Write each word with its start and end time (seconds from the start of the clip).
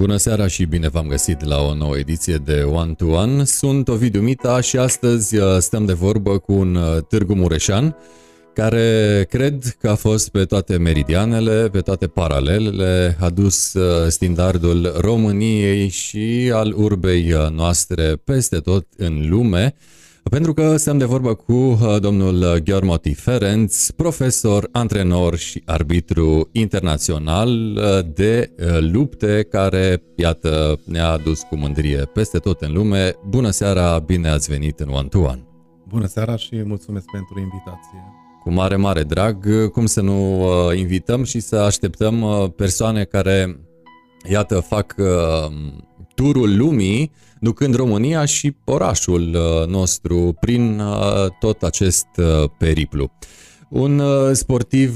Bună 0.00 0.16
seara 0.16 0.46
și 0.46 0.64
bine 0.64 0.88
v-am 0.88 1.06
găsit 1.06 1.44
la 1.44 1.60
o 1.60 1.74
nouă 1.74 1.96
ediție 1.96 2.36
de 2.36 2.62
One 2.62 2.92
to 2.92 3.06
One. 3.06 3.44
Sunt 3.44 3.88
Ovidiu 3.88 4.20
Mita 4.20 4.60
și 4.60 4.76
astăzi 4.76 5.36
uh, 5.36 5.58
stăm 5.58 5.84
de 5.84 5.92
vorbă 5.92 6.38
cu 6.38 6.52
un 6.52 6.74
uh, 6.74 7.02
Târgu 7.08 7.34
Mureșan 7.34 7.96
care 8.54 9.26
cred 9.30 9.76
că 9.80 9.88
a 9.88 9.94
fost 9.94 10.28
pe 10.28 10.44
toate 10.44 10.76
meridianele, 10.76 11.68
pe 11.68 11.80
toate 11.80 12.06
paralelele, 12.06 13.16
a 13.20 13.30
dus 13.30 13.72
uh, 13.72 14.08
standardul 14.08 14.94
României 14.98 15.88
și 15.88 16.50
al 16.54 16.74
urbei 16.76 17.34
noastre 17.52 18.16
peste 18.24 18.58
tot 18.58 18.86
în 18.96 19.26
lume. 19.28 19.74
Pentru 20.22 20.54
că 20.54 20.76
stăm 20.76 20.98
de 20.98 21.04
vorbă 21.04 21.34
cu 21.34 21.52
uh, 21.52 21.96
domnul 22.00 22.60
Gheormoti 22.64 23.14
Ferenț, 23.14 23.90
profesor, 23.90 24.68
antrenor 24.72 25.36
și 25.36 25.62
arbitru 25.64 26.48
internațional 26.52 27.76
uh, 27.76 27.98
de 28.14 28.52
uh, 28.58 28.78
lupte 28.92 29.46
care, 29.50 30.02
iată, 30.16 30.80
ne-a 30.84 31.08
adus 31.08 31.40
cu 31.40 31.56
mândrie 31.56 31.96
peste 31.96 32.38
tot 32.38 32.60
în 32.60 32.72
lume. 32.72 33.12
Bună 33.28 33.50
seara, 33.50 33.98
bine 33.98 34.28
ați 34.28 34.50
venit 34.50 34.80
în 34.80 34.88
One 34.88 35.08
to 35.08 35.18
One! 35.18 35.44
Bună 35.88 36.06
seara 36.06 36.36
și 36.36 36.62
mulțumesc 36.64 37.04
pentru 37.12 37.38
invitație! 37.38 38.04
Cu 38.42 38.50
mare, 38.50 38.76
mare 38.76 39.02
drag, 39.02 39.70
cum 39.70 39.86
să 39.86 40.00
nu 40.00 40.44
invităm 40.74 41.24
și 41.24 41.40
să 41.40 41.56
așteptăm 41.56 42.24
persoane 42.56 43.04
care, 43.04 43.60
iată, 44.30 44.60
fac 44.60 44.94
turul 46.14 46.56
lumii, 46.56 47.12
ducând 47.40 47.74
România 47.74 48.24
și 48.24 48.56
orașul 48.64 49.34
uh, 49.34 49.66
nostru 49.66 50.36
prin 50.40 50.80
uh, 50.80 51.26
tot 51.38 51.62
acest 51.62 52.06
uh, 52.16 52.50
periplu. 52.58 53.10
Un 53.68 54.02
sportiv 54.32 54.92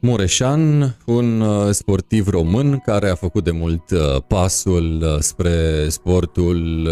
mureșan, 0.00 0.96
un 1.06 1.44
sportiv 1.72 2.28
român 2.28 2.82
care 2.84 3.08
a 3.08 3.14
făcut 3.14 3.44
de 3.44 3.50
mult 3.50 3.82
pasul 4.26 5.16
spre 5.20 5.86
sportul 5.88 6.88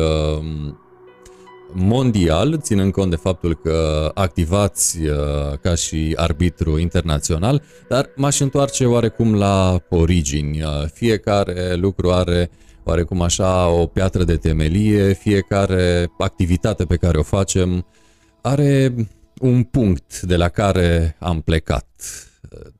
mondial, 1.72 2.58
ținând 2.60 2.92
cont 2.92 3.10
de 3.10 3.16
faptul 3.16 3.54
că 3.54 4.10
activați 4.14 4.98
ca 5.62 5.74
și 5.74 6.12
arbitru 6.16 6.78
internațional, 6.78 7.62
dar 7.88 8.10
m-aș 8.16 8.40
întoarce 8.40 8.84
oarecum 8.86 9.34
la 9.34 9.80
origini. 9.88 10.62
Fiecare 10.92 11.74
lucru 11.74 12.12
are 12.12 12.50
oarecum 12.84 13.20
așa 13.20 13.68
o 13.68 13.86
piatră 13.86 14.24
de 14.24 14.36
temelie, 14.36 15.12
fiecare 15.12 16.10
activitate 16.18 16.84
pe 16.84 16.96
care 16.96 17.18
o 17.18 17.22
facem 17.22 17.86
are 18.40 18.94
un 19.40 19.62
punct 19.62 20.20
de 20.20 20.36
la 20.36 20.48
care 20.48 21.16
am 21.18 21.40
plecat. 21.40 21.86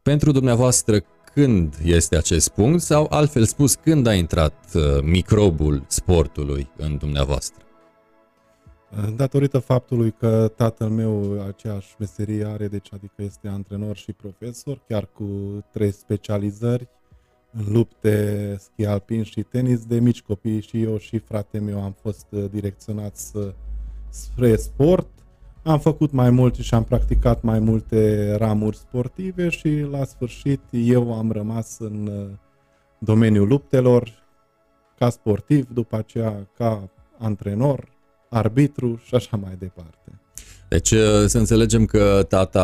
Pentru 0.02 0.32
dumneavoastră, 0.32 1.04
când 1.34 1.74
este 1.84 2.16
acest 2.16 2.48
punct 2.48 2.80
sau 2.80 3.06
altfel 3.10 3.44
spus, 3.44 3.74
când 3.74 4.06
a 4.06 4.14
intrat 4.14 4.54
uh, 4.74 4.82
microbul 5.02 5.84
sportului 5.86 6.70
în 6.76 6.96
dumneavoastră? 6.96 7.64
Datorită 9.16 9.58
faptului 9.58 10.10
că 10.10 10.52
tatăl 10.56 10.88
meu 10.88 11.44
aceeași 11.46 11.94
meserie 11.98 12.44
are, 12.44 12.68
deci 12.68 12.88
adică 12.92 13.14
este 13.16 13.48
antrenor 13.48 13.96
și 13.96 14.12
profesor, 14.12 14.80
chiar 14.88 15.08
cu 15.12 15.24
trei 15.72 15.90
specializări, 15.90 16.88
în 17.56 17.72
lupte, 17.72 18.56
schi 18.58 18.86
alpin 18.86 19.22
și 19.22 19.42
tenis 19.42 19.84
de 19.84 20.00
mici 20.00 20.22
copii 20.22 20.60
și 20.60 20.82
eu 20.82 20.98
și 20.98 21.18
frate 21.18 21.58
meu 21.58 21.82
am 21.82 21.94
fost 22.00 22.26
uh, 22.30 22.44
direcționați 22.50 23.32
spre 24.08 24.56
sport. 24.56 25.08
Am 25.62 25.78
făcut 25.78 26.12
mai 26.12 26.30
mult 26.30 26.54
și 26.54 26.74
am 26.74 26.84
practicat 26.84 27.42
mai 27.42 27.58
multe 27.58 28.32
ramuri 28.34 28.76
sportive 28.76 29.48
și 29.48 29.80
la 29.90 30.04
sfârșit 30.04 30.60
eu 30.70 31.14
am 31.14 31.32
rămas 31.32 31.78
în 31.78 32.06
uh, 32.06 32.26
domeniul 32.98 33.48
luptelor 33.48 34.22
ca 34.98 35.10
sportiv, 35.10 35.68
după 35.72 35.96
aceea 35.96 36.48
ca 36.56 36.88
antrenor, 37.18 37.88
arbitru 38.28 39.00
și 39.04 39.14
așa 39.14 39.36
mai 39.36 39.56
departe. 39.58 40.03
Deci 40.74 40.90
uh, 40.90 41.24
să 41.26 41.38
înțelegem 41.38 41.84
că 41.84 42.24
tata 42.28 42.62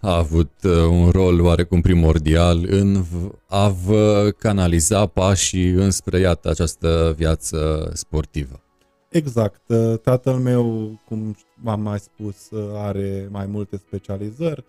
a 0.00 0.16
avut 0.16 0.52
uh, 0.64 0.72
un 0.90 1.08
rol 1.10 1.40
oarecum 1.40 1.80
primordial 1.80 2.66
în 2.68 3.02
a 3.48 3.68
vă 3.68 4.30
canaliza 4.38 5.06
pașii 5.06 5.70
înspre, 5.70 6.18
iată, 6.18 6.50
această 6.50 7.14
viață 7.16 7.90
sportivă. 7.94 8.60
Exact. 9.08 9.60
Uh, 9.68 9.98
tatăl 10.02 10.34
meu, 10.34 10.98
cum 11.08 11.36
v-am 11.62 11.80
mai 11.80 11.98
spus, 11.98 12.48
are 12.74 13.28
mai 13.30 13.46
multe 13.46 13.76
specializări. 13.76 14.64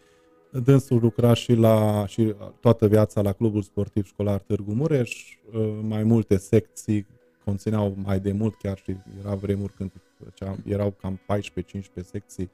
Dânsul 0.64 1.00
lucra 1.02 1.34
și, 1.34 1.54
la, 1.54 2.06
și 2.08 2.36
toată 2.60 2.88
viața 2.88 3.22
la 3.22 3.32
Clubul 3.32 3.62
Sportiv 3.62 4.06
Școlar 4.06 4.40
Târgu 4.40 4.74
Mureș, 4.74 5.38
mai 5.82 6.04
multe 6.04 6.38
secții 6.38 7.08
conțineau 7.48 7.96
mai 8.04 8.20
de 8.20 8.32
mult 8.32 8.56
chiar 8.56 8.78
și 8.78 8.96
era 9.20 9.36
vremuri 9.36 9.74
când 9.74 9.92
erau 10.66 10.92
cam 11.02 11.20
14-15 12.02 12.04
secții 12.04 12.50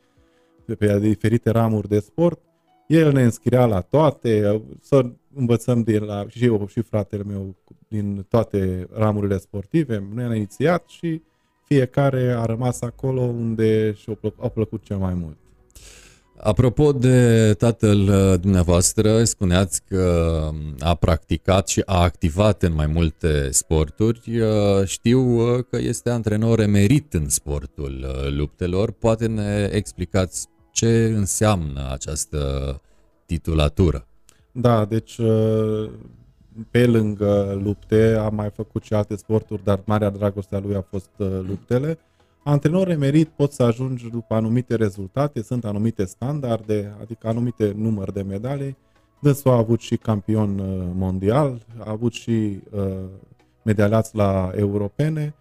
pe, 0.65 0.75
pe 0.75 0.99
diferite 0.99 1.49
ramuri 1.49 1.87
de 1.87 1.99
sport. 1.99 2.39
El 2.87 3.11
ne 3.11 3.23
înscria 3.23 3.65
la 3.65 3.81
toate, 3.81 4.61
să 4.79 5.05
învățăm 5.35 5.83
de 5.83 5.99
la, 5.99 6.25
și 6.27 6.45
eu 6.45 6.67
și 6.67 6.81
fratele 6.81 7.23
meu 7.23 7.55
din 7.87 8.25
toate 8.29 8.87
ramurile 8.91 9.37
sportive. 9.37 10.07
Noi 10.13 10.23
am 10.23 10.33
inițiat 10.33 10.87
și 10.87 11.21
fiecare 11.63 12.31
a 12.31 12.45
rămas 12.45 12.81
acolo 12.81 13.21
unde 13.21 13.93
și-a 13.93 14.13
plăcut, 14.13 14.51
plăcut 14.51 14.83
cel 14.83 14.97
mai 14.97 15.13
mult. 15.13 15.37
Apropo 16.45 16.91
de 16.91 17.53
tatăl 17.57 17.99
uh, 17.99 18.39
dumneavoastră, 18.39 19.23
spuneați 19.23 19.81
că 19.87 20.49
a 20.79 20.95
practicat 20.95 21.67
și 21.67 21.81
a 21.85 22.01
activat 22.01 22.63
în 22.63 22.73
mai 22.73 22.85
multe 22.85 23.51
sporturi. 23.51 24.39
Uh, 24.39 24.85
știu 24.85 25.19
uh, 25.19 25.63
că 25.69 25.77
este 25.77 26.09
antrenor 26.09 26.59
emerit 26.59 27.13
în 27.13 27.29
sportul 27.29 28.05
luptelor. 28.29 28.91
Poate 28.91 29.27
ne 29.27 29.69
explicați 29.71 30.47
ce 30.71 31.13
înseamnă 31.15 31.91
această 31.91 32.81
titulatură? 33.25 34.07
Da, 34.51 34.85
deci 34.85 35.19
pe 36.71 36.85
lângă 36.85 37.59
lupte 37.63 38.15
am 38.19 38.35
mai 38.35 38.49
făcut 38.55 38.83
și 38.83 38.93
alte 38.93 39.15
sporturi, 39.15 39.63
dar 39.63 39.81
marea 39.85 40.09
dragoste 40.09 40.55
a 40.55 40.59
lui 40.59 40.75
a 40.75 40.85
fost 40.89 41.11
luptele. 41.47 41.97
Antrenor 42.43 42.89
emerit 42.89 43.27
poți 43.27 43.55
să 43.55 43.63
ajungi 43.63 44.09
după 44.09 44.33
anumite 44.33 44.75
rezultate, 44.75 45.41
sunt 45.41 45.65
anumite 45.65 46.05
standarde, 46.05 46.95
adică 47.01 47.27
anumite 47.27 47.73
număr 47.75 48.11
de 48.11 48.21
medalii. 48.21 48.77
Dânsul 49.19 49.51
a 49.51 49.57
avut 49.57 49.79
și 49.79 49.97
campion 49.97 50.59
uh, 50.59 50.87
mondial, 50.93 51.65
a 51.77 51.89
avut 51.91 52.13
și 52.13 52.59
uh, 52.71 52.97
medaliați 53.63 54.15
la 54.15 54.51
europene 54.55 55.35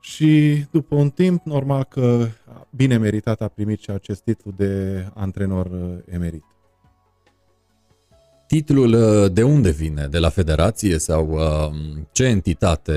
și 0.00 0.64
după 0.70 0.94
un 0.94 1.10
timp, 1.10 1.44
normal 1.44 1.84
că 1.84 2.26
bine 2.70 2.96
meritat 2.96 3.40
a 3.40 3.48
primit 3.48 3.80
și 3.80 3.90
acest 3.90 4.22
titlu 4.22 4.50
de 4.56 5.04
antrenor 5.14 5.66
uh, 5.66 6.14
emerit. 6.14 6.44
Titlul 8.46 8.92
uh, 8.92 9.32
de 9.32 9.42
unde 9.42 9.70
vine? 9.70 10.06
De 10.10 10.18
la 10.18 10.28
federație 10.28 10.98
sau 10.98 11.28
uh, 11.30 11.76
ce 12.12 12.24
entitate 12.24 12.94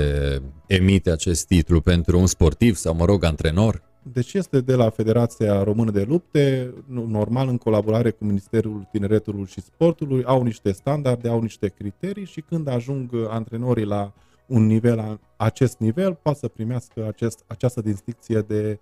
emite 0.66 1.10
acest 1.10 1.46
titlu 1.46 1.80
pentru 1.80 2.18
un 2.18 2.26
sportiv 2.26 2.74
sau, 2.74 2.94
mă 2.94 3.04
rog, 3.04 3.24
antrenor? 3.24 3.82
Deci 4.02 4.32
este 4.32 4.60
de 4.60 4.74
la 4.74 4.90
Federația 4.90 5.62
Română 5.62 5.90
de 5.90 6.04
Lupte, 6.08 6.74
normal 6.86 7.48
în 7.48 7.56
colaborare 7.56 8.10
cu 8.10 8.24
Ministerul 8.24 8.88
Tineretului 8.92 9.46
și 9.46 9.60
Sportului, 9.60 10.24
au 10.24 10.42
niște 10.42 10.72
standarde, 10.72 11.28
au 11.28 11.40
niște 11.40 11.68
criterii 11.68 12.24
și 12.24 12.40
când 12.40 12.68
ajung 12.68 13.10
antrenorii 13.28 13.84
la 13.84 14.12
un 14.46 14.66
nivel, 14.66 15.20
acest 15.36 15.78
nivel, 15.78 16.18
poate 16.22 16.38
să 16.38 16.48
primească 16.48 17.06
acest, 17.06 17.44
această 17.46 17.80
distincție 17.80 18.40
de 18.40 18.78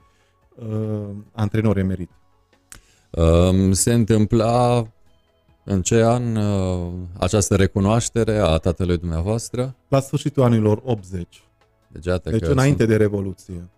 uh, 0.54 1.08
antrenor 1.32 1.78
emerit. 1.78 2.10
Um, 3.10 3.72
se 3.72 3.92
întâmpla 3.92 4.86
în 5.68 5.82
ce 5.82 6.02
an 6.04 6.36
uh, 6.36 6.92
această 7.18 7.56
recunoaștere 7.56 8.38
a 8.38 8.56
tatălui 8.56 8.98
dumneavoastră? 8.98 9.74
La 9.88 10.00
sfârșitul 10.00 10.42
anilor 10.42 10.82
80. 10.84 11.42
Deci, 11.88 12.04
deci 12.22 12.40
că 12.40 12.50
înainte 12.50 12.84
sunt... 12.84 12.88
de 12.88 12.96
Revoluție. 12.96 13.68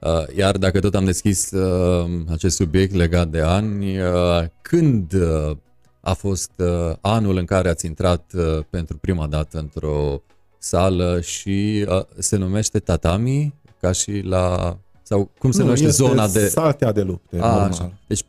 Uh, 0.00 0.36
iar 0.36 0.56
dacă 0.56 0.80
tot 0.80 0.94
am 0.94 1.04
deschis 1.04 1.50
uh, 1.50 2.10
acest 2.30 2.56
subiect 2.56 2.94
legat 2.94 3.28
de 3.28 3.40
ani, 3.40 4.00
uh, 4.00 4.44
când 4.62 5.12
uh, 5.12 5.56
a 6.00 6.12
fost 6.12 6.50
uh, 6.56 6.96
anul 7.00 7.36
în 7.36 7.44
care 7.44 7.68
ați 7.68 7.86
intrat 7.86 8.32
uh, 8.34 8.64
pentru 8.70 8.96
prima 8.96 9.26
dată 9.26 9.58
într-o 9.58 10.22
sală 10.58 11.20
și 11.20 11.86
uh, 11.88 12.02
se 12.18 12.36
numește 12.36 12.78
tatami, 12.78 13.54
ca 13.80 13.92
și 13.92 14.20
la... 14.24 14.76
sau 15.02 15.30
cum 15.38 15.50
se 15.50 15.58
nu, 15.58 15.64
numește 15.64 15.88
zona 15.88 16.28
de... 16.28 16.48
saltea 16.48 16.92
de 16.92 17.02
lupte, 17.02 17.38
a, 17.40 17.46
normal. 17.46 17.68
Așa. 17.70 17.92
Deci 18.06 18.24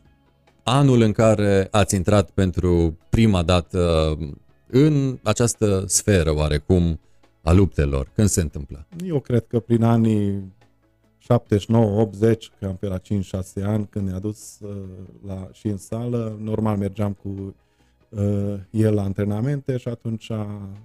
anul 0.62 1.00
în 1.00 1.12
care 1.12 1.68
ați 1.70 1.94
intrat 1.94 2.30
pentru 2.30 2.98
prima 3.10 3.42
dată 3.42 4.16
în 4.66 5.18
această 5.22 5.84
sferă 5.86 6.34
oarecum 6.34 7.00
a 7.42 7.52
luptelor? 7.52 8.10
Când 8.14 8.28
se 8.28 8.40
întâmplă? 8.40 8.86
Eu 9.04 9.20
cred 9.20 9.46
că 9.46 9.60
prin 9.60 9.82
anii 9.82 10.52
79-80, 11.20 12.36
cam 12.60 12.76
pe 12.76 12.86
la 12.86 12.98
5-6 12.98 13.02
ani, 13.62 13.86
când 13.90 14.08
ne-a 14.08 14.18
dus 14.18 14.58
uh, 14.60 14.70
la, 15.26 15.48
și 15.52 15.66
în 15.66 15.76
sală, 15.76 16.38
normal 16.40 16.76
mergeam 16.76 17.12
cu 17.12 17.54
uh, 18.08 18.54
el 18.70 18.94
la 18.94 19.02
antrenamente 19.02 19.76
și 19.76 19.88
atunci 19.88 20.30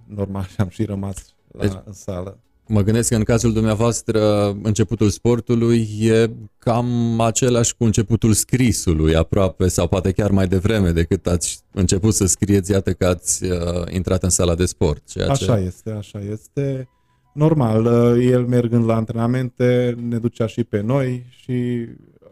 normal 0.06 0.48
am 0.58 0.70
și 0.70 0.84
rămas 0.84 1.34
la 1.52 1.62
deci, 1.62 1.74
în 1.86 1.94
sală. 1.94 2.40
Mă 2.68 2.82
gândesc 2.82 3.10
că 3.10 3.16
în 3.16 3.24
cazul 3.24 3.54
dumneavoastră 3.54 4.50
începutul 4.64 5.10
sportului 5.10 5.88
e 6.00 6.30
cam 6.58 7.20
același 7.20 7.76
cu 7.76 7.84
începutul 7.84 8.34
scrisului 8.34 9.16
aproape 9.16 9.68
sau 9.68 9.88
poate 9.88 10.12
chiar 10.12 10.32
mai 10.32 10.48
devreme 10.48 10.92
decât 10.92 11.28
ați 11.28 11.60
început 11.72 12.14
să 12.14 12.26
scrieți, 12.26 12.72
iată 12.72 12.94
că 12.94 13.06
ați 13.06 13.44
uh, 13.44 13.58
intrat 13.90 14.24
în 14.24 14.30
sala 14.30 14.56
de 14.56 14.66
sport. 14.66 15.08
Ceea 15.08 15.30
așa 15.30 15.58
ce... 15.58 15.64
este, 15.66 15.92
așa 15.92 16.20
este. 16.32 16.90
Normal, 17.34 17.86
uh, 17.86 18.26
el 18.32 18.46
mergând 18.46 18.86
la 18.86 18.96
antrenamente 18.96 19.98
ne 20.08 20.18
ducea 20.18 20.46
și 20.46 20.64
pe 20.64 20.82
noi 20.82 21.26
și 21.30 21.88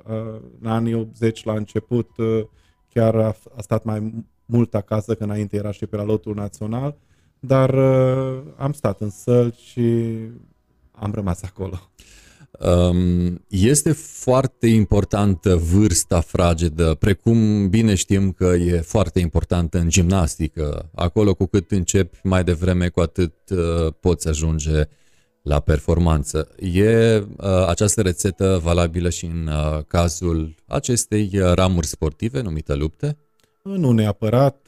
uh, 0.07 0.41
în 0.61 0.69
anii 0.69 0.93
80 0.93 1.43
la 1.43 1.53
început 1.53 2.09
uh, 2.17 2.43
chiar 2.93 3.15
a, 3.15 3.35
a 3.55 3.61
stat 3.61 3.83
mai 3.83 4.25
mult 4.45 4.75
acasă, 4.75 5.15
că 5.15 5.23
înainte 5.23 5.55
era 5.55 5.71
și 5.71 5.85
pe 5.85 5.95
la 5.95 6.03
lotul 6.03 6.35
național, 6.35 6.95
dar 7.45 7.73
uh, 7.73 8.41
am 8.57 8.71
stat 8.71 9.01
în 9.01 9.09
săl 9.09 9.55
și 9.71 10.15
am 10.91 11.11
rămas 11.13 11.41
acolo. 11.43 11.79
Um, 12.59 13.45
este 13.47 13.91
foarte 13.91 14.67
importantă 14.67 15.55
vârsta 15.55 16.19
fragedă, 16.19 16.95
precum 16.99 17.69
bine 17.69 17.95
știm 17.95 18.31
că 18.31 18.45
e 18.45 18.81
foarte 18.81 19.19
importantă 19.19 19.77
în 19.77 19.89
gimnastică. 19.89 20.89
Acolo 20.95 21.33
cu 21.33 21.45
cât 21.45 21.71
începi 21.71 22.17
mai 22.23 22.43
devreme, 22.43 22.89
cu 22.89 22.99
atât 22.99 23.33
uh, 23.49 23.93
poți 23.99 24.27
ajunge 24.27 24.87
la 25.41 25.59
performanță. 25.59 26.49
E 26.59 27.17
uh, 27.17 27.25
această 27.67 28.01
rețetă 28.01 28.59
valabilă 28.63 29.09
și 29.09 29.25
în 29.25 29.47
uh, 29.47 29.83
cazul 29.87 30.55
acestei 30.67 31.29
uh, 31.33 31.51
ramuri 31.53 31.87
sportive 31.87 32.41
numite 32.41 32.73
lupte? 32.73 33.17
Nu 33.63 33.91
neapărat. 33.91 34.65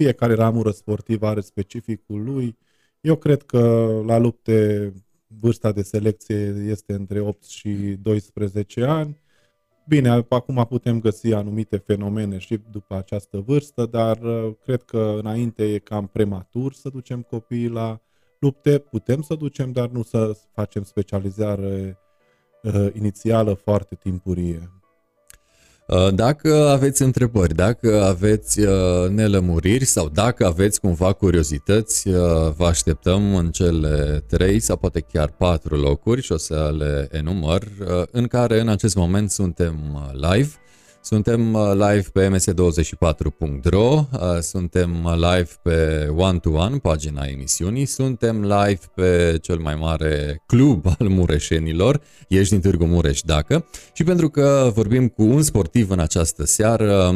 Uh, 0.00 0.06
fiecare 0.06 0.34
ramură 0.34 0.70
sportivă 0.70 1.26
are 1.26 1.40
specificul 1.40 2.24
lui. 2.24 2.56
Eu 3.00 3.16
cred 3.16 3.42
că 3.42 3.90
la 4.06 4.18
lupte 4.18 4.92
vârsta 5.26 5.72
de 5.72 5.82
selecție 5.82 6.36
este 6.68 6.92
între 6.92 7.20
8 7.20 7.44
și 7.44 7.70
12 8.02 8.84
ani. 8.84 9.20
Bine, 9.88 10.08
acum 10.28 10.66
putem 10.68 11.00
găsi 11.00 11.32
anumite 11.32 11.76
fenomene 11.76 12.38
și 12.38 12.60
după 12.70 12.96
această 12.96 13.38
vârstă, 13.38 13.86
dar 13.86 14.18
uh, 14.22 14.52
cred 14.64 14.82
că 14.82 15.16
înainte 15.18 15.72
e 15.72 15.78
cam 15.78 16.06
prematur 16.06 16.72
să 16.72 16.88
ducem 16.88 17.22
copiii 17.22 17.68
la 17.68 18.00
lupte. 18.38 18.78
Putem 18.78 19.22
să 19.22 19.34
ducem, 19.34 19.72
dar 19.72 19.88
nu 19.88 20.02
să 20.02 20.38
facem 20.52 20.82
specializare 20.82 21.98
uh, 22.62 22.88
inițială 22.92 23.54
foarte 23.54 23.94
timpurie. 23.94 24.79
Uh, 25.90 26.14
dacă 26.14 26.68
aveți 26.68 27.02
întrebări, 27.02 27.54
dacă 27.54 28.04
aveți 28.04 28.60
uh, 28.60 29.08
nelămuriri 29.08 29.84
sau 29.84 30.08
dacă 30.08 30.46
aveți 30.46 30.80
cumva 30.80 31.12
curiozități, 31.12 32.08
uh, 32.08 32.14
vă 32.56 32.66
așteptăm 32.66 33.34
în 33.34 33.50
cele 33.50 34.24
trei 34.26 34.60
sau 34.60 34.76
poate 34.76 35.00
chiar 35.00 35.28
patru 35.38 35.76
locuri 35.76 36.22
și 36.22 36.32
o 36.32 36.36
să 36.36 36.74
le 36.78 37.08
enumăr, 37.10 37.62
în 38.10 38.26
care 38.26 38.60
în 38.60 38.68
acest 38.68 38.94
moment 38.94 39.30
suntem 39.30 39.76
live 40.12 40.50
suntem 41.02 41.54
uh, 41.54 41.72
live 41.72 42.06
pe 42.12 42.28
ms24.ro, 42.28 44.06
uh, 44.12 44.38
suntem 44.40 45.04
uh, 45.04 45.14
live 45.14 45.48
pe 45.62 46.08
One 46.16 46.38
to 46.38 46.50
One, 46.50 46.78
pagina 46.78 47.24
emisiunii, 47.24 47.84
suntem 47.84 48.40
live 48.42 48.80
pe 48.94 49.38
cel 49.42 49.58
mai 49.58 49.74
mare 49.74 50.42
club 50.46 50.86
al 50.98 51.08
mureșenilor, 51.08 52.00
ești 52.28 52.52
din 52.52 52.60
Târgu 52.60 52.84
Mureș 52.84 53.20
dacă, 53.20 53.66
și 53.92 54.04
pentru 54.04 54.28
că 54.28 54.70
vorbim 54.74 55.08
cu 55.08 55.22
un 55.22 55.42
sportiv 55.42 55.90
în 55.90 55.98
această 55.98 56.44
seară, 56.44 57.14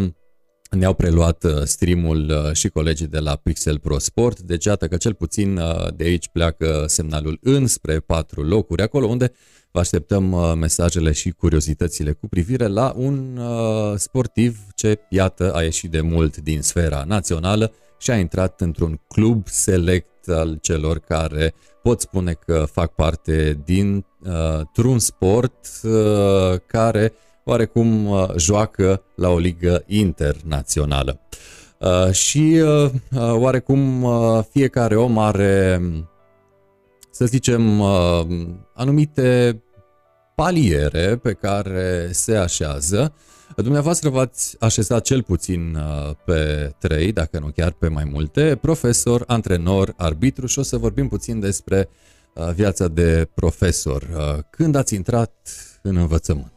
ne-au 0.70 0.94
preluat 0.94 1.44
streamul 1.64 2.50
și 2.52 2.69
colegii 2.69 3.06
de 3.06 3.19
la 3.19 3.37
Pixel 3.37 3.78
Pro 3.78 3.98
Sport, 3.98 4.40
deci 4.40 4.64
iată 4.64 4.88
că 4.88 4.96
cel 4.96 5.14
puțin 5.14 5.60
de 5.96 6.04
aici 6.04 6.28
pleacă 6.28 6.84
semnalul 6.87 7.38
înspre 7.42 8.00
patru 8.00 8.42
locuri, 8.42 8.82
acolo 8.82 9.06
unde 9.06 9.32
Vă 9.75 9.81
așteptăm 9.81 10.32
uh, 10.32 10.53
mesajele 10.56 11.12
și 11.12 11.31
curiozitățile 11.31 12.12
cu 12.12 12.29
privire 12.29 12.67
la 12.67 12.93
un 12.97 13.37
uh, 13.37 13.97
sportiv 13.97 14.59
ce, 14.75 14.99
iată, 15.09 15.53
a 15.55 15.62
ieșit 15.62 15.91
de 15.91 16.00
mult 16.00 16.37
din 16.37 16.62
sfera 16.62 17.05
națională 17.06 17.73
și 17.99 18.11
a 18.11 18.17
intrat 18.17 18.61
într-un 18.61 19.00
club 19.09 19.47
select 19.49 20.29
al 20.29 20.59
celor 20.61 20.99
care 20.99 21.55
pot 21.82 22.00
spune 22.00 22.32
că 22.32 22.67
fac 22.73 22.94
parte 22.94 23.61
dintr-un 23.65 24.94
uh, 24.94 25.00
sport 25.00 25.67
uh, 25.82 26.61
care 26.67 27.12
oarecum 27.44 28.06
uh, 28.06 28.29
joacă 28.37 29.03
la 29.15 29.29
o 29.29 29.38
ligă 29.38 29.82
internațională. 29.87 31.21
Uh, 31.79 32.11
și 32.11 32.61
uh, 32.62 32.91
uh, 33.12 33.32
oarecum 33.32 34.03
uh, 34.03 34.41
fiecare 34.50 34.97
om 34.97 35.19
are 35.19 35.81
să 37.11 37.25
zicem, 37.25 37.81
uh, 37.81 38.26
anumite 38.75 39.59
paliere 40.34 41.16
pe 41.16 41.32
care 41.32 42.08
se 42.12 42.36
așează. 42.36 43.14
Dumneavoastră 43.56 44.08
v-ați 44.08 44.56
așezat 44.60 45.02
cel 45.04 45.22
puțin 45.22 45.75
uh, 45.75 46.14
pe 46.25 46.72
trei, 46.78 47.12
dacă 47.12 47.38
nu 47.38 47.46
chiar 47.46 47.72
pe 47.72 47.88
mai 47.88 48.04
multe, 48.04 48.58
profesor, 48.60 49.25
antrenor, 49.26 49.94
arbitru 49.96 50.46
și 50.46 50.58
o 50.58 50.62
să 50.62 50.76
vorbim 50.76 51.08
puțin 51.08 51.40
despre 51.40 51.88
uh, 52.34 52.50
viața 52.54 52.88
de 52.88 53.28
profesor. 53.34 54.06
Când 54.50 54.75
ați 54.75 54.94
intrat 54.94 55.32
în 55.82 55.96
învățământ? 55.96 56.53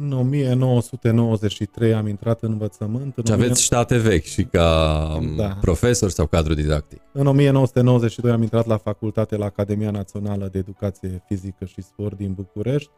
În 0.00 0.12
1993 0.12 1.94
am 1.94 2.06
intrat 2.06 2.42
în 2.42 2.50
învățământ. 2.50 3.16
În 3.16 3.24
și 3.24 3.32
aveți 3.32 3.62
state 3.62 3.96
vechi 3.96 4.24
și 4.24 4.44
ca 4.44 5.18
da. 5.36 5.58
profesor 5.60 6.10
sau 6.10 6.26
cadru 6.26 6.54
didactic. 6.54 7.00
În 7.12 7.26
1992 7.26 8.32
am 8.32 8.42
intrat 8.42 8.66
la 8.66 8.76
facultate 8.76 9.36
la 9.36 9.44
Academia 9.44 9.90
Națională 9.90 10.48
de 10.52 10.58
Educație 10.58 11.22
Fizică 11.28 11.64
și 11.64 11.82
Sport 11.82 12.16
din 12.16 12.32
București. 12.32 12.90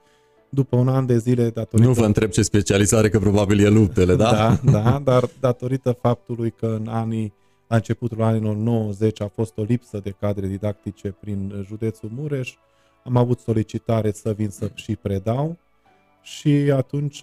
După 0.48 0.76
un 0.76 0.88
an 0.88 1.06
de 1.06 1.18
zile, 1.18 1.50
datorită... 1.50 1.88
Nu 1.88 1.94
vă 1.94 2.04
întreb 2.04 2.30
ce 2.30 2.42
specializare, 2.42 3.08
că 3.08 3.18
probabil 3.18 3.64
e 3.64 3.68
luptele, 3.68 4.14
da? 4.14 4.30
da, 4.32 4.70
da, 4.72 5.00
dar 5.04 5.28
datorită 5.40 5.98
faptului 6.00 6.50
că 6.50 6.66
în 6.80 6.88
anii, 6.88 7.32
la 7.66 7.76
începutul 7.76 8.22
anilor 8.22 8.56
90 8.56 9.20
a 9.20 9.30
fost 9.34 9.58
o 9.58 9.62
lipsă 9.62 10.00
de 10.02 10.14
cadre 10.20 10.46
didactice 10.46 11.16
prin 11.20 11.64
județul 11.66 12.10
Mureș, 12.14 12.54
am 13.04 13.16
avut 13.16 13.38
solicitare 13.38 14.12
să 14.12 14.32
vin 14.32 14.48
să 14.48 14.70
și 14.74 14.96
predau 14.96 15.56
și 16.36 16.72
atunci, 16.74 17.22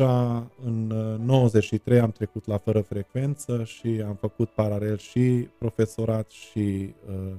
în 0.64 0.88
93, 1.26 2.00
am 2.00 2.12
trecut 2.12 2.48
la 2.48 2.58
fără 2.58 2.82
frecvență 2.82 3.64
și 3.64 4.04
am 4.08 4.16
făcut 4.16 4.50
paralel 4.50 4.98
și 4.98 5.48
profesorat 5.58 6.30
și 6.30 6.94
uh, 7.10 7.32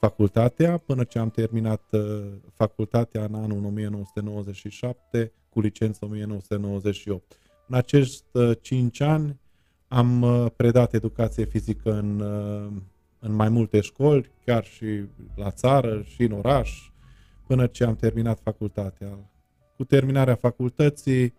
facultatea, 0.00 0.76
până 0.76 1.04
ce 1.04 1.18
am 1.18 1.30
terminat 1.30 1.82
uh, 1.90 2.22
facultatea 2.54 3.24
în 3.24 3.34
anul 3.34 3.64
1997 3.64 5.32
cu 5.48 5.60
licență 5.60 6.04
1998. 6.04 7.38
În 7.66 7.76
acești 7.76 8.24
uh, 8.32 8.50
5 8.60 9.00
ani 9.00 9.40
am 9.88 10.22
uh, 10.22 10.46
predat 10.56 10.92
educație 10.92 11.44
fizică 11.44 11.92
în, 11.92 12.20
uh, 12.20 12.72
în 13.18 13.32
mai 13.34 13.48
multe 13.48 13.80
școli, 13.80 14.30
chiar 14.44 14.64
și 14.64 15.04
la 15.34 15.50
țară 15.50 16.02
și 16.02 16.22
în 16.22 16.32
oraș, 16.32 16.90
până 17.46 17.66
ce 17.66 17.84
am 17.84 17.96
terminat 17.96 18.40
facultatea 18.42 19.31
cu 19.82 19.88
terminarea 19.88 20.34
facultății 20.34 21.34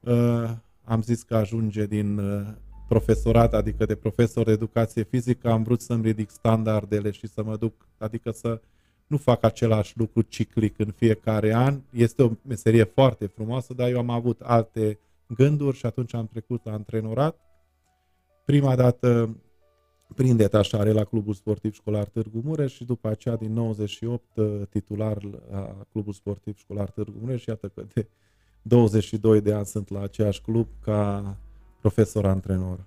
uh, 0.00 0.50
am 0.84 1.02
zis 1.02 1.22
că 1.22 1.36
ajunge 1.36 1.86
din 1.86 2.18
uh, 2.18 2.46
profesorat, 2.88 3.54
adică 3.54 3.84
de 3.84 3.94
profesor 3.94 4.44
de 4.44 4.50
educație 4.52 5.02
fizică, 5.02 5.50
am 5.50 5.62
vrut 5.62 5.80
să-mi 5.80 6.02
ridic 6.02 6.30
standardele 6.30 7.10
și 7.10 7.26
să 7.26 7.42
mă 7.42 7.56
duc, 7.56 7.88
adică 7.98 8.30
să 8.30 8.60
nu 9.06 9.16
fac 9.16 9.44
același 9.44 9.98
lucru 9.98 10.22
ciclic 10.22 10.78
în 10.78 10.90
fiecare 10.96 11.54
an. 11.54 11.80
Este 11.90 12.22
o 12.22 12.30
meserie 12.42 12.84
foarte 12.84 13.26
frumoasă, 13.26 13.74
dar 13.74 13.88
eu 13.88 13.98
am 13.98 14.10
avut 14.10 14.40
alte 14.40 14.98
gânduri 15.26 15.76
și 15.76 15.86
atunci 15.86 16.14
am 16.14 16.26
trecut 16.26 16.64
la 16.64 16.72
antrenorat. 16.72 17.40
Prima 18.44 18.76
dată 18.76 19.36
prin 20.14 20.36
detașare 20.36 20.92
la 20.92 21.04
Clubul 21.04 21.34
Sportiv 21.34 21.74
Școlar 21.74 22.04
Târgu 22.04 22.40
Mureș 22.44 22.72
și 22.72 22.84
după 22.84 23.08
aceea 23.08 23.36
din 23.36 23.52
98 23.52 24.22
uh, 24.34 24.46
titular 24.70 25.18
la 25.50 25.76
Clubul 25.92 26.12
Sportiv 26.12 26.56
Școlar 26.56 26.90
Târgu 26.90 27.18
Mureș 27.20 27.40
și 27.40 27.48
iată 27.48 27.70
că 27.74 27.84
de 27.94 28.06
22 28.62 29.40
de 29.40 29.52
ani 29.52 29.66
sunt 29.66 29.90
la 29.90 30.02
aceeași 30.02 30.40
club 30.40 30.66
ca 30.80 31.36
profesor-antrenor. 31.80 32.84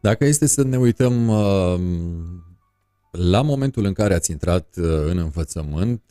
Dacă 0.00 0.24
este 0.24 0.46
să 0.46 0.62
ne 0.62 0.78
uităm 0.78 1.28
uh, 1.28 1.80
la 3.10 3.42
momentul 3.42 3.84
în 3.84 3.92
care 3.92 4.14
ați 4.14 4.30
intrat 4.30 4.76
uh, 4.76 4.84
în 4.84 5.18
învățământ 5.18 6.02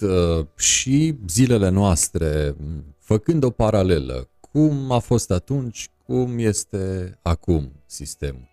și 0.58 1.16
zilele 1.28 1.70
noastre, 1.70 2.56
făcând 2.98 3.44
o 3.44 3.50
paralelă, 3.50 4.30
cum 4.52 4.92
a 4.92 5.00
fost 5.00 5.32
atunci, 5.32 5.90
cum 6.06 6.38
este 6.38 7.18
acum 7.22 7.72
sistemul? 7.86 8.51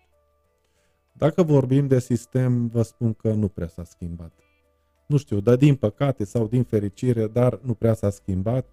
Dacă 1.19 1.43
vorbim 1.43 1.87
de 1.87 1.99
sistem, 1.99 2.67
vă 2.67 2.81
spun 2.81 3.13
că 3.13 3.31
nu 3.31 3.47
prea 3.47 3.67
s-a 3.67 3.83
schimbat. 3.83 4.31
Nu 5.05 5.17
știu, 5.17 5.39
dar 5.39 5.55
din 5.55 5.75
păcate 5.75 6.23
sau 6.23 6.47
din 6.47 6.63
fericire, 6.63 7.27
dar 7.27 7.59
nu 7.63 7.73
prea 7.73 7.93
s-a 7.93 8.09
schimbat. 8.09 8.65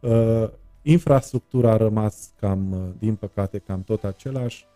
Uh, 0.00 0.48
infrastructura 0.82 1.72
a 1.72 1.76
rămas 1.76 2.32
cam, 2.40 2.72
uh, 2.72 2.94
din 2.98 3.14
păcate, 3.14 3.58
cam 3.58 3.82
tot 3.82 4.04
același. 4.04 4.66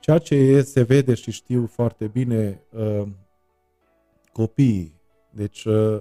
Ceea 0.00 0.18
ce 0.18 0.62
se 0.62 0.82
vede 0.82 1.14
și 1.14 1.30
știu 1.30 1.66
foarte 1.66 2.06
bine 2.06 2.62
uh, 2.70 3.02
copiii, 4.32 5.00
deci 5.30 5.64
uh, 5.64 6.00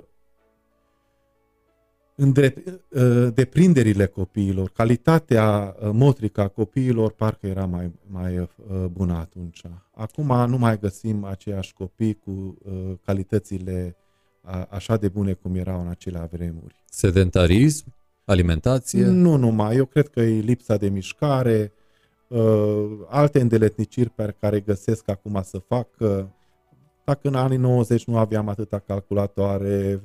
deprinderile 3.34 4.06
copiilor, 4.06 4.70
calitatea 4.70 5.76
motrică 5.92 6.42
a 6.42 6.48
copiilor 6.48 7.12
parcă 7.12 7.48
era 7.48 7.66
mai, 7.66 7.92
mai 8.08 8.50
bună 8.92 9.14
atunci. 9.14 9.62
Acum 9.92 10.50
nu 10.50 10.58
mai 10.58 10.80
găsim 10.80 11.24
aceiași 11.24 11.74
copii 11.74 12.14
cu 12.14 12.58
calitățile 13.06 13.96
așa 14.70 14.98
de 14.98 15.08
bune 15.08 15.34
cum 15.34 15.56
erau 15.56 15.82
în 15.82 15.88
acelea 15.88 16.30
vremuri. 16.32 16.84
Sedentarism? 16.90 17.86
Alimentație? 18.26 19.06
Nu 19.06 19.36
numai. 19.36 19.76
Eu 19.76 19.86
cred 19.86 20.08
că 20.08 20.20
e 20.20 20.40
lipsa 20.40 20.78
de 20.78 20.90
mișcare, 20.90 21.72
alte 23.08 23.42
îndeletniciri 23.42 24.10
pe 24.10 24.36
care 24.40 24.60
găsesc 24.60 25.10
acum 25.10 25.42
să 25.44 25.58
fac. 25.58 25.88
Dacă 27.04 27.28
în 27.28 27.36
anii 27.36 27.58
90 27.58 28.04
nu 28.06 28.18
aveam 28.18 28.48
atâta 28.48 28.80
calculatoare, 28.80 30.04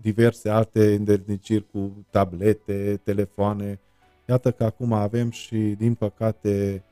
diverse 0.00 0.48
alte 0.48 0.94
îndeletniciri 0.94 1.66
cu 1.72 2.06
tablete, 2.10 3.00
telefoane, 3.04 3.80
iată 4.28 4.50
că 4.50 4.64
acum 4.64 4.92
avem 4.92 5.30
și, 5.30 5.56
din 5.56 5.94
păcate, 5.94 6.82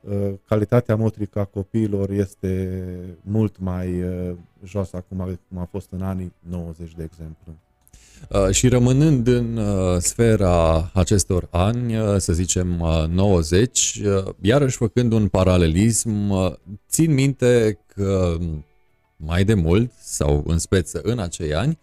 Uh, 0.00 0.32
calitatea 0.48 0.96
motrică 0.96 1.38
a 1.38 1.44
copiilor 1.44 2.10
este 2.10 2.82
mult 3.22 3.58
mai 3.58 4.02
uh, 4.02 4.32
jos 4.64 4.92
acum 4.92 5.38
cum 5.48 5.58
a 5.58 5.68
fost 5.70 5.88
în 5.90 6.02
anii 6.02 6.32
90, 6.48 6.92
de 6.96 7.02
exemplu. 7.02 7.52
Uh, 8.28 8.54
și 8.54 8.68
rămânând 8.68 9.26
în 9.26 9.60
sfera 10.00 10.90
acestor 10.94 11.48
ani, 11.50 11.94
să 12.18 12.32
zicem 12.32 12.66
90, 13.10 14.00
iarăși 14.40 14.76
făcând 14.76 15.12
un 15.12 15.28
paralelism, 15.28 16.32
țin 16.88 17.12
minte 17.12 17.78
că 17.94 18.36
mai 19.16 19.44
de 19.44 19.54
mult, 19.54 19.92
sau 20.02 20.44
în 20.46 20.58
speță 20.58 21.00
în 21.02 21.18
acei 21.18 21.54
ani, 21.54 21.78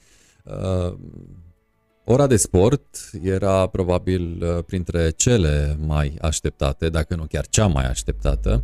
Ora 2.10 2.28
de 2.28 2.38
sport 2.38 3.10
era 3.24 3.68
probabil 3.68 4.44
uh, 4.44 4.64
printre 4.64 5.10
cele 5.10 5.78
mai 5.86 6.18
așteptate, 6.22 6.90
dacă 6.90 7.16
nu 7.16 7.26
chiar 7.26 7.48
cea 7.48 7.68
mai 7.68 7.86
așteptată, 7.86 8.64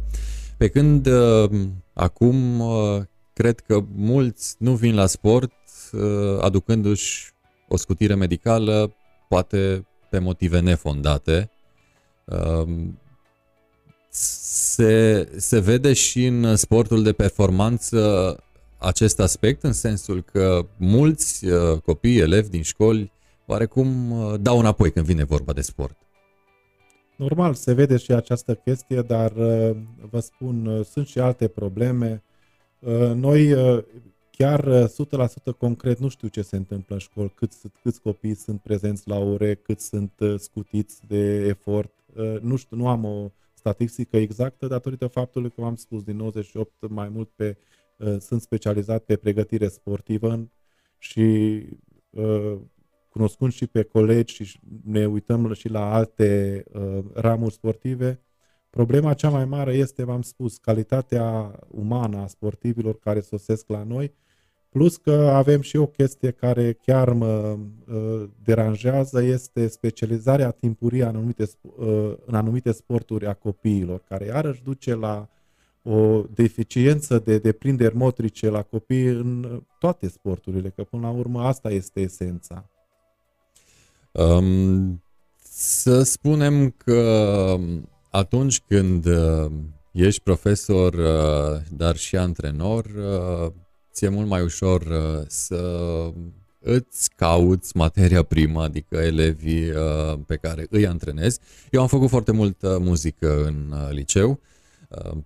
pe 0.58 0.68
când 0.68 1.06
uh, 1.06 1.50
acum 1.94 2.60
uh, 2.60 3.02
cred 3.34 3.60
că 3.60 3.84
mulți 3.96 4.56
nu 4.60 4.76
vin 4.76 4.96
la 4.96 5.06
sport 5.06 5.54
aducându-și 6.42 7.32
o 7.68 7.78
scutire 7.78 8.16
medicală, 8.16 8.96
poate 9.30 9.88
pe 10.10 10.20
motive 10.20 10.60
nefondate. 10.60 11.52
Se, 14.10 15.30
se 15.38 15.60
vede 15.60 15.94
și 15.94 16.26
în 16.26 16.56
sportul 16.56 17.04
de 17.04 17.14
performanță 17.14 18.00
acest 18.84 19.20
aspect, 19.20 19.64
în 19.64 19.74
sensul 19.74 20.22
că 20.22 20.66
mulți 20.78 21.46
copii, 21.84 22.20
elevi 22.20 22.50
din 22.50 22.62
școli, 22.62 23.12
oarecum 23.46 24.12
uh, 24.12 24.40
dau 24.42 24.60
înapoi 24.60 24.92
când 24.92 25.06
vine 25.06 25.24
vorba 25.24 25.54
de 25.54 25.62
sport. 25.62 25.98
Normal, 27.16 27.54
se 27.54 27.74
vede 27.74 27.98
și 27.98 28.12
această 28.12 28.56
chestie, 28.56 29.02
dar 29.02 29.32
uh, 29.32 29.76
vă 30.10 30.20
spun, 30.20 30.66
uh, 30.66 30.86
sunt 30.86 31.08
și 31.08 31.20
alte 31.20 31.48
probleme. 31.48 32.24
Noi 33.16 33.56
chiar 34.32 34.88
100% 34.88 35.58
concret 35.58 36.00
nu 36.00 36.08
știu 36.08 36.28
ce 36.28 36.42
se 36.42 36.56
întâmplă 36.56 36.96
în 36.96 37.02
școli, 37.02 37.34
câți, 37.36 37.58
câți 37.84 38.02
copii 38.02 38.36
sunt 38.36 38.62
prezenți 38.62 39.08
la 39.08 39.18
ore, 39.18 39.56
cât 39.56 39.80
sunt 39.80 40.12
scutiți 40.38 41.00
de 41.08 41.46
efort. 41.48 41.92
Nu 42.42 42.56
știu, 42.56 42.78
nu 42.78 42.88
am 42.88 43.06
o 43.06 43.32
statistică 43.54 44.18
exactă 44.18 44.68
datorită 44.68 45.08
faptului 45.08 45.50
că 45.50 45.62
am 45.62 45.76
spus 45.76 46.04
din 46.04 46.16
98 46.16 46.72
mai 46.80 47.10
mult 47.10 47.30
pe 47.36 47.58
sunt 48.20 48.42
specializat 48.42 49.04
pe 49.04 49.16
pregătire 49.16 49.68
sportivă 49.68 50.50
și 50.98 51.60
cunoscând 53.14 53.52
și 53.52 53.68
pe 53.68 53.84
colegi 53.84 54.44
și 54.44 54.60
ne 54.84 55.06
uităm 55.06 55.54
și 55.54 55.70
la 55.70 55.94
alte 55.94 56.64
uh, 56.74 57.00
ramuri 57.14 57.54
sportive, 57.54 58.22
problema 58.70 59.14
cea 59.14 59.30
mai 59.30 59.46
mare 59.46 59.74
este, 59.74 60.04
v-am 60.04 60.22
spus, 60.22 60.58
calitatea 60.58 61.60
umană 61.68 62.18
a 62.18 62.28
sportivilor 62.28 63.00
care 63.00 63.20
sosesc 63.20 63.68
la 63.68 63.84
noi, 63.84 64.14
plus 64.70 64.98
că 64.98 65.12
avem 65.12 65.62
și 65.62 65.78
o 65.78 65.86
chestie 65.86 66.32
care 66.32 66.74
chiar 66.74 67.14
mă 67.14 67.58
uh, 67.88 68.30
deranjează, 68.44 69.24
este 69.24 69.68
specializarea 69.68 70.52
timpurie 70.52 71.02
în 71.02 71.08
anumite, 71.08 71.44
uh, 71.62 72.14
în 72.26 72.36
anumite 72.36 72.72
sporturi 72.72 73.26
a 73.26 73.34
copiilor, 73.34 74.04
care 74.08 74.26
iarăși 74.26 74.64
duce 74.64 74.96
la 74.96 75.30
o 75.84 76.24
deficiență 76.34 77.20
de 77.20 77.38
deprinderi 77.38 77.96
motrice 77.96 78.50
la 78.50 78.62
copii 78.62 79.06
în 79.06 79.62
toate 79.80 80.08
sporturile, 80.08 80.70
că 80.70 80.84
până 80.84 81.02
la 81.02 81.10
urmă 81.10 81.42
asta 81.42 81.70
este 81.70 82.00
esența. 82.00 82.70
Um, 84.12 85.04
să 85.44 86.04
spunem 86.04 86.70
că 86.70 87.58
atunci 88.10 88.62
când 88.68 89.06
uh, 89.06 89.52
ești 89.92 90.22
profesor, 90.22 90.94
uh, 90.94 91.62
dar 91.72 91.96
și 91.96 92.18
antrenor, 92.18 92.86
uh, 92.86 93.52
ți-e 93.94 94.10
mult 94.10 94.28
mai 94.28 94.42
ușor 94.42 94.82
uh, 94.82 95.26
să 95.28 95.66
îți 96.60 97.10
cauți 97.16 97.78
materia 97.78 98.24
primă, 98.24 98.62
adică 98.62 98.98
elevii 98.98 99.70
uh, 99.70 100.20
pe 100.28 100.36
care 100.36 100.68
îi 100.70 100.88
antrenezi. 100.88 101.40
Eu 101.72 101.82
am 101.82 101.88
făcut 101.88 102.10
foarte 102.10 102.32
multă 102.32 102.78
muzică 102.82 103.44
în 103.44 103.72
uh, 103.72 103.90
liceu 103.92 104.30
Uh, 104.30 104.53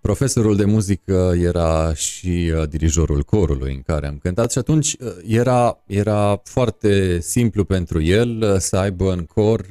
profesorul 0.01 0.55
de 0.55 0.65
muzică 0.65 1.33
era 1.35 1.93
și 1.93 2.53
uh, 2.55 2.69
dirijorul 2.69 3.23
corului 3.23 3.73
în 3.73 3.81
care 3.81 4.07
am 4.07 4.17
cântat 4.17 4.51
și 4.51 4.57
atunci 4.57 4.93
uh, 4.93 5.07
era, 5.27 5.83
era 5.87 6.41
foarte 6.43 7.19
simplu 7.19 7.63
pentru 7.63 8.01
el 8.01 8.59
să 8.59 8.77
aibă 8.77 9.11
în 9.11 9.25
cor 9.25 9.65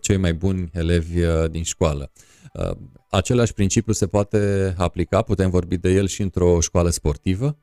cei 0.00 0.16
mai 0.16 0.34
buni 0.34 0.70
elevi 0.72 1.20
din 1.50 1.62
școală. 1.62 2.12
Același 3.10 3.52
principiu 3.52 3.92
se 3.92 4.06
poate 4.06 4.74
aplica, 4.76 5.22
putem 5.22 5.50
vorbi 5.50 5.76
de 5.76 5.90
el 5.90 6.06
și 6.06 6.22
într-o 6.22 6.60
școală 6.60 6.88
sportivă? 6.88 7.56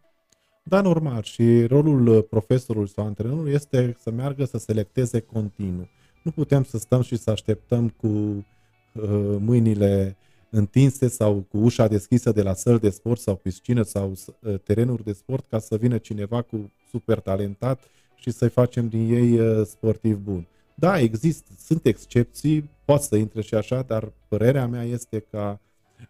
Da, 0.63 0.81
normal. 0.81 1.23
Și 1.23 1.65
rolul 1.65 2.21
profesorului 2.21 2.89
sau 2.89 3.05
antrenorului 3.05 3.53
este 3.53 3.95
să 3.99 4.11
meargă 4.11 4.45
să 4.45 4.57
selecteze 4.57 5.19
continuu. 5.19 5.89
Nu 6.23 6.31
putem 6.31 6.63
să 6.63 6.77
stăm 6.77 7.01
și 7.01 7.15
să 7.15 7.31
așteptăm 7.31 7.89
cu 7.89 8.07
uh, 8.07 9.35
mâinile 9.39 10.17
întinse 10.49 11.07
sau 11.07 11.45
cu 11.49 11.57
ușa 11.57 11.87
deschisă 11.87 12.31
de 12.31 12.41
la 12.41 12.53
săl 12.53 12.77
de 12.77 12.89
sport 12.89 13.19
sau 13.19 13.35
piscină 13.35 13.81
sau 13.81 14.11
uh, 14.11 14.59
terenuri 14.63 15.03
de 15.03 15.13
sport 15.13 15.45
ca 15.49 15.59
să 15.59 15.75
vină 15.75 15.97
cineva 15.97 16.41
cu 16.41 16.71
super 16.89 17.19
talentat 17.19 17.83
și 18.15 18.31
să-i 18.31 18.49
facem 18.49 18.87
din 18.87 19.13
ei 19.13 19.39
uh, 19.39 19.65
sportiv 19.65 20.17
bun. 20.17 20.47
Da, 20.75 20.99
există, 20.99 21.51
sunt 21.59 21.85
excepții, 21.85 22.69
poate 22.85 23.03
să 23.03 23.15
intre 23.15 23.41
și 23.41 23.55
așa, 23.55 23.81
dar 23.81 24.11
părerea 24.27 24.67
mea 24.67 24.83
este 24.83 25.19
că 25.19 25.57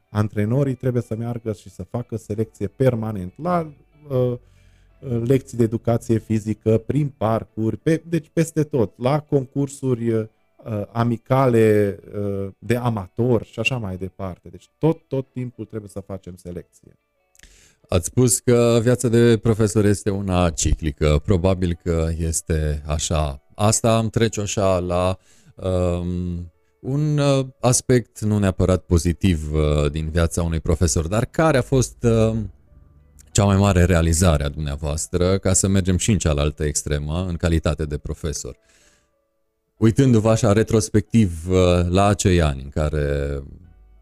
antrenorii 0.09 0.75
trebuie 0.75 1.01
să 1.01 1.15
meargă 1.15 1.53
și 1.53 1.69
să 1.69 1.83
facă 1.83 2.15
selecție 2.15 2.67
permanent 2.67 3.33
la 3.35 3.73
uh, 4.09 4.17
uh 4.17 4.37
lecții 5.25 5.57
de 5.57 5.63
educație 5.63 6.17
fizică, 6.17 6.77
prin 6.77 7.13
parcuri, 7.17 7.77
pe, 7.77 8.03
deci 8.09 8.29
peste 8.33 8.63
tot, 8.63 8.93
la 8.97 9.19
concursuri 9.19 10.29
uh, 10.65 10.81
amicale 10.91 11.99
uh, 12.15 12.47
de 12.57 12.75
amator 12.75 13.43
și 13.43 13.59
așa 13.59 13.77
mai 13.77 13.97
departe. 13.97 14.49
Deci 14.49 14.69
tot, 14.77 15.07
tot 15.07 15.31
timpul 15.31 15.65
trebuie 15.65 15.89
să 15.89 15.99
facem 15.99 16.35
selecție. 16.35 16.99
Ați 17.89 18.05
spus 18.05 18.39
că 18.39 18.79
viața 18.81 19.07
de 19.07 19.37
profesor 19.37 19.85
este 19.85 20.09
una 20.09 20.49
ciclică. 20.49 21.21
Probabil 21.25 21.79
că 21.83 22.09
este 22.17 22.83
așa. 22.87 23.41
Asta 23.55 23.97
am 23.97 24.09
trece 24.09 24.41
așa 24.41 24.79
la 24.79 25.17
um, 25.55 26.51
un 26.81 27.17
uh, 27.17 27.45
aspect 27.59 28.19
nu 28.19 28.37
neapărat 28.37 28.83
pozitiv 28.83 29.53
uh, 29.53 29.91
din 29.91 30.09
viața 30.09 30.43
unui 30.43 30.59
profesor, 30.59 31.07
dar 31.07 31.25
care 31.25 31.57
a 31.57 31.61
fost 31.61 32.03
uh, 32.03 32.37
cea 33.31 33.45
mai 33.45 33.57
mare 33.57 33.83
realizare 33.83 34.43
a 34.43 34.49
dumneavoastră, 34.49 35.37
ca 35.37 35.53
să 35.53 35.67
mergem 35.67 35.97
și 35.97 36.11
în 36.11 36.17
cealaltă 36.17 36.63
extremă, 36.63 37.25
în 37.27 37.35
calitate 37.35 37.85
de 37.85 37.97
profesor. 37.97 38.55
Uh, 38.55 38.78
uitându-vă 39.79 40.29
așa 40.29 40.53
retrospectiv 40.53 41.49
uh, 41.49 41.55
la 41.89 42.05
acei 42.05 42.41
ani 42.41 42.61
în 42.61 42.69
care 42.69 43.39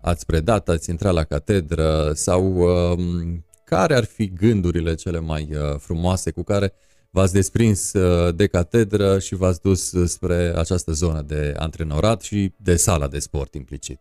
ați 0.01 0.25
predat, 0.25 0.69
ați 0.69 0.89
intrat 0.89 1.13
la 1.13 1.23
catedră 1.23 2.11
sau 2.13 2.55
um, 2.55 3.45
care 3.65 3.95
ar 3.95 4.03
fi 4.03 4.33
gândurile 4.33 4.93
cele 4.95 5.19
mai 5.19 5.49
uh, 5.51 5.75
frumoase 5.77 6.31
cu 6.31 6.43
care 6.43 6.73
v-ați 7.09 7.33
desprins 7.33 7.93
uh, 7.93 8.35
de 8.35 8.47
catedră 8.47 9.19
și 9.19 9.35
v-ați 9.35 9.61
dus 9.61 9.93
spre 10.05 10.53
această 10.55 10.91
zonă 10.91 11.21
de 11.21 11.53
antrenorat 11.57 12.21
și 12.21 12.53
de 12.57 12.75
sala 12.75 13.07
de 13.07 13.19
sport 13.19 13.53
implicit? 13.53 13.99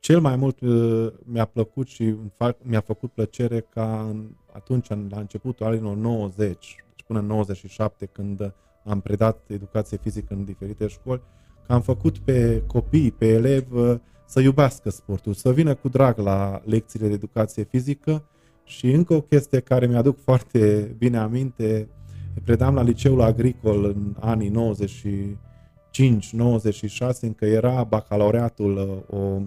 Cel 0.00 0.20
mai 0.20 0.36
mult 0.36 0.58
mi-a 1.24 1.44
plăcut 1.44 1.86
și 1.86 2.14
mi-a 2.62 2.80
făcut 2.80 3.12
plăcere 3.12 3.60
ca 3.60 4.16
atunci, 4.52 4.88
la 4.88 5.18
începutul 5.18 5.66
anilor 5.66 5.96
90, 5.96 6.84
până 7.06 7.18
în 7.18 7.26
97, 7.26 8.06
când 8.06 8.54
am 8.84 9.00
predat 9.00 9.40
educație 9.46 9.98
fizică 10.02 10.34
în 10.34 10.44
diferite 10.44 10.86
școli, 10.86 11.22
că 11.66 11.72
am 11.72 11.80
făcut 11.80 12.18
pe 12.18 12.62
copii, 12.66 13.10
pe 13.10 13.26
elevi, 13.26 13.98
să 14.26 14.40
iubească 14.40 14.90
sportul, 14.90 15.32
să 15.32 15.52
vină 15.52 15.74
cu 15.74 15.88
drag 15.88 16.18
la 16.18 16.62
lecțiile 16.64 17.06
de 17.06 17.12
educație 17.12 17.62
fizică. 17.62 18.24
Și 18.64 18.90
încă 18.90 19.14
o 19.14 19.20
chestie 19.20 19.60
care 19.60 19.86
mi-aduc 19.86 20.18
foarte 20.22 20.94
bine 20.98 21.18
aminte, 21.18 21.88
predam 22.44 22.74
la 22.74 22.82
liceul 22.82 23.20
agricol 23.20 23.84
în 23.84 24.14
anii 24.20 24.50
95-96, 24.50 24.52
încă 27.20 27.44
era 27.44 27.84
bacalaureatul 27.84 29.04
o 29.10 29.40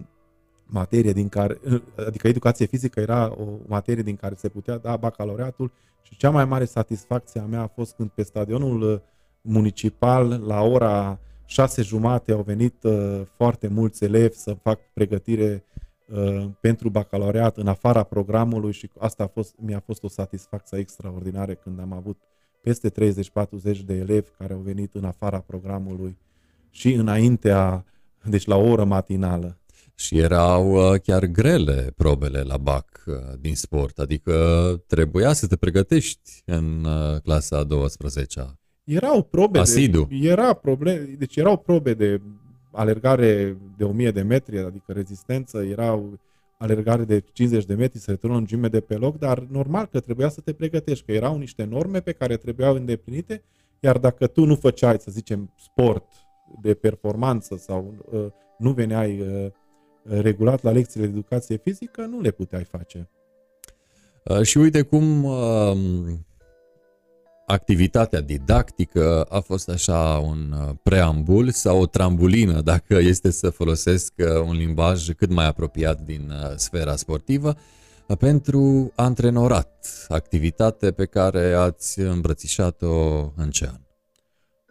materie 0.65 1.13
din 1.13 1.29
care, 1.29 1.59
adică 2.07 2.27
educație 2.27 2.65
fizică 2.65 2.99
era 2.99 3.35
o 3.37 3.45
materie 3.65 4.03
din 4.03 4.15
care 4.15 4.35
se 4.37 4.49
putea 4.49 4.77
da 4.77 4.95
bacalaureatul 4.95 5.71
și 6.01 6.17
cea 6.17 6.29
mai 6.29 6.45
mare 6.45 6.65
satisfacție 6.65 7.39
a 7.39 7.45
mea 7.45 7.61
a 7.61 7.67
fost 7.67 7.93
când 7.95 8.09
pe 8.09 8.23
stadionul 8.23 9.01
municipal 9.47 10.43
la 10.45 10.61
ora 10.61 11.19
șase 11.45 11.81
jumate 11.81 12.31
au 12.31 12.41
venit 12.41 12.83
uh, 12.83 13.21
foarte 13.35 13.67
mulți 13.67 14.03
elevi 14.03 14.35
să 14.35 14.53
fac 14.53 14.79
pregătire 14.93 15.63
uh, 16.07 16.45
pentru 16.61 16.89
bacalaureat 16.89 17.57
în 17.57 17.67
afara 17.67 18.03
programului 18.03 18.71
și 18.71 18.89
asta 18.99 19.23
a 19.23 19.27
fost, 19.27 19.55
mi-a 19.57 19.79
fost 19.85 20.03
o 20.03 20.07
satisfacție 20.07 20.77
extraordinară 20.77 21.53
când 21.53 21.79
am 21.79 21.93
avut 21.93 22.17
peste 22.61 22.89
30-40 22.89 22.93
de 23.85 23.93
elevi 23.93 24.29
care 24.37 24.53
au 24.53 24.59
venit 24.59 24.95
în 24.95 25.03
afara 25.03 25.39
programului 25.39 26.17
și 26.69 26.93
înaintea, 26.93 27.85
deci 28.23 28.45
la 28.45 28.55
o 28.55 28.69
oră 28.69 28.83
matinală. 28.83 29.57
Și 29.95 30.17
erau 30.17 30.71
uh, 30.71 30.99
chiar 31.01 31.25
grele 31.25 31.93
probele 31.95 32.41
la 32.41 32.57
BAC 32.57 33.03
uh, 33.05 33.13
din 33.39 33.55
sport, 33.55 33.99
adică 33.99 34.33
trebuia 34.87 35.33
să 35.33 35.47
te 35.47 35.55
pregătești 35.55 36.41
în 36.45 36.83
uh, 36.83 37.21
clasa 37.21 37.63
12 37.63 38.57
erau 38.87 39.21
probe 39.23 39.59
Asidu. 39.59 40.07
De, 40.09 40.27
era 40.27 40.53
probleme, 40.53 41.15
deci 41.17 41.35
erau 41.35 41.57
probe 41.57 41.93
de 41.93 42.21
alergare 42.71 43.57
de 43.77 43.83
1000 43.83 44.11
de 44.11 44.21
metri, 44.21 44.59
adică 44.59 44.91
rezistență, 44.91 45.63
erau 45.63 46.19
alergare 46.57 47.03
de 47.03 47.23
50 47.33 47.65
de 47.65 47.73
metri, 47.73 47.99
să 47.99 48.11
returnă 48.11 48.35
lungime 48.35 48.67
de 48.67 48.79
pe 48.79 48.95
loc, 48.95 49.17
dar 49.17 49.39
normal 49.39 49.85
că 49.85 49.99
trebuia 49.99 50.29
să 50.29 50.41
te 50.41 50.53
pregătești, 50.53 51.05
că 51.05 51.11
erau 51.11 51.37
niște 51.37 51.63
norme 51.63 51.99
pe 51.99 52.11
care 52.11 52.37
trebuiau 52.37 52.75
îndeplinite, 52.75 53.43
iar 53.79 53.97
dacă 53.97 54.27
tu 54.27 54.45
nu 54.45 54.55
făceai, 54.55 54.97
să 54.99 55.11
zicem, 55.11 55.53
sport 55.57 56.05
de 56.61 56.73
performanță 56.73 57.55
sau 57.57 57.93
uh, 58.11 58.25
nu 58.57 58.71
veneai 58.71 59.19
uh, 59.19 59.51
regulat 60.03 60.63
la 60.63 60.71
lecțiile 60.71 61.05
de 61.05 61.11
educație 61.11 61.57
fizică, 61.57 62.01
nu 62.01 62.21
le 62.21 62.31
puteai 62.31 62.63
face. 62.63 63.09
Uh, 64.23 64.41
și 64.41 64.57
uite 64.57 64.81
cum 64.81 65.23
uh, 65.23 65.77
activitatea 67.49 68.21
didactică 68.21 69.21
a 69.21 69.39
fost 69.39 69.69
așa 69.69 70.23
un 70.25 70.51
uh, 70.51 70.69
preambul 70.83 71.51
sau 71.51 71.79
o 71.81 71.85
trambulină, 71.85 72.61
dacă 72.61 72.93
este 72.97 73.31
să 73.31 73.49
folosesc 73.49 74.13
uh, 74.17 74.25
un 74.45 74.55
limbaj 74.55 75.09
cât 75.09 75.31
mai 75.33 75.47
apropiat 75.47 76.01
din 76.01 76.29
uh, 76.29 76.55
sfera 76.55 76.95
sportivă, 76.95 77.55
pentru 78.19 78.91
antrenorat, 78.95 79.87
activitate 80.07 80.91
pe 80.91 81.05
care 81.05 81.53
ați 81.53 81.99
îmbrățișat-o 81.99 83.19
în 83.35 83.49
ce 83.49 83.65
an? 83.65 83.86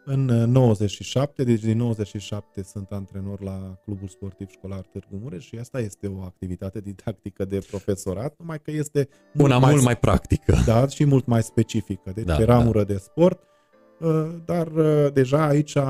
În 0.09 0.25
97, 0.25 1.45
deci 1.45 1.61
din 1.61 1.77
97 1.77 2.63
sunt 2.63 2.91
antrenor 2.91 3.43
la 3.43 3.79
Clubul 3.85 4.09
Sportiv 4.09 4.49
Școlar 4.49 4.81
Târgu 4.81 5.19
Mureș 5.23 5.45
și 5.45 5.59
asta 5.59 5.81
este 5.81 6.07
o 6.07 6.23
activitate 6.23 6.81
didactică 6.81 7.45
de 7.45 7.59
profesorat, 7.71 8.35
numai 8.39 8.61
că 8.61 8.71
este 8.71 9.09
mult 9.33 9.49
Una 9.51 9.59
mai, 9.59 9.71
mult 9.71 9.85
mai 9.85 9.97
practică. 9.97 10.55
Da, 10.67 10.87
și 10.87 11.05
mult 11.05 11.27
mai 11.27 11.43
specifică. 11.43 12.11
Deci 12.15 12.25
da, 12.25 12.37
pe 12.37 12.45
ramură 12.45 12.79
da. 12.79 12.85
de 12.85 12.97
sport, 12.97 13.43
uh, 14.01 14.35
dar 14.45 14.67
uh, 14.67 15.13
deja 15.13 15.47
aici 15.47 15.75
uh, 15.75 15.85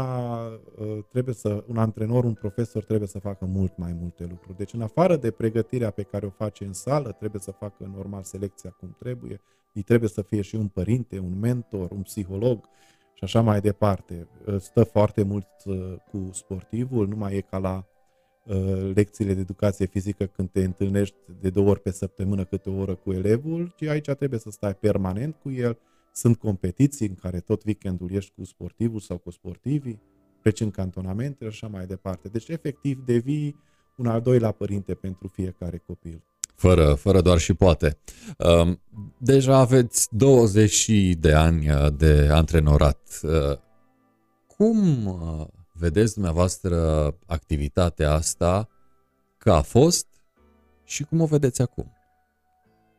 trebuie 1.10 1.34
să, 1.34 1.64
un 1.66 1.76
antrenor, 1.76 2.24
un 2.24 2.34
profesor 2.34 2.84
trebuie 2.84 3.08
să 3.08 3.18
facă 3.18 3.44
mult 3.44 3.76
mai 3.76 3.96
multe 4.00 4.26
lucruri. 4.30 4.56
Deci 4.56 4.72
în 4.72 4.80
afară 4.80 5.16
de 5.16 5.30
pregătirea 5.30 5.90
pe 5.90 6.02
care 6.02 6.26
o 6.26 6.30
face 6.30 6.64
în 6.64 6.72
sală, 6.72 7.12
trebuie 7.18 7.40
să 7.40 7.50
facă 7.50 7.90
normal 7.96 8.22
selecția 8.22 8.70
cum 8.70 8.96
trebuie, 8.98 9.40
îi 9.74 9.82
trebuie 9.82 10.08
să 10.08 10.22
fie 10.22 10.40
și 10.40 10.54
un 10.54 10.68
părinte, 10.68 11.18
un 11.18 11.38
mentor, 11.38 11.90
un 11.90 12.02
psiholog, 12.02 12.68
și 13.16 13.24
așa 13.24 13.40
mai 13.40 13.60
departe. 13.60 14.28
Stă 14.58 14.84
foarte 14.84 15.22
mult 15.22 15.48
uh, 15.64 15.94
cu 16.10 16.30
sportivul, 16.32 17.08
nu 17.08 17.16
mai 17.16 17.36
e 17.36 17.40
ca 17.40 17.58
la 17.58 17.86
uh, 18.44 18.90
lecțiile 18.94 19.34
de 19.34 19.40
educație 19.40 19.86
fizică 19.86 20.26
când 20.26 20.50
te 20.50 20.64
întâlnești 20.64 21.16
de 21.40 21.50
două 21.50 21.68
ori 21.68 21.80
pe 21.80 21.90
săptămână 21.90 22.44
câte 22.44 22.70
o 22.70 22.78
oră 22.78 22.94
cu 22.94 23.12
elevul, 23.12 23.72
ci 23.76 23.82
aici 23.82 24.10
trebuie 24.10 24.38
să 24.38 24.50
stai 24.50 24.74
permanent 24.74 25.34
cu 25.34 25.50
el. 25.50 25.78
Sunt 26.12 26.36
competiții 26.36 27.08
în 27.08 27.14
care 27.14 27.40
tot 27.40 27.64
weekendul 27.64 28.12
ești 28.12 28.32
cu 28.36 28.44
sportivul 28.44 29.00
sau 29.00 29.18
cu 29.18 29.30
sportivii, 29.30 30.02
pleci 30.42 30.60
în 30.60 30.70
cantonamente 30.70 31.44
și 31.44 31.50
așa 31.50 31.66
mai 31.66 31.86
departe. 31.86 32.28
Deci, 32.28 32.48
efectiv, 32.48 33.04
devii 33.04 33.56
un 33.96 34.06
al 34.06 34.20
doilea 34.20 34.50
părinte 34.50 34.94
pentru 34.94 35.28
fiecare 35.28 35.78
copil 35.78 36.22
fără, 36.56 36.94
fără 36.94 37.20
doar 37.20 37.38
și 37.38 37.54
poate. 37.54 37.98
Um, 38.38 38.80
deja 39.18 39.56
aveți 39.56 40.08
20 40.10 40.90
de 41.18 41.32
ani 41.32 41.70
uh, 41.70 41.86
de 41.96 42.28
antrenorat. 42.32 43.20
Uh, 43.22 43.58
cum 44.56 45.06
uh, 45.06 45.46
vedeți 45.72 46.14
dumneavoastră 46.14 46.78
activitatea 47.26 48.12
asta 48.12 48.68
că 49.38 49.52
a 49.52 49.60
fost 49.60 50.06
și 50.84 51.04
cum 51.04 51.20
o 51.20 51.26
vedeți 51.26 51.62
acum? 51.62 51.92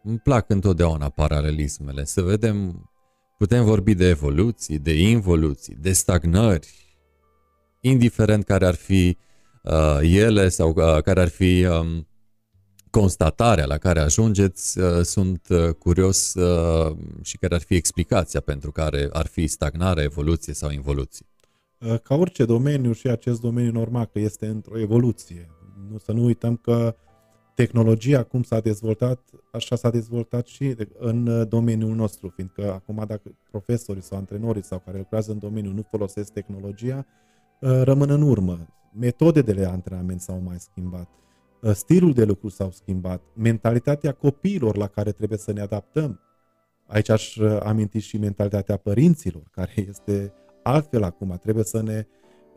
Îmi 0.04 0.20
plac 0.20 0.50
întotdeauna 0.50 1.10
paralelismele, 1.10 2.04
să 2.04 2.22
vedem, 2.22 2.90
putem 3.38 3.66
vorbi 3.66 3.94
de 3.94 4.08
evoluții, 4.08 4.80
de 4.80 4.94
involuții, 4.94 5.76
de 5.82 5.92
stagnări, 5.92 6.88
indiferent 7.82 8.44
care 8.44 8.66
ar 8.66 8.76
fi 8.76 9.18
uh, 9.64 10.00
ele 10.02 10.50
sau 10.50 10.74
uh, 10.76 11.02
care 11.02 11.22
ar 11.22 11.28
fi 11.28 11.66
um, 11.66 12.07
constatarea 12.90 13.66
la 13.66 13.78
care 13.78 14.00
ajungeți, 14.00 14.80
uh, 14.80 15.02
sunt 15.02 15.48
uh, 15.50 15.70
curios 15.70 16.34
uh, 16.34 16.98
și 17.22 17.38
care 17.38 17.56
ar 17.56 17.62
fi 17.62 17.76
explicația 17.76 18.40
pentru 18.40 18.72
care 18.72 19.10
ar 19.12 19.28
fi 19.28 19.48
stagnare, 19.48 20.02
evoluție 20.04 20.54
sau 20.54 20.72
involuție. 20.72 21.26
Ca 22.04 22.16
orice 22.16 22.46
domeniu 22.46 22.92
și 22.92 23.08
acest 23.08 23.42
domeniu 23.42 23.72
normal 23.72 24.06
că 24.06 24.20
este 24.20 24.48
într-o 24.48 24.80
evoluție. 24.80 25.50
Nu 25.92 25.98
să 25.98 26.12
nu 26.12 26.24
uităm 26.24 26.56
că 26.56 26.96
tehnologia 27.56 28.24
cum 28.24 28.44
s-a 28.44 28.60
dezvoltat, 28.60 29.20
așa 29.52 29.76
s-a 29.76 29.90
dezvoltat 29.90 30.48
și 30.48 30.76
în 30.98 31.48
domeniul 31.50 31.96
nostru, 31.96 32.32
fiindcă 32.36 32.74
acum 32.74 33.04
dacă 33.08 33.36
profesorii 33.52 34.02
sau 34.02 34.18
antrenorii 34.18 34.64
sau 34.64 34.82
care 34.86 34.98
lucrează 34.98 35.32
în 35.32 35.40
domeniu 35.40 35.72
nu 35.72 35.88
folosesc 35.90 36.32
tehnologia, 36.32 37.06
rămân 37.60 38.10
în 38.10 38.22
urmă. 38.22 38.68
Metodele 39.00 39.54
de 39.54 39.66
antrenament 39.66 40.22
s-au 40.22 40.42
mai 40.46 40.60
schimbat 40.60 41.08
Uh, 41.10 41.27
stilul 41.74 42.14
de 42.14 42.24
lucru 42.24 42.50
s-au 42.50 42.72
schimbat, 42.72 43.22
mentalitatea 43.34 44.12
copiilor 44.12 44.78
la 44.78 44.88
care 44.88 45.12
trebuie 45.12 45.38
să 45.38 45.52
ne 45.52 45.62
adaptăm. 45.62 46.20
Aici 46.88 47.10
aș 47.10 47.36
uh, 47.36 47.60
aminti 47.64 48.00
și 48.00 48.18
mentalitatea 48.18 48.78
părinților, 48.78 49.44
care 49.52 49.74
este 49.90 50.34
altfel 50.64 51.04
acum, 51.04 51.40
trebuie 51.42 51.64
să 51.64 51.82
ne 51.82 52.08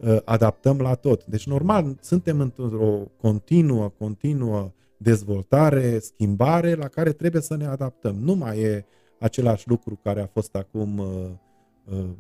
uh, 0.01 0.17
adaptăm 0.25 0.79
la 0.79 0.95
tot. 0.95 1.25
Deci, 1.25 1.47
normal, 1.47 1.99
suntem 2.01 2.41
într-o 2.41 3.11
continuă, 3.21 3.89
continuă 3.99 4.73
dezvoltare, 4.97 5.99
schimbare 5.99 6.75
la 6.75 6.89
care 6.89 7.13
trebuie 7.13 7.43
să 7.43 7.57
ne 7.57 7.67
adaptăm. 7.67 8.17
Nu 8.17 8.35
mai 8.35 8.59
e 8.59 8.85
același 9.19 9.69
lucru 9.69 9.99
care 10.03 10.21
a 10.21 10.27
fost 10.27 10.55
acum 10.55 11.03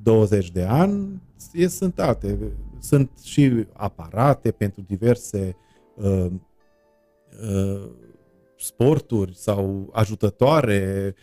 20 0.03 0.51
de 0.51 0.62
ani, 0.62 1.23
sunt 1.69 1.99
alte. 1.99 2.38
Sunt 2.79 3.11
și 3.23 3.66
aparate 3.73 4.51
pentru 4.51 4.83
diverse 4.87 5.57
Uh, 6.03 6.33
sporturi 8.61 9.37
sau 9.37 9.90
ajutătoare. 9.93 11.14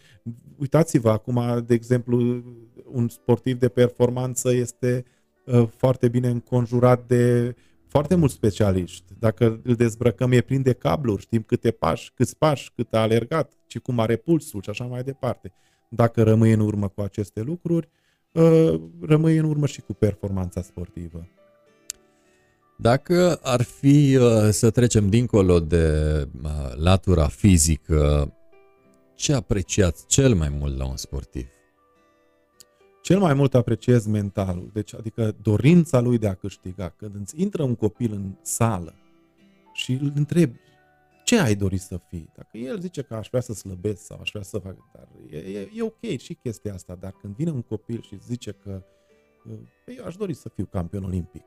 Uitați-vă 0.58 1.10
acum, 1.10 1.64
de 1.66 1.74
exemplu, 1.74 2.44
un 2.86 3.08
sportiv 3.08 3.60
de 3.60 3.70
performanță 3.70 4.54
este 4.54 5.06
uh, 5.46 5.68
foarte 5.78 6.08
bine 6.08 6.28
înconjurat 6.28 7.08
de 7.08 7.56
foarte 7.88 8.16
mulți 8.16 8.34
specialiști. 8.34 9.14
Dacă 9.20 9.62
îl 9.64 9.76
dezbrăcăm, 9.76 10.32
e 10.32 10.42
plin 10.42 10.62
de 10.62 10.74
cabluri, 10.74 11.22
știm 11.22 11.42
câte 11.42 11.72
pași, 11.72 12.12
câți 12.16 12.38
pași, 12.38 12.72
cât 12.76 12.94
a 12.94 13.02
alergat, 13.02 13.52
și 13.68 13.80
cum 13.80 14.00
are 14.00 14.16
pulsul 14.16 14.62
și 14.62 14.70
așa 14.70 14.84
mai 14.86 15.04
departe. 15.04 15.54
Dacă 15.90 16.24
rămâi 16.24 16.52
în 16.52 16.60
urmă 16.60 16.88
cu 16.88 17.02
aceste 17.02 17.42
lucruri, 17.42 17.90
uh, 18.32 18.82
rămâi 19.02 19.38
în 19.38 19.46
urmă 19.46 19.66
și 19.66 19.82
cu 19.82 19.94
performanța 19.94 20.62
sportivă. 20.62 21.28
Dacă 22.80 23.40
ar 23.44 23.62
fi 23.62 24.16
uh, 24.16 24.50
să 24.50 24.70
trecem 24.70 25.10
dincolo 25.10 25.60
de 25.60 26.28
uh, 26.44 26.50
latura 26.76 27.28
fizică, 27.28 28.34
ce 29.16 29.34
apreciați 29.34 30.06
cel 30.08 30.34
mai 30.34 30.50
mult 30.50 30.78
la 30.78 30.86
un 30.86 30.98
sportiv? 30.98 31.48
Cel 33.02 33.20
mai 33.20 33.34
mult 33.34 33.56
apreciez 33.56 34.06
mentalul, 34.06 34.70
deci 34.74 34.94
adică 34.94 35.36
dorința 35.42 36.00
lui 36.00 36.18
de 36.18 36.28
a 36.28 36.34
câștiga. 36.34 36.90
Când 36.90 37.16
îți 37.22 37.42
intră 37.42 37.64
un 37.64 37.76
copil 37.76 38.14
în 38.14 38.36
sală 38.42 38.94
și 39.74 39.92
îl 39.92 40.12
întrebi 40.16 40.60
ce 41.28 41.40
ai 41.40 41.56
dori 41.56 41.78
să 41.78 42.00
fii? 42.10 42.30
Dacă 42.36 42.58
el 42.58 42.80
zice 42.80 43.02
că 43.02 43.16
aș 43.16 43.28
vrea 43.28 43.42
să 43.42 43.54
slăbesc 43.54 44.06
sau 44.06 44.20
aș 44.22 44.30
vrea 44.30 44.44
să 44.44 44.58
fac, 44.58 44.76
dar 44.94 45.08
e, 45.30 45.38
e, 45.38 45.70
e 45.74 45.82
ok 45.82 46.20
și 46.20 46.34
chestia 46.34 46.74
asta, 46.74 46.96
dar 46.96 47.12
când 47.22 47.36
vine 47.36 47.52
un 47.52 47.62
copil 47.62 48.02
și 48.02 48.18
zice 48.26 48.52
că 48.52 48.84
uh, 49.50 49.58
eu 49.98 50.06
aș 50.06 50.16
dori 50.16 50.34
să 50.34 50.50
fiu 50.50 50.66
campion 50.66 51.04
olimpic, 51.04 51.44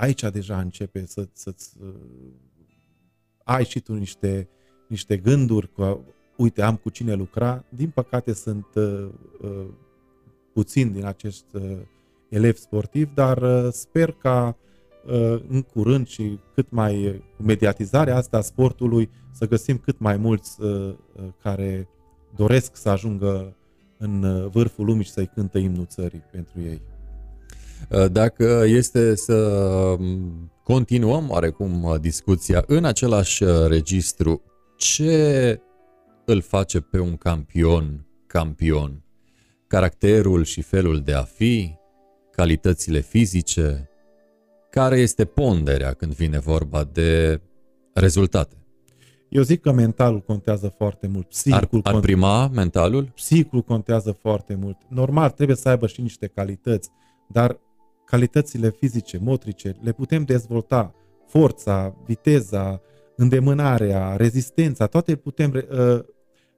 aici 0.00 0.22
deja 0.22 0.60
începe 0.60 1.06
să, 1.06 1.28
să-ți 1.32 1.76
uh, 1.82 1.94
ai 3.44 3.64
și 3.64 3.80
tu 3.80 3.94
niște, 3.94 4.48
niște 4.88 5.16
gânduri 5.16 5.72
că, 5.72 5.98
uite, 6.36 6.62
am 6.62 6.76
cu 6.76 6.90
cine 6.90 7.14
lucra. 7.14 7.64
Din 7.68 7.90
păcate 7.90 8.32
sunt 8.32 8.66
uh, 8.74 9.08
uh, 9.40 9.66
puțin 10.52 10.92
din 10.92 11.04
acest 11.04 11.44
uh, 11.52 11.78
elev 12.28 12.54
sportiv, 12.54 13.14
dar 13.14 13.42
uh, 13.42 13.72
sper 13.72 14.12
ca 14.12 14.56
uh, 15.06 15.42
în 15.48 15.62
curând 15.62 16.06
și 16.06 16.38
cât 16.54 16.70
mai 16.70 17.22
cu 17.36 17.42
mediatizarea 17.42 18.16
asta 18.16 18.36
a 18.36 18.40
sportului 18.40 19.10
să 19.30 19.48
găsim 19.48 19.78
cât 19.78 19.98
mai 19.98 20.16
mulți 20.16 20.62
uh, 20.62 20.68
uh, 20.68 21.24
care 21.42 21.88
doresc 22.36 22.76
să 22.76 22.88
ajungă 22.88 23.56
în 23.98 24.22
uh, 24.22 24.50
vârful 24.50 24.84
lumii 24.84 25.04
și 25.04 25.10
să-i 25.10 25.30
cântă 25.34 25.58
imnul 25.58 25.86
țării 25.86 26.22
pentru 26.30 26.60
ei. 26.60 26.80
Uh, 27.88 28.10
dacă 28.12 28.64
este 28.66 29.14
să 29.14 29.34
um, 29.98 30.52
continuăm 30.62 31.30
oarecum 31.30 31.82
uh, 31.82 32.00
discuția 32.00 32.64
în 32.66 32.84
același 32.84 33.44
registru, 33.66 34.42
ce 34.76 35.60
îl 36.24 36.40
face 36.40 36.80
pe 36.80 36.98
un 36.98 37.16
campion 37.16 38.06
campion? 38.26 39.04
Caracterul 39.66 40.44
și 40.44 40.62
felul 40.62 41.00
de 41.00 41.12
a 41.12 41.22
fi, 41.22 41.74
calitățile 42.30 43.00
fizice, 43.00 43.90
care 44.70 44.98
este 44.98 45.24
ponderea 45.24 45.92
când 45.92 46.14
vine 46.14 46.38
vorba 46.38 46.84
de 46.92 47.40
rezultate? 47.92 48.54
Eu 49.28 49.42
zic 49.42 49.60
că 49.60 49.72
mentalul 49.72 50.20
contează 50.20 50.68
foarte 50.76 51.06
mult. 51.06 51.28
Psihicul 51.28 51.80
ar, 51.84 51.94
ar 51.94 52.00
prima 52.00 52.48
mentalul? 52.48 53.04
Psihicul 53.14 53.62
contează 53.62 54.12
foarte 54.12 54.54
mult. 54.54 54.76
Normal, 54.88 55.30
trebuie 55.30 55.56
să 55.56 55.68
aibă 55.68 55.86
și 55.86 56.00
niște 56.00 56.26
calități, 56.26 56.90
dar 57.28 57.58
calitățile 58.10 58.70
fizice, 58.70 59.18
motrice, 59.22 59.76
le 59.80 59.92
putem 59.92 60.22
dezvolta. 60.24 60.94
Forța, 61.26 61.96
viteza, 62.06 62.80
îndemânarea, 63.16 64.16
rezistența, 64.16 64.86
toate 64.86 65.16
putem 65.16 65.52
uh, 65.54 66.00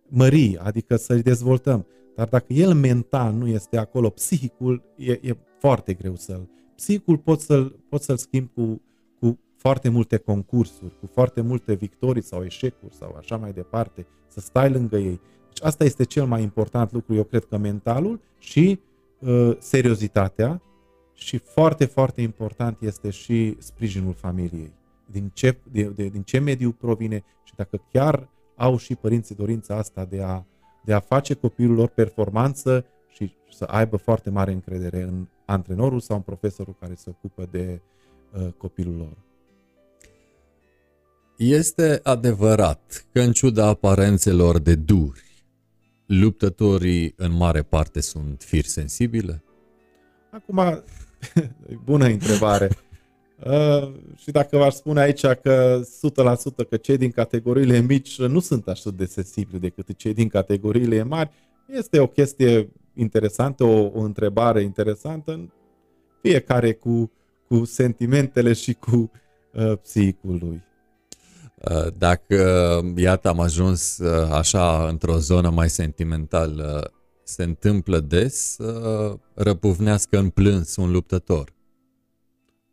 mări, 0.09 0.59
adică 0.59 0.97
să-i 0.97 1.23
dezvoltăm. 1.23 1.87
Dar 2.17 2.29
dacă 2.29 2.53
el 2.53 2.75
mental 2.75 3.33
nu 3.33 3.47
este 3.47 3.77
acolo, 3.77 4.11
psihicul 4.11 4.83
e, 4.97 5.12
e 5.12 5.37
foarte 5.59 5.93
greu 5.95 6.17
să-l... 6.17 6.49
Psihicul 6.77 7.19
poți 7.19 7.45
să-l, 7.45 7.85
poți 7.88 8.05
să-l 8.05 8.17
schimbi 8.17 8.51
cu, 8.55 8.83
cu 9.21 9.38
foarte 9.57 9.88
multe 9.88 10.17
concursuri, 10.17 10.99
cu 11.01 11.09
foarte 11.12 11.41
multe 11.41 11.75
victorii 11.75 12.23
sau 12.23 12.45
eșecuri 12.45 12.95
sau 12.95 13.15
așa 13.19 13.37
mai 13.37 13.53
departe, 13.53 14.07
să 14.29 14.41
stai 14.41 14.71
lângă 14.71 14.97
ei. 14.97 15.21
Deci 15.49 15.62
asta 15.62 15.85
este 15.85 16.05
cel 16.05 16.27
mai 16.27 16.43
important 16.43 16.93
lucru, 16.93 17.15
eu 17.15 17.25
cred 17.25 17.45
că 17.45 17.57
mentalul 17.57 18.21
și 18.38 18.81
uh, 19.19 19.57
seriozitatea 19.59 20.62
și 21.23 21.39
foarte, 21.39 21.85
foarte 21.85 22.21
important 22.21 22.81
este 22.81 23.11
și 23.11 23.57
sprijinul 23.59 24.13
familiei. 24.13 24.73
Din 25.11 25.31
ce, 25.35 25.57
de, 25.73 25.83
de, 25.83 26.09
din 26.09 26.23
ce 26.23 26.39
mediu 26.39 26.73
provine 26.73 27.25
și 27.45 27.53
dacă 27.57 27.81
chiar 27.93 28.29
au 28.57 28.77
și 28.77 28.95
părinții 28.95 29.35
dorința 29.35 29.77
asta 29.77 30.05
de 30.05 30.23
a, 30.23 30.45
de 30.85 30.93
a 30.93 31.01
face 31.01 31.35
copilul 31.35 31.77
lor 31.77 31.89
performanță 31.89 32.85
și 33.09 33.35
să 33.51 33.65
aibă 33.65 33.97
foarte 33.97 34.31
mare 34.31 34.53
încredere 34.53 35.03
în 35.03 35.27
antrenorul 35.45 36.01
sau 36.01 36.17
în 36.17 36.23
profesorul 36.23 36.77
care 36.81 36.95
se 36.95 37.11
ocupă 37.11 37.49
de 37.51 37.81
uh, 38.33 38.53
copilul 38.57 38.97
lor. 38.97 39.17
Este 41.37 42.01
adevărat 42.03 43.07
că 43.13 43.21
în 43.21 43.33
ciuda 43.33 43.67
aparențelor 43.67 44.59
de 44.59 44.75
duri, 44.75 45.45
luptătorii 46.07 47.15
în 47.17 47.33
mare 47.33 47.63
parte 47.63 48.01
sunt 48.01 48.43
firi 48.43 48.69
sensibile? 48.69 49.45
Acum, 50.31 50.83
bună 51.85 52.05
întrebare. 52.05 52.69
Uh, 53.45 53.93
și 54.17 54.31
dacă 54.31 54.57
v-aș 54.57 54.75
spune 54.75 55.01
aici 55.01 55.27
că 55.27 55.81
100% 56.65 56.69
că 56.69 56.77
cei 56.77 56.97
din 56.97 57.11
categoriile 57.11 57.81
mici 57.81 58.21
nu 58.21 58.41
sunt 58.41 58.69
așa 58.69 58.91
de 58.91 59.05
sensibili 59.05 59.61
decât 59.61 59.97
cei 59.97 60.15
din 60.15 60.29
categoriile 60.29 61.03
mari, 61.03 61.31
este 61.67 62.01
o 62.01 62.07
chestie 62.07 62.73
interesantă, 62.95 63.65
o, 63.65 63.91
o 63.95 64.01
întrebare 64.01 64.63
interesantă, 64.63 65.53
fiecare 66.21 66.73
cu, 66.73 67.11
cu 67.49 67.65
sentimentele 67.65 68.53
și 68.53 68.73
cu 68.73 69.11
uh, 69.53 69.73
psihicul 69.83 70.39
lui. 70.41 70.63
Uh, 71.71 71.93
dacă, 71.99 72.81
iată, 72.97 73.29
am 73.29 73.41
ajuns 73.41 73.99
uh, 73.99 74.31
așa 74.31 74.89
într-o 74.89 75.19
zonă 75.19 75.51
mai 75.51 75.69
sentimentală, 75.69 76.93
se 77.33 77.42
întâmplă 77.42 78.01
des 78.01 78.35
să 78.35 79.16
răpuvnească 79.35 80.18
în 80.18 80.29
plâns 80.29 80.77
un 80.77 80.90
luptător? 80.90 81.53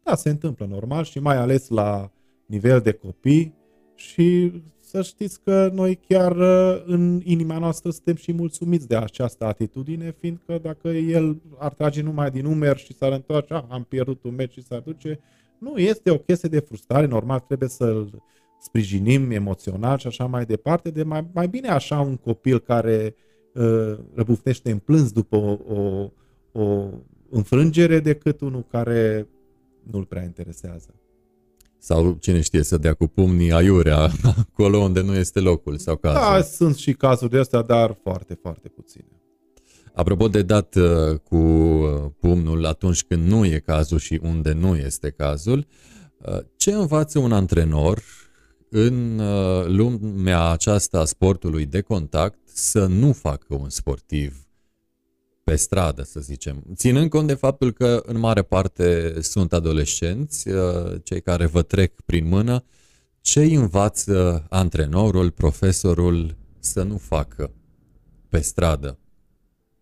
Da, 0.03 0.15
se 0.15 0.29
întâmplă 0.29 0.65
normal 0.65 1.03
și 1.03 1.19
mai 1.19 1.35
ales 1.35 1.67
la 1.67 2.11
nivel 2.45 2.79
de 2.79 2.91
copii 2.91 3.53
și 3.95 4.51
să 4.79 5.01
știți 5.01 5.41
că 5.43 5.69
noi 5.73 5.99
chiar 6.07 6.35
uh, 6.35 6.83
în 6.85 7.21
inima 7.23 7.57
noastră 7.57 7.89
suntem 7.89 8.15
și 8.15 8.31
mulțumiți 8.31 8.87
de 8.87 8.95
această 8.95 9.45
atitudine, 9.45 10.15
fiindcă 10.19 10.57
dacă 10.61 10.87
el 10.87 11.41
ar 11.57 11.73
trage 11.73 12.01
numai 12.01 12.31
din 12.31 12.45
umeri 12.45 12.79
și 12.79 12.93
s-ar 12.93 13.11
întoarce, 13.11 13.53
ah, 13.53 13.63
am 13.69 13.83
pierdut 13.83 14.23
un 14.23 14.35
meci 14.35 14.53
și 14.53 14.63
s-ar 14.63 14.79
duce, 14.79 15.19
nu, 15.57 15.77
este 15.77 16.11
o 16.11 16.17
chestie 16.17 16.49
de 16.49 16.59
frustrare, 16.59 17.05
normal 17.05 17.39
trebuie 17.39 17.69
să-l 17.69 18.23
sprijinim 18.61 19.31
emoțional 19.31 19.97
și 19.97 20.07
așa 20.07 20.25
mai 20.25 20.45
departe, 20.45 20.89
de 20.89 21.03
mai, 21.03 21.27
mai 21.33 21.47
bine 21.47 21.67
așa 21.67 21.99
un 21.99 22.17
copil 22.17 22.59
care 22.59 23.15
uh, 23.15 23.27
răbufnește 24.13 24.71
în 24.71 24.77
plâns 24.77 25.11
după 25.11 25.35
o, 25.35 25.57
o, 25.73 26.09
o 26.51 26.89
înfrângere 27.29 27.99
decât 27.99 28.41
unul 28.41 28.65
care 28.71 29.27
nu-l 29.91 30.05
prea 30.05 30.23
interesează. 30.23 30.93
Sau 31.77 32.17
cine 32.19 32.41
știe 32.41 32.63
să 32.63 32.77
dea 32.77 32.93
cu 32.93 33.07
pumnii 33.07 33.51
aiurea 33.51 34.09
acolo 34.37 34.77
unde 34.77 35.01
nu 35.01 35.15
este 35.15 35.39
locul 35.39 35.77
sau 35.77 35.95
cazul. 35.95 36.19
Da, 36.19 36.41
sunt 36.41 36.75
și 36.75 36.93
cazuri 36.93 37.31
de 37.31 37.37
astea, 37.37 37.61
dar 37.61 37.97
foarte, 38.03 38.33
foarte 38.41 38.67
puține. 38.67 39.21
Apropo 39.93 40.27
de 40.27 40.41
dat 40.41 40.75
uh, 40.75 41.19
cu 41.23 41.35
uh, 41.35 42.11
pumnul 42.19 42.65
atunci 42.65 43.03
când 43.03 43.27
nu 43.27 43.45
e 43.45 43.61
cazul 43.65 43.97
și 43.97 44.19
unde 44.23 44.53
nu 44.53 44.75
este 44.75 45.09
cazul, 45.09 45.67
uh, 46.17 46.39
ce 46.55 46.71
învață 46.71 47.19
un 47.19 47.31
antrenor 47.31 48.01
în 48.69 49.19
uh, 49.19 49.65
lumea 49.65 50.49
aceasta 50.49 50.99
a 50.99 51.05
sportului 51.05 51.65
de 51.65 51.81
contact 51.81 52.39
să 52.45 52.85
nu 52.85 53.13
facă 53.13 53.55
un 53.55 53.69
sportiv 53.69 54.43
pe 55.43 55.55
stradă, 55.55 56.03
să 56.03 56.19
zicem. 56.19 56.63
Ținând 56.75 57.09
cont 57.09 57.27
de 57.27 57.33
faptul 57.33 57.71
că 57.71 58.03
în 58.05 58.19
mare 58.19 58.41
parte 58.41 59.17
sunt 59.21 59.53
adolescenți, 59.53 60.49
uh, 60.49 60.95
cei 61.03 61.21
care 61.21 61.45
vă 61.45 61.61
trec 61.61 62.01
prin 62.01 62.27
mână, 62.27 62.63
ce 63.21 63.43
învață 63.43 64.45
antrenorul, 64.49 65.31
profesorul 65.31 66.37
să 66.59 66.83
nu 66.83 66.97
facă 66.97 67.51
pe 68.29 68.39
stradă? 68.39 68.97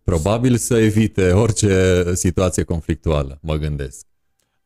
Probabil 0.02 0.56
să 0.56 0.78
evite 0.78 1.32
orice 1.32 2.04
situație 2.14 2.62
conflictuală, 2.62 3.38
mă 3.42 3.56
gândesc. 3.56 4.07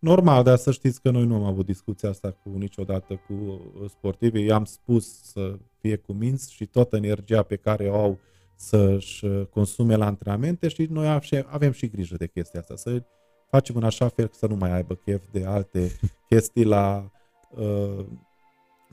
Normal, 0.03 0.43
dar 0.43 0.57
să 0.57 0.71
știți 0.71 1.01
că 1.01 1.11
noi 1.11 1.25
nu 1.25 1.35
am 1.35 1.45
avut 1.45 1.67
discuția 1.67 2.09
asta 2.09 2.31
cu 2.31 2.51
niciodată 2.59 3.21
cu 3.27 3.33
uh, 3.33 3.88
sportivii. 3.88 4.45
I-am 4.45 4.65
spus 4.65 5.23
să 5.23 5.59
fie 5.81 5.97
cu 5.97 6.12
minți 6.12 6.53
și 6.53 6.67
toată 6.67 6.97
energia 6.97 7.43
pe 7.43 7.57
care 7.57 7.88
o 7.88 7.95
au 7.95 8.19
să-și 8.55 9.25
uh, 9.25 9.47
consume 9.47 9.97
la 9.97 10.07
antrenamente 10.07 10.69
și 10.69 10.87
noi 10.91 11.21
avem 11.47 11.73
și 11.73 11.88
grijă 11.88 12.17
de 12.17 12.27
chestia 12.27 12.61
asta, 12.61 12.77
să 12.77 13.03
facem 13.51 13.77
în 13.77 13.83
așa 13.85 14.09
fel 14.09 14.31
să 14.33 14.47
nu 14.47 14.55
mai 14.55 14.73
aibă 14.73 14.95
chef 14.95 15.23
de 15.31 15.45
alte 15.45 15.91
chestii 16.29 16.65
la 16.65 17.11
uh, 17.57 18.05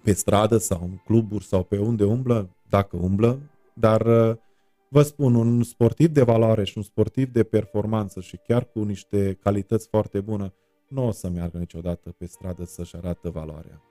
pe 0.03 0.13
stradă 0.13 0.57
sau 0.57 0.81
în 0.83 0.97
cluburi 1.05 1.43
sau 1.43 1.63
pe 1.63 1.77
unde 1.77 2.03
umblă, 2.03 2.49
dacă 2.69 2.97
umblă, 2.97 3.39
dar 3.73 4.01
vă 4.89 5.01
spun, 5.01 5.35
un 5.35 5.63
sportiv 5.63 6.09
de 6.09 6.23
valoare 6.23 6.63
și 6.63 6.77
un 6.77 6.83
sportiv 6.83 7.31
de 7.31 7.43
performanță 7.43 8.21
și 8.21 8.39
chiar 8.47 8.65
cu 8.65 8.83
niște 8.83 9.37
calități 9.41 9.87
foarte 9.87 10.21
bune, 10.21 10.53
nu 10.89 11.07
o 11.07 11.11
să 11.11 11.29
meargă 11.29 11.57
niciodată 11.57 12.15
pe 12.17 12.25
stradă 12.25 12.65
să-și 12.65 12.95
arată 12.95 13.29
valoarea. 13.29 13.81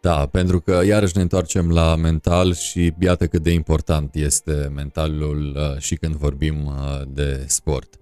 Da, 0.00 0.26
pentru 0.26 0.60
că 0.60 0.80
iarăși 0.84 1.16
ne 1.16 1.22
întoarcem 1.22 1.70
la 1.70 1.96
mental 1.96 2.54
și 2.54 2.94
iată 3.00 3.26
cât 3.26 3.42
de 3.42 3.50
important 3.50 4.14
este 4.14 4.70
mentalul 4.74 5.56
uh, 5.56 5.78
și 5.78 5.96
când 5.96 6.14
vorbim 6.14 6.66
uh, 6.66 7.00
de 7.08 7.44
sport. 7.48 8.00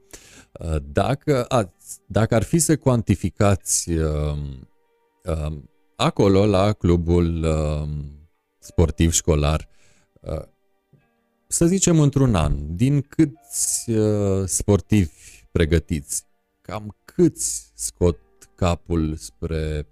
Uh, 0.61 0.77
dacă, 0.92 1.44
ați, 1.48 1.98
dacă 2.07 2.35
ar 2.35 2.42
fi 2.42 2.59
să 2.59 2.77
cuantificați 2.77 3.90
acolo 5.96 6.46
la 6.46 6.72
clubul 6.72 7.46
sportiv 8.59 9.12
școlar, 9.12 9.68
să 11.46 11.66
zicem 11.66 12.01
într-un 12.01 12.35
an, 12.35 12.77
din 12.77 13.01
câți 13.01 13.90
sportivi 14.44 15.12
pregătiți, 15.51 16.24
cam 16.61 16.96
câți 17.05 17.72
scot 17.74 18.18
capul 18.59 19.14
spre, 19.16 19.87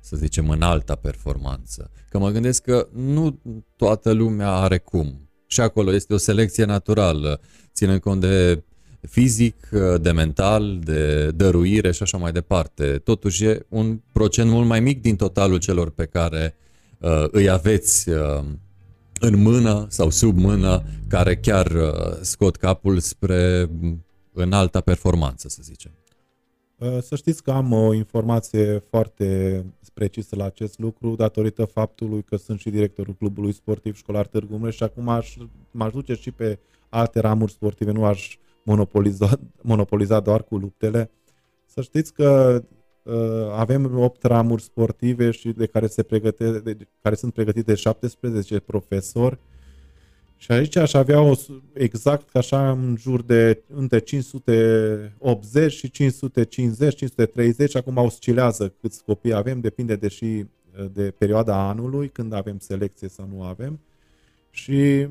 să 0.00 0.16
zicem, 0.16 0.50
în 0.50 0.62
alta 0.62 0.94
performanță. 0.94 1.90
Că 2.10 2.18
mă 2.18 2.30
gândesc 2.30 2.62
că 2.62 2.88
nu 2.92 3.40
toată 3.76 4.12
lumea 4.12 4.50
are 4.50 4.78
cum. 4.78 5.28
Și 5.46 5.60
acolo 5.60 5.92
este 5.92 6.14
o 6.14 6.16
selecție 6.16 6.64
naturală, 6.64 7.40
ținând 7.72 8.00
cont 8.00 8.20
de 8.20 8.62
fizic, 9.00 9.68
de 10.00 10.10
mental, 10.10 10.78
de 10.82 11.30
dăruire 11.30 11.92
și 11.92 12.02
așa 12.02 12.16
mai 12.16 12.32
departe. 12.32 12.98
Totuși 12.98 13.44
e 13.44 13.66
un 13.68 14.00
procent 14.12 14.50
mult 14.50 14.66
mai 14.66 14.80
mic 14.80 15.00
din 15.00 15.16
totalul 15.16 15.58
celor 15.58 15.90
pe 15.90 16.06
care 16.06 16.56
uh, 16.98 17.24
îi 17.30 17.48
aveți 17.48 18.08
uh, 18.08 18.44
în 19.20 19.42
mână 19.42 19.86
sau 19.88 20.10
sub 20.10 20.38
mână 20.38 20.82
care 21.08 21.36
chiar 21.36 21.66
uh, 21.66 22.18
scot 22.20 22.56
capul 22.56 22.98
spre 22.98 23.70
înalta 24.32 24.80
performanță, 24.80 25.48
să 25.48 25.58
zicem. 25.62 25.92
Uh, 26.84 27.02
să 27.02 27.16
știți 27.16 27.42
că 27.42 27.50
am 27.50 27.72
o 27.72 27.92
informație 27.92 28.78
foarte 28.78 29.64
precisă 29.94 30.36
la 30.36 30.44
acest 30.44 30.78
lucru 30.78 31.14
datorită 31.14 31.64
faptului 31.64 32.22
că 32.22 32.36
sunt 32.36 32.58
și 32.58 32.70
directorul 32.70 33.14
clubului 33.14 33.52
sportiv 33.52 33.96
școlar 33.96 34.26
Târgu 34.26 34.56
Mureș 34.56 34.74
și 34.74 34.82
acum 34.82 35.08
aș, 35.08 35.36
m-aș 35.70 35.92
duce 35.92 36.14
și 36.14 36.30
pe 36.30 36.58
alte 36.88 37.20
ramuri 37.20 37.52
sportive, 37.52 37.90
nu 37.90 38.04
aș 38.04 38.36
monopoliza, 38.62 39.38
monopoliza 39.62 40.20
doar 40.20 40.44
cu 40.44 40.56
luptele. 40.56 41.10
Să 41.66 41.80
știți 41.80 42.12
că 42.12 42.62
uh, 43.02 43.14
avem 43.52 43.98
8 43.98 44.22
ramuri 44.22 44.62
sportive 44.62 45.30
și 45.30 45.48
de 45.52 45.66
care, 45.66 45.86
se 45.86 46.02
pregăte, 46.02 46.58
de 46.58 46.76
care 47.00 47.14
sunt 47.14 47.32
pregătite 47.32 47.74
17 47.74 48.60
profesori 48.60 49.38
și 50.36 50.52
aici 50.52 50.76
aș 50.76 50.92
avea 50.92 51.20
o, 51.20 51.34
exact 51.72 52.36
așa 52.36 52.70
în 52.70 52.96
jur 52.98 53.22
de 53.22 53.62
între 53.66 53.98
580 53.98 55.72
și 55.72 55.90
550, 55.90 56.94
530, 56.94 57.76
acum 57.76 57.96
oscilează 57.96 58.74
câți 58.80 59.04
copii 59.04 59.32
avem, 59.32 59.60
depinde 59.60 59.96
de 59.96 60.08
și 60.08 60.46
de 60.92 61.10
perioada 61.10 61.68
anului, 61.68 62.08
când 62.08 62.32
avem 62.32 62.58
selecție 62.58 63.08
sau 63.08 63.28
nu 63.34 63.42
avem. 63.42 63.80
Și 64.50 65.08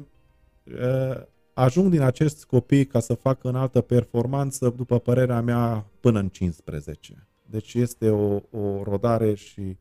uh, 0.64 1.22
ajung 1.54 1.92
din 1.92 2.02
acești 2.02 2.46
copii 2.46 2.86
ca 2.86 3.00
să 3.00 3.14
facă 3.14 3.48
în 3.48 3.56
altă 3.56 3.82
performanță, 3.82 4.70
după 4.70 5.00
părerea 5.00 5.42
mea, 5.42 5.86
până 6.00 6.20
în 6.20 6.30
15. 6.30 7.28
Deci 7.46 7.74
este 7.74 8.10
o, 8.10 8.42
o 8.52 8.84
rodare 8.84 9.34
și 9.34 9.78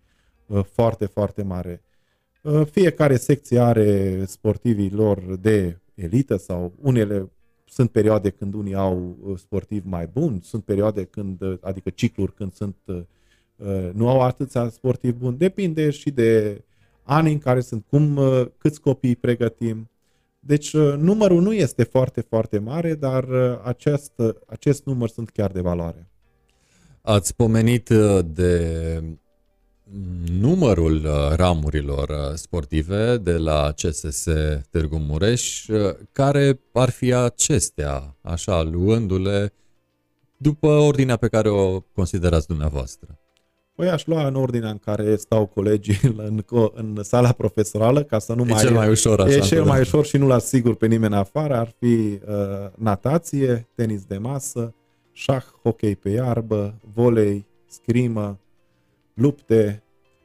uh, 0.47 0.65
foarte, 0.65 1.07
foarte 1.07 1.43
mare. 1.43 1.83
Uh, 2.43 2.67
fiecare 2.71 3.17
secție 3.17 3.59
are 3.59 4.25
sportivii 4.25 4.91
lor 4.91 5.37
de 5.41 5.81
elită 5.95 6.37
sau 6.37 6.73
unele 6.81 7.31
sunt 7.65 7.91
perioade 7.91 8.31
când 8.31 8.55
unii 8.55 8.75
au 8.75 9.17
uh, 9.23 9.39
sportivi 9.39 9.89
mai 9.89 10.07
buni, 10.07 10.41
sunt 10.43 10.65
perioade 10.65 11.05
când, 11.05 11.41
uh, 11.41 11.59
adică 11.61 11.91
cicluri 11.91 12.35
când 12.35 12.53
sunt, 12.53 12.77
nu 13.93 14.09
au 14.09 14.21
atâția 14.21 14.69
sportivi 14.69 15.19
buni. 15.19 15.39
Depinde 15.39 15.91
și 15.91 16.11
de 16.11 16.63
ani 17.03 17.33
în 17.33 17.39
care 17.39 17.61
sunt, 17.61 17.85
cum, 17.89 18.21
câți 18.59 18.81
copii 18.81 19.17
pregătim. 19.17 19.91
Deci 20.41 20.77
numărul 20.77 21.43
nu 21.43 21.53
este 21.53 21.83
foarte, 21.83 22.21
foarte 22.21 22.59
mare, 22.59 22.95
dar 22.95 23.25
acest, 23.65 24.13
acest 24.47 24.85
număr 24.85 25.09
sunt 25.09 25.31
chiar 25.31 25.51
de 25.51 25.61
valoare. 25.61 26.11
Ați 27.03 27.37
pomenit 27.37 27.89
de 28.25 29.03
numărul 30.41 31.05
uh, 31.05 31.37
ramurilor 31.37 32.09
uh, 32.09 32.35
sportive 32.35 33.17
de 33.17 33.37
la 33.37 33.73
CSS 33.77 34.27
Târgu 34.71 34.97
Mureș, 34.97 35.67
uh, 35.67 35.95
care 36.13 36.61
ar 36.73 36.91
fi 36.91 37.13
acestea, 37.13 38.17
așa, 38.21 38.63
luându-le 38.63 39.53
după 40.37 40.67
ordinea 40.67 41.17
pe 41.17 41.29
care 41.29 41.49
o 41.49 41.81
considerați 41.81 42.47
dumneavoastră? 42.47 43.19
Păi 43.75 43.89
aș 43.89 44.07
lua 44.07 44.27
în 44.27 44.35
ordinea 44.35 44.71
în 44.71 44.79
care 44.79 45.17
stau 45.17 45.47
colegii 45.47 45.99
în, 46.17 46.43
în 46.75 46.99
sala 47.03 47.33
profesorală, 47.33 48.03
ca 48.03 48.19
să 48.19 48.35
nu 48.35 48.43
e 48.43 48.51
mai... 48.51 48.63
cel 48.63 48.75
mai 48.75 48.89
ușor, 48.89 49.21
așa. 49.21 49.35
E 49.35 49.39
cel 49.39 49.65
mai 49.65 49.81
ușor 49.81 50.05
și 50.05 50.17
nu 50.17 50.27
las 50.27 50.47
sigur 50.47 50.75
pe 50.75 50.87
nimeni 50.87 51.15
afară. 51.15 51.57
Ar 51.57 51.75
fi 51.79 51.85
uh, 51.85 52.19
natație, 52.75 53.69
tenis 53.75 54.05
de 54.05 54.19
masă, 54.19 54.75
șah, 55.13 55.45
hockey 55.63 55.97
pe 55.97 56.09
iarbă, 56.09 56.75
volei, 56.95 57.47
scrimă, 57.67 58.39
lupte, 59.15 59.83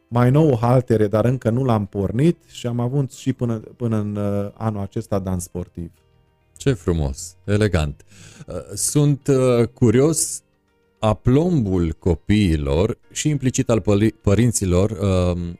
mai 0.08 0.32
nou 0.32 0.58
haltere, 0.58 1.08
dar 1.08 1.26
încă 1.26 1.50
nu 1.50 1.64
l-am 1.64 1.86
pornit 1.86 2.38
și 2.52 2.68
am 2.68 2.80
avut 2.80 3.12
și 3.12 3.34
până, 3.34 3.58
până 3.58 3.98
în 3.98 4.16
uh, 4.16 4.52
anul 4.54 4.82
acesta 4.82 5.20
dans 5.20 5.44
sportiv. 5.44 5.92
Ce 6.58 6.74
frumos, 6.74 7.36
elegant. 7.46 8.06
Uh, 8.48 8.56
sunt 8.74 9.28
uh, 9.28 9.68
curios 9.68 10.42
aplombul 11.00 11.96
copiilor 12.00 12.98
și 13.12 13.30
implicit 13.30 13.70
al 13.70 13.84
părinților 14.22 14.92
um, 14.92 15.60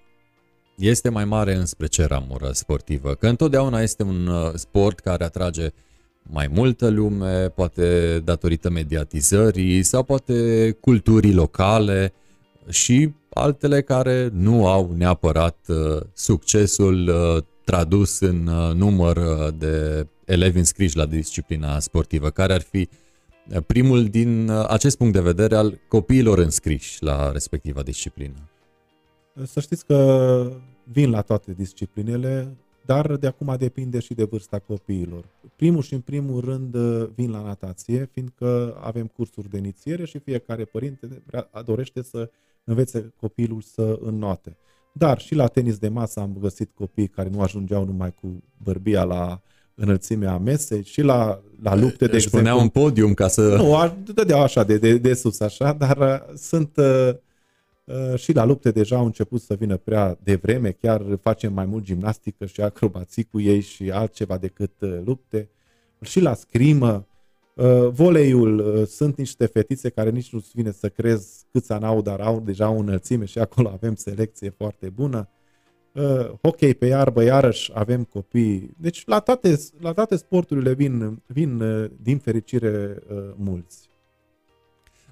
este 0.76 1.10
mai 1.10 1.26
mare 1.26 1.56
înspre 1.56 1.88
ce 1.88 2.06
ramură 2.06 2.50
sportivă? 2.52 3.14
Că 3.14 3.28
întotdeauna 3.28 3.82
este 3.82 4.04
un 4.04 4.30
sport 4.56 5.00
care 5.00 5.24
atrage 5.24 5.70
mai 6.24 6.48
multă 6.54 6.90
lume, 6.90 7.50
poate 7.50 8.20
datorită 8.24 8.70
mediatizării 8.70 9.84
sau 9.84 10.04
poate 10.04 10.72
culturii 10.72 11.34
locale 11.34 12.14
și 12.70 13.14
altele 13.30 13.82
care 13.82 14.30
nu 14.34 14.68
au 14.68 14.94
neapărat 14.98 15.58
uh, 15.68 16.02
succesul 16.14 17.08
uh, 17.08 17.44
tradus 17.64 18.20
în 18.20 18.48
uh, 18.48 18.74
număr 18.74 19.20
de 19.58 20.08
elevi 20.26 20.58
înscriși 20.58 20.98
la 20.98 21.06
disciplina 21.06 21.80
sportivă, 21.80 22.30
care 22.30 22.54
ar 22.54 22.62
fi 22.62 22.90
primul 23.68 24.06
din 24.06 24.50
acest 24.68 24.98
punct 24.98 25.14
de 25.14 25.22
vedere 25.22 25.56
al 25.56 25.80
copiilor 25.88 26.38
înscriși 26.38 27.04
la 27.04 27.32
respectiva 27.32 27.82
disciplină? 27.82 28.50
Să 29.46 29.60
știți 29.60 29.86
că 29.86 30.52
vin 30.84 31.10
la 31.10 31.22
toate 31.22 31.54
disciplinele, 31.54 32.58
dar 32.86 33.16
de 33.16 33.28
acum 33.28 33.56
depinde 33.58 34.00
și 34.00 34.14
de 34.14 34.24
vârsta 34.24 34.60
copiilor. 34.60 35.26
Primul 35.56 35.82
și 35.82 35.94
în 35.94 36.00
primul 36.00 36.42
rând 36.42 36.78
vin 37.16 37.32
la 37.32 37.42
natație, 37.42 38.10
fiindcă 38.12 38.78
avem 38.82 39.08
cursuri 39.08 39.50
de 39.50 39.58
inițiere 39.58 40.06
și 40.06 40.20
fiecare 40.20 40.66
părinte 40.66 41.24
dorește 41.66 42.02
să 42.02 42.30
învețe 42.68 43.14
copilul 43.20 43.62
să 43.62 44.00
înnoate. 44.02 44.58
Dar 44.92 45.20
și 45.20 45.36
la 45.36 45.48
tenis 45.48 45.78
de 45.78 45.88
masă 45.88 46.20
am 46.20 46.38
găsit 46.40 46.72
copii 46.74 47.08
care 47.08 47.30
nu 47.30 47.42
ajungeau 47.42 47.86
numai 47.86 48.14
cu 48.14 48.44
bărbia 48.64 49.04
la 49.04 49.42
înălțimea 49.76 50.38
mesei 50.38 50.84
și 50.84 51.02
la, 51.02 51.42
la 51.62 51.76
lupte, 51.76 52.06
de 52.06 52.16
exemplu. 52.16 52.40
puneau 52.40 52.60
un 52.60 52.70
podium 52.70 53.14
ca 53.14 53.28
să... 53.28 53.56
Nu, 53.56 53.98
dădeau 54.14 54.42
așa 54.42 54.64
de, 54.64 54.78
de, 54.78 54.98
de 54.98 55.14
sus, 55.14 55.40
așa, 55.40 55.74
dar 55.74 55.98
uh, 55.98 56.36
sunt 56.38 56.78
uh, 56.78 57.10
uh, 57.84 58.20
și 58.20 58.34
la 58.34 58.46
lupte 58.46 58.72
deja 58.72 58.96
au 58.96 59.06
început 59.06 59.42
să 59.42 59.54
vină 59.54 59.78
prea 59.78 60.18
devreme, 60.24 60.72
chiar 60.72 61.02
facem 61.22 61.54
mai 61.54 61.66
mult 61.66 61.84
gimnastică 61.84 62.46
și 62.46 62.62
acrobații 62.62 63.24
cu 63.24 63.40
ei 63.40 63.62
și 63.62 63.92
altceva 63.92 64.38
decât 64.38 64.82
uh, 64.82 65.00
lupte. 65.06 65.50
Și 66.02 66.20
la 66.20 66.34
scrimă, 66.34 66.94
Uh, 66.96 67.17
voleiul, 67.90 68.60
uh, 68.60 68.88
sunt 68.88 69.18
niște 69.18 69.46
fetițe 69.46 69.90
care 69.90 70.10
nici 70.10 70.34
nu-ți 70.34 70.52
vine 70.54 70.72
să 70.72 70.90
crezi 70.90 71.46
câți 71.52 71.72
ani 71.72 71.86
au, 71.86 72.02
dar 72.02 72.20
au 72.20 72.40
deja 72.40 72.70
o 72.70 72.78
înălțime 72.78 73.26
și 73.26 73.40
acolo 73.40 73.70
avem 73.70 73.96
selecție 73.96 74.50
foarte 74.50 74.90
bună. 74.90 75.30
Uh, 75.94 76.30
hockey 76.42 76.74
pe 76.74 76.86
iarbă, 76.86 77.24
iarăși 77.24 77.72
avem 77.74 78.04
copii. 78.04 78.76
Deci 78.78 79.04
la 79.06 79.20
toate, 79.20 79.60
la 79.80 79.94
toate 79.94 80.16
sporturile 80.16 80.74
vin, 80.74 81.22
vin 81.26 81.62
uh, 81.62 81.90
din 82.02 82.18
fericire 82.18 82.98
uh, 83.10 83.18
mulți. 83.36 83.90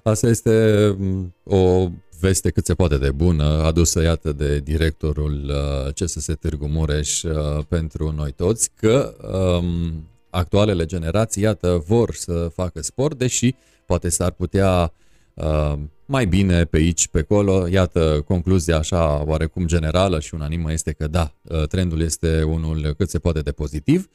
Asta 0.02 0.28
este 0.28 0.86
um, 0.98 1.34
o 1.44 1.88
veste 2.20 2.50
cât 2.50 2.64
se 2.64 2.74
poate 2.74 2.96
de 2.96 3.10
bună, 3.10 3.44
adusă, 3.44 4.02
iată, 4.02 4.32
de 4.32 4.58
directorul 4.58 5.50
uh, 5.50 5.92
CSS 5.94 6.30
Târgu 6.40 6.66
Mureș 6.66 7.22
uh, 7.22 7.64
pentru 7.68 8.12
noi 8.16 8.32
toți, 8.32 8.70
că 8.74 9.16
um, 9.60 10.06
actualele 10.36 10.84
generații, 10.84 11.42
iată, 11.42 11.84
vor 11.86 12.14
să 12.14 12.50
facă 12.54 12.82
sport, 12.82 13.18
deși 13.18 13.54
poate 13.86 14.08
s-ar 14.08 14.30
putea 14.30 14.92
uh, 15.34 15.74
mai 16.06 16.26
bine 16.26 16.64
pe 16.64 16.76
aici, 16.76 17.08
pe 17.08 17.18
acolo. 17.18 17.66
Iată, 17.68 18.24
concluzia 18.26 18.76
așa 18.76 19.24
oarecum 19.26 19.66
generală 19.66 20.20
și 20.20 20.34
unanimă 20.34 20.72
este 20.72 20.92
că 20.92 21.06
da, 21.06 21.34
uh, 21.42 21.66
trendul 21.66 22.00
este 22.00 22.42
unul 22.42 22.94
cât 22.96 23.10
se 23.10 23.18
poate 23.18 23.40
de 23.40 23.52
pozitiv. 23.52 24.08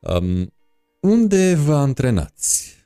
Um, 0.00 0.52
unde 1.00 1.54
vă 1.54 1.74
antrenați? 1.74 2.76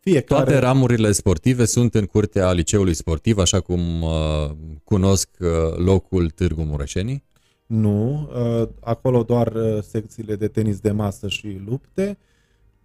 Fiecare... 0.00 0.44
Toate 0.44 0.58
ramurile 0.58 1.12
sportive 1.12 1.64
sunt 1.64 1.94
în 1.94 2.04
curtea 2.04 2.52
liceului 2.52 2.94
sportiv, 2.94 3.38
așa 3.38 3.60
cum 3.60 4.02
uh, 4.02 4.50
cunosc 4.84 5.28
uh, 5.38 5.48
locul 5.76 6.30
Târgu 6.30 6.62
Mureșenii? 6.62 7.24
Nu, 7.68 8.28
uh, 8.34 8.68
acolo 8.80 9.22
doar 9.22 9.52
uh, 9.54 9.82
secțiile 9.82 10.36
de 10.36 10.48
tenis 10.48 10.80
de 10.80 10.90
masă 10.90 11.28
și 11.28 11.60
lupte. 11.66 12.18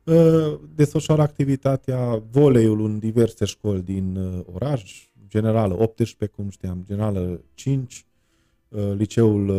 Uh, 0.04 0.60
desfășoară 0.76 1.22
activitatea 1.22 2.24
voleiul 2.32 2.86
în 2.86 3.00
diverse 3.00 3.46
școli 3.46 3.82
din 3.82 4.20
oraș, 4.54 5.08
generală 5.28 5.74
18, 5.74 6.38
cum 6.38 6.50
știam, 6.50 6.84
generală 6.86 7.42
5, 7.54 8.06
liceul 8.96 9.52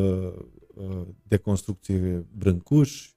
de 1.23 1.37
construcție 1.37 2.27
Brâncuș, 2.39 3.11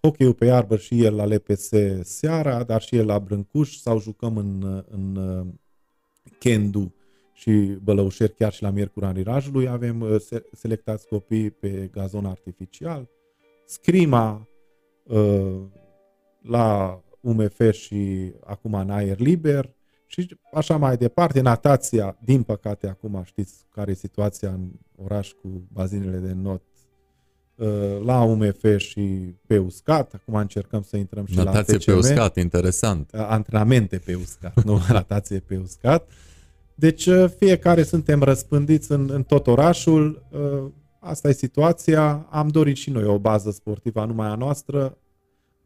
hockeyul 0.00 0.34
pe 0.34 0.44
iarbă 0.44 0.76
și 0.76 1.04
el 1.04 1.14
la 1.14 1.24
LPS 1.24 1.70
seara, 2.02 2.62
dar 2.62 2.82
și 2.82 2.96
el 2.96 3.06
la 3.06 3.18
Brâncuș 3.18 3.76
sau 3.76 4.00
jucăm 4.00 4.36
în, 4.36 4.84
în 4.90 5.18
Kendu 6.38 6.92
și 7.38 7.78
Bălăușeri, 7.82 8.34
chiar 8.34 8.52
și 8.52 8.62
la 8.62 8.70
Miercura 8.70 9.12
Rirajului 9.12 9.68
avem 9.68 10.00
uh, 10.00 10.16
selectați 10.52 11.06
copii 11.06 11.50
pe 11.50 11.88
gazon 11.92 12.26
artificial. 12.26 13.08
Scrima 13.66 14.48
uh, 15.02 15.60
la 16.42 17.00
UMF 17.20 17.70
și 17.70 18.32
acum 18.44 18.74
în 18.74 18.90
aer 18.90 19.18
liber, 19.18 19.74
Și 20.06 20.38
așa 20.52 20.76
mai 20.76 20.96
departe, 20.96 21.40
natația, 21.40 22.18
din 22.24 22.42
păcate 22.42 22.88
acum 22.88 23.22
știți 23.24 23.66
care 23.74 23.90
e 23.90 23.94
situația 23.94 24.48
în 24.48 24.70
oraș 24.96 25.32
cu 25.32 25.68
bazinele 25.72 26.16
de 26.16 26.32
not 26.32 26.62
uh, 27.54 28.00
la 28.04 28.22
UMF 28.22 28.76
și 28.76 29.34
pe 29.46 29.58
uscat. 29.58 30.14
Acum 30.14 30.34
încercăm 30.34 30.82
să 30.82 30.96
intrăm 30.96 31.26
și 31.26 31.36
Natație 31.36 31.72
la 31.72 31.78
TCM. 31.78 31.84
pe 31.84 31.96
uscat, 31.96 32.36
interesant. 32.36 33.10
Uh, 33.14 33.26
antrenamente 33.28 33.98
pe 33.98 34.14
uscat, 34.14 34.62
nu 34.68 34.80
natație 34.88 35.38
pe 35.38 35.56
uscat. 35.56 36.10
Deci 36.78 37.06
uh, 37.06 37.30
fiecare 37.38 37.82
suntem 37.82 38.22
răspândiți 38.22 38.92
în, 38.92 39.10
în 39.12 39.22
tot 39.22 39.46
orașul. 39.46 40.26
Asta 41.00 41.28
e 41.28 41.32
situația. 41.32 42.26
Am 42.30 42.48
dorit 42.48 42.76
și 42.76 42.90
noi 42.90 43.04
o 43.04 43.18
bază 43.18 43.50
sportivă, 43.50 44.04
numai 44.04 44.28
a 44.28 44.34
noastră, 44.34 44.98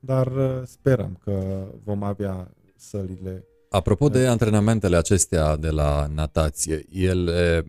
dar 0.01 0.33
sperăm 0.65 1.19
că 1.25 1.67
vom 1.85 2.03
avea 2.03 2.55
sălile 2.77 3.45
Apropo 3.73 4.09
de 4.09 4.27
antrenamentele 4.27 4.97
acestea 4.97 5.57
de 5.57 5.71
la 5.71 6.07
natație, 6.15 6.87
ele, 6.91 7.67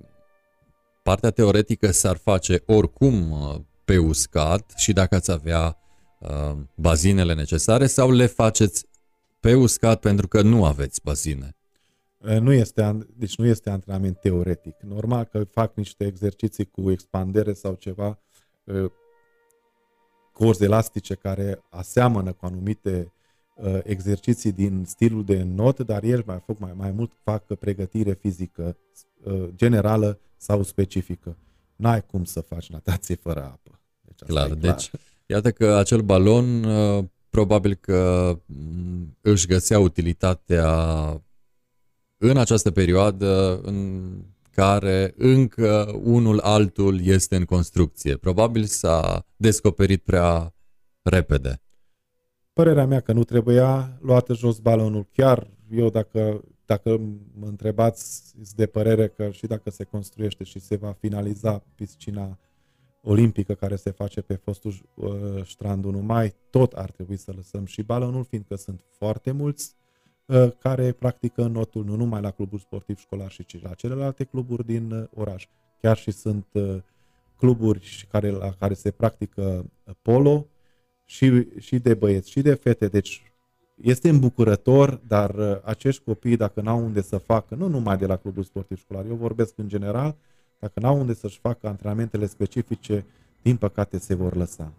partea 1.03 1.29
teoretică 1.29 1.91
s-ar 1.91 2.17
face 2.17 2.63
oricum 2.65 3.31
uh, 3.31 3.55
pe 3.85 3.97
uscat 3.97 4.73
și 4.75 4.93
dacă 4.93 5.15
ați 5.15 5.31
avea 5.31 5.77
uh, 6.19 6.57
bazinele 6.75 7.33
necesare 7.33 7.87
sau 7.87 8.11
le 8.11 8.25
faceți 8.25 8.85
pe 9.39 9.53
uscat 9.53 9.99
pentru 9.99 10.27
că 10.27 10.41
nu 10.41 10.65
aveți 10.65 11.01
bazine? 11.03 11.55
Nu 12.23 12.51
este, 12.51 12.97
deci 13.15 13.37
nu 13.37 13.45
este 13.45 13.69
antrenament 13.69 14.19
teoretic. 14.19 14.75
Normal 14.81 15.23
că 15.23 15.43
fac 15.43 15.75
niște 15.75 16.05
exerciții 16.05 16.65
cu 16.65 16.91
expandere 16.91 17.53
sau 17.53 17.73
ceva, 17.73 18.19
uh, 18.63 18.91
corzi 20.33 20.63
elastice 20.63 21.13
care 21.13 21.63
aseamănă 21.69 22.31
cu 22.31 22.45
anumite 22.45 23.13
uh, 23.55 23.79
exerciții 23.83 24.51
din 24.51 24.83
stilul 24.87 25.23
de 25.23 25.43
not, 25.43 25.79
dar 25.79 26.03
el 26.03 26.23
mai 26.25 26.43
fac 26.45 26.59
mai, 26.59 26.73
mai 26.75 26.91
mult 26.91 27.11
fac 27.23 27.53
pregătire 27.53 28.13
fizică 28.13 28.77
uh, 29.23 29.47
generală 29.55 30.19
sau 30.37 30.63
specifică. 30.63 31.37
N-ai 31.75 32.05
cum 32.05 32.23
să 32.23 32.41
faci 32.41 32.69
natație 32.69 33.15
fără 33.15 33.39
apă. 33.39 33.79
Deci 34.01 34.21
asta 34.21 34.25
clar, 34.25 34.45
clar, 34.45 34.57
deci 34.57 34.91
iată 35.25 35.51
că 35.51 35.75
acel 35.75 36.01
balon 36.01 36.63
uh, 36.63 37.05
probabil 37.29 37.73
că 37.73 38.31
mm, 38.45 39.17
își 39.21 39.47
găsea 39.47 39.79
utilitatea 39.79 40.67
în 42.25 42.37
această 42.37 42.71
perioadă 42.71 43.59
în 43.63 44.11
care 44.51 45.13
încă 45.17 45.99
unul 46.03 46.39
altul 46.39 47.05
este 47.05 47.35
în 47.35 47.45
construcție. 47.45 48.17
Probabil 48.17 48.63
s-a 48.63 49.25
descoperit 49.35 50.03
prea 50.03 50.53
repede. 51.01 51.61
Părerea 52.53 52.85
mea 52.85 52.99
că 52.99 53.11
nu 53.13 53.23
trebuia 53.23 53.97
luată 54.01 54.33
jos 54.33 54.59
balonul. 54.59 55.07
Chiar 55.11 55.47
eu 55.71 55.89
dacă, 55.89 56.43
dacă 56.65 56.97
mă 57.39 57.45
întrebați 57.45 58.33
de 58.55 58.65
părere 58.65 59.07
că 59.07 59.29
și 59.29 59.47
dacă 59.47 59.69
se 59.69 59.83
construiește 59.83 60.43
și 60.43 60.59
se 60.59 60.75
va 60.75 60.91
finaliza 60.99 61.63
piscina 61.75 62.39
olimpică 63.01 63.53
care 63.53 63.75
se 63.75 63.91
face 63.91 64.21
pe 64.21 64.35
fostul 64.35 64.73
uh, 64.95 65.45
strand 65.45 65.85
1 65.85 65.99
mai, 65.99 66.35
tot 66.49 66.73
ar 66.73 66.91
trebui 66.91 67.17
să 67.17 67.31
lăsăm 67.35 67.65
și 67.65 67.81
balonul, 67.81 68.23
fiindcă 68.23 68.55
sunt 68.55 68.81
foarte 68.97 69.31
mulți 69.31 69.75
uh, 69.75 69.82
care 70.59 70.91
practică 70.91 71.47
notul 71.47 71.85
nu 71.85 71.95
numai 71.95 72.21
la 72.21 72.31
clubul 72.31 72.59
sportiv 72.59 72.97
școlar 72.97 73.31
și 73.31 73.45
ci 73.45 73.61
la 73.61 73.73
celelalte 73.73 74.23
cluburi 74.23 74.65
din 74.65 74.91
uh, 74.91 75.03
oraș. 75.15 75.47
Chiar 75.81 75.97
și 75.97 76.11
sunt 76.11 76.45
uh, 76.51 76.75
cluburi 77.37 78.07
care, 78.11 78.29
la 78.29 78.51
care 78.59 78.73
se 78.73 78.91
practică 78.91 79.65
uh, 79.85 79.93
polo, 80.01 80.47
și, 81.05 81.47
și 81.59 81.79
de 81.79 81.93
băieți 81.93 82.29
și 82.29 82.41
de 82.41 82.53
fete. 82.53 82.87
Deci 82.87 83.21
este 83.81 84.09
îmbucurător, 84.09 84.99
dar 85.07 85.35
uh, 85.35 85.57
acești 85.63 86.03
copii, 86.03 86.37
dacă 86.37 86.61
n-au 86.61 86.83
unde 86.83 87.01
să 87.01 87.17
facă, 87.17 87.55
nu 87.55 87.67
numai 87.67 87.97
de 87.97 88.05
la 88.05 88.15
clubul 88.15 88.43
sportiv 88.43 88.77
școlar, 88.77 89.05
eu 89.05 89.15
vorbesc 89.15 89.57
în 89.57 89.67
general, 89.67 90.15
dacă 90.59 90.79
n-au 90.79 90.99
unde 90.99 91.13
să-și 91.13 91.39
facă 91.39 91.67
antrenamentele 91.67 92.25
specifice, 92.25 93.05
din 93.41 93.57
păcate 93.57 93.97
se 93.97 94.15
vor 94.15 94.35
lăsa. 94.35 94.71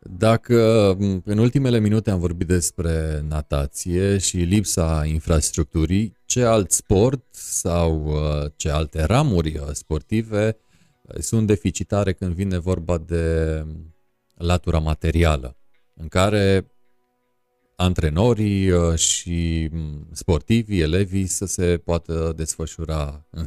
Dacă 0.00 0.90
în 1.24 1.38
ultimele 1.38 1.78
minute 1.78 2.10
am 2.10 2.18
vorbit 2.18 2.46
despre 2.46 3.24
natație 3.28 4.18
și 4.18 4.36
lipsa 4.36 5.04
infrastructurii, 5.06 6.16
ce 6.26 6.44
alt 6.44 6.70
sport 6.70 7.24
sau 7.32 8.06
uh, 8.06 8.50
ce 8.56 8.70
alte 8.70 9.04
ramuri 9.04 9.58
uh, 9.58 9.68
sportive 9.72 10.56
sunt 11.18 11.46
deficitare 11.46 12.12
când 12.12 12.34
vine 12.34 12.58
vorba 12.58 12.98
de 12.98 13.64
latura 14.34 14.78
materială, 14.78 15.56
în 15.94 16.08
care 16.08 16.72
antrenorii 17.76 18.70
uh, 18.70 18.94
și 18.98 19.68
mm, 19.72 20.08
sportivii, 20.12 20.80
elevii 20.80 21.26
să 21.26 21.46
se 21.46 21.76
poată 21.84 22.32
desfășura 22.36 23.26
în 23.30 23.44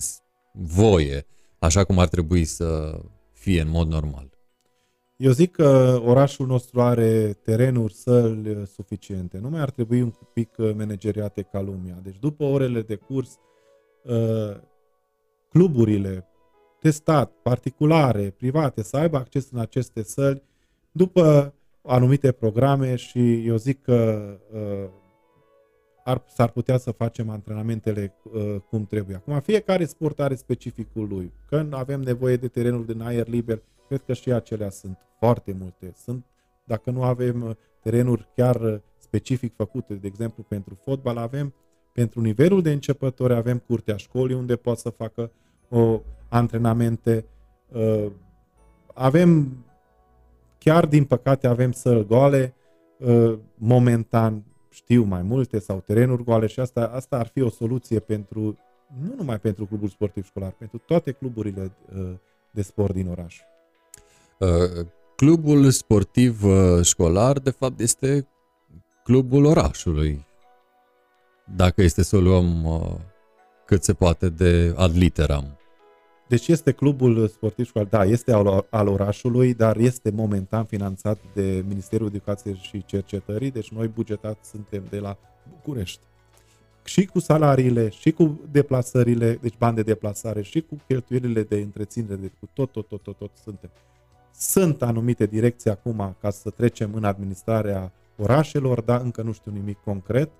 voie, 0.54 1.26
așa 1.60 1.84
cum 1.84 2.00
ar 2.00 2.08
trebui 2.08 2.46
să 2.46 3.00
fie 3.34 3.62
în 3.62 3.70
mod 3.70 3.88
normal. 3.88 4.31
Eu 5.22 5.32
zic 5.32 5.52
că 5.52 6.02
orașul 6.06 6.48
nostru 6.48 6.82
are 6.82 7.34
terenuri, 7.34 7.94
săli 7.94 8.50
uh, 8.50 8.68
suficiente. 8.68 9.38
Nu 9.38 9.50
mai 9.50 9.62
ar 9.62 9.70
trebui 9.70 10.02
un 10.02 10.14
pic 10.34 10.50
uh, 10.58 10.74
manageriate 10.76 11.42
ca 11.42 11.62
lumea. 11.62 12.00
Deci 12.04 12.20
după 12.20 12.44
orele 12.44 12.82
de 12.82 12.96
curs, 12.96 13.40
cluburile 15.50 16.28
de 16.82 16.90
stat, 16.90 17.32
particulare, 17.44 18.34
private, 18.38 18.84
să 18.84 18.98
aibă 18.98 19.18
acces 19.18 19.50
în 19.52 19.60
aceste 19.60 20.04
săli 20.04 20.44
după 20.92 21.54
anumite 21.82 22.32
programe 22.32 22.96
și 22.96 23.48
eu 23.48 23.56
zic 23.56 23.82
că 23.82 24.30
uh, 24.54 24.90
ar, 26.04 26.24
s-ar 26.28 26.50
putea 26.50 26.78
să 26.78 26.92
facem 26.92 27.30
antrenamentele 27.30 28.14
uh, 28.24 28.56
cum 28.70 28.86
trebuie. 28.86 29.16
Acum, 29.16 29.40
fiecare 29.40 29.86
sport 29.86 30.20
are 30.20 30.36
specificul 30.36 31.08
lui. 31.08 31.34
Când 31.50 31.74
avem 31.74 32.02
nevoie 32.02 32.36
de 32.36 32.48
terenul 32.48 32.86
din 32.86 33.02
aer 33.02 33.28
liber, 33.28 33.62
cred 33.88 34.04
că 34.06 34.14
și 34.14 34.32
acelea 34.32 34.70
sunt 34.70 34.98
foarte 35.22 35.56
multe. 35.60 35.94
Sunt, 35.96 36.26
dacă 36.64 36.92
nu 36.92 37.04
avem 37.04 37.42
uh, 37.42 37.56
terenuri 37.82 38.28
chiar 38.36 38.56
uh, 38.56 38.80
specific 38.98 39.56
făcute, 39.56 39.94
de 39.94 40.08
exemplu 40.08 40.44
pentru 40.44 40.78
fotbal, 40.84 41.18
avem 41.18 41.54
pentru 41.94 42.22
nivelul 42.22 42.62
de 42.62 42.72
începători 42.72 43.34
avem 43.34 43.58
curtea 43.58 43.96
școlii 43.96 44.36
unde 44.36 44.56
pot 44.56 44.78
să 44.78 44.90
facă 44.90 45.32
o 45.70 46.02
antrenamente. 46.30 47.26
Uh, 47.72 48.12
avem 48.94 49.58
Chiar 50.64 50.86
din 50.86 51.06
păcate 51.06 51.48
avem 51.48 51.72
săli 51.72 52.06
goale, 52.06 52.54
uh, 52.98 53.38
momentan 53.56 54.44
știu 54.70 55.04
mai 55.04 55.22
multe 55.22 55.60
sau 55.60 55.80
terenuri 55.86 56.24
goale 56.24 56.48
și 56.48 56.60
asta, 56.60 56.88
asta 56.88 57.18
ar 57.18 57.28
fi 57.28 57.42
o 57.42 57.50
soluție 57.50 58.00
pentru, 58.00 58.58
nu 59.02 59.14
numai 59.16 59.40
pentru 59.40 59.66
clubul 59.66 59.88
sportiv 59.88 60.26
școlar, 60.26 60.52
pentru 60.52 60.78
toate 60.78 61.12
cluburile 61.12 61.72
uh, 61.96 62.14
de 62.52 62.62
sport 62.62 62.94
din 62.94 63.08
oraș. 63.08 63.40
Uh, 64.40 64.88
clubul 65.22 65.70
sportiv 65.70 66.44
școlar, 66.84 67.40
de 67.40 67.50
fapt, 67.50 67.80
este 67.80 68.28
clubul 69.04 69.46
orașului. 69.46 70.26
Dacă 71.56 71.82
este 71.82 72.04
să 72.04 72.16
o 72.16 72.20
luăm 72.20 72.68
cât 73.66 73.84
se 73.84 73.94
poate 73.94 74.30
de 74.30 74.74
ad 74.78 74.96
literam. 74.98 75.58
Deci 76.28 76.48
este 76.48 76.72
clubul 76.72 77.28
sportiv 77.28 77.66
școlar, 77.66 77.88
da, 77.88 78.06
este 78.06 78.34
al, 78.34 78.66
al 78.70 78.88
orașului, 78.88 79.54
dar 79.54 79.78
este 79.78 80.12
momentan 80.12 80.64
finanțat 80.64 81.20
de 81.34 81.64
Ministerul 81.68 82.08
Educației 82.08 82.60
și 82.62 82.86
Cercetării, 82.86 83.52
deci 83.52 83.72
noi 83.72 83.88
bugetați 83.88 84.50
suntem 84.50 84.84
de 84.90 85.00
la 85.00 85.18
București. 85.50 86.02
Și 86.84 87.06
cu 87.06 87.20
salariile, 87.20 87.90
și 87.90 88.12
cu 88.12 88.40
deplasările, 88.52 89.38
deci 89.42 89.58
bani 89.58 89.76
de 89.76 89.82
deplasare, 89.82 90.42
și 90.42 90.62
cu 90.62 90.78
cheltuielile 90.88 91.44
de 91.44 91.56
întreținere, 91.56 92.16
de 92.16 92.32
cu 92.40 92.50
tot, 92.54 92.72
tot, 92.72 92.88
tot, 92.88 93.02
tot, 93.02 93.18
tot 93.18 93.32
suntem. 93.44 93.70
Sunt 94.38 94.82
anumite 94.82 95.26
direcții 95.26 95.70
acum 95.70 96.16
ca 96.22 96.30
să 96.30 96.50
trecem 96.50 96.94
în 96.94 97.04
administrarea 97.04 97.92
orașelor, 98.18 98.82
dar 98.82 99.02
încă 99.02 99.22
nu 99.22 99.32
știu 99.32 99.52
nimic 99.52 99.78
concret. 99.84 100.32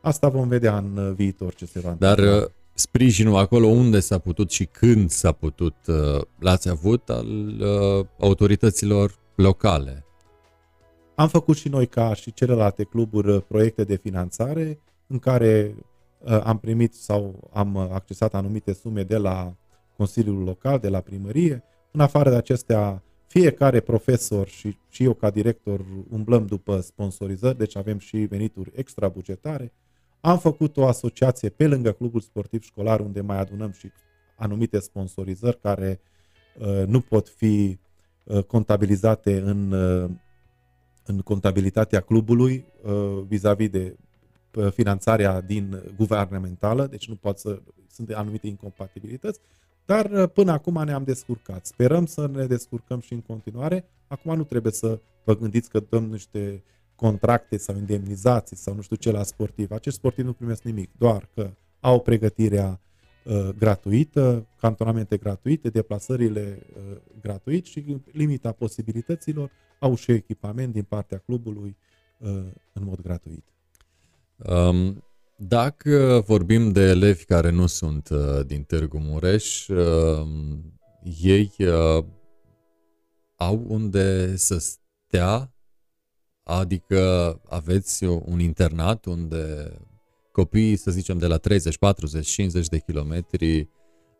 Asta 0.00 0.28
vom 0.28 0.48
vedea 0.48 0.76
în 0.76 1.14
viitor 1.14 1.54
ce 1.54 1.66
se 1.66 1.80
va 1.80 1.90
întâmpla. 1.90 2.24
Dar 2.24 2.50
sprijinul 2.74 3.36
acolo 3.36 3.66
unde 3.66 4.00
s-a 4.00 4.18
putut 4.18 4.50
și 4.50 4.64
când 4.64 5.10
s-a 5.10 5.32
putut, 5.32 5.76
uh, 5.86 6.20
l-ați 6.38 6.68
avut 6.68 7.10
al 7.10 7.26
uh, 7.60 8.06
autorităților 8.18 9.18
locale? 9.34 10.04
Am 11.14 11.28
făcut 11.28 11.56
și 11.56 11.68
noi, 11.68 11.86
ca 11.86 12.14
și 12.14 12.32
celelalte 12.32 12.84
cluburi, 12.84 13.30
uh, 13.30 13.42
proiecte 13.48 13.84
de 13.84 13.96
finanțare 13.96 14.78
în 15.06 15.18
care 15.18 15.74
am 16.42 16.58
primit 16.58 16.94
sau 16.94 17.50
am 17.52 17.76
accesat 17.76 18.34
anumite 18.34 18.72
sume 18.72 19.02
de 19.02 19.16
la 19.16 19.54
Consiliul 19.96 20.42
Local, 20.42 20.78
de 20.78 20.88
la 20.88 21.00
primărie. 21.00 21.62
În 21.90 22.00
afară 22.00 22.30
de 22.30 22.36
acestea, 22.36 23.02
fiecare 23.32 23.80
profesor 23.80 24.48
și, 24.48 24.76
și 24.88 25.04
eu 25.04 25.14
ca 25.14 25.30
director 25.30 25.84
umblăm 26.10 26.46
după 26.46 26.80
sponsorizări, 26.80 27.58
deci 27.58 27.76
avem 27.76 27.98
și 27.98 28.16
venituri 28.16 28.72
extrabugetare. 28.74 29.72
Am 30.20 30.38
făcut 30.38 30.76
o 30.76 30.86
asociație 30.86 31.48
pe 31.48 31.66
lângă 31.66 31.92
clubul 31.92 32.20
sportiv 32.20 32.62
școlar 32.62 33.00
unde 33.00 33.20
mai 33.20 33.38
adunăm 33.38 33.70
și 33.70 33.90
anumite 34.36 34.78
sponsorizări 34.78 35.60
care 35.60 36.00
uh, 36.58 36.86
nu 36.86 37.00
pot 37.00 37.28
fi 37.28 37.78
uh, 38.24 38.42
contabilizate 38.42 39.40
în, 39.40 39.72
uh, 39.72 40.10
în 41.04 41.18
contabilitatea 41.18 42.00
clubului 42.00 42.64
uh, 42.82 43.24
vis-a-vis 43.26 43.68
de 43.68 43.96
finanțarea 44.70 45.40
din 45.40 45.82
guvernamentală, 45.96 46.86
deci 46.86 47.08
nu 47.08 47.14
pot 47.14 47.38
să, 47.38 47.62
sunt 47.90 48.10
anumite 48.10 48.46
incompatibilități, 48.46 49.40
dar 49.84 50.26
până 50.26 50.52
acum 50.52 50.82
ne-am 50.84 51.04
descurcat. 51.04 51.66
Sperăm 51.66 52.06
să 52.06 52.26
ne 52.26 52.46
descurcăm 52.46 53.00
și 53.00 53.12
în 53.12 53.20
continuare. 53.20 53.84
Acum 54.06 54.36
nu 54.36 54.44
trebuie 54.44 54.72
să 54.72 55.00
vă 55.24 55.36
gândiți 55.36 55.68
că 55.68 55.80
dăm 55.88 56.04
niște 56.04 56.62
contracte 56.94 57.56
sau 57.56 57.76
indemnizații 57.76 58.56
sau 58.56 58.74
nu 58.74 58.80
știu 58.80 58.96
ce 58.96 59.10
la 59.10 59.22
sportiv. 59.22 59.70
Acești 59.70 59.98
sportivi 59.98 60.26
nu 60.26 60.32
primesc 60.32 60.62
nimic, 60.62 60.90
doar 60.98 61.28
că 61.34 61.50
au 61.80 62.00
pregătirea 62.00 62.80
uh, 63.24 63.48
gratuită, 63.58 64.46
cantonamente 64.60 65.16
gratuite, 65.16 65.68
deplasările 65.68 66.66
uh, 66.76 66.96
gratuit 67.20 67.64
și 67.64 68.00
limita 68.12 68.52
posibilităților 68.52 69.50
au 69.78 69.94
și 69.94 70.10
echipament 70.10 70.72
din 70.72 70.82
partea 70.82 71.18
clubului 71.18 71.76
uh, 72.18 72.28
în 72.72 72.84
mod 72.84 73.00
gratuit. 73.00 73.44
Um, 74.36 75.04
dacă 75.48 76.22
vorbim 76.26 76.72
de 76.72 76.80
elevi 76.80 77.24
care 77.24 77.50
nu 77.50 77.66
sunt 77.66 78.08
uh, 78.08 78.46
din 78.46 78.62
Târgu 78.62 78.98
Mureș, 78.98 79.68
uh, 79.68 80.26
ei 81.22 81.54
uh, 81.58 82.04
au 83.36 83.64
unde 83.68 84.36
să 84.36 84.58
stea, 84.58 85.54
adică 86.42 87.00
aveți 87.48 88.04
un 88.04 88.40
internat 88.40 89.04
unde 89.04 89.72
copiii, 90.32 90.76
să 90.76 90.90
zicem, 90.90 91.18
de 91.18 91.26
la 91.26 91.36
30, 91.36 91.78
40, 91.78 92.28
50 92.28 92.66
de 92.68 92.78
kilometri 92.78 93.68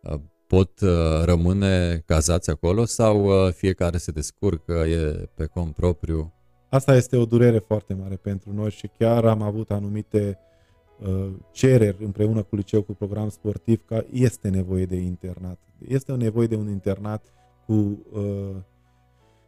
uh, 0.03 0.15
pot 0.47 0.81
uh, 0.81 0.91
rămâne 1.25 2.03
cazați 2.07 2.51
acolo 2.51 2.85
sau 2.85 3.25
uh, 3.25 3.53
fiecare 3.53 3.97
se 3.97 4.11
descurcă, 4.11 4.73
e 4.73 5.31
pe 5.35 5.47
cont 5.47 5.75
propriu? 5.75 6.33
Asta 6.71 6.95
este 6.95 7.17
o 7.17 7.25
durere 7.25 7.59
foarte 7.59 7.95
mare 7.95 8.17
pentru 8.17 8.53
noi 8.53 8.71
și 8.71 8.91
chiar 8.99 9.25
am 9.25 9.43
avut 9.43 9.71
anumite 9.71 10.39
cereri 11.51 12.05
împreună 12.05 12.43
cu 12.43 12.57
liceu 12.57 12.83
cu 12.83 12.95
program 12.95 13.29
sportiv 13.29 13.85
că 13.85 14.05
este 14.11 14.49
nevoie 14.49 14.87
de 14.87 14.97
internat. 14.97 15.59
Este 15.89 16.13
o 16.13 16.17
nevoie 16.17 16.47
de 16.47 16.57
un 16.57 16.69
internat 16.69 17.33
cu 17.67 17.73
uh, 18.13 18.57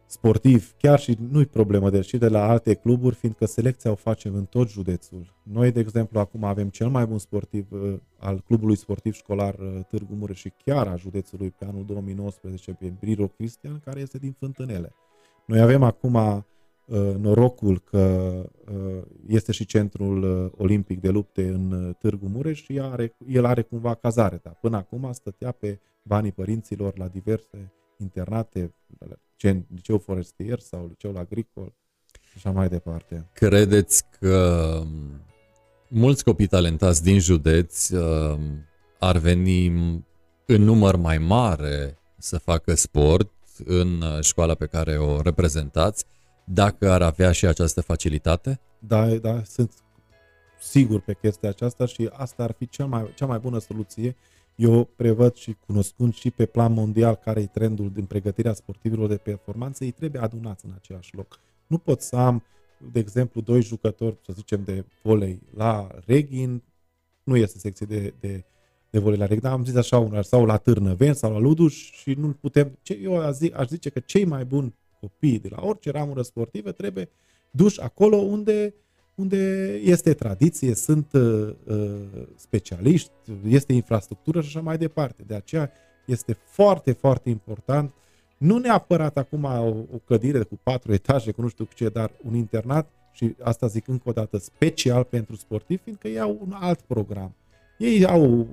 sportiv, 0.05 0.73
chiar 0.77 0.99
și 0.99 1.17
nu-i 1.29 1.45
problemă 1.45 1.89
de 1.89 2.01
și 2.01 2.17
de 2.17 2.27
la 2.27 2.47
alte 2.47 2.73
cluburi, 2.73 3.15
fiindcă 3.15 3.45
selecția 3.45 3.91
o 3.91 3.95
facem 3.95 4.35
în 4.35 4.45
tot 4.45 4.69
județul. 4.69 5.33
Noi, 5.43 5.71
de 5.71 5.79
exemplu, 5.79 6.19
acum 6.19 6.43
avem 6.43 6.69
cel 6.69 6.89
mai 6.89 7.05
bun 7.05 7.17
sportiv 7.17 7.67
uh, 7.71 7.93
al 8.17 8.41
clubului 8.47 8.75
sportiv 8.75 9.13
școlar 9.13 9.55
uh, 9.59 9.79
Târgu 9.89 10.15
Mureș 10.15 10.39
și 10.39 10.51
chiar 10.65 10.87
a 10.87 10.95
județului 10.95 11.51
pe 11.57 11.65
anul 11.65 11.85
2019 11.85 12.71
pe 12.71 12.93
Briro 12.99 13.27
Cristian, 13.27 13.79
care 13.85 13.99
este 13.99 14.17
din 14.17 14.35
Fântânele. 14.39 14.93
Noi 15.45 15.59
avem 15.59 15.83
acum 15.83 16.13
uh, 16.13 16.37
norocul 17.17 17.79
că 17.79 18.31
uh, 18.71 19.01
este 19.27 19.51
și 19.51 19.65
centrul 19.65 20.23
uh, 20.23 20.51
olimpic 20.57 21.01
de 21.01 21.09
lupte 21.09 21.47
în 21.47 21.71
uh, 21.71 21.95
Târgu 21.99 22.27
Mureș 22.27 22.63
și 22.63 22.79
are, 22.79 23.15
el 23.27 23.45
are 23.45 23.61
cumva 23.61 23.93
cazare, 23.93 24.39
dar 24.43 24.57
până 24.61 24.77
acum 24.77 25.09
stătea 25.11 25.51
pe 25.51 25.79
banii 26.03 26.31
părinților 26.31 26.97
la 26.97 27.07
diverse 27.07 27.73
internate, 27.97 28.73
liceu 29.75 29.97
forestier 29.97 30.59
sau 30.59 30.87
liceul 30.87 31.17
agricol 31.17 31.73
și 32.21 32.33
așa 32.35 32.51
mai 32.51 32.69
departe. 32.69 33.29
Credeți 33.33 34.03
că 34.19 34.77
um, 34.81 35.21
mulți 35.89 36.23
copii 36.23 36.47
talentați 36.47 37.03
din 37.03 37.19
județ 37.19 37.89
um, 37.89 38.39
ar 38.99 39.17
veni 39.17 39.65
în 40.45 40.61
număr 40.61 40.95
mai 40.95 41.17
mare 41.17 41.97
să 42.17 42.37
facă 42.37 42.73
sport 42.73 43.31
în 43.65 44.01
uh, 44.01 44.21
școala 44.21 44.53
pe 44.53 44.65
care 44.65 44.97
o 44.97 45.21
reprezentați, 45.21 46.05
dacă 46.45 46.91
ar 46.91 47.01
avea 47.01 47.31
și 47.31 47.45
această 47.45 47.81
facilitate? 47.81 48.59
Da, 48.79 49.07
da, 49.15 49.43
sunt 49.43 49.71
sigur 50.59 50.99
pe 50.99 51.13
chestia 51.13 51.49
aceasta 51.49 51.85
și 51.85 52.09
asta 52.11 52.43
ar 52.43 52.51
fi 52.51 52.67
cea 52.67 52.85
mai, 52.85 53.11
cea 53.15 53.25
mai 53.25 53.39
bună 53.39 53.59
soluție 53.59 54.15
eu 54.55 54.89
prevăd 54.95 55.35
și 55.35 55.55
cunoscând 55.65 56.13
și 56.13 56.31
pe 56.31 56.45
plan 56.45 56.73
mondial 56.73 57.15
care 57.15 57.41
e 57.41 57.45
trendul 57.45 57.91
din 57.91 58.05
pregătirea 58.05 58.53
sportivilor 58.53 59.07
de 59.07 59.17
performanță, 59.17 59.83
ei 59.83 59.91
trebuie 59.91 60.21
adunați 60.21 60.65
în 60.65 60.71
același 60.75 61.15
loc. 61.15 61.39
Nu 61.67 61.77
pot 61.77 62.01
să 62.01 62.15
am, 62.15 62.43
de 62.91 62.99
exemplu, 62.99 63.41
doi 63.41 63.61
jucători, 63.61 64.17
să 64.25 64.31
zicem, 64.33 64.63
de 64.63 64.85
volei 65.01 65.41
la 65.55 65.87
Reghin, 66.05 66.63
nu 67.23 67.35
este 67.35 67.57
secție 67.57 67.85
de, 67.85 68.13
de, 68.19 68.45
de 68.89 68.99
volei 68.99 69.17
la 69.17 69.25
Reghin, 69.25 69.43
dar 69.43 69.51
am 69.51 69.65
zis 69.65 69.75
așa 69.75 69.97
unul, 69.97 70.23
sau 70.23 70.45
la 70.45 70.57
Târnăveni 70.57 71.15
sau 71.15 71.31
la 71.31 71.37
Luduș 71.39 71.91
și 71.91 72.13
nu 72.13 72.27
putem, 72.27 72.77
ce, 72.81 72.99
eu 73.01 73.19
aș, 73.19 73.33
zi, 73.33 73.51
aș 73.55 73.67
zice 73.67 73.89
că 73.89 73.99
cei 73.99 74.25
mai 74.25 74.45
buni 74.45 74.75
copii 75.05 75.39
de 75.39 75.47
la 75.51 75.65
orice 75.65 75.91
ramură 75.91 76.21
sportivă 76.21 76.71
trebuie 76.71 77.09
duși 77.51 77.81
acolo 77.81 78.15
unde 78.15 78.73
unde 79.15 79.71
este 79.83 80.13
tradiție, 80.13 80.75
sunt 80.75 81.13
uh, 81.13 81.49
uh, 81.65 82.01
specialiști, 82.35 83.11
este 83.47 83.73
infrastructură 83.73 84.41
și 84.41 84.47
așa 84.47 84.61
mai 84.61 84.77
departe. 84.77 85.23
De 85.27 85.35
aceea 85.35 85.71
este 86.05 86.37
foarte, 86.45 86.91
foarte 86.91 87.29
important, 87.29 87.93
nu 88.37 88.57
neapărat 88.57 89.17
acum 89.17 89.43
o, 89.43 89.67
o 89.93 89.97
clădire 90.05 90.43
cu 90.43 90.59
patru 90.63 90.93
etaje, 90.93 91.31
cu 91.31 91.41
nu 91.41 91.47
știu 91.47 91.67
ce, 91.75 91.89
dar 91.89 92.11
un 92.23 92.35
internat 92.35 92.89
și 93.11 93.35
asta 93.41 93.67
zic 93.67 93.87
încă 93.87 94.09
o 94.09 94.11
dată, 94.11 94.37
special 94.37 95.03
pentru 95.03 95.35
sportivi, 95.35 95.81
fiindcă 95.81 96.07
ei 96.07 96.19
au 96.19 96.37
un 96.41 96.51
alt 96.53 96.81
program. 96.81 97.35
Ei 97.77 98.05
au 98.05 98.47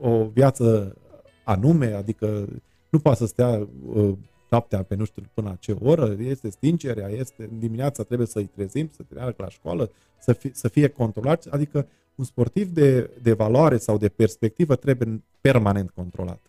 o 0.00 0.24
viață 0.24 0.96
anume, 1.44 1.92
adică 1.92 2.48
nu 2.88 2.98
poate 2.98 3.18
să 3.18 3.26
stea 3.26 3.68
uh, 3.86 4.12
noaptea 4.50 4.82
pe 4.82 4.94
nu 4.94 5.04
știu 5.04 5.22
până 5.34 5.48
la 5.48 5.54
ce 5.54 5.76
oră, 5.80 6.16
este 6.18 6.50
stingerea, 6.50 7.08
este 7.08 7.50
dimineața 7.58 8.02
trebuie 8.02 8.26
să-i 8.26 8.50
trezim, 8.54 8.90
să 8.96 9.02
treacă 9.08 9.34
la 9.36 9.48
școală, 9.48 9.90
să 10.20 10.32
fie, 10.32 10.50
să 10.54 10.68
fie 10.68 10.88
controlat, 10.88 11.46
adică 11.50 11.86
un 12.14 12.24
sportiv 12.24 12.68
de, 12.68 13.10
de 13.22 13.32
valoare 13.32 13.76
sau 13.76 13.98
de 13.98 14.08
perspectivă 14.08 14.76
trebuie 14.76 15.22
permanent 15.40 15.90
controlat. 15.90 16.40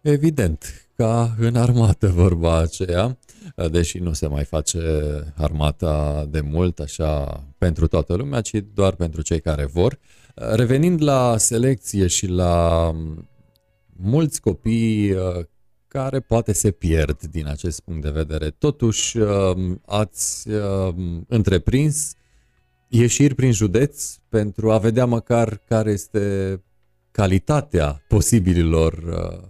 Evident, 0.00 0.88
ca 0.96 1.34
în 1.38 1.56
armată 1.56 2.08
vorba 2.08 2.58
aceea, 2.58 3.18
deși 3.70 3.98
nu 3.98 4.12
se 4.12 4.26
mai 4.26 4.44
face 4.44 4.80
armata 5.36 6.26
de 6.30 6.40
mult 6.40 6.78
așa 6.78 7.44
pentru 7.58 7.86
toată 7.86 8.14
lumea, 8.14 8.40
ci 8.40 8.64
doar 8.74 8.94
pentru 8.94 9.22
cei 9.22 9.40
care 9.40 9.64
vor. 9.64 9.98
Revenind 10.34 11.02
la 11.02 11.36
selecție 11.36 12.06
și 12.06 12.26
la 12.26 12.90
mulți 13.96 14.40
copii 14.40 15.14
care 15.88 16.20
poate 16.20 16.52
se 16.52 16.70
pierd 16.70 17.22
din 17.22 17.46
acest 17.46 17.80
punct 17.80 18.02
de 18.02 18.10
vedere. 18.10 18.50
Totuși, 18.50 19.18
um, 19.18 19.80
ați 19.86 20.48
um, 20.48 21.24
întreprins 21.28 22.14
ieșiri 22.88 23.34
prin 23.34 23.52
județ 23.52 24.16
pentru 24.28 24.70
a 24.70 24.78
vedea 24.78 25.04
măcar 25.04 25.56
care 25.56 25.90
este 25.90 26.62
calitatea 27.10 28.04
posibililor 28.08 28.92
uh, 28.92 29.48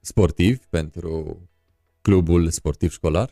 sportivi 0.00 0.58
pentru 0.70 1.38
clubul 2.00 2.48
sportiv 2.50 2.90
școlar? 2.90 3.30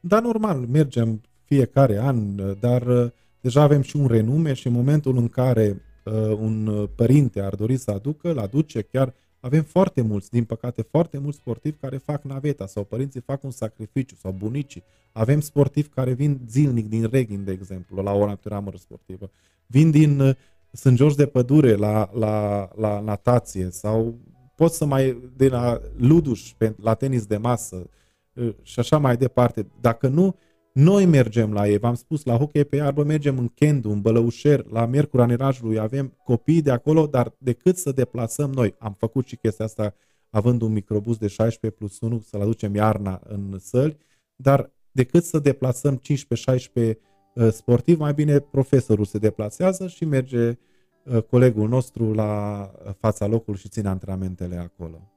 Da, 0.00 0.20
normal, 0.20 0.58
mergem 0.58 1.20
fiecare 1.44 1.98
an, 1.98 2.36
dar 2.60 2.82
uh, 2.86 3.10
deja 3.40 3.62
avem 3.62 3.82
și 3.82 3.96
un 3.96 4.06
renume 4.06 4.52
și 4.52 4.66
în 4.66 4.72
momentul 4.72 5.16
în 5.16 5.28
care 5.28 5.82
uh, 6.04 6.12
un 6.38 6.88
părinte 6.94 7.40
ar 7.40 7.54
dori 7.54 7.76
să 7.76 7.90
aducă, 7.90 8.30
îl 8.30 8.38
aduce 8.38 8.80
chiar 8.80 9.14
avem 9.44 9.62
foarte 9.62 10.00
mulți, 10.00 10.30
din 10.30 10.44
păcate, 10.44 10.82
foarte 10.82 11.18
mulți 11.18 11.38
sportivi 11.38 11.76
care 11.76 11.96
fac 11.96 12.22
naveta 12.22 12.66
sau 12.66 12.84
părinții 12.84 13.20
fac 13.20 13.42
un 13.42 13.50
sacrificiu 13.50 14.14
sau 14.14 14.32
bunicii. 14.32 14.82
Avem 15.12 15.40
sportivi 15.40 15.88
care 15.88 16.12
vin 16.12 16.40
zilnic 16.48 16.88
din 16.88 17.08
Reghin, 17.10 17.44
de 17.44 17.52
exemplu, 17.52 18.02
la 18.02 18.12
o 18.12 18.24
antrenamără 18.24 18.76
sportivă. 18.76 19.30
Vin 19.66 19.90
din 19.90 20.20
uh, 20.20 20.34
Sunt 20.72 20.96
George 20.96 21.16
de 21.16 21.26
Pădure 21.26 21.74
la, 21.74 22.10
la, 22.12 22.68
la 22.76 23.00
natație 23.00 23.70
sau 23.70 24.18
pot 24.56 24.72
să 24.72 24.84
mai 24.84 25.30
de 25.36 25.48
la 25.48 25.80
Luduș 25.96 26.54
la 26.76 26.94
tenis 26.94 27.26
de 27.26 27.36
masă 27.36 27.90
uh, 28.32 28.54
și 28.62 28.78
așa 28.78 28.98
mai 28.98 29.16
departe. 29.16 29.66
Dacă 29.80 30.08
nu, 30.08 30.36
noi 30.72 31.06
mergem 31.06 31.52
la 31.52 31.68
ei, 31.68 31.78
v-am 31.78 31.94
spus, 31.94 32.24
la 32.24 32.36
hockey 32.36 32.64
pe 32.64 32.76
iarbă 32.76 33.04
mergem 33.04 33.38
în 33.38 33.48
Kendu, 33.48 33.90
în 33.90 34.00
Bălăușer, 34.00 34.64
la 34.66 34.86
Miercura 34.86 35.26
Nerajului, 35.26 35.78
avem 35.78 36.18
copii 36.24 36.62
de 36.62 36.70
acolo, 36.70 37.06
dar 37.06 37.34
decât 37.38 37.76
să 37.76 37.92
deplasăm 37.92 38.50
noi, 38.50 38.74
am 38.78 38.94
făcut 38.98 39.26
și 39.26 39.36
chestia 39.36 39.64
asta 39.64 39.94
având 40.30 40.62
un 40.62 40.72
microbus 40.72 41.16
de 41.16 41.26
16 41.26 41.78
plus 41.78 42.00
1, 42.00 42.20
să-l 42.20 42.40
aducem 42.40 42.74
iarna 42.74 43.20
în 43.24 43.58
săli, 43.58 43.96
dar 44.36 44.70
decât 44.92 45.24
să 45.24 45.38
deplasăm 45.38 46.00
15-16 46.00 46.94
uh, 47.34 47.48
sportivi, 47.50 47.98
mai 47.98 48.12
bine 48.12 48.38
profesorul 48.38 49.04
se 49.04 49.18
deplasează 49.18 49.86
și 49.86 50.04
merge 50.04 50.58
uh, 51.04 51.22
colegul 51.22 51.68
nostru 51.68 52.12
la 52.12 52.70
fața 52.98 53.26
locului 53.26 53.60
și 53.60 53.68
ține 53.68 53.88
antrenamentele 53.88 54.56
acolo. 54.56 55.12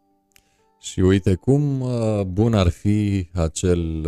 Și 0.80 1.00
uite 1.00 1.36
cum 1.36 1.82
uh, 1.82 2.22
bun 2.22 2.54
ar 2.54 2.70
fi 2.70 3.30
acel 3.34 4.08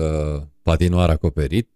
patinoar 0.68 1.09
acoperit, 1.09 1.70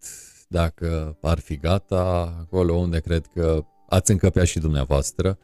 dacă 0.48 1.18
ar 1.22 1.40
fi 1.40 1.58
gata, 1.58 2.36
acolo 2.40 2.74
unde 2.74 3.00
cred 3.00 3.26
că 3.34 3.66
ați 3.90 4.12
încăpea 4.12 4.44
și 4.44 4.60
dumneavoastră. 4.60 5.38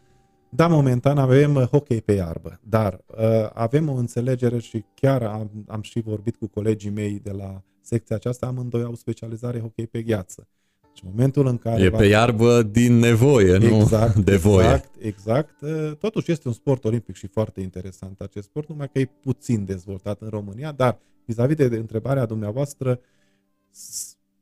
Da, 0.50 0.68
momentan 0.68 1.18
avem 1.18 1.56
uh, 1.56 1.64
hockey 1.64 2.02
pe 2.02 2.12
iarbă, 2.12 2.60
dar 2.64 3.00
uh, 3.08 3.50
avem 3.54 3.89
o 3.89 3.93
înțelegere 3.93 4.60
și 4.60 4.86
chiar 4.93 5.24
am, 5.24 5.50
am 5.68 5.82
și 5.82 6.00
vorbit 6.00 6.36
cu 6.36 6.48
colegii 6.48 6.89
mei 6.89 7.20
de 7.24 7.32
la 7.32 7.64
secția 7.82 8.16
aceasta, 8.16 8.45
amândoi 8.45 8.84
au 8.84 8.95
specializare 8.95 9.60
hockey 9.60 9.88
pe 9.88 10.02
gheață. 10.02 10.48
Și 10.93 11.04
în 11.04 11.10
momentul 11.16 11.48
în 11.48 11.58
care... 11.58 11.82
E 11.82 11.89
pe 11.89 12.06
iarbă 12.06 12.62
din 12.62 12.93
nevoie, 12.93 13.56
exact, 13.56 14.16
nu 14.16 14.22
de 14.32 14.36
voie. 14.36 14.66
Exact, 14.66 14.91
exact. 15.00 15.56
Totuși 16.00 16.32
este 16.32 16.48
un 16.48 16.54
sport 16.54 16.86
olimpic 16.86 17.16
și 17.16 17.28
foarte 17.28 17.62
interesant 17.62 18.20
acest 18.20 18.45
sport, 18.45 18.70
numai 18.70 18.89
că 18.93 19.00
e 19.00 19.10
puțin 19.22 19.66
dezvoltat 19.66 20.22
în 20.22 20.30
România, 20.30 20.72
dar 20.72 21.00
vis-a-vis 21.26 21.56
de 21.56 21.64
întrebarea 21.64 22.26
dumneavoastră, 22.26 23.00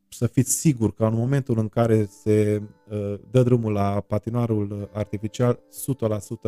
să 0.09 0.27
fiți 0.27 0.51
sigur 0.51 0.93
că 0.93 1.05
în 1.05 1.13
momentul 1.13 1.57
în 1.57 1.69
care 1.69 2.09
se 2.23 2.61
uh, 2.89 3.19
dă 3.31 3.43
drumul 3.43 3.71
la 3.71 4.03
patinoarul 4.07 4.89
artificial, 4.93 5.59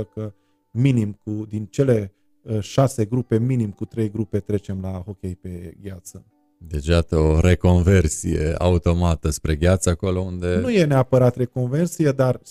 100% 0.02 0.08
că 0.14 0.34
minim 0.72 1.20
cu, 1.24 1.46
din 1.50 1.66
cele 1.66 2.14
uh, 2.42 2.60
șase 2.60 3.06
grupe, 3.06 3.40
minim 3.40 3.72
cu 3.72 3.86
trei 3.86 4.12
grupe 4.12 4.40
trecem 4.40 4.82
la 4.82 4.92
hockey 4.92 5.36
pe 5.36 5.78
gheață. 5.82 6.26
Deci, 6.60 6.88
iată, 6.88 7.18
o 7.18 7.40
reconversie 7.40 8.54
automată 8.58 9.30
spre 9.30 9.56
gheață 9.56 9.90
acolo 9.90 10.20
unde... 10.20 10.60
Nu 10.60 10.70
e 10.70 10.86
neapărat 10.86 11.36
reconversie, 11.36 12.12
dar 12.12 12.40
100% 12.40 12.42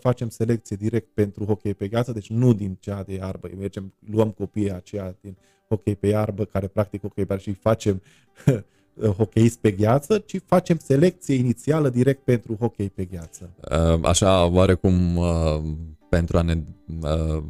facem 0.00 0.28
selecție 0.28 0.76
direct 0.76 1.08
pentru 1.14 1.44
hockey 1.44 1.74
pe 1.74 1.88
gheață, 1.88 2.12
deci 2.12 2.30
nu 2.30 2.52
din 2.52 2.76
cea 2.80 3.02
de 3.02 3.14
iarbă. 3.14 3.50
Mergem, 3.58 3.94
luăm 4.10 4.30
copiii 4.30 4.72
aceia 4.72 5.16
din 5.20 5.36
hockey 5.68 5.96
pe 5.96 6.06
iarbă, 6.06 6.44
care 6.44 6.66
practic 6.66 7.00
hockey 7.00 7.24
pe 7.24 7.32
iarbă 7.32 7.50
și 7.50 7.52
facem 7.52 8.02
hockeyist 9.06 9.58
pe 9.58 9.70
gheață, 9.70 10.18
ci 10.18 10.40
facem 10.46 10.78
selecție 10.82 11.34
inițială 11.34 11.88
direct 11.88 12.24
pentru 12.24 12.56
hockey 12.60 12.90
pe 12.90 13.04
gheață. 13.04 13.50
Uh, 13.70 14.00
așa, 14.02 14.46
oarecum, 14.46 15.16
uh, 15.16 15.60
pentru 16.08 16.38
a 16.38 16.42
ne 16.42 16.58
uh, 17.02 17.42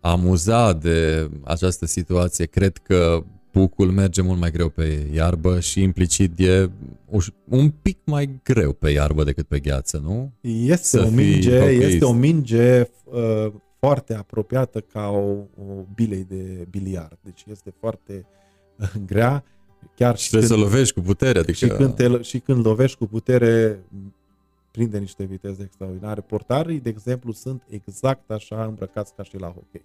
amuza 0.00 0.72
de 0.72 1.30
această 1.44 1.86
situație, 1.86 2.46
cred 2.46 2.76
că 2.76 3.24
pucul 3.50 3.90
merge 3.90 4.22
mult 4.22 4.38
mai 4.38 4.50
greu 4.50 4.68
pe 4.68 5.08
iarbă 5.12 5.60
și 5.60 5.82
implicit 5.82 6.38
e 6.38 6.70
un 7.48 7.70
pic 7.82 7.98
mai 8.04 8.40
greu 8.42 8.72
pe 8.72 8.90
iarbă 8.90 9.24
decât 9.24 9.46
pe 9.46 9.58
gheață, 9.58 9.98
nu? 9.98 10.32
Este 10.40 10.98
Să 10.98 11.04
o 11.06 11.10
minge, 11.10 11.56
este 11.64 12.04
o 12.04 12.12
minge 12.12 12.88
uh, 13.04 13.52
foarte 13.78 14.14
apropiată 14.14 14.80
ca 14.80 15.08
o, 15.08 15.30
o 15.56 15.86
bilei 15.94 16.24
de 16.28 16.66
biliard. 16.70 17.18
Deci 17.22 17.44
este 17.50 17.74
foarte 17.80 18.26
uh, 18.78 18.92
grea. 19.06 19.44
Chiar 19.94 20.16
și 20.16 20.28
trebuie 20.28 20.48
când, 20.48 20.60
să 20.60 20.66
lovești 20.66 20.94
cu 20.94 21.00
putere. 21.00 21.38
Adică... 21.38 21.52
Și, 21.52 21.68
când 21.68 21.94
te, 21.94 22.22
și 22.22 22.38
când 22.38 22.66
lovești 22.66 22.98
cu 22.98 23.06
putere, 23.06 23.80
prinde 24.70 24.98
niște 24.98 25.24
viteze 25.24 25.62
extraordinare. 25.62 26.20
Portarii, 26.20 26.80
de 26.80 26.88
exemplu, 26.88 27.32
sunt 27.32 27.62
exact 27.68 28.30
așa 28.30 28.64
îmbrăcați 28.64 29.14
ca 29.14 29.22
și 29.22 29.38
la 29.38 29.46
hockey. 29.46 29.82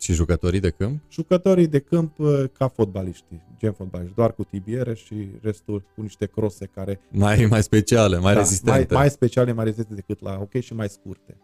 Și 0.00 0.12
jucătorii 0.12 0.60
de 0.60 0.70
câmp? 0.70 1.00
Jucătorii 1.10 1.66
de 1.66 1.78
câmp 1.78 2.18
uh, 2.18 2.44
ca 2.52 2.68
fotbaliștii, 2.68 3.42
gen 3.58 3.72
fotbaliști, 3.72 4.14
doar 4.14 4.34
cu 4.34 4.44
tibiere 4.44 4.94
și 4.94 5.28
restul 5.40 5.82
cu 5.94 6.02
niște 6.02 6.26
crose 6.26 6.70
care... 6.74 7.00
Mai, 7.10 7.46
mai 7.50 7.62
speciale, 7.62 8.18
mai 8.18 8.32
da, 8.32 8.38
rezistente. 8.38 8.94
Mai, 8.94 9.00
mai 9.02 9.10
speciale, 9.10 9.52
mai 9.52 9.64
rezistente 9.64 9.94
decât 10.06 10.22
la 10.22 10.34
hockey 10.34 10.60
și 10.60 10.74
mai 10.74 10.88
scurte. 10.88 11.36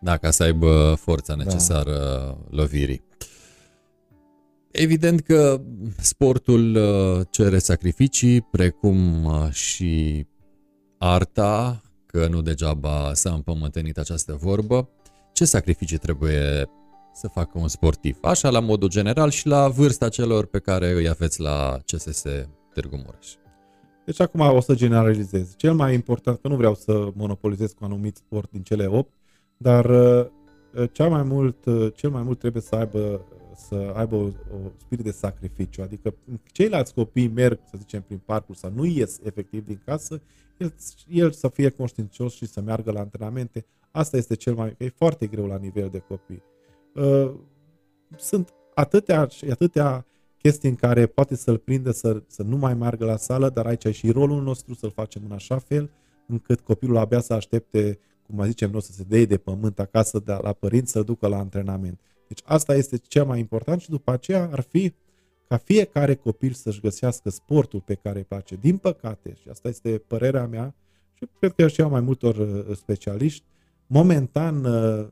Da, 0.00 0.16
ca 0.16 0.30
să 0.30 0.42
aibă 0.42 0.94
forța 1.00 1.34
necesară 1.34 1.94
da. 1.94 2.56
lovirii. 2.56 3.02
Evident 4.72 5.20
că 5.20 5.60
sportul 5.98 6.74
uh, 6.74 7.26
cere 7.30 7.58
sacrificii, 7.58 8.40
precum 8.40 9.24
uh, 9.24 9.50
și 9.50 10.26
arta, 10.98 11.82
că 12.06 12.28
nu 12.28 12.42
degeaba 12.42 13.10
s-a 13.14 13.32
împământenit 13.32 13.98
această 13.98 14.38
vorbă. 14.40 14.88
Ce 15.32 15.44
sacrificii 15.44 15.98
trebuie 15.98 16.70
să 17.14 17.28
facă 17.28 17.58
un 17.58 17.68
sportiv? 17.68 18.18
Așa 18.22 18.50
la 18.50 18.60
modul 18.60 18.88
general 18.88 19.30
și 19.30 19.46
la 19.46 19.68
vârsta 19.68 20.08
celor 20.08 20.46
pe 20.46 20.58
care 20.58 20.90
îi 20.90 21.08
aveți 21.08 21.40
la 21.40 21.78
CSS 21.86 22.22
Târgu 22.74 22.96
Mureș. 22.96 23.28
Deci 24.04 24.20
acum 24.20 24.40
o 24.40 24.60
să 24.60 24.74
generalizez. 24.74 25.54
Cel 25.56 25.74
mai 25.74 25.94
important, 25.94 26.38
că 26.40 26.48
nu 26.48 26.56
vreau 26.56 26.74
să 26.74 27.08
monopolizez 27.14 27.72
cu 27.72 27.84
anumit 27.84 28.16
sport 28.16 28.50
din 28.50 28.62
cele 28.62 28.86
8, 28.86 29.12
dar 29.56 29.84
uh, 29.84 30.26
cel 30.92 31.08
mai 31.08 31.22
mult, 31.22 31.56
cel 31.94 32.10
mai 32.10 32.22
mult 32.22 32.38
trebuie 32.38 32.62
să 32.62 32.74
aibă 32.74 33.20
să 33.56 33.92
aibă 33.94 34.16
o, 34.16 34.24
o 34.24 34.70
spirit 34.76 35.04
de 35.04 35.10
sacrificiu. 35.10 35.82
Adică 35.82 36.14
ceilalți 36.52 36.94
copii 36.94 37.28
merg, 37.28 37.58
să 37.70 37.76
zicem, 37.78 38.02
prin 38.02 38.20
parcuri 38.24 38.58
sau 38.58 38.70
nu 38.74 38.84
ies 38.84 39.20
efectiv 39.22 39.64
din 39.64 39.80
casă, 39.84 40.20
el, 40.56 40.74
el 41.08 41.30
să 41.30 41.48
fie 41.48 41.68
conștiincios 41.68 42.34
și 42.34 42.46
să 42.46 42.60
meargă 42.60 42.92
la 42.92 43.00
antrenamente. 43.00 43.64
Asta 43.90 44.16
este 44.16 44.34
cel 44.34 44.54
mai... 44.54 44.74
e 44.78 44.88
foarte 44.88 45.26
greu 45.26 45.46
la 45.46 45.56
nivel 45.56 45.88
de 45.88 45.98
copii. 45.98 46.42
Uh, 46.94 47.34
sunt 48.16 48.52
atâtea 48.74 49.26
și 49.26 49.44
atâtea 49.44 50.06
chestii 50.38 50.68
în 50.68 50.74
care 50.74 51.06
poate 51.06 51.36
să-l 51.36 51.58
prindă 51.58 51.90
să, 51.90 52.22
să 52.26 52.42
nu 52.42 52.56
mai 52.56 52.74
meargă 52.74 53.04
la 53.04 53.16
sală, 53.16 53.48
dar 53.48 53.66
aici 53.66 53.84
e 53.84 53.90
și 53.90 54.10
rolul 54.10 54.42
nostru 54.42 54.74
să-l 54.74 54.90
facem 54.90 55.22
în 55.24 55.32
așa 55.32 55.58
fel 55.58 55.90
încât 56.26 56.60
copilul 56.60 56.96
abia 56.96 57.20
să 57.20 57.32
aștepte, 57.32 57.98
cum 58.26 58.36
mai 58.36 58.48
zicem 58.48 58.70
noi, 58.70 58.82
să 58.82 58.92
se 58.92 59.04
dea 59.08 59.24
de 59.24 59.36
pământ 59.36 59.78
acasă 59.78 60.18
de 60.18 60.38
la 60.42 60.52
părinți 60.52 60.92
să 60.92 61.02
ducă 61.02 61.26
la 61.26 61.38
antrenament. 61.38 62.00
Deci 62.32 62.44
asta 62.44 62.74
este 62.74 62.96
cel 62.96 63.24
mai 63.24 63.38
important 63.38 63.80
și 63.80 63.90
după 63.90 64.10
aceea 64.10 64.48
ar 64.52 64.60
fi 64.60 64.92
ca 65.48 65.56
fiecare 65.56 66.14
copil 66.14 66.52
să-și 66.52 66.80
găsească 66.80 67.30
sportul 67.30 67.80
pe 67.80 67.94
care 67.94 68.18
îi 68.18 68.24
place. 68.24 68.56
Din 68.56 68.76
păcate, 68.76 69.34
și 69.40 69.48
asta 69.48 69.68
este 69.68 70.02
părerea 70.06 70.46
mea, 70.46 70.74
și 71.12 71.28
cred 71.38 71.52
că 71.52 71.68
și 71.68 71.80
a 71.80 71.86
mai 71.86 72.00
multor 72.00 72.36
uh, 72.36 72.76
specialiști, 72.76 73.44
momentan 73.86 74.64
uh, 74.64 75.06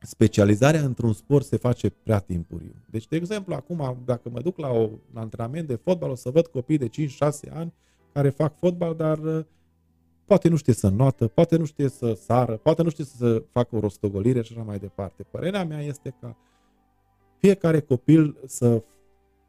specializarea 0.00 0.80
într-un 0.80 1.12
sport 1.12 1.44
se 1.44 1.56
face 1.56 1.88
prea 1.88 2.18
timpuriu. 2.18 2.74
Deci, 2.90 3.08
de 3.08 3.16
exemplu, 3.16 3.54
acum, 3.54 4.02
dacă 4.04 4.30
mă 4.30 4.40
duc 4.40 4.58
la 4.58 4.70
un 4.70 4.98
antrenament 5.14 5.66
de 5.68 5.74
fotbal, 5.74 6.10
o 6.10 6.14
să 6.14 6.30
văd 6.30 6.46
copii 6.46 6.78
de 6.78 6.88
5-6 6.88 7.52
ani 7.52 7.72
care 8.12 8.30
fac 8.30 8.58
fotbal, 8.58 8.94
dar 8.94 9.18
uh, 9.18 9.44
poate 10.28 10.48
nu 10.48 10.56
știe 10.56 10.72
să 10.72 10.88
notă, 10.88 11.26
poate 11.26 11.56
nu 11.56 11.64
știe 11.64 11.88
să 11.88 12.12
sară, 12.12 12.56
poate 12.56 12.82
nu 12.82 12.90
știe 12.90 13.04
să 13.04 13.42
facă 13.52 13.76
o 13.76 13.80
rostogolire 13.80 14.42
și 14.42 14.52
așa 14.52 14.62
mai 14.62 14.78
departe. 14.78 15.22
Părerea 15.30 15.64
mea 15.64 15.80
este 15.80 16.14
că 16.20 16.34
fiecare 17.38 17.80
copil 17.80 18.36
să 18.46 18.82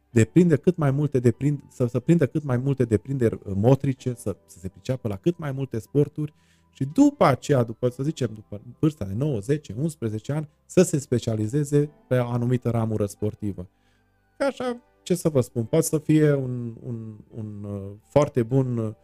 deprinde 0.10 0.56
cât 0.56 0.78
mai 0.78 0.92
multe 0.92 1.20
deprind, 1.20 1.64
să, 1.70 1.86
să 1.86 2.00
prindă 2.00 2.28
cât 2.28 2.44
mai 2.44 2.58
multe 2.58 2.84
deprinderi 2.84 3.40
motrice, 3.44 4.14
să, 4.14 4.36
să 4.46 4.60
se 4.60 4.68
priceapă 4.68 5.08
la 5.08 5.16
cât 5.16 5.38
mai 5.38 5.52
multe 5.52 5.80
sporturi 5.80 6.34
și 6.74 6.86
după 6.94 7.26
aceea, 7.26 7.64
după, 7.64 7.90
să 7.90 8.04
zicem, 8.04 8.30
după 8.34 8.62
vârsta 8.80 9.06
de 9.06 9.14
9, 9.14 9.40
10, 9.40 9.76
11 9.78 10.32
ani, 10.32 10.50
să 10.66 10.82
se 10.82 11.00
specializeze 11.00 11.90
pe 12.08 12.18
o 12.18 12.28
anumită 12.28 12.70
ramură 12.70 13.06
sportivă. 13.06 13.68
Ca 14.38 14.46
așa, 14.46 14.82
ce 15.04 15.16
să 15.16 15.30
vă 15.30 15.42
spun, 15.42 15.64
poate 15.64 15.86
să 15.86 15.98
fie 15.98 16.34
un, 16.34 16.76
un, 16.84 17.16
un 17.36 17.64
uh, 17.64 17.92
foarte 18.10 18.44
bun 18.44 18.78
uh, 18.78 18.90
Uh, 18.90 18.96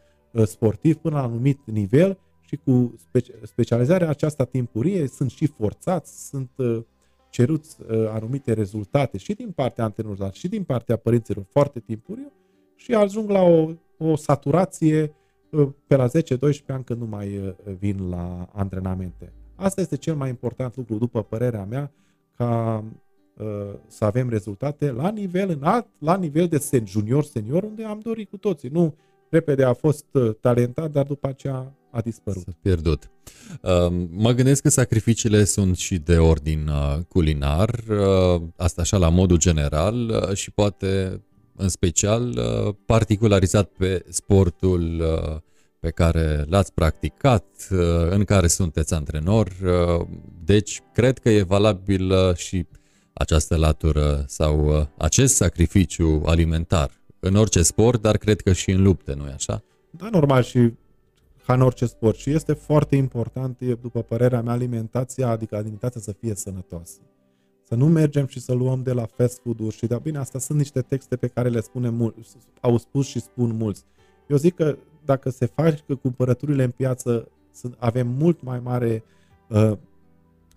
sportiv 0.43 0.95
până 0.95 1.15
la 1.15 1.23
un 1.23 1.29
anumit 1.29 1.59
nivel 1.65 2.17
și 2.41 2.55
cu 2.55 2.95
specializarea 3.43 4.09
aceasta 4.09 4.43
timpurie 4.43 5.07
sunt 5.07 5.29
și 5.29 5.47
forțați, 5.47 6.27
sunt 6.27 6.49
uh, 6.55 6.83
ceruți 7.29 7.77
uh, 7.81 8.07
anumite 8.09 8.53
rezultate 8.53 9.17
și 9.17 9.33
din 9.33 9.51
partea 9.51 9.83
antrenorilor, 9.83 10.33
și 10.33 10.47
din 10.47 10.63
partea 10.63 10.95
părinților 10.95 11.45
foarte 11.49 11.79
timpuriu 11.79 12.31
și 12.75 12.93
ajung 12.93 13.29
la 13.29 13.41
o, 13.41 13.69
o 13.97 14.15
saturație 14.15 15.13
pe 15.87 15.95
la 15.95 16.07
10-12 16.07 16.09
ani 16.67 16.83
când 16.83 16.99
nu 16.99 17.05
mai 17.05 17.55
vin 17.79 18.09
la 18.09 18.49
antrenamente. 18.53 19.33
Asta 19.55 19.81
este 19.81 19.97
cel 19.97 20.15
mai 20.15 20.29
important 20.29 20.75
lucru, 20.75 20.97
după 20.97 21.23
părerea 21.23 21.65
mea, 21.65 21.91
ca 22.35 22.83
să 23.87 24.05
avem 24.05 24.29
rezultate 24.29 24.91
la 24.91 25.09
nivel 25.09 25.49
înalt, 25.49 25.87
la 25.99 26.17
nivel 26.17 26.47
de 26.47 26.81
junior-senior, 26.85 27.63
unde 27.63 27.83
am 27.83 27.99
dorit 27.99 28.29
cu 28.29 28.37
toții. 28.37 28.69
Nu 28.69 28.95
repede 29.29 29.63
a 29.63 29.73
fost 29.73 30.05
uh, 30.11 30.35
talentat, 30.41 30.91
dar 30.91 31.05
după 31.05 31.27
aceea 31.27 31.73
a 31.91 32.01
dispărut. 32.01 32.43
S-a 32.43 32.57
pierdut. 32.61 33.09
Um, 33.61 34.09
mă 34.11 34.31
gândesc 34.31 34.61
că 34.61 34.69
sacrificiile 34.69 35.43
sunt 35.43 35.77
și 35.77 35.97
de 35.97 36.17
ordin 36.17 36.67
uh, 36.67 36.97
culinar, 37.07 37.83
uh, 37.89 38.41
asta 38.57 38.81
așa 38.81 38.97
la 38.97 39.09
modul 39.09 39.37
general 39.37 40.29
și 40.33 40.51
poate 40.51 41.21
în 41.57 41.69
special 41.69 42.39
particularizat 42.85 43.69
pe 43.77 44.05
sportul 44.09 45.03
pe 45.79 45.89
care 45.89 46.45
l-ați 46.47 46.73
practicat, 46.73 47.45
în 48.09 48.23
care 48.23 48.47
sunteți 48.47 48.93
antrenor. 48.93 49.51
Deci, 50.43 50.81
cred 50.93 51.19
că 51.19 51.29
e 51.29 51.41
valabil 51.41 52.33
și 52.35 52.65
această 53.13 53.55
latură 53.55 54.23
sau 54.27 54.87
acest 54.97 55.35
sacrificiu 55.35 56.21
alimentar 56.25 56.91
în 57.25 57.35
orice 57.35 57.61
sport, 57.61 58.01
dar 58.01 58.17
cred 58.17 58.41
că 58.41 58.53
și 58.53 58.71
în 58.71 58.83
lupte, 58.83 59.13
nu-i 59.13 59.31
așa? 59.31 59.63
Da, 59.89 60.09
normal 60.11 60.43
și 60.43 60.73
ca 61.45 61.53
în 61.53 61.61
orice 61.61 61.85
sport. 61.85 62.17
Și 62.17 62.29
este 62.29 62.53
foarte 62.53 62.95
important, 62.95 63.59
după 63.81 64.01
părerea 64.01 64.41
mea, 64.41 64.53
alimentația, 64.53 65.29
adică 65.29 65.55
alimentația 65.55 66.01
să 66.01 66.11
fie 66.11 66.35
sănătoasă. 66.35 66.97
Să 67.67 67.75
nu 67.75 67.87
mergem 67.87 68.27
și 68.27 68.39
să 68.39 68.53
luăm 68.53 68.83
de 68.83 68.91
la 68.91 69.05
fast 69.05 69.39
food-uri 69.43 69.75
și 69.75 69.85
de 69.85 69.99
bine, 70.01 70.17
asta 70.17 70.39
sunt 70.39 70.57
niște 70.57 70.81
texte 70.81 71.15
pe 71.15 71.27
care 71.27 71.49
le 71.49 71.61
spune 71.61 71.89
mulți, 71.89 72.37
au 72.61 72.77
spus 72.77 73.07
și 73.07 73.19
spun 73.19 73.55
mulți. 73.55 73.83
Eu 74.27 74.37
zic 74.37 74.55
că 74.55 74.77
dacă 75.05 75.29
se 75.29 75.45
fac 75.45 75.85
că 75.85 75.95
cumpărăturile 75.95 76.63
în 76.63 76.71
piață 76.71 77.27
sunt, 77.51 77.75
avem 77.79 78.07
mult 78.07 78.41
mai 78.41 78.59
mare 78.59 79.03
uh, 79.47 79.71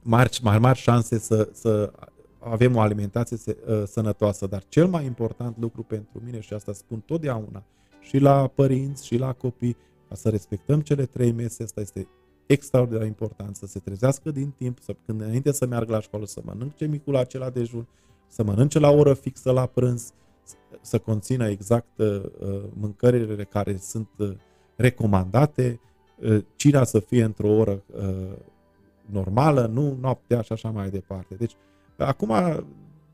mari, 0.02 0.38
mai 0.42 0.58
mari 0.58 0.78
șanse 0.78 1.18
să, 1.18 1.48
să 1.52 1.92
avem 2.39 2.76
o 2.76 2.80
alimentație 2.80 3.36
uh, 3.47 3.82
sănătoasă, 3.86 4.47
dar 4.47 4.62
cel 4.68 4.86
mai 4.86 5.05
important 5.05 5.57
lucru 5.59 5.82
pentru 5.82 6.22
mine, 6.24 6.41
și 6.41 6.55
asta 6.55 6.72
spun 6.72 7.01
totdeauna, 7.01 7.64
și 8.01 8.18
la 8.18 8.47
părinți, 8.47 9.07
și 9.07 9.16
la 9.16 9.32
copii, 9.32 9.76
ca 10.09 10.14
să 10.14 10.28
respectăm 10.28 10.80
cele 10.80 11.07
trei 11.07 11.32
mese, 11.32 11.62
asta 11.62 11.80
este 11.80 12.09
extraordinar 12.47 13.07
important, 13.07 13.57
să 13.57 13.66
se 13.66 13.78
trezească 13.78 14.30
din 14.30 14.51
timp, 14.57 14.78
să, 14.78 14.95
când 15.07 15.20
înainte 15.20 15.53
să 15.53 15.66
meargă 15.66 15.93
la 15.93 16.01
școală, 16.01 16.26
să 16.26 16.41
mănânce 16.45 16.86
micul 16.86 17.16
acela 17.16 17.51
dejun, 17.51 17.86
să 18.28 18.43
mănânce 18.43 18.78
la 18.78 18.91
oră 18.91 19.14
fixă 19.14 19.53
la 19.53 19.66
prânz, 19.66 20.12
să 20.80 20.99
conțină 20.99 21.49
exact 21.49 21.99
uh, 21.99 22.22
mâncările 22.72 23.45
care 23.45 23.76
sunt 23.76 24.09
uh, 24.16 24.32
recomandate, 24.76 25.80
uh, 26.20 26.45
cina 26.57 26.84
să 26.84 26.99
fie 26.99 27.24
într-o 27.24 27.49
oră 27.49 27.82
uh, 27.97 28.36
normală, 29.07 29.66
nu 29.66 29.97
noaptea 30.01 30.41
și 30.41 30.53
așa 30.53 30.70
mai 30.70 30.91
departe. 30.91 31.34
Deci, 31.34 31.57
acum, 32.05 32.32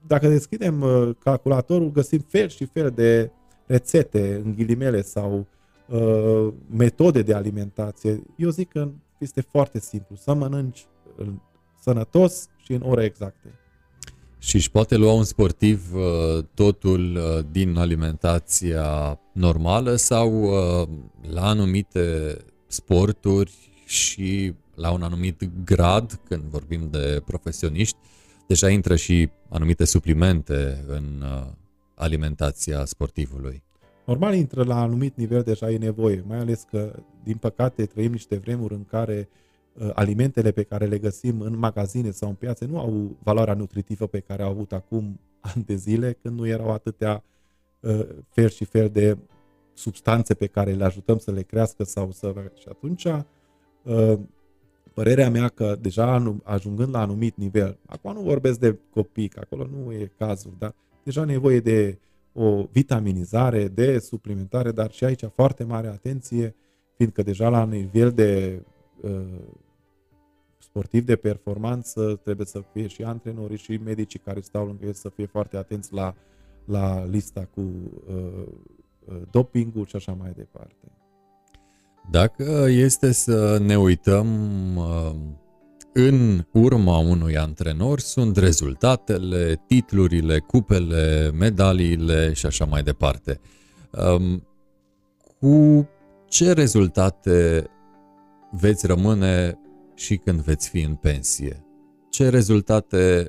dacă 0.06 0.28
deschidem 0.28 0.80
uh, 0.80 1.10
calculatorul, 1.18 1.90
găsim 1.90 2.24
fel 2.28 2.48
și 2.48 2.64
fel 2.64 2.90
de 2.90 3.30
rețete, 3.66 4.40
în 4.44 4.54
ghilimele, 4.54 5.02
sau 5.02 5.46
uh, 5.88 6.52
metode 6.76 7.22
de 7.22 7.34
alimentație. 7.34 8.22
Eu 8.36 8.50
zic 8.50 8.68
că 8.68 8.88
este 9.18 9.40
foarte 9.40 9.80
simplu, 9.80 10.16
să 10.16 10.34
mănânci 10.34 10.86
uh, 11.16 11.26
sănătos 11.80 12.48
și 12.56 12.72
în 12.72 12.82
ore 12.84 13.04
exacte. 13.04 13.58
Și 14.38 14.56
își 14.56 14.70
poate 14.70 14.96
lua 14.96 15.12
un 15.12 15.24
sportiv 15.24 15.94
uh, 15.94 16.44
totul 16.54 17.16
uh, 17.16 17.44
din 17.50 17.76
alimentația 17.76 19.20
normală 19.32 19.96
sau 19.96 20.42
uh, 20.42 20.88
la 21.30 21.46
anumite 21.46 22.36
sporturi 22.66 23.52
și 23.86 24.54
la 24.74 24.90
un 24.90 25.02
anumit 25.02 25.50
grad, 25.64 26.20
când 26.28 26.42
vorbim 26.42 26.88
de 26.90 27.22
profesioniști, 27.24 27.96
deja 28.46 28.70
intră 28.70 28.96
și 28.96 29.28
anumite 29.48 29.84
suplimente 29.84 30.84
în 30.86 31.22
uh, 31.22 31.46
alimentația 31.94 32.84
sportivului. 32.84 33.62
Normal 34.04 34.34
intră 34.34 34.64
la 34.64 34.80
anumit 34.80 35.16
nivel 35.16 35.42
deja 35.42 35.70
e 35.70 35.78
nevoie, 35.78 36.24
mai 36.26 36.38
ales 36.38 36.66
că, 36.70 37.02
din 37.22 37.36
păcate, 37.36 37.86
trăim 37.86 38.12
niște 38.12 38.36
vremuri 38.36 38.74
în 38.74 38.84
care 38.84 39.28
uh, 39.72 39.90
alimentele 39.94 40.50
pe 40.50 40.62
care 40.62 40.86
le 40.86 40.98
găsim 40.98 41.40
în 41.40 41.58
magazine 41.58 42.10
sau 42.10 42.28
în 42.28 42.34
piață 42.34 42.64
nu 42.64 42.78
au 42.78 43.16
valoarea 43.22 43.54
nutritivă 43.54 44.06
pe 44.06 44.20
care 44.20 44.42
au 44.42 44.50
avut 44.50 44.72
acum 44.72 45.20
ani 45.54 45.64
de 45.64 45.74
zile, 45.74 46.18
când 46.22 46.38
nu 46.38 46.46
erau 46.46 46.70
atâtea 46.70 47.24
uh, 47.80 48.06
fel 48.28 48.48
și 48.48 48.64
fel 48.64 48.88
de 48.88 49.18
substanțe 49.72 50.34
pe 50.34 50.46
care 50.46 50.72
le 50.72 50.84
ajutăm 50.84 51.18
să 51.18 51.30
le 51.30 51.42
crească 51.42 51.84
sau 51.84 52.10
să... 52.10 52.34
Și 52.58 52.66
atunci, 52.68 53.04
uh, 53.04 54.18
părerea 54.94 55.30
mea 55.30 55.48
că 55.48 55.76
deja 55.80 56.36
ajungând 56.42 56.94
la 56.94 57.00
anumit 57.00 57.36
nivel, 57.36 57.78
acum 57.86 58.12
nu 58.12 58.20
vorbesc 58.20 58.58
de 58.58 58.78
copii, 58.90 59.28
că 59.28 59.40
acolo 59.42 59.66
nu 59.66 59.92
e 59.92 60.12
cazul, 60.18 60.54
dar 60.58 60.74
deja 61.02 61.24
nevoie 61.24 61.60
de 61.60 61.98
o 62.32 62.64
vitaminizare, 62.72 63.68
de 63.68 63.98
suplimentare, 63.98 64.72
dar 64.72 64.90
și 64.90 65.04
aici 65.04 65.24
foarte 65.34 65.64
mare 65.64 65.86
atenție, 65.86 66.54
fiindcă 66.96 67.22
deja 67.22 67.48
la 67.48 67.64
nivel 67.64 68.10
de 68.10 68.62
uh, 69.00 69.40
sportiv 70.58 71.04
de 71.04 71.16
performanță 71.16 72.20
trebuie 72.22 72.46
să 72.46 72.62
fie 72.72 72.86
și 72.86 73.02
antrenorii 73.02 73.56
și 73.56 73.80
medicii 73.84 74.18
care 74.18 74.40
stau 74.40 74.66
lângă 74.66 74.86
el 74.86 74.92
să 74.92 75.08
fie 75.08 75.26
foarte 75.26 75.56
atenți 75.56 75.92
la, 75.92 76.14
la 76.64 77.04
lista 77.04 77.48
cu 77.54 77.60
uh, 77.60 78.46
uh 79.04 79.22
dopingul 79.30 79.86
și 79.86 79.96
așa 79.96 80.12
mai 80.12 80.32
departe. 80.36 80.93
Dacă 82.10 82.66
este 82.68 83.12
să 83.12 83.58
ne 83.62 83.78
uităm 83.78 84.26
uh, 84.76 85.14
în 85.92 86.44
urma 86.52 86.98
unui 86.98 87.36
antrenor 87.36 88.00
sunt 88.00 88.36
rezultatele, 88.36 89.62
titlurile, 89.66 90.38
cupele, 90.38 91.30
medaliile 91.30 92.32
și 92.32 92.46
așa 92.46 92.64
mai 92.64 92.82
departe. 92.82 93.40
Um, 93.90 94.46
cu 95.40 95.88
ce 96.28 96.52
rezultate 96.52 97.66
veți 98.50 98.86
rămâne 98.86 99.58
și 99.94 100.16
când 100.16 100.40
veți 100.40 100.68
fi 100.68 100.80
în 100.80 100.94
pensie? 100.94 101.64
Ce 102.10 102.28
rezultate 102.28 103.28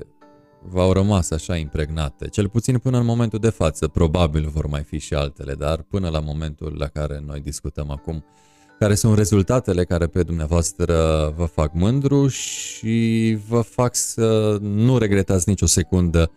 v-au 0.62 0.92
rămas 0.92 1.30
așa 1.30 1.56
impregnate? 1.56 2.28
Cel 2.28 2.48
puțin 2.48 2.78
până 2.78 2.98
în 2.98 3.04
momentul 3.04 3.38
de 3.38 3.50
față, 3.50 3.88
probabil 3.88 4.48
vor 4.48 4.66
mai 4.66 4.82
fi 4.82 4.98
și 4.98 5.14
altele, 5.14 5.54
dar 5.54 5.82
până 5.82 6.08
la 6.08 6.20
momentul 6.20 6.76
la 6.78 6.86
care 6.86 7.22
noi 7.26 7.40
discutăm 7.40 7.90
acum, 7.90 8.24
care 8.78 8.94
sunt 8.94 9.16
rezultatele 9.16 9.84
care 9.84 10.06
pe 10.06 10.22
dumneavoastră 10.22 10.94
vă 11.36 11.44
fac 11.44 11.72
mândru 11.72 12.26
și 12.26 13.38
vă 13.48 13.60
fac 13.60 13.94
să 13.94 14.58
nu 14.60 14.98
regretați 14.98 15.48
nicio 15.48 15.66
secundă 15.66 16.30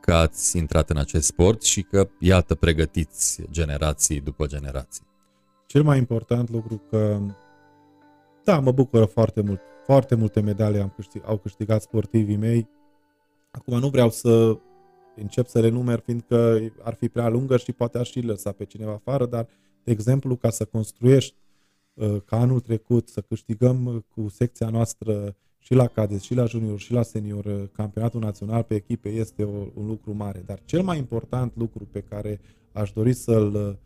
că 0.00 0.12
ați 0.12 0.56
intrat 0.56 0.90
în 0.90 0.96
acest 0.96 1.26
sport 1.26 1.62
și 1.62 1.82
că, 1.82 2.08
iată, 2.18 2.54
pregătiți 2.54 3.42
generații 3.50 4.20
după 4.20 4.46
generații. 4.46 5.06
Cel 5.66 5.82
mai 5.82 5.98
important 5.98 6.50
lucru 6.50 6.82
că, 6.90 7.20
da, 8.44 8.60
mă 8.60 8.72
bucură 8.72 9.04
foarte 9.04 9.40
mult. 9.40 9.60
Foarte 9.84 10.14
multe 10.14 10.40
medalii 10.40 10.80
am 10.80 10.92
câștig, 10.96 11.22
au 11.26 11.36
câștigat 11.36 11.82
sportivii 11.82 12.36
mei. 12.36 12.68
Acum 13.50 13.78
nu 13.78 13.88
vreau 13.88 14.10
să 14.10 14.58
încep 15.16 15.46
să 15.46 15.60
le 15.60 15.68
numer, 15.68 15.98
fiindcă 16.04 16.60
ar 16.82 16.94
fi 16.94 17.08
prea 17.08 17.28
lungă 17.28 17.56
și 17.56 17.72
poate 17.72 17.98
aș 17.98 18.10
și 18.10 18.20
lăsa 18.20 18.52
pe 18.52 18.64
cineva 18.64 18.92
afară, 18.92 19.26
dar, 19.26 19.46
de 19.84 19.90
exemplu, 19.90 20.36
ca 20.36 20.50
să 20.50 20.64
construiești 20.64 21.34
Uh, 21.34 21.47
ca 22.24 22.40
anul 22.40 22.60
trecut 22.60 23.08
să 23.08 23.20
câștigăm 23.20 23.84
uh, 23.86 23.96
cu 24.14 24.28
secția 24.28 24.68
noastră 24.68 25.36
și 25.58 25.74
la 25.74 25.86
cadet, 25.86 26.20
și 26.20 26.34
la 26.34 26.44
junior, 26.44 26.78
și 26.78 26.92
la 26.92 27.02
senior 27.02 27.44
uh, 27.44 27.62
campionatul 27.72 28.20
național 28.20 28.62
pe 28.62 28.74
echipe 28.74 29.08
este 29.08 29.44
o, 29.44 29.66
un 29.74 29.86
lucru 29.86 30.14
mare. 30.14 30.42
Dar 30.46 30.60
cel 30.64 30.82
mai 30.82 30.98
important 30.98 31.52
lucru 31.56 31.88
pe 31.90 32.00
care 32.00 32.40
aș 32.72 32.92
dori 32.92 33.12
să-l 33.12 33.78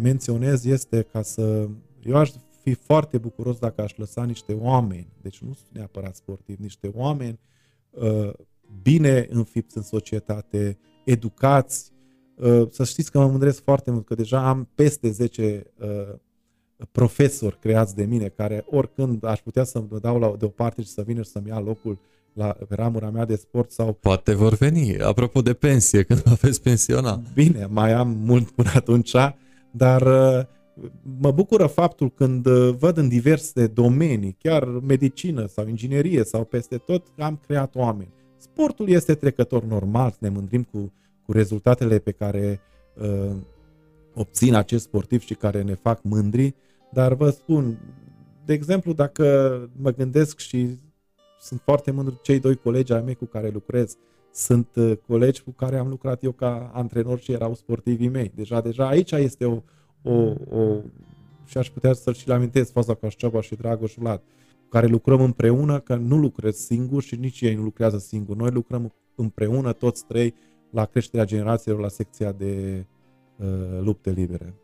menționez 0.00 0.64
este 0.64 1.02
ca 1.02 1.22
să... 1.22 1.68
Eu 2.02 2.16
aș 2.16 2.30
fi 2.62 2.74
foarte 2.74 3.18
bucuros 3.18 3.58
dacă 3.58 3.82
aș 3.82 3.96
lăsa 3.96 4.24
niște 4.24 4.52
oameni, 4.52 5.12
deci 5.20 5.38
nu 5.38 5.52
sunt 5.52 5.68
neapărat 5.72 6.16
sportivi, 6.16 6.62
niște 6.62 6.92
oameni 6.94 7.38
bine 8.82 9.26
înfipți 9.30 9.76
în 9.76 9.82
societate, 9.82 10.78
educați, 11.04 11.92
să 12.70 12.84
știți 12.84 13.10
că 13.10 13.18
mă 13.18 13.26
mândresc 13.26 13.62
foarte 13.62 13.90
mult, 13.90 14.06
că 14.06 14.14
deja 14.14 14.48
am 14.48 14.68
peste 14.74 15.10
10 15.10 15.72
profesori 16.92 17.58
creați 17.58 17.94
de 17.94 18.04
mine, 18.04 18.28
care 18.28 18.64
oricând 18.70 19.24
aș 19.24 19.40
putea 19.40 19.64
să 19.64 19.82
mă 19.90 19.98
dau 19.98 20.18
la 20.18 20.34
deoparte 20.38 20.82
și 20.82 20.88
să 20.88 21.02
vină 21.06 21.22
și 21.22 21.30
să-mi 21.30 21.48
ia 21.48 21.60
locul 21.60 21.98
la 22.32 22.56
pe 22.68 22.74
ramura 22.74 23.10
mea 23.10 23.24
de 23.24 23.36
sport 23.36 23.70
sau... 23.70 23.92
Poate 23.92 24.34
vor 24.34 24.54
veni, 24.54 24.98
apropo 24.98 25.42
de 25.42 25.54
pensie, 25.54 26.02
când 26.02 26.22
vă 26.22 26.36
veți 26.40 26.62
pensiona. 26.62 27.22
Bine, 27.34 27.66
mai 27.70 27.92
am 27.92 28.08
mult 28.08 28.50
până 28.50 28.70
atunci, 28.74 29.12
dar 29.70 30.02
uh, 30.02 30.44
mă 31.18 31.30
bucură 31.30 31.66
faptul 31.66 32.10
când 32.10 32.46
uh, 32.46 32.74
văd 32.78 32.96
în 32.96 33.08
diverse 33.08 33.66
domenii, 33.66 34.36
chiar 34.38 34.64
medicină 34.64 35.46
sau 35.46 35.68
inginerie 35.68 36.24
sau 36.24 36.44
peste 36.44 36.76
tot, 36.76 37.06
am 37.18 37.40
creat 37.46 37.74
oameni. 37.74 38.12
Sportul 38.36 38.88
este 38.88 39.14
trecător 39.14 39.64
normal, 39.64 40.16
ne 40.18 40.28
mândrim 40.28 40.62
cu, 40.62 40.92
cu 41.26 41.32
rezultatele 41.32 41.98
pe 41.98 42.10
care 42.10 42.60
uh, 42.94 43.36
obțin 44.14 44.54
acest 44.54 44.84
sportiv 44.84 45.20
și 45.20 45.34
care 45.34 45.62
ne 45.62 45.74
fac 45.74 46.02
mândri, 46.02 46.54
dar 46.92 47.14
vă 47.14 47.30
spun, 47.30 47.78
de 48.44 48.52
exemplu, 48.52 48.92
dacă 48.92 49.24
mă 49.76 49.90
gândesc 49.90 50.38
și 50.38 50.78
sunt 51.40 51.60
foarte 51.60 51.90
mândru 51.90 52.18
cei 52.22 52.40
doi 52.40 52.56
colegi 52.56 52.92
ai 52.92 53.02
mei 53.02 53.14
cu 53.14 53.24
care 53.24 53.48
lucrez, 53.48 53.96
sunt 54.32 54.68
uh, 54.74 54.92
colegi 55.06 55.42
cu 55.42 55.50
care 55.50 55.76
am 55.76 55.88
lucrat 55.88 56.22
eu 56.22 56.32
ca 56.32 56.70
antrenor 56.74 57.18
și 57.18 57.32
erau 57.32 57.54
sportivii 57.54 58.08
mei. 58.08 58.32
Deja, 58.34 58.60
deja 58.60 58.88
aici 58.88 59.10
este 59.10 59.44
o, 59.44 59.62
o, 60.02 60.34
o 60.50 60.80
și 61.44 61.58
aș 61.58 61.70
putea 61.70 61.92
să-l 61.92 62.14
și-l 62.14 62.32
amintesc 62.32 62.72
faza 62.72 62.94
ca 62.94 63.08
Șceaba 63.08 63.40
și 63.40 63.54
Dragoș 63.54 63.94
Vlad, 63.94 64.18
cu 64.62 64.68
care 64.68 64.86
lucrăm 64.86 65.20
împreună, 65.20 65.80
că 65.80 65.94
nu 65.94 66.16
lucrez 66.16 66.56
singur 66.56 67.02
și 67.02 67.16
nici 67.16 67.40
ei 67.40 67.54
nu 67.54 67.62
lucrează 67.62 67.98
singur. 67.98 68.36
Noi 68.36 68.50
lucrăm 68.50 68.94
împreună, 69.14 69.72
toți 69.72 70.06
trei, 70.06 70.34
la 70.70 70.84
creșterea 70.84 71.24
generațiilor, 71.24 71.80
la 71.80 71.88
secția 71.88 72.32
de 72.32 72.84
uh, 73.36 73.46
lupte 73.80 74.10
libere. 74.10 74.54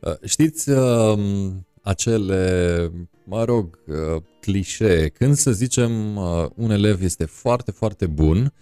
Uh, 0.00 0.14
știți 0.24 0.70
um, 0.70 1.66
acele, 1.82 2.90
mă 3.24 3.44
rog, 3.44 3.78
uh, 3.86 4.22
clișee, 4.40 5.08
când 5.08 5.36
să 5.36 5.52
zicem 5.52 6.16
uh, 6.16 6.46
un 6.54 6.70
elev 6.70 7.02
este 7.02 7.24
foarte, 7.24 7.70
foarte 7.70 8.06
bun 8.06 8.52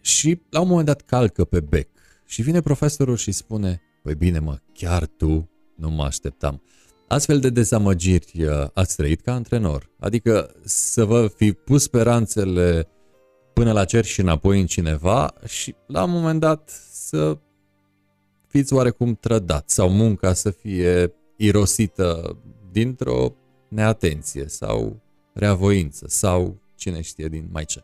și 0.00 0.40
la 0.50 0.60
un 0.60 0.68
moment 0.68 0.86
dat 0.86 1.00
calcă 1.00 1.44
pe 1.44 1.60
bec 1.60 1.88
și 2.26 2.42
vine 2.42 2.60
profesorul 2.60 3.16
și 3.16 3.32
spune, 3.32 3.82
păi 4.02 4.14
bine 4.14 4.38
mă, 4.38 4.58
chiar 4.72 5.06
tu 5.06 5.50
nu 5.76 5.90
mă 5.90 6.02
așteptam. 6.02 6.62
Astfel 7.08 7.40
de 7.40 7.50
dezamăgiri 7.50 8.46
ați 8.72 8.96
trăit 8.96 9.20
ca 9.20 9.32
antrenor, 9.32 9.90
adică 9.98 10.54
să 10.64 11.04
vă 11.04 11.30
fi 11.36 11.52
pus 11.52 11.82
speranțele 11.82 12.88
până 13.52 13.72
la 13.72 13.84
cer 13.84 14.04
și 14.04 14.20
înapoi 14.20 14.60
în 14.60 14.66
cineva 14.66 15.34
și 15.46 15.74
la 15.86 16.04
un 16.04 16.10
moment 16.10 16.40
dat 16.40 16.70
să 16.92 17.38
fiți 18.50 18.74
oarecum 18.74 19.14
trădat 19.14 19.70
sau 19.70 19.88
munca 19.88 20.32
să 20.32 20.50
fie 20.50 21.12
irosită 21.36 22.36
dintr-o 22.70 23.32
neatenție 23.68 24.44
sau 24.46 25.00
reavoință 25.32 26.04
sau 26.08 26.56
cine 26.74 27.00
știe 27.00 27.28
din 27.28 27.48
mai 27.52 27.64
ce. 27.64 27.82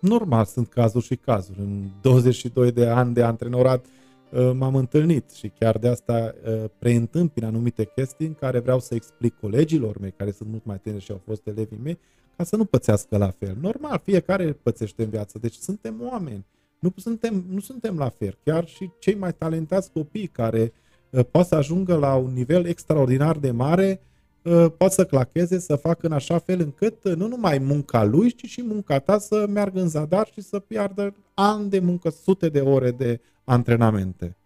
Normal, 0.00 0.44
sunt 0.44 0.68
cazuri 0.68 1.04
și 1.04 1.16
cazuri. 1.16 1.58
În 1.58 1.88
22 2.00 2.72
de 2.72 2.86
ani 2.86 3.14
de 3.14 3.22
antrenorat 3.22 3.84
uh, 3.84 4.50
m-am 4.54 4.74
întâlnit 4.74 5.30
și 5.30 5.52
chiar 5.58 5.78
de 5.78 5.88
asta 5.88 6.34
uh, 6.44 6.64
preîntâmpin 6.78 7.44
anumite 7.44 7.84
chestii 7.94 8.26
în 8.26 8.34
care 8.34 8.58
vreau 8.58 8.80
să 8.80 8.94
explic 8.94 9.34
colegilor 9.40 9.98
mei, 9.98 10.14
care 10.16 10.30
sunt 10.30 10.48
mult 10.48 10.64
mai 10.64 10.78
tineri 10.78 11.04
și 11.04 11.10
au 11.10 11.20
fost 11.24 11.46
elevii 11.46 11.80
mei, 11.82 11.98
ca 12.36 12.44
să 12.44 12.56
nu 12.56 12.64
pățească 12.64 13.16
la 13.16 13.30
fel. 13.30 13.56
Normal, 13.60 14.00
fiecare 14.04 14.52
pățește 14.52 15.02
în 15.02 15.10
viață, 15.10 15.38
deci 15.38 15.54
suntem 15.54 16.02
oameni. 16.10 16.44
Nu 16.80 16.92
suntem, 16.96 17.44
nu 17.48 17.60
suntem 17.60 17.98
la 17.98 18.08
fel. 18.08 18.38
Chiar 18.44 18.66
și 18.66 18.90
cei 18.98 19.14
mai 19.14 19.34
talentați 19.34 19.92
copii 19.92 20.26
care 20.26 20.72
uh, 21.10 21.24
pot 21.30 21.46
să 21.46 21.54
ajungă 21.54 21.96
la 21.96 22.14
un 22.14 22.32
nivel 22.32 22.64
extraordinar 22.64 23.36
de 23.36 23.50
mare, 23.50 24.00
uh, 24.42 24.66
pot 24.76 24.92
să 24.92 25.04
clacheze, 25.04 25.58
să 25.58 25.76
facă 25.76 26.06
în 26.06 26.12
așa 26.12 26.38
fel 26.38 26.60
încât 26.60 27.04
uh, 27.04 27.14
nu 27.14 27.26
numai 27.26 27.58
munca 27.58 28.04
lui, 28.04 28.30
ci 28.32 28.44
și 28.44 28.62
munca 28.62 28.98
ta 28.98 29.18
să 29.18 29.46
meargă 29.48 29.80
în 29.80 29.88
zadar 29.88 30.28
și 30.32 30.40
să 30.40 30.58
piardă 30.58 31.14
ani 31.34 31.70
de 31.70 31.78
muncă, 31.78 32.10
sute 32.10 32.48
de 32.48 32.60
ore 32.60 32.90
de 32.90 33.20
antrenamente. 33.44 34.36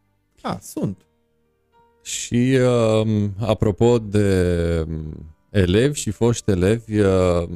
Da, 0.42 0.58
sunt. 0.62 1.06
Și 2.02 2.58
uh, 2.60 3.28
apropo 3.38 3.98
de 3.98 4.86
elevi 5.50 5.98
și 5.98 6.10
foști 6.10 6.50
elevi, 6.50 7.00
uh, 7.00 7.48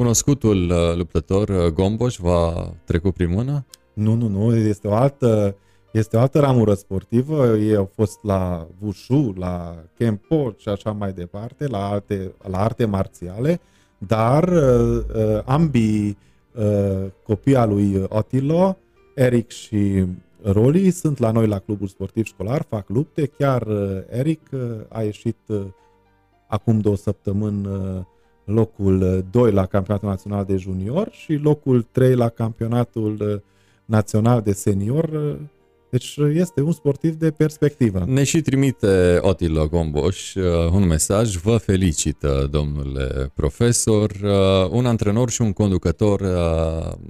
cunoscutul 0.00 0.70
uh, 0.70 0.96
luptător 0.96 1.48
uh, 1.48 1.66
Gomboș 1.66 2.16
va 2.16 2.72
trecut 2.84 3.14
prin 3.14 3.30
mână? 3.30 3.66
Nu, 3.92 4.14
nu, 4.14 4.28
nu, 4.28 4.56
este 4.56 4.88
o 4.88 4.94
altă, 4.94 5.56
este 5.92 6.16
o 6.16 6.20
altă 6.20 6.40
ramură 6.40 6.74
sportivă. 6.74 7.56
Ei 7.56 7.76
au 7.76 7.90
fost 7.94 8.18
la 8.22 8.66
Wushu, 8.78 9.34
la 9.38 9.76
Kempo 9.96 10.54
și 10.56 10.68
așa 10.68 10.92
mai 10.92 11.12
departe, 11.12 11.66
la, 11.66 11.88
alte, 11.88 12.32
la 12.50 12.58
arte 12.58 12.84
marțiale, 12.84 13.60
dar 13.98 14.48
uh, 14.48 15.40
ambii 15.44 16.16
uh, 16.54 17.06
copii 17.22 17.56
al 17.56 17.68
lui 17.68 18.04
Otilo, 18.08 18.76
Eric 19.14 19.50
și 19.50 20.04
Roli, 20.42 20.90
sunt 20.90 21.18
la 21.18 21.30
noi 21.30 21.46
la 21.46 21.58
clubul 21.58 21.86
sportiv 21.86 22.24
școlar, 22.24 22.64
fac 22.68 22.88
lupte. 22.88 23.26
Chiar 23.26 23.62
uh, 23.62 23.98
Eric 24.08 24.40
uh, 24.52 24.60
a 24.88 25.02
ieșit 25.02 25.38
uh, 25.46 25.60
acum 26.46 26.80
două 26.80 26.96
săptămâni 26.96 27.66
uh, 27.66 28.00
locul 28.52 29.24
2 29.30 29.42
uh, 29.42 29.52
la 29.52 29.66
campionatul 29.66 30.08
național 30.08 30.44
de 30.44 30.56
junior 30.56 31.08
și 31.10 31.34
locul 31.34 31.86
3 31.92 32.14
la 32.14 32.28
campionatul 32.28 33.16
uh, 33.20 33.40
național 33.84 34.40
de 34.40 34.52
senior. 34.52 35.38
Deci 35.90 36.16
este 36.32 36.60
un 36.60 36.72
sportiv 36.72 37.14
de 37.14 37.30
perspectivă. 37.30 38.04
Ne 38.06 38.24
și 38.24 38.40
trimite 38.40 39.18
Otilo 39.20 39.68
Gomboș 39.68 40.34
un 40.72 40.86
mesaj. 40.86 41.36
Vă 41.36 41.56
felicită, 41.56 42.48
domnule 42.50 43.32
profesor, 43.34 44.10
un 44.70 44.86
antrenor 44.86 45.30
și 45.30 45.42
un 45.42 45.52
conducător 45.52 46.20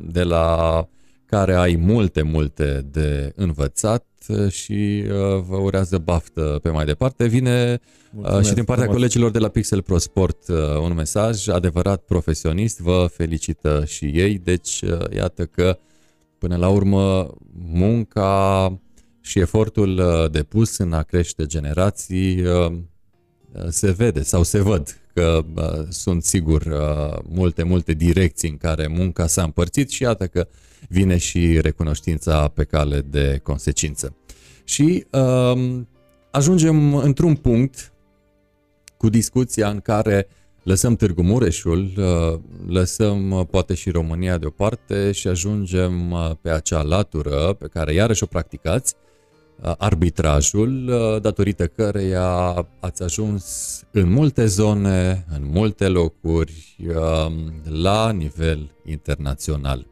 de 0.07 0.23
la 0.23 0.89
care 1.27 1.55
ai 1.55 1.77
multe, 1.77 2.23
multe 2.23 2.87
de 2.91 3.33
învățat 3.37 4.10
și 4.49 5.05
uh, 5.07 5.43
vă 5.49 5.57
urează 5.57 5.99
baftă 5.99 6.59
pe 6.63 6.71
mai 6.71 6.85
departe. 6.85 7.27
Vine 7.27 7.73
uh, 7.73 8.11
Mulțumesc, 8.11 8.49
și 8.49 8.55
din 8.55 8.65
partea 8.65 8.85
frumos. 8.85 9.01
colegilor 9.01 9.31
de 9.31 9.39
la 9.39 9.49
Pixel 9.49 9.83
Pro 9.83 9.99
Sport 9.99 10.49
uh, 10.49 10.57
un 10.83 10.95
mesaj 10.95 11.49
adevărat 11.49 12.03
profesionist, 12.03 12.81
vă 12.81 13.09
felicită 13.13 13.85
și 13.87 14.05
ei, 14.05 14.39
deci 14.39 14.81
iată 15.15 15.45
că 15.45 15.79
până 16.39 16.57
la 16.57 16.69
urmă 16.69 17.35
munca 17.53 18.79
și 19.21 19.39
efortul 19.39 20.03
depus 20.33 20.79
în 20.79 20.93
a 20.93 21.03
crește 21.03 21.47
generații 21.47 22.43
se 23.69 23.91
vede 23.91 24.23
sau 24.23 24.43
se 24.43 24.61
văd 24.61 25.00
că 25.15 25.45
sunt 25.89 26.23
sigur 26.23 26.63
multe, 27.29 27.63
multe 27.63 27.93
direcții 27.93 28.49
în 28.49 28.57
care 28.57 28.87
munca 28.87 29.27
s-a 29.27 29.43
împărțit 29.43 29.91
și 29.91 30.03
iată 30.03 30.27
că 30.27 30.49
vine 30.89 31.17
și 31.17 31.61
recunoștința 31.61 32.49
pe 32.49 32.65
cale 32.65 33.01
de 33.01 33.41
consecință. 33.43 34.17
Și 34.65 35.07
um, 35.11 35.89
ajungem 36.31 36.95
într-un 36.95 37.35
punct 37.35 37.93
cu 38.97 39.09
discuția 39.09 39.69
în 39.69 39.81
care 39.81 40.29
lăsăm 40.63 40.97
Târgu 40.97 41.23
Mureșul, 41.23 41.91
uh, 41.97 42.39
lăsăm 42.67 43.31
uh, 43.31 43.47
poate 43.51 43.75
și 43.75 43.91
România 43.91 44.39
deoparte 44.39 45.13
și 45.13 45.29
ajungem 45.29 46.11
uh, 46.11 46.31
pe 46.41 46.51
acea 46.51 46.83
latură 46.83 47.53
pe 47.59 47.67
care 47.67 47.93
iarăși 47.93 48.23
o 48.23 48.27
practicați, 48.27 48.95
arbitrajul, 49.79 50.91
datorită 51.23 51.67
căreia 51.67 52.67
ați 52.81 53.03
ajuns 53.03 53.45
în 53.91 54.13
multe 54.13 54.47
zone, 54.47 55.27
în 55.35 55.51
multe 55.53 55.89
locuri, 55.89 56.77
um, 56.87 57.53
la 57.83 58.11
nivel 58.11 58.71
internațional. 58.85 59.87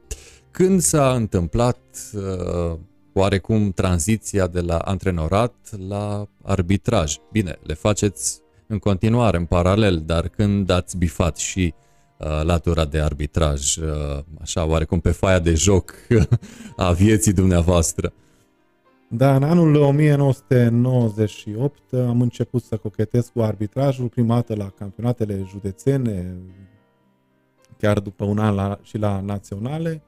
Când 0.50 0.80
s-a 0.80 1.12
întâmplat 1.14 1.78
uh, 2.12 2.78
oarecum 3.12 3.70
tranziția 3.70 4.46
de 4.46 4.60
la 4.60 4.76
antrenorat 4.76 5.54
la 5.88 6.28
arbitraj? 6.42 7.16
Bine, 7.32 7.58
le 7.62 7.74
faceți 7.74 8.40
în 8.66 8.78
continuare, 8.78 9.36
în 9.36 9.44
paralel, 9.44 10.02
dar 10.06 10.28
când 10.28 10.70
ați 10.70 10.96
bifat 10.96 11.36
și 11.36 11.74
uh, 12.18 12.40
latura 12.42 12.84
de 12.84 13.00
arbitraj, 13.00 13.76
uh, 13.76 13.84
așa 14.40 14.64
oarecum 14.66 15.00
pe 15.00 15.10
faia 15.10 15.38
de 15.38 15.54
joc 15.54 15.94
a 16.76 16.92
vieții 16.92 17.32
dumneavoastră? 17.32 18.12
Da, 19.10 19.36
în 19.36 19.42
anul 19.42 19.74
1998 19.74 21.92
am 21.92 22.20
început 22.20 22.62
să 22.62 22.76
cochetez 22.76 23.30
cu 23.34 23.40
arbitrajul, 23.40 24.08
prima 24.08 24.34
dată 24.34 24.54
la 24.54 24.72
campionatele 24.78 25.42
județene, 25.46 26.36
chiar 27.78 28.00
după 28.00 28.24
un 28.24 28.38
an 28.38 28.54
la, 28.54 28.78
și 28.82 28.98
la 28.98 29.20
naționale. 29.20 30.02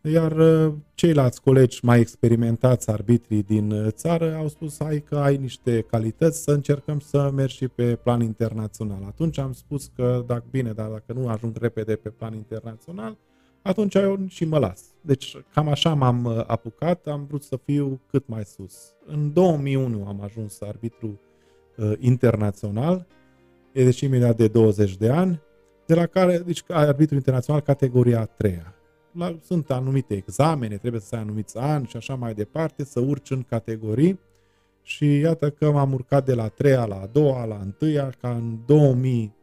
Iar 0.00 0.32
uh, 0.32 0.72
ceilalți 0.94 1.42
colegi 1.42 1.84
mai 1.84 2.00
experimentați, 2.00 2.90
arbitrii 2.90 3.42
din 3.42 3.70
uh, 3.70 3.86
țară, 3.90 4.36
au 4.36 4.48
spus 4.48 4.76
hai 4.78 5.04
că 5.08 5.16
ai 5.16 5.36
niște 5.36 5.80
calități 5.80 6.42
să 6.42 6.52
încercăm 6.52 6.98
să 6.98 7.30
mergi 7.34 7.56
și 7.56 7.68
pe 7.68 7.96
plan 7.96 8.20
internațional. 8.20 9.02
Atunci 9.06 9.38
am 9.38 9.52
spus 9.52 9.90
că 9.94 10.24
dacă 10.26 10.44
bine, 10.50 10.72
dar 10.72 10.88
dacă 10.88 11.12
nu 11.12 11.28
ajung 11.28 11.56
repede 11.60 11.96
pe 11.96 12.08
plan 12.08 12.34
internațional, 12.34 13.16
atunci 13.62 13.94
eu 13.94 14.18
și 14.28 14.44
mă 14.44 14.58
las. 14.58 14.82
Deci 15.00 15.36
cam 15.54 15.68
așa 15.68 15.94
m-am 15.94 16.24
uh, 16.24 16.44
apucat, 16.46 17.06
am 17.06 17.24
vrut 17.24 17.42
să 17.42 17.56
fiu 17.64 18.00
cât 18.10 18.26
mai 18.26 18.44
sus. 18.44 18.94
În 19.06 19.32
2001 19.32 20.06
am 20.06 20.20
ajuns 20.22 20.60
arbitru 20.60 21.20
uh, 21.76 21.92
internațional, 21.98 23.06
e 23.72 23.84
deci 23.84 24.00
imediat 24.00 24.36
de 24.36 24.48
20 24.48 24.96
de 24.96 25.10
ani, 25.10 25.40
de 25.86 25.94
la 25.94 26.06
care, 26.06 26.38
deci 26.38 26.62
arbitru 26.68 27.14
internațional 27.14 27.60
categoria 27.60 28.20
a 28.20 28.24
treia. 28.24 28.74
La, 29.12 29.38
sunt 29.42 29.70
anumite 29.70 30.14
examene, 30.14 30.76
trebuie 30.76 31.00
să 31.00 31.14
ai 31.14 31.20
anumiți 31.20 31.58
ani 31.58 31.86
și 31.86 31.96
așa 31.96 32.14
mai 32.14 32.34
departe, 32.34 32.84
să 32.84 33.00
urci 33.00 33.30
în 33.30 33.42
categorii 33.42 34.20
și 34.82 35.18
iată 35.18 35.50
că 35.50 35.70
m-am 35.70 35.92
urcat 35.92 36.24
de 36.24 36.34
la 36.34 36.42
a 36.42 36.48
treia 36.48 36.84
la 36.84 37.00
a 37.00 37.06
doua, 37.06 37.44
la 37.44 37.54
a 37.54 37.62
întâia, 37.62 38.12
ca 38.20 38.30
în 38.30 38.58
2000 38.66 39.34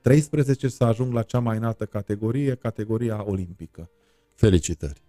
13 0.00 0.68
să 0.68 0.84
ajung 0.84 1.12
la 1.12 1.22
cea 1.22 1.38
mai 1.38 1.56
înaltă 1.56 1.84
categorie, 1.84 2.54
categoria 2.54 3.24
olimpică. 3.26 3.90
Felicitări! 4.34 5.02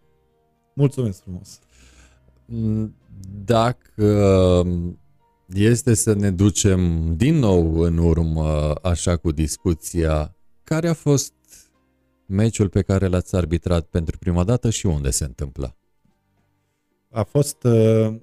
Mulțumesc 0.74 1.22
frumos! 1.22 1.60
Mm, 2.46 2.96
dacă 3.46 4.62
mm, 4.66 5.00
este 5.48 5.93
să 5.93 6.14
ne 6.14 6.32
ducem 6.32 7.14
din 7.16 7.36
nou 7.36 7.80
în 7.80 7.98
urmă, 7.98 8.74
așa 8.82 9.18
cu 9.18 9.32
discuția, 9.32 10.36
care 10.64 10.88
a 10.88 10.93
fost 10.93 11.34
meciul 12.26 12.70
pe 12.70 12.82
care 12.82 13.08
l-ați 13.08 13.36
arbitrat 13.36 13.86
pentru 13.86 14.18
prima 14.18 14.43
dată 14.43 14.70
și 14.70 14.86
unde 14.86 15.10
se 15.10 15.24
întâmpla? 15.24 15.76
A 17.10 17.24
fost 17.24 17.64
uh, 17.64 18.16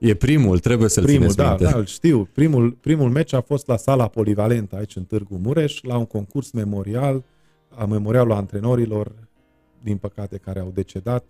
e 0.00 0.14
primul, 0.14 0.58
trebuie 0.58 0.88
să-l 0.88 1.04
primul, 1.04 1.20
țineți 1.20 1.36
da, 1.36 1.48
minte. 1.48 1.64
Da, 1.64 1.84
știu. 1.84 2.28
Primul, 2.32 2.70
primul 2.70 3.10
meci 3.10 3.32
a 3.32 3.40
fost 3.40 3.66
la 3.66 3.76
sala 3.76 4.08
polivalentă 4.08 4.76
aici 4.76 4.96
în 4.96 5.04
Târgu 5.04 5.36
Mureș, 5.42 5.82
la 5.82 5.96
un 5.96 6.06
concurs 6.06 6.50
memorial, 6.50 7.24
a 7.68 7.84
memorialul 7.84 8.32
antrenorilor, 8.32 9.12
din 9.82 9.96
păcate, 9.96 10.36
care 10.36 10.60
au 10.60 10.70
decedat 10.74 11.24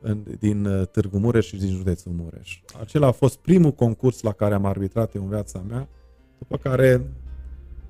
în, 0.00 0.22
din 0.38 0.64
uh, 0.64 0.86
Târgu 0.86 1.18
Mureș 1.18 1.46
și 1.46 1.56
din 1.56 1.70
județul 1.70 2.12
Mureș. 2.12 2.60
Acela 2.80 3.06
a 3.06 3.10
fost 3.10 3.38
primul 3.38 3.72
concurs 3.72 4.20
la 4.22 4.32
care 4.32 4.54
am 4.54 4.64
arbitrat 4.64 5.14
în 5.14 5.28
viața 5.28 5.64
mea, 5.68 5.88
după 6.38 6.56
care 6.56 7.10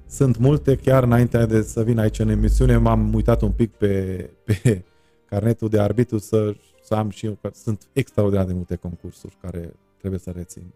sunt 0.06 0.36
multe, 0.36 0.76
chiar 0.76 1.02
înainte 1.02 1.46
de 1.46 1.62
să 1.62 1.82
vin 1.82 1.98
aici 1.98 2.18
în 2.18 2.28
emisiune, 2.28 2.76
m-am 2.76 3.14
uitat 3.14 3.42
un 3.42 3.52
pic 3.52 3.70
pe, 3.70 4.16
pe 4.46 4.84
carnetul 5.24 5.68
de 5.68 5.80
arbitru 5.80 6.18
să, 6.18 6.54
să 6.82 6.94
am 6.94 7.10
și 7.10 7.26
eu, 7.26 7.38
că 7.40 7.50
sunt 7.54 7.88
extraordinar 7.92 8.44
de 8.44 8.52
multe 8.52 8.76
concursuri 8.76 9.36
care 9.40 9.72
trebuie 10.00 10.20
să 10.20 10.30
rețin. 10.30 10.72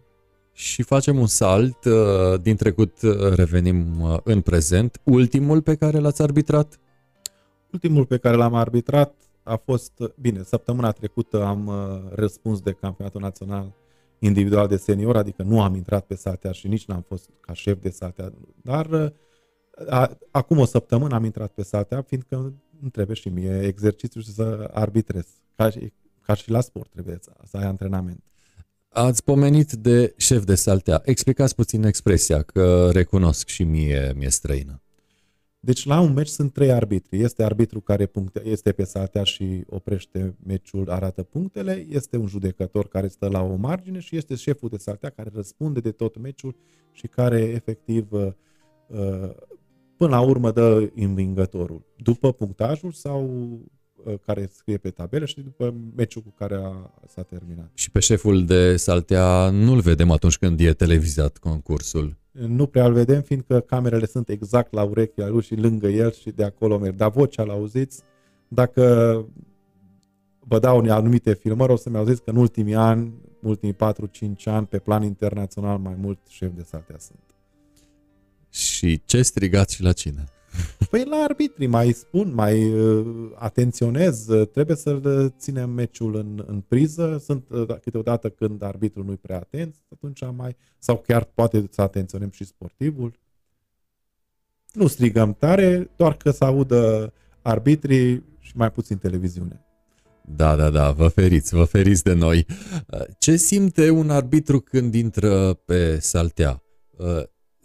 Și 0.52 0.82
facem 0.82 1.18
un 1.18 1.26
salt, 1.26 1.84
uh, 1.84 2.40
din 2.40 2.56
trecut 2.56 3.02
uh, 3.02 3.32
revenim 3.34 4.00
uh, 4.00 4.16
în 4.24 4.40
prezent. 4.40 5.00
Ultimul 5.04 5.62
pe 5.62 5.74
care 5.74 5.98
l-ați 5.98 6.22
arbitrat? 6.22 6.80
Ultimul 7.72 8.06
pe 8.06 8.18
care 8.18 8.36
l-am 8.36 8.54
arbitrat 8.54 9.14
a 9.42 9.56
fost, 9.56 9.92
bine, 10.20 10.42
săptămâna 10.42 10.90
trecută 10.90 11.44
am 11.44 11.70
răspuns 12.14 12.60
de 12.60 12.72
campionatul 12.72 13.20
național 13.20 13.72
individual 14.18 14.68
de 14.68 14.76
senior, 14.76 15.16
adică 15.16 15.42
nu 15.42 15.62
am 15.62 15.74
intrat 15.74 16.06
pe 16.06 16.14
satea 16.14 16.52
și 16.52 16.68
nici 16.68 16.84
n-am 16.84 17.04
fost 17.08 17.30
ca 17.40 17.52
șef 17.52 17.80
de 17.80 17.90
satea, 17.90 18.32
dar 18.62 19.12
a, 19.88 20.18
acum 20.30 20.58
o 20.58 20.64
săptămână 20.64 21.14
am 21.14 21.24
intrat 21.24 21.52
pe 21.52 21.62
satea, 21.62 22.02
fiindcă 22.02 22.36
îmi 22.80 22.90
trebuie 22.90 23.16
și 23.16 23.28
mie 23.28 23.62
exercițiu 23.62 24.20
și 24.20 24.32
să 24.32 24.70
arbitrez. 24.72 25.26
Ca 25.56 25.70
și, 25.70 25.92
ca 26.22 26.34
și 26.34 26.50
la 26.50 26.60
sport 26.60 26.90
trebuie 26.90 27.18
să, 27.20 27.32
să 27.44 27.56
ai 27.56 27.64
antrenament. 27.64 28.22
Ați 28.96 29.24
pomenit 29.24 29.72
de 29.72 30.14
șef 30.16 30.44
de 30.44 30.54
saltea. 30.54 31.02
Explicați 31.04 31.54
puțin 31.54 31.84
expresia, 31.84 32.42
că 32.42 32.90
recunosc 32.92 33.48
și 33.48 33.64
mie 33.64 34.12
mi-e 34.16 34.28
străină. 34.28 34.82
Deci 35.60 35.84
la 35.84 36.00
un 36.00 36.12
meci 36.12 36.28
sunt 36.28 36.52
trei 36.52 36.72
arbitri. 36.72 37.20
Este 37.20 37.42
arbitru 37.42 37.80
care 37.80 38.06
puncte, 38.06 38.42
este 38.44 38.72
pe 38.72 38.84
saltea 38.84 39.22
și 39.22 39.64
oprește 39.68 40.36
meciul, 40.46 40.90
arată 40.90 41.22
punctele, 41.22 41.86
este 41.88 42.16
un 42.16 42.26
judecător 42.26 42.88
care 42.88 43.08
stă 43.08 43.28
la 43.28 43.42
o 43.42 43.54
margine 43.56 43.98
și 43.98 44.16
este 44.16 44.34
șeful 44.34 44.68
de 44.68 44.76
saltea 44.76 45.10
care 45.10 45.30
răspunde 45.34 45.80
de 45.80 45.90
tot 45.90 46.18
meciul 46.18 46.56
și 46.92 47.06
care 47.06 47.40
efectiv 47.40 48.12
uh, 48.12 48.28
uh, 48.86 49.30
până 49.96 50.10
la 50.10 50.20
urmă 50.20 50.50
dă 50.50 50.90
învingătorul. 50.94 51.84
După 51.96 52.32
punctajul 52.32 52.92
sau 52.92 53.24
uh, 53.24 53.58
care 54.26 54.48
scrie 54.52 54.76
pe 54.76 54.90
tabelă 54.90 55.24
și 55.24 55.40
după 55.40 55.74
meciul 55.96 56.22
cu 56.22 56.34
care 56.38 56.54
a, 56.54 56.90
s-a 57.08 57.22
terminat. 57.22 57.70
Și 57.74 57.90
pe 57.90 58.00
șeful 58.00 58.44
de 58.44 58.76
saltea 58.76 59.50
nu-l 59.50 59.80
vedem 59.80 60.10
atunci 60.10 60.38
când 60.38 60.60
e 60.60 60.72
televizat 60.72 61.38
concursul 61.38 62.16
nu 62.34 62.66
prea 62.66 62.86
îl 62.86 62.92
vedem, 62.92 63.22
fiindcă 63.22 63.60
camerele 63.60 64.06
sunt 64.06 64.28
exact 64.28 64.72
la 64.72 64.82
urechea 64.82 65.28
lui 65.28 65.42
și 65.42 65.54
lângă 65.54 65.88
el 65.88 66.12
și 66.12 66.30
de 66.30 66.44
acolo 66.44 66.78
merg. 66.78 66.96
Dar 66.96 67.10
vocea 67.10 67.42
l-auziți, 67.42 68.02
dacă 68.48 68.82
vă 70.38 70.58
dau 70.58 70.78
anumite 70.78 71.34
filmări, 71.34 71.72
o 71.72 71.76
să-mi 71.76 71.96
auziți 71.96 72.22
că 72.22 72.30
în 72.30 72.36
ultimii 72.36 72.74
ani, 72.74 73.14
ultimii 73.42 73.74
4-5 73.74 73.76
ani, 74.44 74.66
pe 74.66 74.78
plan 74.78 75.02
internațional, 75.02 75.78
mai 75.78 75.94
mult 75.98 76.18
șef 76.28 76.50
de 76.54 76.62
saltea 76.62 76.98
sunt. 76.98 77.18
Și 78.50 79.02
ce 79.04 79.22
strigați 79.22 79.74
și 79.74 79.82
la 79.82 79.92
cine? 79.92 80.24
Păi 80.90 81.04
la 81.04 81.16
arbitri 81.16 81.66
mai 81.66 81.92
spun, 81.92 82.34
mai 82.34 82.72
uh, 82.72 83.30
atenționez, 83.34 84.28
uh, 84.28 84.48
trebuie 84.48 84.76
să 84.76 85.00
ținem 85.38 85.70
meciul 85.70 86.14
în, 86.14 86.44
în 86.46 86.60
priză, 86.60 87.20
sunt 87.24 87.44
uh, 87.50 87.66
câteodată 87.82 88.28
când 88.28 88.62
arbitrul 88.62 89.04
nu-i 89.04 89.16
prea 89.16 89.36
atent, 89.36 89.76
atunci 89.92 90.20
mai, 90.36 90.56
sau 90.78 90.98
chiar 91.06 91.24
poate 91.24 91.64
să 91.70 91.80
atenționăm 91.80 92.30
și 92.30 92.44
sportivul. 92.44 93.18
Nu 94.72 94.86
strigăm 94.86 95.34
tare, 95.34 95.90
doar 95.96 96.16
că 96.16 96.30
să 96.30 96.44
audă 96.44 97.12
arbitrii 97.42 98.24
și 98.38 98.52
mai 98.54 98.70
puțin 98.70 98.96
televiziune. 98.96 99.64
Da, 100.36 100.56
da, 100.56 100.70
da, 100.70 100.90
vă 100.90 101.08
feriți, 101.08 101.54
vă 101.54 101.64
feriți 101.64 102.02
de 102.02 102.12
noi. 102.12 102.46
Ce 103.18 103.36
simte 103.36 103.90
un 103.90 104.10
arbitru 104.10 104.60
când 104.60 104.94
intră 104.94 105.52
pe 105.52 105.98
saltea? 105.98 106.62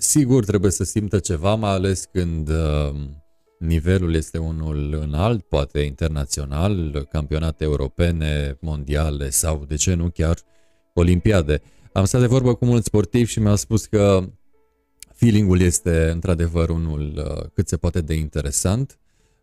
Sigur 0.01 0.45
trebuie 0.45 0.71
să 0.71 0.83
simtă 0.83 1.19
ceva, 1.19 1.55
mai 1.55 1.69
ales 1.69 2.05
când 2.11 2.49
uh, 2.49 2.95
nivelul 3.57 4.13
este 4.13 4.37
unul 4.37 4.93
înalt, 5.01 5.41
poate 5.41 5.79
internațional, 5.79 7.07
campionate 7.11 7.63
europene, 7.63 8.57
mondiale 8.61 9.29
sau, 9.29 9.65
de 9.67 9.75
ce 9.75 9.93
nu, 9.93 10.09
chiar 10.09 10.37
olimpiade. 10.93 11.61
Am 11.93 12.05
stat 12.05 12.21
de 12.21 12.27
vorbă 12.27 12.55
cu 12.55 12.65
mulți 12.65 12.85
sportivi 12.85 13.31
și 13.31 13.39
mi-au 13.39 13.55
spus 13.55 13.85
că 13.85 14.29
feelingul 15.13 15.61
este 15.61 16.09
într-adevăr 16.09 16.69
unul 16.69 17.13
uh, 17.17 17.49
cât 17.53 17.67
se 17.67 17.77
poate 17.77 18.01
de 18.01 18.13
interesant. 18.13 18.99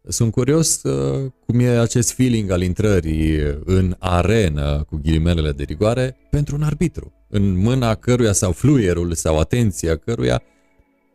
Sunt 0.09 0.33
curios 0.33 0.83
uh, 0.83 1.31
cum 1.47 1.61
e 1.61 1.79
acest 1.79 2.13
feeling 2.13 2.51
al 2.51 2.63
intrării 2.63 3.41
în 3.65 3.97
arenă, 3.99 4.85
cu 4.85 5.01
ghilimelele 5.03 5.53
de 5.53 5.63
rigoare, 5.63 6.17
pentru 6.31 6.55
un 6.55 6.63
arbitru 6.63 7.13
în 7.29 7.57
mâna 7.57 7.95
căruia 7.95 8.33
sau 8.33 8.53
fluierul 8.53 9.13
sau 9.13 9.39
atenția 9.39 9.97
căruia 9.97 10.43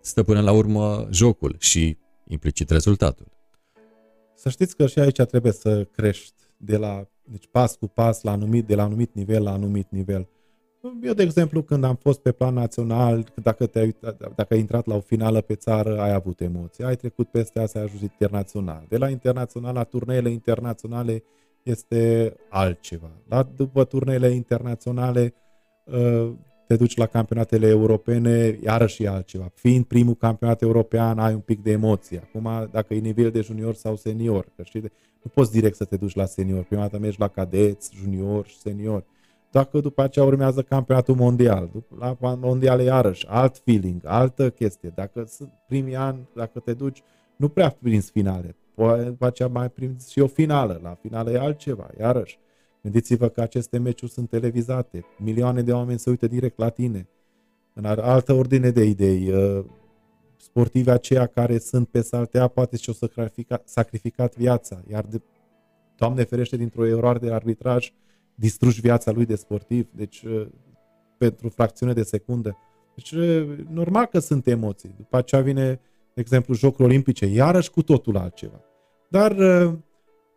stă 0.02 0.24
până 0.24 0.42
la 0.42 0.52
urmă 0.52 1.08
jocul 1.12 1.56
și 1.60 1.98
implicit 2.28 2.70
rezultatul. 2.70 3.28
Să 4.36 4.50
știți 4.50 4.76
că 4.76 4.88
și 4.88 5.00
aici 5.00 5.22
trebuie 5.22 5.52
să 5.52 5.84
crești 5.92 6.34
de 6.58 6.78
la, 6.78 7.08
deci 7.24 7.48
pas 7.52 7.76
cu 7.76 7.88
pas, 7.88 8.22
la 8.22 8.32
anumit, 8.32 8.68
de 8.68 8.76
la 8.76 8.84
anumit 8.84 9.14
nivel 9.14 9.44
la 9.44 9.52
anumit 9.52 9.88
nivel. 9.90 10.30
Eu, 11.04 11.14
de 11.14 11.24
exemplu, 11.24 11.62
când 11.62 11.84
am 11.84 11.96
fost 11.96 12.20
pe 12.20 12.32
plan 12.32 12.54
național, 12.54 13.34
dacă, 13.44 13.66
te 13.66 13.82
uitat, 13.82 14.34
dacă 14.36 14.54
ai 14.54 14.60
intrat 14.60 14.86
la 14.86 14.96
o 14.96 15.00
finală 15.00 15.42
pe 15.42 15.56
țară, 15.56 16.00
ai 16.00 16.14
avut 16.14 16.42
emoții. 16.42 16.84
Ai 16.84 16.96
trecut 16.96 17.28
peste 17.28 17.60
asta, 17.60 17.80
ai 17.80 17.86
ajuns 17.86 18.02
internațional. 18.02 18.86
De 18.90 18.98
la 18.98 19.10
internațional 19.10 19.74
la 19.74 19.84
turneele 19.84 20.30
internaționale 20.30 21.24
este 21.64 22.34
altceva. 22.50 23.12
La, 23.28 23.44
după 23.56 23.84
turneele 23.84 24.30
internaționale, 24.30 25.34
Uh, 25.84 26.32
te 26.68 26.76
duci 26.76 26.98
la 26.98 27.06
campionatele 27.06 27.68
europene, 27.68 28.60
iarăși 28.64 29.04
e 29.04 29.08
altceva. 29.08 29.52
Fiind 29.54 29.86
primul 29.86 30.16
campionat 30.16 30.62
european, 30.62 31.20
ai 31.20 31.34
un 31.34 31.40
pic 31.40 31.64
de 31.64 31.72
emoție. 31.72 32.22
Acum, 32.24 32.70
dacă 32.72 32.94
e 32.94 33.00
nivel 33.00 33.32
de 33.32 33.42
junior 33.42 33.74
sau 33.74 33.96
senior, 33.96 34.48
că 34.56 34.64
știi, 34.64 34.82
nu 35.22 35.32
poți 35.34 35.52
direct 35.52 35.76
să 35.76 35.86
te 35.86 35.98
duci 35.98 36.16
la 36.16 36.26
senior. 36.26 36.64
Prima 36.64 36.82
dată 36.82 37.00
mergi 37.00 37.20
la 37.20 37.28
cadeți, 37.28 37.96
junior 37.96 38.46
și 38.46 38.58
senior. 38.58 39.04
Dacă 39.52 39.80
după 39.80 40.02
aceea 40.02 40.26
urmează 40.26 40.62
campionatul 40.62 41.16
mondial, 41.16 41.70
la 42.00 42.18
mondial 42.22 42.82
iarăși, 42.82 43.28
alt 43.28 43.58
feeling, 43.58 44.02
altă 44.06 44.50
chestie. 44.50 44.92
Dacă 44.96 45.24
sunt 45.28 45.52
primii 45.68 45.96
ani, 45.96 46.28
dacă 46.36 46.60
te 46.60 46.74
duci, 46.74 47.04
nu 47.36 47.50
prea 47.50 47.70
prinzi 47.82 48.12
finale. 48.12 48.56
Poate 48.74 49.04
după 49.04 49.26
aceea 49.26 49.48
mai 49.48 49.70
prinzi 49.70 50.12
și 50.12 50.20
o 50.20 50.28
finală. 50.28 50.80
La 50.84 50.98
finală 51.02 51.32
e 51.32 51.40
altceva, 51.40 51.90
iarăși. 52.00 52.40
Gândiți-vă 52.82 53.28
că 53.28 53.42
aceste 53.42 53.78
meciuri 53.78 54.12
sunt 54.12 54.30
televizate, 54.30 55.06
milioane 55.18 55.62
de 55.62 55.74
oameni 55.74 56.00
se 56.00 56.10
uită 56.10 56.28
direct 56.28 56.58
la 56.58 56.70
tine. 56.70 57.08
În 57.74 57.86
altă 57.86 58.34
ordine 58.34 58.70
de 58.70 58.84
idei, 58.84 59.32
uh, 59.32 59.66
sportivi 60.38 60.90
aceia 60.90 61.26
care 61.26 61.58
sunt 61.58 61.88
pe 61.88 62.02
saltea 62.02 62.48
poate 62.48 62.78
și-au 62.78 62.96
sacrificat, 62.96 63.68
sacrificat 63.68 64.36
viața, 64.36 64.82
iar 64.88 65.04
de, 65.04 65.22
Doamne 66.02 66.24
ferește 66.24 66.58
dintr-o 66.58 66.86
eroare 66.86 67.20
de 67.20 67.34
arbitraj 67.34 67.94
distrugi 68.42 68.82
viața 68.82 69.12
lui 69.12 69.26
de 69.26 69.36
sportiv, 69.36 69.88
deci 69.92 70.22
uh, 70.22 70.48
pentru 71.18 71.50
fracțiune 71.50 71.94
de 71.94 72.04
secundă. 72.04 72.58
Deci 72.96 73.12
uh, 73.12 73.58
normal 73.70 74.06
că 74.06 74.20
sunt 74.20 74.48
emoții. 74.48 74.94
După 74.98 75.18
aceea 75.18 75.42
vine, 75.42 75.80
de 76.14 76.22
exemplu, 76.22 76.54
Jocul 76.54 76.86
Olimpice, 76.86 77.26
iarăși 77.26 77.72
cu 77.72 77.82
totul 77.82 78.18
altceva. 78.18 78.62
Dar 79.10 79.36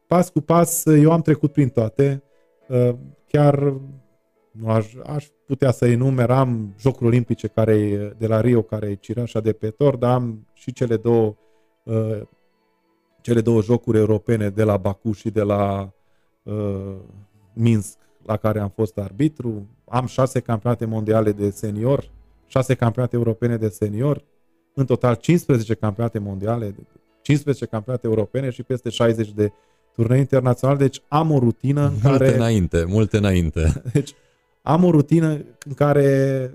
pas 0.07 0.31
cu 0.31 0.41
pas, 0.41 0.85
eu 0.85 1.13
am 1.13 1.23
trecut 1.23 1.53
prin 1.53 1.69
toate, 1.69 2.23
Uh, 2.69 2.95
chiar 3.27 3.75
nu 4.51 4.69
aș, 4.69 4.95
aș 5.07 5.27
putea 5.47 5.71
să 5.71 5.87
enumer, 5.87 6.31
am 6.31 6.75
Jocuri 6.79 7.07
Olimpice 7.07 7.47
care 7.47 7.97
de 8.19 8.27
la 8.27 8.41
Rio, 8.41 8.63
care 8.63 8.91
e 8.91 8.95
cireașa 8.95 9.41
de 9.41 9.53
pe 9.53 9.71
tor, 9.71 9.97
dar 9.97 10.15
am 10.15 10.47
și 10.53 10.73
cele 10.73 10.97
două, 10.97 11.37
uh, 11.83 12.21
cele 13.21 13.41
două 13.41 13.63
jocuri 13.63 13.99
europene 13.99 14.51
de 14.51 14.63
la 14.63 14.77
Baku 14.77 15.13
și 15.13 15.31
de 15.31 15.43
la 15.43 15.93
uh, 16.43 16.97
Minsk, 17.55 17.97
la 18.27 18.37
care 18.37 18.61
am 18.61 18.73
fost 18.75 18.99
arbitru. 18.99 19.67
Am 19.89 20.07
șase 20.07 20.41
campionate 20.41 20.85
mondiale 20.85 21.33
de 21.33 21.51
senior, 21.51 22.11
șase 22.47 22.75
campionate 22.75 23.17
europene 23.17 23.57
de 23.57 23.69
senior, 23.69 24.25
în 24.75 24.87
total 24.87 25.15
15 25.15 25.75
campionate 25.75 26.19
mondiale, 26.19 26.75
15 27.21 27.67
campionate 27.67 28.07
europene 28.07 28.51
și 28.51 28.63
peste 28.63 28.89
60 28.89 29.33
de 29.33 29.53
turnee 29.95 30.19
internațional, 30.19 30.77
deci 30.77 31.01
am 31.09 31.31
o 31.31 31.39
rutină 31.39 31.87
în 31.87 31.93
multe 32.03 32.09
care... 32.25 32.35
înainte, 32.35 32.85
multe 32.85 33.17
înainte. 33.17 33.73
Deci 33.93 34.15
am 34.63 34.85
o 34.85 34.91
rutină 34.91 35.29
în 35.67 35.75
care 35.75 36.51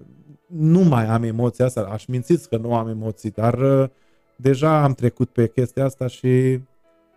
nu 0.45 0.80
mai 0.80 1.06
am 1.06 1.24
emoția 1.24 1.66
asta. 1.66 1.82
Aș 1.82 2.06
mințiți 2.06 2.50
că 2.50 2.58
nu 2.58 2.76
am 2.76 2.88
emoții, 2.88 3.32
dar 3.32 3.54
uh, 3.54 3.89
deja 4.36 4.84
am 4.84 4.93
trecut 4.93 5.30
pe 5.30 5.47
chestia 5.47 5.86
asta 5.86 6.08
și 6.08 6.60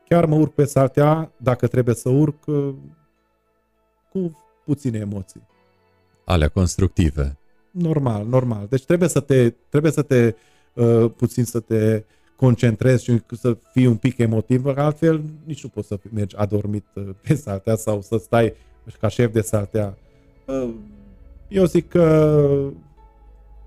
chiar 0.09 0.26
mă 0.26 0.35
urc 0.35 0.55
pe 0.55 0.64
saltea, 0.64 1.33
dacă 1.37 1.66
trebuie 1.66 1.95
să 1.95 2.09
urc, 2.09 2.47
uh, 2.47 2.74
cu 4.12 4.38
puține 4.64 4.98
emoții. 4.98 5.46
Alea 6.24 6.48
constructive. 6.48 7.38
Normal, 7.70 8.26
normal. 8.26 8.66
Deci 8.70 8.84
trebuie 8.84 9.08
să 9.08 9.20
te, 9.20 9.50
trebuie 9.68 9.92
să 9.92 10.02
te 10.02 10.34
uh, 10.74 11.10
puțin 11.16 11.44
să 11.44 11.60
te 11.60 11.94
uh, 11.94 12.02
concentrezi 12.42 13.04
și 13.04 13.20
să 13.30 13.56
fii 13.72 13.86
un 13.86 13.96
pic 13.96 14.18
emotiv, 14.18 14.64
că 14.74 14.80
altfel 14.80 15.22
nici 15.44 15.62
nu 15.62 15.68
poți 15.68 15.86
să 15.86 15.98
mergi 16.14 16.36
adormit 16.36 16.84
uh, 16.94 17.08
pe 17.22 17.34
saltea 17.34 17.76
sau 17.76 18.00
să 18.00 18.16
stai 18.22 18.54
ca 19.00 19.08
șef 19.08 19.32
de 19.32 19.40
saltea. 19.40 19.98
Uh, 20.46 20.70
eu 21.48 21.64
zic 21.64 21.88
că 21.88 22.68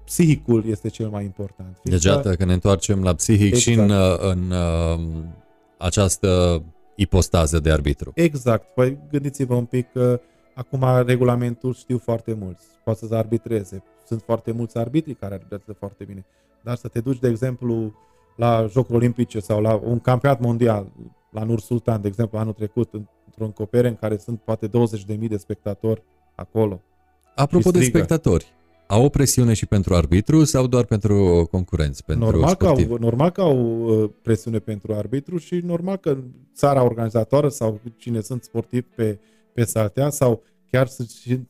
psihicul 0.05 0.63
este 0.67 0.87
cel 0.87 1.09
mai 1.09 1.23
important. 1.23 1.77
Deci, 1.83 2.03
iată 2.03 2.35
că 2.35 2.45
ne 2.45 2.53
întoarcem 2.53 3.03
la 3.03 3.13
psihic 3.13 3.53
exact. 3.53 3.61
și 3.61 3.73
în, 3.73 3.89
uh, 3.89 4.17
în 4.19 4.51
în 4.93 5.23
această 5.77 6.63
ipostază 6.95 7.59
de 7.59 7.71
arbitru. 7.71 8.11
Exact. 8.15 8.73
Păi 8.73 8.97
gândiți-vă 9.11 9.53
un 9.53 9.65
pic 9.65 9.91
că 9.91 10.21
acum 10.55 10.85
regulamentul 11.05 11.73
știu 11.73 11.97
foarte 11.97 12.33
mulți. 12.33 12.65
Poate 12.83 13.07
să 13.07 13.15
arbitreze. 13.15 13.83
Sunt 14.05 14.21
foarte 14.21 14.51
mulți 14.51 14.77
arbitri 14.77 15.13
care 15.13 15.33
arbitrează 15.33 15.75
foarte 15.79 16.03
bine. 16.03 16.25
Dar 16.61 16.75
să 16.75 16.87
te 16.87 16.99
duci, 16.99 17.19
de 17.19 17.27
exemplu, 17.27 17.93
la 18.35 18.65
Jocuri 18.69 18.97
Olimpice 18.97 19.39
sau 19.39 19.61
la 19.61 19.75
un 19.83 19.99
campionat 19.99 20.39
mondial, 20.39 20.91
la 21.31 21.43
Nur 21.43 21.59
Sultan, 21.59 22.01
de 22.01 22.07
exemplu, 22.07 22.37
anul 22.37 22.53
trecut, 22.53 22.93
într-o 23.25 23.45
încopere 23.45 23.87
în 23.87 23.95
care 23.95 24.17
sunt 24.17 24.39
poate 24.39 24.67
20.000 24.67 25.27
de 25.29 25.37
spectatori 25.37 26.03
acolo. 26.35 26.81
Apropo 27.35 27.71
de 27.71 27.83
spectatori, 27.83 28.53
au 28.87 29.03
o 29.03 29.09
presiune 29.09 29.53
și 29.53 29.65
pentru 29.65 29.95
arbitru 29.95 30.43
sau 30.43 30.67
doar 30.67 30.85
pentru 30.85 31.47
concurenți, 31.51 32.03
pentru 32.03 32.25
normal 32.25 32.55
că, 32.55 32.67
au, 32.67 32.97
normal 32.99 33.29
că 33.29 33.41
au 33.41 33.83
uh, 33.83 34.09
presiune 34.21 34.59
pentru 34.59 34.93
arbitru 34.93 35.37
și 35.37 35.55
normal 35.55 35.97
că 35.97 36.17
țara 36.55 36.83
organizatoare 36.83 37.49
sau 37.49 37.79
cine 37.97 38.21
sunt 38.21 38.43
sportivi 38.43 38.87
pe 38.95 39.19
pe 39.55 39.63
saltea 39.63 40.09
sau 40.09 40.43
chiar 40.71 40.87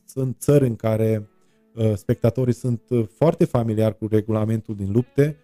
sunt 0.04 0.36
țări 0.38 0.66
în 0.66 0.76
care 0.76 1.28
uh, 1.74 1.92
spectatorii 1.94 2.54
sunt 2.54 2.80
uh, 2.88 3.06
foarte 3.16 3.44
familiari 3.44 3.98
cu 3.98 4.06
regulamentul 4.10 4.74
din 4.74 4.92
lupte, 4.92 5.36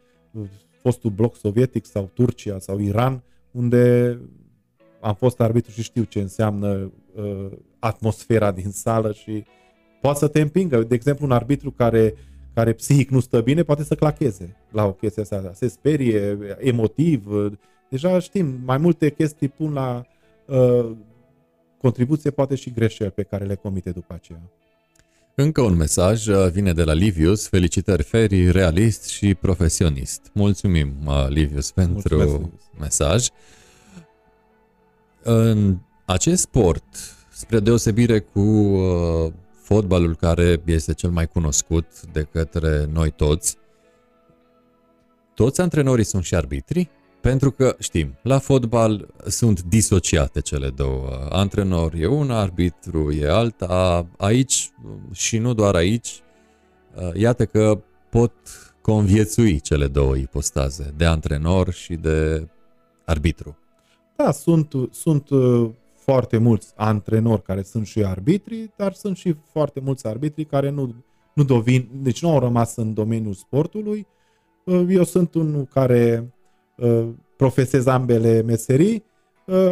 fostul 0.82 1.10
bloc 1.10 1.36
sovietic 1.36 1.86
sau 1.86 2.10
Turcia 2.14 2.58
sau 2.58 2.78
Iran, 2.78 3.22
unde 3.50 4.18
am 5.00 5.14
fost 5.14 5.40
arbitru 5.40 5.70
și 5.70 5.82
știu 5.82 6.02
ce 6.02 6.20
înseamnă 6.20 6.92
uh, 7.14 7.50
atmosfera 7.78 8.52
din 8.52 8.70
sală 8.70 9.12
și 9.12 9.44
poate 10.00 10.18
să 10.18 10.28
te 10.28 10.40
împingă. 10.40 10.82
De 10.82 10.94
exemplu, 10.94 11.24
un 11.24 11.32
arbitru 11.32 11.70
care, 11.70 12.14
care 12.54 12.72
psihic 12.72 13.10
nu 13.10 13.20
stă 13.20 13.40
bine 13.40 13.62
poate 13.62 13.84
să 13.84 13.94
clacheze 13.94 14.56
la 14.70 14.84
o 14.84 14.92
chestie 14.92 15.22
asta. 15.22 15.50
Se 15.54 15.68
sperie, 15.68 16.38
emotiv. 16.58 17.26
Deja 17.90 18.18
știm, 18.18 18.60
mai 18.64 18.78
multe 18.78 19.10
chestii 19.10 19.48
pun 19.48 19.72
la 19.72 20.06
uh, 20.46 20.90
contribuție, 21.82 22.30
poate 22.30 22.54
și 22.54 22.72
greșeli 22.72 23.10
pe 23.10 23.22
care 23.22 23.44
le 23.44 23.54
comite 23.54 23.90
după 23.90 24.14
aceea. 24.14 24.40
Încă 25.34 25.60
un 25.60 25.76
mesaj 25.76 26.26
uh, 26.26 26.50
vine 26.50 26.72
de 26.72 26.82
la 26.82 26.92
Livius. 26.92 27.48
Felicitări, 27.48 28.02
Feri, 28.02 28.50
realist 28.50 29.04
și 29.08 29.34
profesionist. 29.34 30.30
Mulțumim, 30.32 30.94
uh, 31.06 31.26
Livius, 31.28 31.70
pentru 31.70 32.16
Mulțumesc, 32.16 32.52
mesaj. 32.78 33.26
În 35.22 35.76
acest 36.04 36.42
sport, 36.42 36.84
spre 37.32 37.60
deosebire 37.60 38.18
cu 38.18 38.40
uh, 38.40 39.32
fotbalul 39.62 40.16
care 40.16 40.62
este 40.64 40.94
cel 40.94 41.10
mai 41.10 41.26
cunoscut 41.26 41.86
de 42.12 42.22
către 42.22 42.88
noi 42.92 43.10
toți, 43.10 43.56
toți 45.34 45.60
antrenorii 45.60 46.04
sunt 46.04 46.24
și 46.24 46.34
arbitri? 46.34 46.88
Pentru 47.22 47.50
că 47.50 47.76
știm, 47.78 48.18
la 48.22 48.38
fotbal 48.38 49.08
sunt 49.26 49.62
disociate 49.62 50.40
cele 50.40 50.68
două. 50.68 51.26
Antrenor 51.30 51.94
e 51.94 52.06
un, 52.06 52.30
arbitru 52.30 53.12
e 53.12 53.30
alta. 53.30 54.06
Aici 54.16 54.70
și 55.12 55.38
nu 55.38 55.54
doar 55.54 55.74
aici, 55.74 56.22
iată 57.14 57.46
că 57.46 57.82
pot 58.10 58.32
conviețui 58.80 59.60
cele 59.60 59.86
două 59.86 60.16
ipostaze, 60.16 60.94
de 60.96 61.04
antrenor 61.04 61.72
și 61.72 61.94
de 61.94 62.48
arbitru. 63.04 63.56
Da, 64.16 64.30
sunt, 64.30 64.72
sunt 64.90 65.30
uh, 65.30 65.70
foarte 65.94 66.38
mulți 66.38 66.72
antrenori 66.76 67.42
care 67.42 67.62
sunt 67.62 67.86
și 67.86 68.04
arbitri, 68.04 68.70
dar 68.76 68.92
sunt 68.92 69.16
și 69.16 69.36
foarte 69.52 69.80
mulți 69.80 70.06
arbitri 70.06 70.44
care 70.44 70.70
nu, 70.70 70.94
nu 71.34 71.44
dovin, 71.44 71.88
deci 71.92 72.22
nu 72.22 72.30
au 72.30 72.38
rămas 72.38 72.76
în 72.76 72.94
domeniul 72.94 73.34
sportului. 73.34 74.06
Uh, 74.64 74.86
eu 74.88 75.04
sunt 75.04 75.34
unul 75.34 75.64
care 75.64 76.18
uh, 76.24 76.41
profesez 77.36 77.86
ambele 77.86 78.42
meserii. 78.42 79.04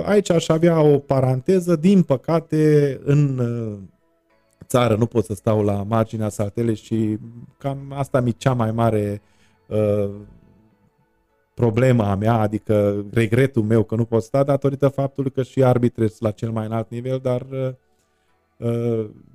Aici 0.04 0.30
aș 0.30 0.48
avea 0.48 0.80
o 0.80 0.98
paranteză. 0.98 1.76
Din 1.76 2.02
păcate, 2.02 3.00
în 3.04 3.40
țară 4.66 4.96
nu 4.96 5.06
pot 5.06 5.24
să 5.24 5.34
stau 5.34 5.62
la 5.62 5.82
marginea 5.82 6.28
saltelei 6.28 6.74
și 6.74 7.18
cam 7.58 7.78
asta 7.94 8.20
mi 8.20 8.32
cea 8.32 8.52
mai 8.52 8.72
mare 8.72 9.22
problema 11.60 12.14
mea, 12.14 12.34
adică 12.34 13.04
regretul 13.12 13.62
meu 13.62 13.82
că 13.82 13.94
nu 13.94 14.04
pot 14.04 14.22
sta 14.22 14.42
datorită 14.42 14.88
faptului 14.88 15.30
că 15.30 15.42
și 15.42 15.64
arbitrez 15.64 16.18
la 16.18 16.30
cel 16.30 16.50
mai 16.50 16.66
înalt 16.66 16.90
nivel, 16.90 17.18
dar 17.22 17.46
uh, 17.50 17.58
uh, 17.58 17.74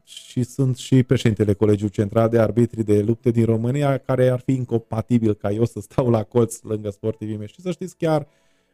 și 0.04 0.44
sunt 0.44 0.78
și 0.78 1.04
președintele 1.04 1.54
Colegiului 1.54 1.94
Central 1.94 2.30
de 2.30 2.40
Arbitri 2.40 2.84
de 2.84 3.02
Lupte 3.02 3.32
din 3.32 3.46
România, 3.46 3.98
care 3.98 4.30
ar 4.30 4.40
fi 4.40 4.54
incompatibil 4.54 5.34
ca 5.34 5.52
eu 5.52 5.66
să 5.66 5.80
stau 5.80 6.10
la 6.10 6.24
colț 6.24 6.62
lângă 6.62 6.90
sportivii 6.90 7.38
mei. 7.38 7.48
Și 7.48 7.62
să 7.62 7.72
știți, 7.72 7.96
chiar 7.98 8.28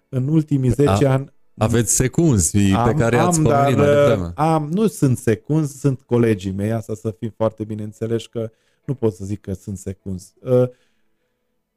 în 0.10 0.28
ultimii 0.28 0.70
10 0.70 1.06
A, 1.06 1.12
ani... 1.12 1.34
Aveți 1.58 1.96
secunzi 1.96 2.74
am, 2.74 2.88
pe 2.88 3.00
care 3.00 3.18
am, 3.18 3.28
ați 3.28 3.42
dar, 3.42 3.74
uh, 3.74 4.32
am, 4.36 4.70
Nu 4.72 4.88
sunt 4.88 5.18
secunzi, 5.18 5.80
sunt 5.80 6.02
colegii 6.02 6.52
mei, 6.52 6.72
asta 6.72 6.94
să 6.96 7.16
fim 7.20 7.34
foarte 7.36 7.64
bine 7.64 7.84
înțeleși 7.84 8.30
că 8.30 8.52
nu 8.86 8.94
pot 8.94 9.14
să 9.14 9.26
zic 9.26 9.42
că 9.42 9.54
sunt 9.54 9.78
secunzi. 9.78 10.34
Uh, 10.40 10.70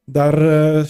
dar 0.05 0.35
uh, 0.79 0.87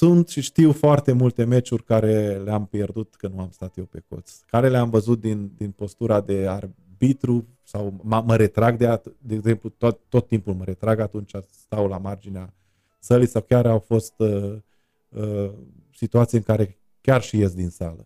sunt 0.00 0.28
și 0.28 0.40
știu 0.40 0.72
foarte 0.72 1.12
multe 1.12 1.44
meciuri 1.44 1.84
care 1.84 2.40
le-am 2.44 2.66
pierdut 2.66 3.14
că 3.14 3.28
nu 3.34 3.40
am 3.40 3.48
stat 3.52 3.76
eu 3.76 3.84
pe 3.84 4.02
coț, 4.08 4.30
care 4.46 4.68
le-am 4.68 4.90
văzut 4.90 5.20
din, 5.20 5.52
din 5.56 5.70
postura 5.70 6.20
de 6.20 6.46
arbitru 7.00 7.48
sau 7.62 8.00
mă, 8.02 8.22
mă 8.26 8.36
retrag 8.36 8.76
de, 8.76 9.00
de 9.18 9.34
exemplu, 9.34 9.68
tot, 9.68 10.00
tot 10.08 10.26
timpul 10.26 10.54
mă 10.54 10.64
retrag 10.64 10.98
atunci 10.98 11.32
stau 11.50 11.88
la 11.88 11.98
marginea 11.98 12.54
sălii 12.98 13.28
sau 13.28 13.42
chiar 13.42 13.66
au 13.66 13.78
fost 13.78 14.14
uh, 14.16 14.52
uh, 15.08 15.50
situații 15.94 16.38
în 16.38 16.44
care 16.44 16.78
chiar 17.00 17.22
și 17.22 17.38
ies 17.38 17.54
din 17.54 17.68
sală. 17.68 18.04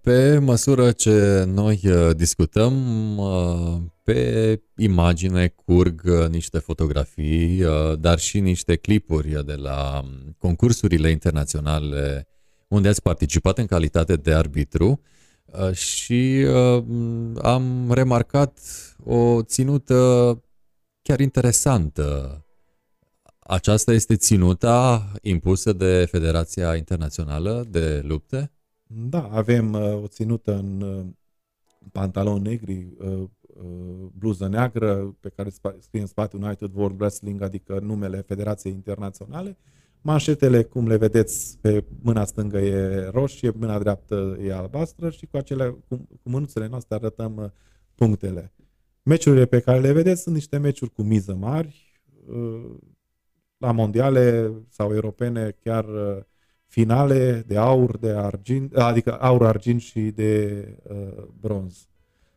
Pe 0.00 0.38
măsură 0.38 0.92
ce 0.92 1.44
noi 1.46 1.80
uh, 1.84 2.16
discutăm, 2.16 2.74
uh, 3.18 3.80
pe 4.04 4.62
imagine 4.76 5.48
curg 5.48 6.02
uh, 6.04 6.28
niște 6.28 6.58
fotografii, 6.58 7.62
dar 7.98 8.18
și 8.18 8.40
niște 8.40 8.76
clipuri 8.76 9.44
de 9.46 9.54
la 9.54 10.00
um, 10.04 10.34
concursurile 10.38 11.10
internaționale 11.10 12.26
unde 12.68 12.88
ați 12.88 13.02
participat 13.02 13.58
în 13.58 13.66
calitate 13.66 14.16
de 14.16 14.32
arbitru 14.32 15.00
și 15.72 16.46
am 17.42 17.92
remarcat 17.92 18.60
o 19.04 19.42
ținută 19.42 20.42
chiar 21.02 21.20
interesantă. 21.20 22.36
Aceasta 23.38 23.92
este 23.92 24.16
ținuta 24.16 25.10
impusă 25.22 25.72
de 25.72 26.04
Federația 26.10 26.76
Internațională 26.76 27.66
de 27.70 28.00
Lupte? 28.04 28.52
Da, 28.86 29.28
avem 29.32 29.72
uh, 29.72 30.02
o 30.02 30.06
ținută 30.06 30.54
în 30.54 30.80
uh, 30.80 31.06
pantaloni 31.92 32.42
negri, 32.42 32.88
uh, 32.98 33.28
uh, 33.40 34.08
bluză 34.18 34.48
neagră, 34.48 35.16
pe 35.20 35.28
care 35.28 35.50
scrie 35.78 36.00
în 36.00 36.06
spate 36.06 36.36
United 36.36 36.70
World 36.74 37.00
Wrestling, 37.00 37.42
adică 37.42 37.78
numele 37.78 38.20
Federației 38.20 38.72
Internaționale. 38.72 39.56
Manșetele, 40.04 40.62
cum 40.62 40.86
le 40.86 40.96
vedeți, 40.96 41.58
pe 41.60 41.84
mâna 42.02 42.24
stângă 42.24 42.58
e 42.58 43.08
roșie, 43.12 43.50
mâna 43.50 43.78
dreaptă 43.78 44.38
e 44.42 44.54
albastră 44.54 45.10
și 45.10 45.26
cu, 45.26 45.36
acele, 45.36 45.76
cu, 45.88 45.96
cu 45.96 46.28
mânuțele 46.28 46.66
noastre 46.66 46.94
arătăm 46.94 47.36
uh, 47.36 47.50
punctele. 47.94 48.52
Meciurile 49.02 49.46
pe 49.46 49.60
care 49.60 49.80
le 49.80 49.92
vedeți 49.92 50.22
sunt 50.22 50.34
niște 50.34 50.58
meciuri 50.58 50.92
cu 50.92 51.02
miză 51.02 51.34
mari, 51.34 52.00
uh, 52.26 52.74
la 53.56 53.72
mondiale 53.72 54.52
sau 54.68 54.94
europene 54.94 55.56
chiar 55.62 55.84
uh, 55.84 56.22
finale 56.66 57.44
de 57.46 57.56
aur, 57.56 57.98
de 57.98 58.10
argint, 58.10 58.76
adică 58.76 59.20
aur, 59.20 59.46
argint 59.46 59.80
și 59.80 60.00
de 60.00 60.64
uh, 60.82 61.24
bronz. 61.40 61.88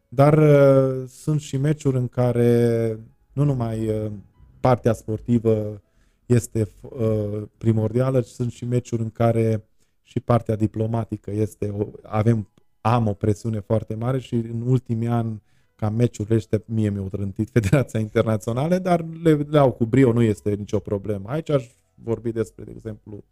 Dar 0.07 0.37
uh, 0.37 1.03
sunt 1.07 1.39
și 1.39 1.57
meciuri 1.57 1.97
în 1.97 2.07
care 2.07 2.99
nu 3.33 3.43
numai 3.43 3.89
uh, 3.89 4.11
partea 4.59 4.93
sportivă 4.93 5.81
este 6.25 6.67
uh, 6.81 7.41
primordială, 7.57 8.21
ci 8.21 8.27
sunt 8.27 8.51
și 8.51 8.65
meciuri 8.65 9.01
în 9.01 9.09
care 9.09 9.63
și 10.01 10.19
partea 10.19 10.55
diplomatică 10.55 11.31
este, 11.31 11.69
o, 11.69 11.87
avem, 12.03 12.49
am 12.81 13.07
o 13.07 13.13
presiune 13.13 13.59
foarte 13.59 13.95
mare 13.95 14.19
și 14.19 14.33
în 14.33 14.61
ultimii 14.65 15.07
ani 15.07 15.41
ca 15.75 15.89
meciurile 15.89 16.35
ăștia 16.35 16.61
mie 16.65 16.89
mi-au 16.89 17.07
trântit 17.07 17.49
Federația 17.59 17.99
Internațională, 17.99 18.77
dar 18.77 19.05
le, 19.23 19.33
le 19.33 19.57
au 19.57 19.71
cu 19.71 19.85
brio, 19.85 20.13
nu 20.13 20.21
este 20.21 20.53
nicio 20.53 20.79
problemă. 20.79 21.29
Aici 21.29 21.49
aș 21.49 21.65
vorbi 21.93 22.31
despre, 22.31 22.63
de 22.63 22.71
exemplu, 22.75 23.23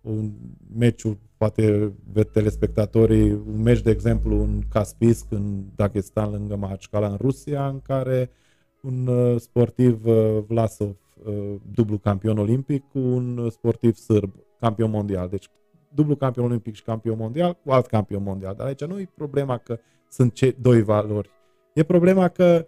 un 0.00 0.32
meciul, 0.76 1.18
poate 1.36 1.92
ved 2.12 2.28
telespectatorii, 2.28 3.32
un 3.32 3.62
meci, 3.62 3.82
de 3.82 3.90
exemplu, 3.90 4.42
în 4.42 4.62
Caspisk, 4.68 5.26
în 5.28 5.62
Dagestan, 5.74 6.30
lângă 6.30 6.56
Mahachkala, 6.56 7.08
în 7.08 7.16
Rusia, 7.20 7.68
în 7.68 7.80
care 7.80 8.30
un 8.80 9.06
uh, 9.06 9.40
sportiv 9.40 10.06
uh, 10.06 10.38
Vlasov, 10.46 10.88
uh, 10.88 10.96
dublu 11.74 11.98
campion 11.98 12.38
olimpic, 12.38 12.84
cu 12.92 12.98
un 12.98 13.48
sportiv 13.50 13.94
sârb, 13.94 14.32
campion 14.60 14.90
mondial. 14.90 15.28
Deci 15.28 15.48
dublu 15.94 16.16
campion 16.16 16.44
olimpic 16.44 16.74
și 16.74 16.82
campion 16.82 17.16
mondial 17.18 17.58
cu 17.64 17.70
alt 17.70 17.86
campion 17.86 18.22
mondial. 18.22 18.54
Dar 18.56 18.66
aici 18.66 18.84
nu 18.84 18.98
e 18.98 19.10
problema 19.14 19.58
că 19.58 19.78
sunt 20.10 20.32
cei 20.32 20.56
doi 20.60 20.82
valori. 20.82 21.30
E 21.74 21.82
problema 21.82 22.28
că 22.28 22.66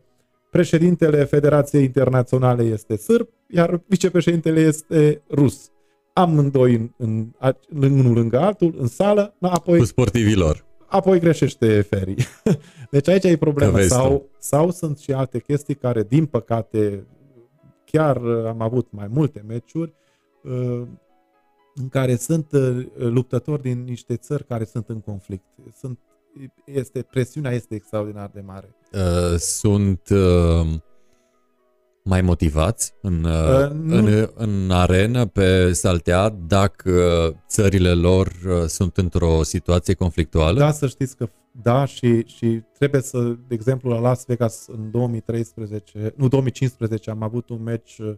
președintele 0.50 1.24
Federației 1.24 1.84
Internaționale 1.84 2.62
este 2.62 2.96
sârb, 2.96 3.28
iar 3.48 3.80
vicepreședintele 3.86 4.60
este 4.60 5.22
rus 5.30 5.70
amândoi 6.12 6.74
în, 6.74 6.90
în, 6.96 7.32
în, 7.68 7.98
unul 7.98 8.14
lângă 8.14 8.38
altul, 8.38 8.74
în 8.78 8.86
sală, 8.86 9.34
apoi... 9.40 9.78
Cu 9.78 9.84
sportivilor. 9.84 10.64
Apoi 10.86 11.20
greșește 11.20 11.80
ferii. 11.80 12.16
deci 12.90 13.08
aici 13.08 13.24
e 13.24 13.36
problema. 13.36 13.80
Sau, 13.80 14.28
sau 14.38 14.70
sunt 14.70 14.98
și 14.98 15.12
alte 15.12 15.38
chestii 15.38 15.74
care, 15.74 16.02
din 16.02 16.26
păcate, 16.26 17.06
chiar 17.90 18.16
am 18.46 18.60
avut 18.60 18.86
mai 18.90 19.06
multe 19.08 19.44
meciuri 19.46 19.94
uh, 20.42 20.82
în 21.74 21.88
care 21.88 22.16
sunt 22.16 22.52
uh, 22.52 22.86
luptători 22.96 23.62
din 23.62 23.84
niște 23.84 24.16
țări 24.16 24.46
care 24.46 24.64
sunt 24.64 24.88
în 24.88 25.00
conflict. 25.00 25.44
Sunt, 25.78 25.98
este, 26.64 27.02
presiunea 27.02 27.50
este 27.52 27.74
extraordinar 27.74 28.30
de 28.34 28.42
mare. 28.46 28.74
Uh, 28.92 29.36
sunt 29.38 30.08
uh, 30.10 30.66
mai 32.02 32.20
motivați 32.20 32.94
în, 33.02 33.24
uh, 33.24 33.70
în, 33.70 34.28
în 34.34 34.70
arenă, 34.70 35.26
pe 35.26 35.72
saltea, 35.72 36.28
dacă 36.28 37.34
țările 37.48 37.92
lor 37.92 38.26
uh, 38.26 38.64
sunt 38.66 38.96
într-o 38.96 39.42
situație 39.42 39.94
conflictuală? 39.94 40.58
Da, 40.58 40.70
să 40.70 40.86
știți 40.86 41.16
că 41.16 41.28
Da, 41.52 41.84
și, 41.84 42.26
și 42.26 42.62
trebuie 42.78 43.00
să, 43.00 43.18
de 43.22 43.54
exemplu, 43.54 43.90
la 43.90 43.98
Las 43.98 44.24
Vegas 44.26 44.66
în 44.66 44.90
2013, 44.90 46.12
nu 46.16 46.28
2015 46.28 47.10
am 47.10 47.22
avut 47.22 47.48
un 47.48 47.62
meci 47.62 47.98
uh, 47.98 48.14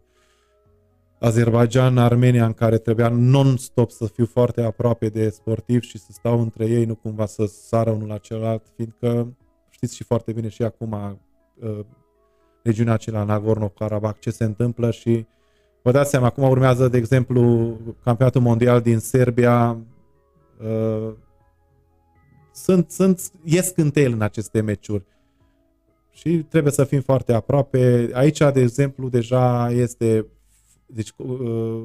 Azerbaijan-Armenia 1.21 2.47
în 2.47 2.53
care 2.53 2.79
trebuia 2.79 3.09
non-stop 3.09 3.91
să 3.91 4.07
fiu 4.07 4.27
foarte 4.27 4.63
aproape 4.63 5.09
de 5.09 5.29
sportiv 5.29 5.83
și 5.83 5.99
să 5.99 6.09
stau 6.11 6.41
între 6.41 6.67
ei, 6.67 6.85
nu 6.85 6.95
cumva 6.95 7.27
să 7.27 7.47
sară 7.47 7.91
unul 7.91 8.09
la 8.09 8.19
celălalt, 8.19 8.63
fiindcă 8.77 9.37
știți 9.71 9.97
și 9.97 10.05
foarte 10.05 10.33
bine 10.33 10.49
și 10.49 10.63
acum 10.63 11.21
uh, 11.55 11.79
regiunea 12.63 12.93
aceea 12.93 13.25
Nagorno-Karabakh 13.25 14.19
ce 14.19 14.31
se 14.31 14.45
întâmplă 14.45 14.91
și 14.91 15.27
vă 15.83 15.91
dați 15.91 16.11
seama, 16.11 16.27
acum 16.27 16.49
urmează, 16.49 16.89
de 16.89 16.97
exemplu, 16.97 17.73
campionatul 18.05 18.41
mondial 18.41 18.81
din 18.81 18.99
Serbia, 18.99 19.79
uh, 20.63 21.13
sunt, 22.53 22.91
sunt, 22.91 23.33
ies 23.45 23.69
cânteil 23.69 24.13
în 24.13 24.23
aceste 24.23 24.61
meciuri 24.61 25.05
și 26.13 26.47
trebuie 26.49 26.73
să 26.73 26.85
fim 26.85 27.01
foarte 27.01 27.33
aproape. 27.33 28.11
Aici, 28.13 28.39
de 28.39 28.61
exemplu, 28.61 29.09
deja 29.09 29.71
este 29.71 30.27
deci, 30.87 31.13
uh, 31.17 31.85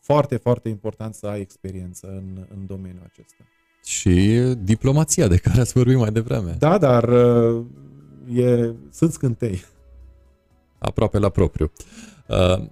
foarte, 0.00 0.36
foarte 0.36 0.68
important 0.68 1.14
să 1.14 1.26
ai 1.26 1.40
experiență 1.40 2.06
în, 2.06 2.46
în 2.54 2.66
domeniul 2.66 3.02
acesta. 3.06 3.44
Și 3.84 4.40
diplomația 4.58 5.28
de 5.28 5.36
care 5.36 5.60
ați 5.60 5.72
vorbit 5.72 5.96
mai 5.96 6.12
devreme. 6.12 6.56
Da, 6.58 6.78
dar 6.78 7.08
uh, 7.08 7.64
e, 8.34 8.74
sunt 8.90 9.12
scântei. 9.12 9.64
Aproape 10.78 11.18
la 11.18 11.28
propriu. 11.28 11.72
Uh, 12.28 12.66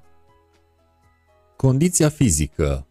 condiția 1.57 2.09
fizică 2.09 2.87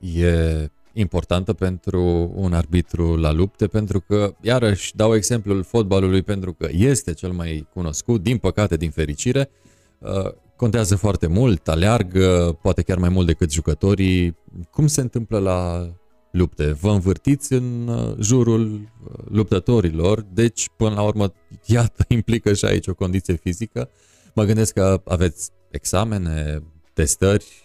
e 0.00 0.70
importantă 0.92 1.52
pentru 1.52 2.32
un 2.34 2.52
arbitru 2.52 3.16
la 3.16 3.32
lupte, 3.32 3.66
pentru 3.66 4.00
că, 4.00 4.34
iarăși, 4.40 4.96
dau 4.96 5.14
exemplul 5.14 5.62
fotbalului 5.62 6.22
pentru 6.22 6.52
că 6.52 6.68
este 6.70 7.12
cel 7.12 7.30
mai 7.30 7.68
cunoscut, 7.72 8.22
din 8.22 8.38
păcate, 8.38 8.76
din 8.76 8.90
fericire, 8.90 9.50
uh, 9.98 10.32
contează 10.56 10.96
foarte 10.96 11.26
mult, 11.26 11.68
aleargă, 11.68 12.58
poate 12.62 12.82
chiar 12.82 12.98
mai 12.98 13.08
mult 13.08 13.26
decât 13.26 13.52
jucătorii. 13.52 14.36
Cum 14.70 14.86
se 14.86 15.00
întâmplă 15.00 15.38
la 15.38 15.90
lupte? 16.30 16.72
Vă 16.72 16.90
învârtiți 16.90 17.52
în 17.52 17.88
uh, 17.88 18.14
jurul 18.20 18.72
uh, 18.72 19.24
luptătorilor, 19.28 20.26
deci, 20.32 20.68
până 20.76 20.94
la 20.94 21.02
urmă, 21.02 21.32
iată, 21.66 22.04
implică 22.14 22.52
și 22.52 22.64
aici 22.64 22.86
o 22.86 22.94
condiție 22.94 23.34
fizică. 23.34 23.88
Mă 24.34 24.44
gândesc 24.44 24.72
că 24.72 25.02
aveți 25.04 25.50
examene, 25.70 26.62
testări, 26.92 27.61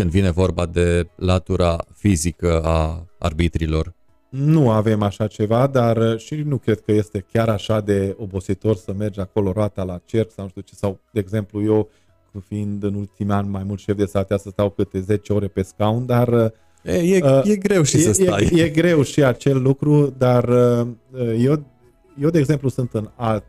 când 0.00 0.12
vine 0.12 0.30
vorba 0.30 0.66
de 0.66 1.08
latura 1.16 1.84
fizică 1.94 2.62
a 2.62 3.06
arbitrilor? 3.18 3.94
Nu 4.28 4.70
avem 4.70 5.02
așa 5.02 5.26
ceva, 5.26 5.66
dar 5.66 5.96
uh, 5.96 6.18
și 6.18 6.34
nu 6.34 6.56
cred 6.58 6.80
că 6.80 6.92
este 6.92 7.24
chiar 7.32 7.48
așa 7.48 7.80
de 7.80 8.16
obositor 8.18 8.76
să 8.76 8.92
mergi 8.98 9.20
acolo 9.20 9.52
roata 9.52 9.82
la 9.82 10.00
cerc 10.04 10.30
sau 10.30 10.44
nu 10.44 10.50
știu 10.50 10.62
ce, 10.62 10.74
sau, 10.74 11.00
de 11.12 11.20
exemplu, 11.20 11.62
eu, 11.62 11.88
fiind 12.46 12.82
în 12.82 12.94
ultimii 12.94 13.32
ani 13.32 13.48
mai 13.48 13.62
mult 13.62 13.78
șef 13.78 13.96
de 13.96 14.04
satea, 14.04 14.36
să 14.36 14.48
stau 14.50 14.70
câte 14.70 15.00
10 15.00 15.32
ore 15.32 15.48
pe 15.48 15.62
scaun, 15.62 16.06
dar 16.06 16.28
uh, 16.28 16.50
E, 16.82 17.16
e, 17.16 17.20
uh, 17.22 17.42
e 17.44 17.56
greu 17.56 17.82
și 17.82 17.96
e, 17.96 18.00
să 18.00 18.12
stai. 18.12 18.48
E, 18.52 18.62
e 18.62 18.68
greu 18.68 19.02
și 19.02 19.24
acel 19.24 19.62
lucru, 19.62 20.14
dar 20.18 20.48
uh, 20.48 20.86
eu, 21.38 21.64
eu, 22.20 22.30
de 22.30 22.38
exemplu, 22.38 22.68
sunt 22.68 22.92
în 22.92 23.10
alt, 23.14 23.44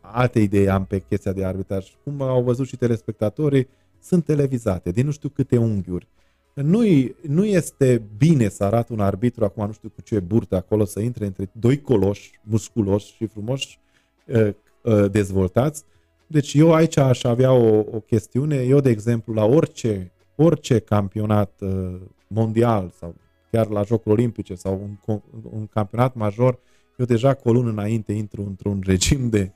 alte 0.00 0.38
idei 0.38 0.68
am 0.68 0.84
pe 0.84 0.98
chestia 1.08 1.32
de 1.32 1.44
arbitraj. 1.44 1.86
Cum 2.04 2.22
au 2.22 2.42
văzut 2.42 2.66
și 2.66 2.76
telespectatorii, 2.76 3.68
sunt 4.06 4.24
televizate 4.24 4.90
din 4.90 5.04
nu 5.04 5.10
știu 5.10 5.28
câte 5.28 5.56
unghiuri. 5.56 6.08
Nu, 6.54 6.80
nu 7.22 7.44
este 7.44 8.02
bine 8.16 8.48
să 8.48 8.64
arată 8.64 8.92
un 8.92 9.00
arbitru, 9.00 9.44
acum 9.44 9.66
nu 9.66 9.72
știu 9.72 9.88
cu 9.88 10.00
ce 10.00 10.20
burtă 10.20 10.56
acolo, 10.56 10.84
să 10.84 11.00
intre 11.00 11.26
între 11.26 11.50
doi 11.52 11.80
coloși 11.80 12.40
musculoși 12.42 13.14
și 13.14 13.26
frumoși 13.26 13.78
uh, 14.26 14.48
uh, 14.82 15.10
dezvoltați. 15.10 15.84
Deci 16.26 16.54
eu 16.54 16.74
aici 16.74 16.96
aș 16.96 17.24
avea 17.24 17.52
o, 17.52 17.78
o 17.78 18.00
chestiune, 18.00 18.56
eu 18.56 18.80
de 18.80 18.90
exemplu 18.90 19.34
la 19.34 19.44
orice, 19.44 20.12
orice 20.36 20.78
campionat 20.78 21.60
uh, 21.60 22.00
mondial 22.26 22.92
sau 22.98 23.14
chiar 23.50 23.68
la 23.68 23.82
Jocuri 23.82 24.14
Olimpice 24.14 24.54
sau 24.54 24.96
un, 25.06 25.20
un 25.50 25.66
campionat 25.66 26.14
major, 26.14 26.58
eu 26.96 27.06
deja 27.06 27.34
cu 27.34 27.48
o 27.48 27.52
lună 27.52 27.70
înainte 27.70 28.12
intru 28.12 28.42
într-un 28.42 28.82
regim 28.84 29.28
de 29.28 29.50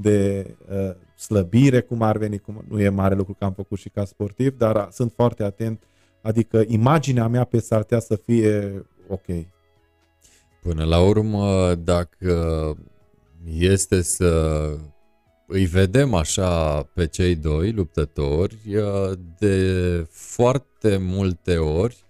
de 0.00 0.46
uh, 0.70 0.94
slăbire, 1.18 1.80
cum 1.80 2.02
ar 2.02 2.16
veni, 2.18 2.38
cum 2.38 2.64
nu 2.68 2.80
e 2.80 2.88
mare 2.88 3.14
lucru 3.14 3.34
că 3.34 3.44
am 3.44 3.52
făcut 3.52 3.78
și 3.78 3.88
ca 3.88 4.04
sportiv, 4.04 4.56
dar 4.56 4.88
sunt 4.90 5.12
foarte 5.14 5.42
atent, 5.42 5.82
adică 6.22 6.64
imaginea 6.66 7.28
mea 7.28 7.44
pe 7.44 7.60
saltea 7.60 7.98
să 7.98 8.16
fie 8.16 8.86
ok. 9.08 9.26
Până 10.62 10.84
la 10.84 11.00
urmă, 11.00 11.74
dacă 11.74 12.76
este 13.44 14.02
să 14.02 14.62
îi 15.46 15.64
vedem 15.64 16.14
așa 16.14 16.82
pe 16.82 17.06
cei 17.06 17.34
doi 17.34 17.72
luptători, 17.72 18.58
uh, 18.66 19.18
de 19.38 20.06
foarte 20.10 20.96
multe 20.96 21.56
ori 21.56 22.06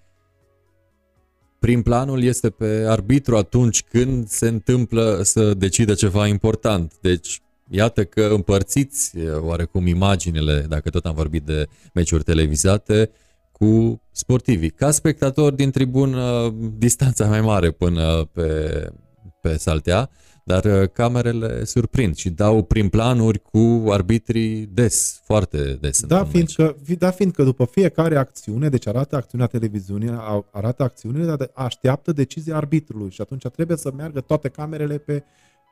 prin 1.58 1.82
planul 1.82 2.22
este 2.22 2.50
pe 2.50 2.84
arbitru 2.88 3.36
atunci 3.36 3.82
când 3.82 4.28
se 4.28 4.48
întâmplă 4.48 5.20
să 5.22 5.54
decide 5.54 5.94
ceva 5.94 6.26
important. 6.26 6.92
Deci 7.00 7.40
iată 7.68 8.04
că 8.04 8.22
împărțiți 8.22 9.12
oarecum 9.40 9.86
imaginile, 9.86 10.66
dacă 10.68 10.90
tot 10.90 11.06
am 11.06 11.14
vorbit 11.14 11.42
de 11.42 11.68
meciuri 11.94 12.22
televizate, 12.22 13.10
cu 13.52 14.02
sportivii. 14.10 14.70
Ca 14.70 14.90
spectator 14.90 15.52
din 15.52 15.70
tribun, 15.70 16.16
distanța 16.78 17.26
mai 17.26 17.40
mare 17.40 17.70
până 17.70 18.24
pe, 18.32 18.92
pe 19.40 19.56
saltea, 19.56 20.10
dar 20.44 20.86
camerele 20.86 21.64
surprind 21.64 22.16
și 22.16 22.30
dau 22.30 22.62
prin 22.62 22.88
planuri 22.88 23.42
cu 23.42 23.84
arbitrii 23.90 24.66
des, 24.66 25.20
foarte 25.24 25.78
des. 25.80 26.02
Da, 26.02 26.24
fiindcă, 26.24 26.76
da, 26.98 27.10
fiindcă 27.10 27.42
după 27.42 27.64
fiecare 27.64 28.16
acțiune, 28.16 28.68
deci 28.68 28.86
arată 28.86 29.16
acțiunea 29.16 29.46
televiziunii, 29.46 30.10
arată 30.50 30.82
acțiunile, 30.82 31.24
dar 31.24 31.50
așteaptă 31.54 32.12
decizia 32.12 32.56
arbitrului 32.56 33.10
și 33.10 33.20
atunci 33.20 33.46
trebuie 33.46 33.76
să 33.76 33.92
meargă 33.96 34.20
toate 34.20 34.48
camerele 34.48 34.98
pe 34.98 35.22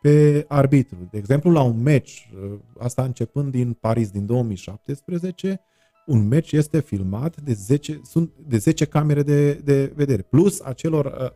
pe 0.01 0.45
arbitru. 0.49 1.09
De 1.11 1.19
exemplu, 1.19 1.51
la 1.51 1.63
un 1.63 1.83
meci, 1.83 2.31
asta 2.79 3.03
începând 3.03 3.51
din 3.51 3.73
Paris 3.73 4.11
din 4.11 4.27
2017, 4.27 5.61
un 6.07 6.29
meci 6.29 6.53
este 6.53 6.81
filmat 6.81 7.41
de 7.41 7.53
10, 7.53 8.01
sunt 8.05 8.31
de 8.47 8.57
10 8.57 8.85
camere 8.85 9.23
de, 9.23 9.53
de 9.53 9.93
vedere, 9.95 10.23
plus 10.23 10.61
acelor 10.61 11.05
uh, 11.05 11.31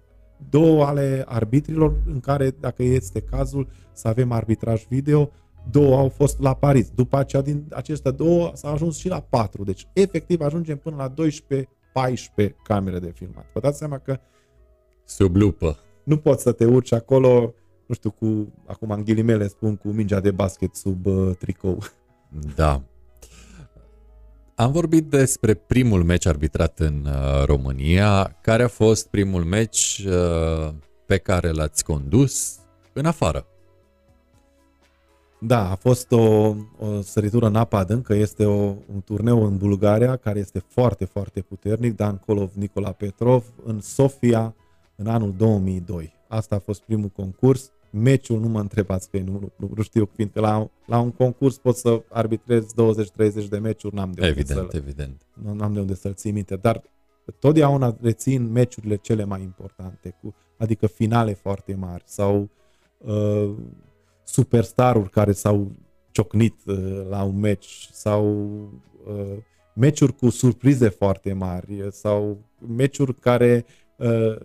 două 0.49 0.85
ale 0.85 1.25
arbitrilor 1.27 2.03
în 2.07 2.21
care, 2.21 2.51
dacă 2.61 2.83
este 2.83 3.21
cazul, 3.21 3.69
să 3.93 4.09
avem 4.09 4.33
arbitraj 4.33 4.87
video, 4.89 5.31
două 5.71 5.97
au 5.97 6.09
fost 6.09 6.41
la 6.41 6.55
Paris. 6.55 6.91
După 6.95 7.17
aceea, 7.17 7.43
din 7.43 7.65
acestea 7.71 8.11
două, 8.11 8.51
s-a 8.55 8.71
ajuns 8.71 8.97
și 8.97 9.09
la 9.09 9.21
patru. 9.21 9.65
Deci, 9.65 9.87
efectiv, 9.93 10.41
ajungem 10.41 10.77
până 10.77 10.97
la 10.97 11.15
12-14 12.47 12.51
camere 12.63 12.99
de 12.99 13.11
filmat. 13.15 13.47
Vă 13.53 13.61
dați 13.61 13.79
seama 13.79 13.99
că 13.99 14.21
Sub 15.05 15.37
lupă. 15.37 15.79
Nu 16.05 16.17
poți 16.17 16.43
să 16.43 16.53
te 16.53 16.65
urci 16.65 16.93
acolo 16.93 17.55
nu 17.91 17.97
știu, 17.97 18.11
cu, 18.11 18.53
acum 18.67 18.91
în 18.91 19.05
ghilimele 19.05 19.49
spun, 19.49 19.77
cu 19.77 19.89
mingea 19.89 20.21
de 20.21 20.31
basket 20.31 20.75
sub 20.75 21.07
uh, 21.07 21.37
tricou. 21.39 21.83
Da. 22.55 22.83
Am 24.55 24.73
vorbit 24.73 25.05
despre 25.05 25.55
primul 25.55 26.03
meci 26.03 26.27
arbitrat 26.27 26.79
în 26.79 27.07
uh, 27.07 27.45
România. 27.45 28.37
Care 28.41 28.63
a 28.63 28.69
fost 28.69 29.09
primul 29.09 29.45
meci 29.45 30.05
uh, 30.07 30.73
pe 31.07 31.19
care 31.19 31.51
l-ați 31.51 31.85
condus 31.85 32.59
în 32.93 33.05
afară? 33.05 33.47
Da, 35.41 35.71
a 35.71 35.75
fost 35.75 36.13
o, 36.13 36.55
o 36.79 37.01
săritură 37.03 37.47
în 37.47 37.57
apa 37.57 37.79
adâncă, 37.79 38.15
este 38.15 38.45
o, 38.45 38.61
un 38.93 39.01
turneu 39.05 39.45
în 39.45 39.57
Bulgaria 39.57 40.17
care 40.17 40.39
este 40.39 40.65
foarte, 40.69 41.05
foarte 41.05 41.41
puternic, 41.41 41.97
Dan 41.97 42.17
Kolov, 42.17 42.51
Nicola 42.55 42.93
Petrov, 42.93 43.45
în 43.65 43.81
Sofia, 43.81 44.55
în 44.97 45.07
anul 45.07 45.35
2002. 45.37 46.13
Asta 46.29 46.55
a 46.55 46.59
fost 46.59 46.83
primul 46.83 47.09
concurs 47.09 47.73
meciul 47.91 48.41
nu 48.41 48.49
mă 48.49 48.61
întrebați 48.61 49.11
că 49.11 49.19
nu, 49.19 49.53
nu, 49.57 49.71
nu 49.75 49.83
știu, 49.83 50.11
fiindcă 50.15 50.41
la, 50.41 50.71
la 50.87 50.99
un 50.99 51.11
concurs 51.11 51.59
pot 51.59 51.77
să 51.77 52.03
arbitrez 52.09 52.65
20-30 53.45 53.49
de 53.49 53.59
meciuri, 53.59 53.95
n-am 53.95 54.13
de 54.13 54.21
unde 54.21 54.41
evident, 54.41 54.71
să 54.71 54.77
evident. 54.77 55.27
Nu, 55.43 55.53
n-am 55.53 55.73
de 55.73 55.81
unde 55.81 55.95
să-l 55.95 56.15
ții 56.15 56.31
minte, 56.31 56.57
dar 56.57 56.83
totdeauna 57.39 57.97
rețin 58.01 58.53
meciurile 58.53 58.97
cele 58.97 59.25
mai 59.25 59.43
importante, 59.43 60.15
cu, 60.23 60.35
adică 60.57 60.87
finale 60.87 61.35
foarte 61.35 61.75
mari 61.75 62.03
sau 62.07 62.49
uh, 62.99 63.51
superstaruri 64.25 65.11
care 65.11 65.33
s-au 65.33 65.73
ciocnit 66.11 66.55
uh, 66.67 67.07
la 67.09 67.23
un 67.23 67.39
meci 67.39 67.89
sau 67.93 68.25
uh, 69.07 69.37
meciuri 69.75 70.17
cu 70.17 70.29
surprize 70.29 70.89
foarte 70.89 71.33
mari 71.33 71.87
sau 71.91 72.39
meciuri 72.77 73.15
care 73.15 73.65
uh, 73.97 74.37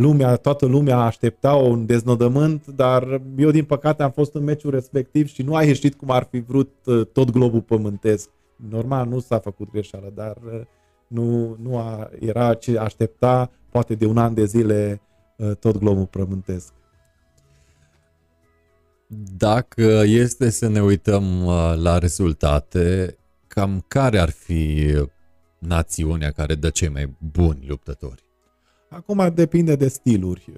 lumea, 0.00 0.36
toată 0.36 0.66
lumea 0.66 0.98
aștepta 0.98 1.54
un 1.54 1.86
deznodământ, 1.86 2.66
dar 2.66 3.20
eu 3.36 3.50
din 3.50 3.64
păcate 3.64 4.02
am 4.02 4.10
fost 4.10 4.34
în 4.34 4.44
meciul 4.44 4.70
respectiv 4.70 5.28
și 5.28 5.42
nu 5.42 5.54
a 5.54 5.62
ieșit 5.62 5.94
cum 5.94 6.10
ar 6.10 6.26
fi 6.30 6.40
vrut 6.40 6.72
uh, 6.84 7.06
tot 7.06 7.30
globul 7.30 7.60
pământesc. 7.60 8.28
Normal 8.70 9.08
nu 9.08 9.18
s-a 9.18 9.38
făcut 9.38 9.70
greșeală, 9.70 10.12
dar 10.14 10.36
uh, 10.44 10.60
nu, 11.06 11.56
nu 11.62 11.78
a, 11.78 12.10
era 12.20 12.54
ce 12.54 12.78
aștepta 12.78 13.50
poate 13.70 13.94
de 13.94 14.06
un 14.06 14.18
an 14.18 14.34
de 14.34 14.44
zile 14.44 15.00
uh, 15.36 15.56
tot 15.56 15.78
globul 15.78 16.06
pământesc. 16.06 16.72
Dacă 19.36 20.02
este 20.06 20.50
să 20.50 20.68
ne 20.68 20.82
uităm 20.82 21.44
uh, 21.44 21.74
la 21.76 21.98
rezultate, 21.98 23.16
cam 23.46 23.84
care 23.88 24.18
ar 24.18 24.30
fi 24.30 24.94
națiunea 25.58 26.30
care 26.30 26.54
dă 26.54 26.70
cei 26.70 26.88
mai 26.88 27.16
buni 27.32 27.64
luptători? 27.68 28.29
Acum 28.90 29.32
depinde 29.34 29.76
de 29.76 29.88
stiluri. 29.88 30.52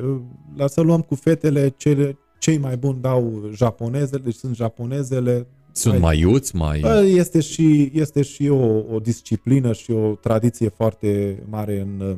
La 0.57 0.67
să 0.67 0.81
luăm 0.81 1.01
cu 1.01 1.15
fetele, 1.15 1.69
cele, 1.69 2.19
cei 2.39 2.59
mai 2.59 2.77
buni 2.77 3.01
dau 3.01 3.51
japonezele, 3.53 4.23
deci 4.23 4.35
sunt 4.35 4.55
japonezele. 4.55 5.47
Sunt 5.73 5.99
mai 6.01 6.19
iuți, 6.19 6.57
mai... 6.57 6.81
Este 7.05 7.41
și, 7.41 7.91
este 7.95 8.23
și 8.23 8.49
o, 8.49 8.95
o 8.95 9.01
disciplină 9.03 9.73
și 9.73 9.91
o 9.91 10.15
tradiție 10.15 10.69
foarte 10.69 11.43
mare 11.49 11.81
în 11.81 12.01
uh, 12.01 12.17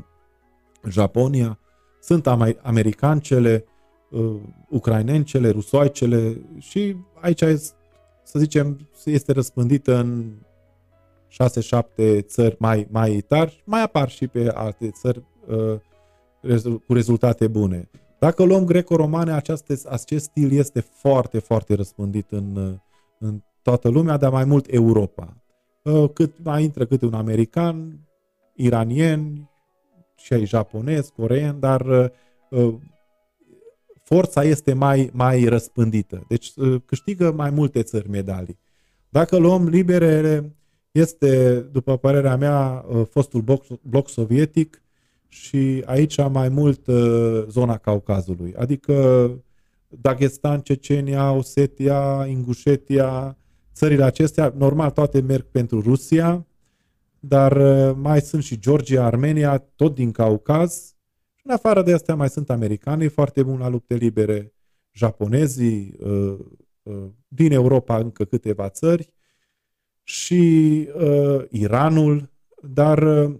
Japonia. 0.91 1.59
Sunt 2.01 2.27
americancele, 2.62 3.65
uh, 4.11 4.36
ucrainencele, 4.69 5.51
rusoaicele 5.51 6.41
și 6.59 6.97
aici, 7.20 7.45
să 8.23 8.39
zicem, 8.39 8.89
este 9.05 9.32
răspândită 9.32 9.97
în 9.97 10.24
6-7 12.19 12.20
țări 12.20 12.57
mai, 12.59 12.86
mai 12.91 13.24
tari, 13.28 13.62
mai 13.65 13.82
apar 13.82 14.09
și 14.09 14.27
pe 14.27 14.51
alte 14.53 14.91
țări 14.91 15.23
uh, 15.47 15.81
cu 16.87 16.93
rezultate 16.93 17.49
bune. 17.49 17.91
Dacă 18.19 18.43
luăm 18.43 18.65
greco-romane, 18.65 19.33
acest, 19.33 19.87
acest 19.89 20.25
stil 20.25 20.53
este 20.53 20.81
foarte, 20.81 21.39
foarte 21.39 21.75
răspândit 21.75 22.31
în, 22.31 22.57
uh, 22.57 22.75
în 23.19 23.43
toată 23.62 23.89
lumea, 23.89 24.16
dar 24.16 24.31
mai 24.31 24.45
mult 24.45 24.66
Europa. 24.73 25.37
Uh, 25.83 26.11
cât 26.12 26.33
mai 26.45 26.62
intră 26.62 26.85
câte 26.85 27.07
un 27.07 27.15
american, 27.15 28.01
iranieni, 28.55 29.51
și 30.16 30.33
ai 30.33 30.45
japonezi, 30.45 31.12
coreeni, 31.12 31.61
dar 31.61 31.81
uh, 31.81 32.07
uh, 32.51 32.75
forța 34.03 34.43
este 34.43 34.73
mai, 34.73 35.11
mai 35.12 35.45
răspândită. 35.45 36.25
Deci 36.29 36.53
uh, 36.57 36.81
câștigă 36.85 37.33
mai 37.33 37.51
multe 37.51 37.83
țări 37.83 38.11
medalii. 38.11 38.59
Dacă 39.09 39.37
luăm 39.37 39.69
liberele, 39.69 40.57
este, 40.91 41.61
după 41.73 41.97
părerea 41.97 42.37
mea, 42.37 42.85
uh, 42.89 43.07
fostul 43.11 43.41
bloc, 43.41 43.65
bloc 43.83 44.09
sovietic 44.09 44.83
și 45.35 45.82
aici 45.86 46.28
mai 46.28 46.48
mult 46.48 46.86
uh, 46.86 47.44
zona 47.48 47.77
Caucazului, 47.77 48.55
adică 48.55 49.31
Dagestan, 49.89 50.61
Cecenia, 50.61 51.32
Osetia, 51.32 52.27
Ingușetia, 52.28 53.39
țările 53.73 54.05
acestea, 54.05 54.55
normal 54.56 54.90
toate 54.90 55.20
merg 55.20 55.44
pentru 55.44 55.81
Rusia, 55.81 56.47
dar 57.20 57.56
uh, 57.56 57.97
mai 58.01 58.20
sunt 58.20 58.43
și 58.43 58.59
Georgia, 58.59 59.05
Armenia, 59.05 59.59
tot 59.59 59.94
din 59.94 60.11
Caucaz. 60.11 60.94
Și 61.35 61.43
în 61.44 61.52
afară 61.52 61.82
de 61.82 61.93
astea 61.93 62.15
mai 62.15 62.28
sunt 62.28 62.51
americanii 62.51 63.09
foarte 63.09 63.43
buni 63.43 63.59
la 63.59 63.69
lupte 63.69 63.94
libere, 63.94 64.55
japonezii, 64.93 65.97
din 67.28 67.52
Europa 67.52 67.97
încă 67.97 68.24
câteva 68.24 68.69
țări, 68.69 69.12
și 70.05 70.89
uh, 70.94 71.44
Iranul, 71.48 72.31
dar 72.62 73.02
uh, 73.02 73.35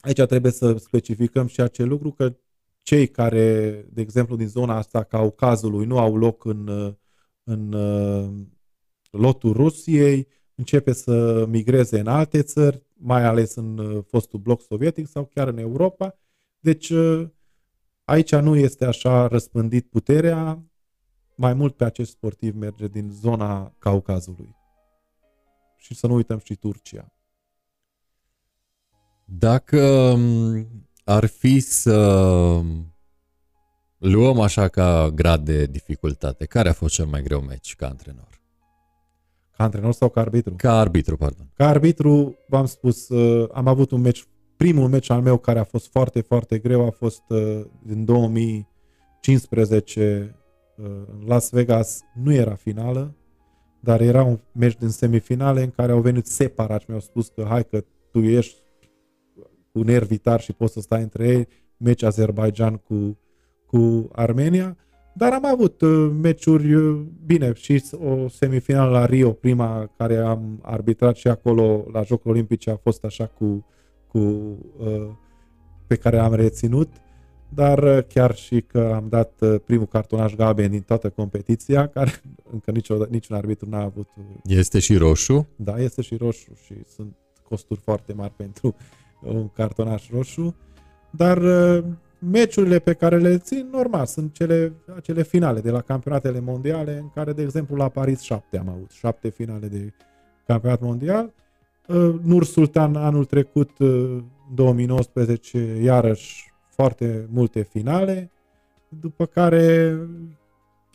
aici 0.00 0.22
trebuie 0.22 0.52
să 0.52 0.76
specificăm 0.76 1.46
și 1.46 1.60
acel 1.60 1.88
lucru 1.88 2.12
că 2.12 2.36
cei 2.82 3.08
care, 3.08 3.70
de 3.92 4.00
exemplu, 4.00 4.36
din 4.36 4.48
zona 4.48 4.76
asta 4.76 5.02
Caucazului 5.02 5.86
nu 5.86 5.98
au 5.98 6.16
loc 6.16 6.44
în, 6.44 6.66
uh, 6.66 6.94
în 7.44 7.72
uh, 7.72 8.30
lotul 9.10 9.52
Rusiei, 9.52 10.28
începe 10.54 10.92
să 10.92 11.44
migreze 11.48 12.00
în 12.00 12.06
alte 12.06 12.42
țări, 12.42 12.82
mai 12.94 13.24
ales 13.24 13.54
în 13.54 13.78
uh, 13.78 14.04
fostul 14.06 14.38
bloc 14.38 14.62
sovietic 14.62 15.06
sau 15.08 15.24
chiar 15.24 15.48
în 15.48 15.58
Europa. 15.58 16.18
Deci 16.58 16.90
uh, 16.90 17.28
aici 18.04 18.34
nu 18.34 18.56
este 18.56 18.84
așa 18.84 19.26
răspândit 19.26 19.86
puterea, 19.86 20.64
mai 21.34 21.54
mult 21.54 21.76
pe 21.76 21.84
acest 21.84 22.10
sportiv 22.10 22.54
merge 22.56 22.86
din 22.86 23.10
zona 23.10 23.74
Caucazului 23.78 24.56
și 25.76 25.94
să 25.94 26.06
nu 26.06 26.14
uităm 26.14 26.38
și 26.38 26.54
Turcia. 26.54 27.12
Dacă 29.38 29.80
um, 29.80 30.66
ar 31.04 31.26
fi 31.26 31.60
să 31.60 32.20
luăm 33.98 34.40
așa 34.40 34.68
ca 34.68 35.10
grad 35.14 35.44
de 35.44 35.64
dificultate, 35.64 36.44
care 36.44 36.68
a 36.68 36.72
fost 36.72 36.94
cel 36.94 37.06
mai 37.06 37.22
greu 37.22 37.40
meci 37.40 37.76
ca 37.76 37.86
antrenor? 37.86 38.40
Ca 39.56 39.64
antrenor 39.64 39.92
sau 39.92 40.08
ca 40.08 40.20
arbitru? 40.20 40.54
Ca 40.56 40.78
arbitru, 40.78 41.16
pardon. 41.16 41.50
Ca 41.54 41.68
arbitru, 41.68 42.36
v-am 42.48 42.66
spus, 42.66 43.08
uh, 43.08 43.48
am 43.52 43.66
avut 43.66 43.90
un 43.90 44.00
meci, 44.00 44.24
primul 44.56 44.88
meci 44.88 45.10
al 45.10 45.22
meu 45.22 45.38
care 45.38 45.58
a 45.58 45.64
fost 45.64 45.90
foarte, 45.90 46.20
foarte 46.20 46.58
greu 46.58 46.86
a 46.86 46.90
fost 46.90 47.22
uh, 47.28 47.60
din 47.82 48.04
2015 48.04 50.36
uh, 50.76 50.84
în 50.86 51.22
Las 51.26 51.50
Vegas, 51.50 52.00
nu 52.14 52.32
era 52.32 52.54
finală, 52.54 53.14
dar 53.80 54.00
era 54.00 54.22
un 54.22 54.40
meci 54.52 54.76
din 54.76 54.88
semifinale 54.88 55.62
în 55.62 55.70
care 55.70 55.92
au 55.92 56.00
venit 56.00 56.26
separat 56.26 56.80
și 56.80 56.86
mi-au 56.88 57.00
spus 57.00 57.28
că 57.28 57.44
hai 57.48 57.64
că 57.64 57.84
tu 58.10 58.18
ești 58.18 58.59
cu 59.80 59.86
nervi 59.86 60.18
tari 60.18 60.42
și 60.42 60.52
poți 60.52 60.72
să 60.72 60.80
stai 60.80 61.02
între 61.02 61.28
ei, 61.28 61.48
meci 61.76 62.02
Azerbaijan 62.02 62.76
cu, 62.76 63.18
cu 63.66 64.08
Armenia, 64.12 64.76
dar 65.14 65.32
am 65.32 65.44
avut 65.46 65.80
uh, 65.80 66.10
meciuri 66.22 66.74
uh, 66.74 67.00
bine 67.26 67.52
și 67.54 67.84
o 67.92 68.28
semifinală 68.28 68.90
la 68.90 69.06
Rio, 69.06 69.32
prima 69.32 69.90
care 69.96 70.16
am 70.16 70.58
arbitrat 70.62 71.16
și 71.16 71.28
acolo 71.28 71.86
la 71.92 72.02
Jocul 72.02 72.30
Olimpice 72.30 72.70
a 72.70 72.76
fost 72.76 73.04
așa 73.04 73.26
cu, 73.26 73.66
cu 74.06 74.18
uh, 74.18 75.08
pe 75.86 75.96
care 75.96 76.18
am 76.18 76.34
reținut 76.34 76.88
dar 77.54 77.82
uh, 77.82 78.04
chiar 78.08 78.34
și 78.34 78.60
că 78.60 78.92
am 78.94 79.06
dat 79.08 79.32
uh, 79.40 79.60
primul 79.64 79.86
cartonaș 79.86 80.34
galben 80.34 80.70
din 80.70 80.80
toată 80.80 81.10
competiția, 81.10 81.86
care 81.96 82.22
încă 82.52 82.70
niciodată, 82.70 83.10
niciun 83.10 83.36
arbitru 83.36 83.68
n-a 83.68 83.82
avut. 83.82 84.08
Uh, 84.16 84.24
este 84.44 84.78
și 84.78 84.96
roșu? 84.96 85.48
Da, 85.56 85.78
este 85.78 86.02
și 86.02 86.16
roșu 86.16 86.52
și 86.64 86.74
sunt 86.94 87.16
costuri 87.42 87.80
foarte 87.80 88.12
mari 88.12 88.32
pentru 88.36 88.74
un 89.22 89.48
cartonaș 89.48 90.10
roșu, 90.10 90.54
dar 91.10 91.40
meciurile 92.18 92.78
pe 92.78 92.92
care 92.92 93.18
le 93.18 93.38
țin, 93.38 93.68
normal, 93.72 94.06
sunt 94.06 94.34
cele, 94.34 94.72
acele 94.96 95.22
finale 95.22 95.60
de 95.60 95.70
la 95.70 95.80
campionatele 95.80 96.40
mondiale, 96.40 96.98
în 96.98 97.10
care, 97.14 97.32
de 97.32 97.42
exemplu, 97.42 97.76
la 97.76 97.88
Paris 97.88 98.20
7 98.20 98.58
am 98.58 98.68
avut, 98.68 98.90
șapte 98.90 99.28
finale 99.28 99.66
de 99.66 99.92
campionat 100.46 100.80
mondial. 100.80 101.32
Nur 102.22 102.44
Sultan 102.44 102.96
anul 102.96 103.24
trecut, 103.24 103.70
2019, 104.54 105.78
iarăși 105.82 106.52
foarte 106.68 107.28
multe 107.30 107.62
finale, 107.62 108.30
după 108.88 109.26
care 109.26 109.98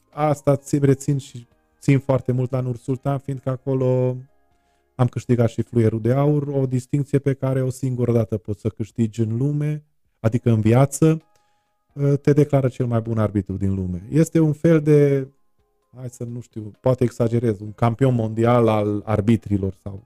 asta 0.10 0.56
ți 0.56 0.78
rețin 0.78 1.18
și 1.18 1.48
țin 1.80 2.00
foarte 2.00 2.32
mult 2.32 2.52
la 2.52 2.60
Nur 2.60 2.76
Sultan, 2.76 3.18
fiindcă 3.18 3.50
acolo 3.50 4.18
am 4.96 5.08
câștigat 5.08 5.50
și 5.50 5.62
fluierul 5.62 6.02
de 6.02 6.14
aur, 6.14 6.48
o 6.48 6.66
distinție 6.66 7.20
pe 7.20 7.34
care 7.34 7.62
o 7.62 7.70
singură 7.70 8.12
dată 8.12 8.38
poți 8.38 8.62
să 8.62 8.70
câștigi 8.70 9.22
în 9.22 9.38
lume, 9.38 9.84
adică 10.20 10.50
în 10.50 10.62
viață, 10.62 11.22
te 12.22 12.34
declară 12.34 12.68
cel 12.68 12.86
mai 12.86 13.02
bun 13.02 13.18
arbitru 13.18 13.58
din 13.58 13.76
lume. 13.76 14.08
Este 14.10 14.40
un 14.40 14.54
fel 14.54 14.82
de, 14.82 15.28
hai 15.96 16.10
să 16.10 16.24
nu 16.24 16.40
știu, 16.40 16.72
poate 16.82 17.04
exagerez, 17.04 17.60
un 17.60 17.72
campion 17.72 18.14
mondial 18.14 18.68
al 18.68 19.02
arbitrilor 19.06 19.76
sau 19.84 20.04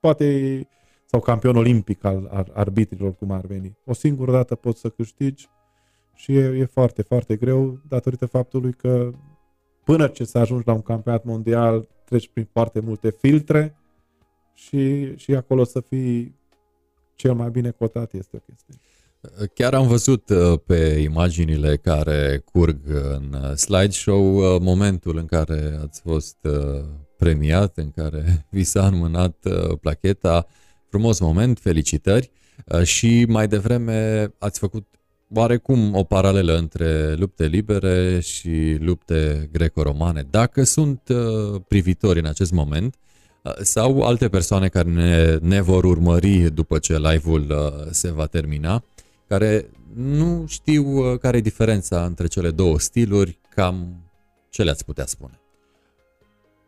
poate 0.00 0.60
sau 1.06 1.20
campion 1.20 1.56
olimpic 1.56 2.04
al 2.04 2.50
arbitrilor, 2.52 3.14
cum 3.14 3.30
ar 3.30 3.46
veni. 3.46 3.76
O 3.84 3.92
singură 3.92 4.32
dată 4.32 4.54
poți 4.54 4.80
să 4.80 4.88
câștigi 4.88 5.48
și 6.14 6.36
e, 6.36 6.44
e 6.44 6.64
foarte, 6.64 7.02
foarte 7.02 7.36
greu 7.36 7.78
datorită 7.88 8.26
faptului 8.26 8.72
că 8.72 9.10
până 9.84 10.06
ce 10.06 10.24
să 10.24 10.38
ajungi 10.38 10.66
la 10.66 10.72
un 10.72 10.82
campionat 10.82 11.24
mondial 11.24 11.88
treci 12.04 12.28
prin 12.28 12.48
foarte 12.52 12.80
multe 12.80 13.10
filtre 13.10 13.76
și, 14.54 15.16
și 15.16 15.34
acolo 15.34 15.64
să 15.64 15.80
fii 15.80 16.34
cel 17.14 17.34
mai 17.34 17.50
bine 17.50 17.70
cotat 17.70 18.12
este 18.12 18.36
o 18.36 18.38
chestie. 18.38 18.74
Chiar 19.54 19.74
am 19.74 19.86
văzut 19.86 20.28
uh, 20.28 20.58
pe 20.66 21.00
imaginile 21.02 21.76
care 21.76 22.42
curg 22.52 22.78
în 22.86 23.36
uh, 23.42 23.54
slideshow 23.54 24.36
uh, 24.36 24.60
momentul 24.60 25.16
în 25.16 25.26
care 25.26 25.78
ați 25.82 26.00
fost 26.00 26.36
premiat, 27.16 27.76
în 27.76 27.90
care 27.90 28.24
vi 28.50 28.64
s-a 28.64 28.86
înmânat 28.86 29.46
placheta 29.80 30.46
Frumos 30.92 31.18
moment, 31.18 31.58
felicitări 31.58 32.30
uh, 32.66 32.82
și 32.82 33.24
mai 33.28 33.48
devreme 33.48 34.32
ați 34.38 34.58
făcut 34.58 34.86
oarecum 35.34 35.94
o 35.94 36.04
paralelă 36.04 36.56
între 36.56 37.14
lupte 37.14 37.46
libere 37.46 38.20
și 38.20 38.76
lupte 38.80 39.48
greco-romane. 39.52 40.26
Dacă 40.30 40.62
sunt 40.62 41.08
uh, 41.08 41.60
privitori 41.68 42.18
în 42.18 42.26
acest 42.26 42.52
moment 42.52 42.94
uh, 42.94 43.11
sau 43.60 44.02
alte 44.02 44.28
persoane 44.28 44.68
care 44.68 44.90
ne, 44.90 45.36
ne 45.36 45.60
vor 45.60 45.84
urmări 45.84 46.50
după 46.50 46.78
ce 46.78 46.98
live-ul 46.98 47.54
se 47.90 48.10
va 48.10 48.26
termina, 48.26 48.84
care 49.28 49.70
nu 49.94 50.44
știu 50.46 51.16
care 51.20 51.36
e 51.36 51.40
diferența 51.40 52.04
între 52.04 52.26
cele 52.26 52.50
două 52.50 52.78
stiluri, 52.78 53.38
cam 53.54 53.96
ce 54.50 54.62
le-ați 54.62 54.84
putea 54.84 55.06
spune? 55.06 55.42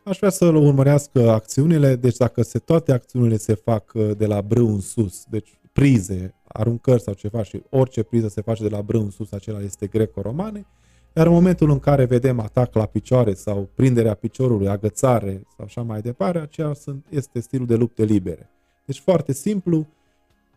aș 0.05 0.17
vrea 0.19 0.31
să 0.31 0.45
urmărească 0.45 1.31
acțiunile, 1.31 1.97
deci 1.97 2.17
dacă 2.17 2.43
se, 2.43 2.59
toate 2.59 2.93
acțiunile 2.93 3.37
se 3.37 3.55
fac 3.55 3.93
uh, 3.95 4.11
de 4.17 4.27
la 4.27 4.43
brâu 4.43 4.69
în 4.69 4.81
sus, 4.81 5.25
deci 5.29 5.59
prize, 5.73 6.35
aruncări 6.43 7.03
sau 7.03 7.15
ceva 7.15 7.43
și 7.43 7.63
orice 7.71 8.03
priză 8.03 8.29
se 8.29 8.41
face 8.41 8.63
de 8.63 8.69
la 8.69 8.83
brâu 8.83 9.01
în 9.01 9.11
sus, 9.11 9.33
acela 9.33 9.61
este 9.61 9.87
greco-romane, 9.87 10.67
Iar 11.17 11.27
în 11.27 11.33
momentul 11.33 11.71
în 11.71 11.79
care 11.79 12.05
vedem 12.05 12.41
atac 12.41 12.75
la 12.75 12.87
picioare 12.87 13.35
sau 13.35 13.69
prinderea 13.75 14.15
piciorului, 14.15 14.69
agățare 14.69 15.43
sau 15.57 15.65
așa 15.65 15.83
mai 15.83 16.01
departe, 16.01 16.39
aceea 16.39 16.73
sunt, 16.73 17.07
este 17.09 17.41
stilul 17.41 17.67
de 17.67 17.75
lupte 17.75 18.05
libere. 18.05 18.51
Deci 18.87 19.01
foarte 19.01 19.33
simplu, 19.33 19.87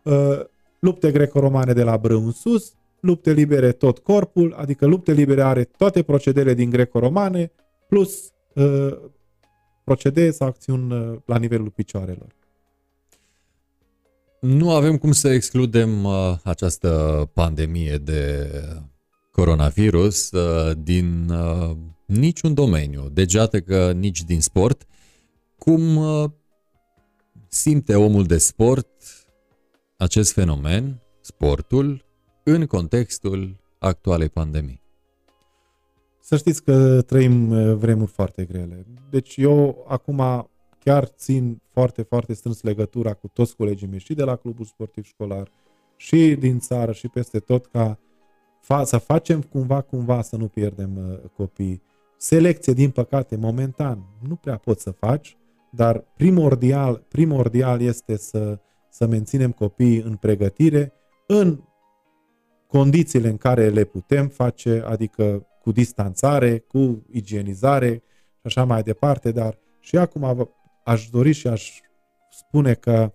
uh, 0.02 0.40
lupte 0.78 1.10
greco-romane 1.10 1.72
de 1.72 1.82
la 1.82 1.96
brâu 1.96 2.24
în 2.24 2.32
sus, 2.32 2.72
lupte 3.00 3.32
libere 3.32 3.72
tot 3.72 3.98
corpul, 3.98 4.54
adică 4.56 4.86
lupte 4.86 5.12
libere 5.12 5.42
are 5.42 5.64
toate 5.64 6.02
procedele 6.02 6.54
din 6.54 6.70
greco-romane, 6.70 7.52
plus 7.88 8.32
uh, 8.54 8.96
procedee 9.84 10.30
sau 10.30 10.48
acțiuni 10.48 10.92
uh, 10.92 11.18
la 11.24 11.38
nivelul 11.38 11.70
picioarelor. 11.70 12.36
Nu 14.40 14.74
avem 14.74 14.96
cum 14.96 15.12
să 15.12 15.28
excludem 15.28 16.04
uh, 16.04 16.36
această 16.44 17.30
pandemie 17.32 17.96
de 17.96 18.50
coronavirus 19.38 20.30
uh, 20.30 20.76
din 20.82 21.28
uh, 21.28 21.76
niciun 22.06 22.54
domeniu, 22.54 23.08
degeată 23.12 23.60
că 23.60 23.92
nici 23.92 24.22
din 24.22 24.40
sport. 24.40 24.86
Cum 25.58 25.96
uh, 25.96 26.30
simte 27.48 27.94
omul 27.94 28.24
de 28.24 28.38
sport 28.38 28.88
acest 29.96 30.32
fenomen, 30.32 31.02
sportul, 31.20 32.04
în 32.42 32.66
contextul 32.66 33.56
actualei 33.78 34.28
pandemii? 34.28 34.80
Să 36.20 36.36
știți 36.36 36.62
că 36.62 37.02
trăim 37.02 37.50
uh, 37.50 37.74
vremuri 37.74 38.10
foarte 38.10 38.44
grele. 38.44 38.86
Deci 39.10 39.36
eu 39.36 39.84
acum 39.88 40.50
chiar 40.84 41.04
țin 41.04 41.62
foarte, 41.72 42.02
foarte 42.02 42.34
strâns 42.34 42.62
legătura 42.62 43.14
cu 43.14 43.28
toți 43.28 43.56
colegii 43.56 43.88
mei 43.88 43.98
și 43.98 44.14
de 44.14 44.24
la 44.24 44.36
clubul 44.36 44.64
sportiv 44.64 45.04
școlar 45.04 45.50
și 45.96 46.36
din 46.38 46.58
țară 46.58 46.92
și 46.92 47.08
peste 47.08 47.38
tot 47.38 47.66
ca 47.66 47.98
fa- 48.60 48.84
să 48.84 48.98
facem 48.98 49.42
cumva, 49.42 49.80
cumva 49.80 50.22
să 50.22 50.36
nu 50.36 50.48
pierdem 50.48 50.96
uh, 50.96 51.30
copiii. 51.36 51.82
Selecție, 52.16 52.72
din 52.72 52.90
păcate, 52.90 53.36
momentan 53.36 54.04
nu 54.28 54.36
prea 54.36 54.56
poți 54.56 54.82
să 54.82 54.90
faci, 54.90 55.36
dar 55.70 56.04
primordial, 56.16 57.04
primordial 57.08 57.80
este 57.80 58.16
să, 58.16 58.58
să 58.90 59.06
menținem 59.06 59.52
copiii 59.52 60.00
în 60.00 60.16
pregătire, 60.16 60.92
în 61.26 61.60
condițiile 62.66 63.28
în 63.28 63.36
care 63.36 63.68
le 63.68 63.84
putem 63.84 64.28
face, 64.28 64.82
adică 64.86 65.46
cu 65.60 65.72
distanțare, 65.72 66.58
cu 66.58 67.06
igienizare 67.10 68.02
și 68.32 68.42
așa 68.42 68.64
mai 68.64 68.82
departe, 68.82 69.30
dar 69.30 69.58
și 69.80 69.96
acum 69.96 70.50
aș 70.84 71.08
dori 71.08 71.32
și 71.32 71.46
aș 71.46 71.80
spune 72.30 72.74
că 72.74 73.12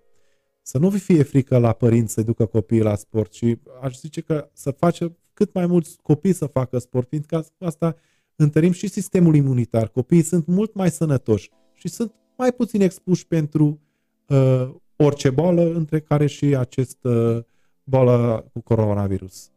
să 0.62 0.78
nu 0.78 0.90
vi 0.90 1.00
fie 1.00 1.24
frică 1.24 1.58
la 1.58 1.74
părinți 1.74 2.14
să 2.14 2.22
ducă 2.22 2.46
copiii 2.46 2.82
la 2.82 2.96
sport 2.96 3.34
și 3.34 3.60
aș 3.82 3.98
zice 3.98 4.22
că 4.22 4.50
să 4.54 4.72
face 4.72 5.18
cât 5.34 5.54
mai 5.54 5.66
mulți 5.66 5.98
copii 6.02 6.34
să 6.34 6.46
facă 6.46 6.78
sport, 6.78 7.08
fiindcă 7.08 7.46
asta 7.60 7.96
întărim 8.36 8.72
și 8.72 8.88
sistemul 8.88 9.36
imunitar. 9.36 9.88
Copiii 9.88 10.22
sunt 10.22 10.46
mult 10.48 10.74
mai 10.74 10.92
sănătoși 10.92 11.50
și 11.74 11.88
sunt 11.88 12.14
mai 12.38 12.52
puțin 12.52 12.82
expuși 12.82 13.28
pentru 13.28 13.80
uh, 14.28 14.70
orice 14.96 15.30
boală, 15.30 15.74
între 15.74 16.00
care 16.00 16.26
și 16.26 16.46
acest 16.46 16.98
uh, 17.04 17.38
boală 17.84 18.46
cu 18.54 18.62
coronavirus. 18.62 19.48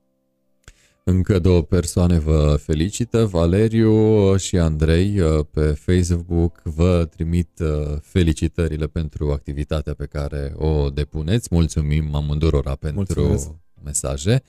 Încă 1.08 1.38
două 1.38 1.62
persoane 1.62 2.18
vă 2.18 2.56
felicită, 2.60 3.24
Valeriu 3.24 4.36
și 4.36 4.58
Andrei 4.58 5.20
uh, 5.20 5.44
pe 5.50 5.60
Facebook 5.60 6.62
vă 6.62 7.04
trimit 7.04 7.58
uh, 7.60 7.96
felicitările 8.00 8.86
pentru 8.86 9.30
activitatea 9.30 9.94
pe 9.94 10.06
care 10.06 10.52
o 10.56 10.90
depuneți. 10.90 11.48
Mulțumim 11.50 12.14
amândurora 12.14 12.74
pentru 12.74 13.20
Mulțumesc. 13.20 13.50
mesaje. 13.84 14.42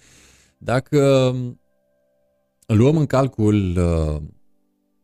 Dacă 0.58 1.32
um, 1.34 1.60
luăm 2.66 2.98
în 2.98 3.06
calcul 3.06 3.78
uh, 3.78 4.22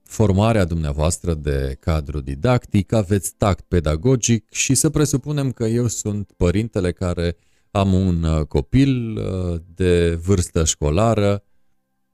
formarea 0.03 0.65
dumneavoastră 0.65 1.33
de 1.33 1.77
cadru 1.79 2.19
didactic, 2.19 2.91
aveți 2.91 3.33
tact 3.37 3.65
pedagogic 3.67 4.51
și 4.51 4.75
să 4.75 4.89
presupunem 4.89 5.51
că 5.51 5.65
eu 5.65 5.87
sunt 5.87 6.31
părintele 6.37 6.91
care 6.91 7.35
am 7.71 7.93
un 7.93 8.23
uh, 8.23 8.45
copil 8.45 9.17
uh, 9.17 9.61
de 9.75 10.15
vârstă 10.15 10.63
școlară, 10.63 11.43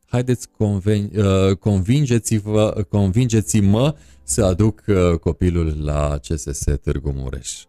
haideți 0.06 0.48
conven- 0.48 1.11
convingeți-vă, 1.60 2.86
convingeți-mă 2.90 3.95
să 4.24 4.45
aduc 4.45 4.84
copilul 5.20 5.84
la 5.84 6.20
CSS 6.28 6.64
Târgu 6.82 7.11
Mureș. 7.11 7.68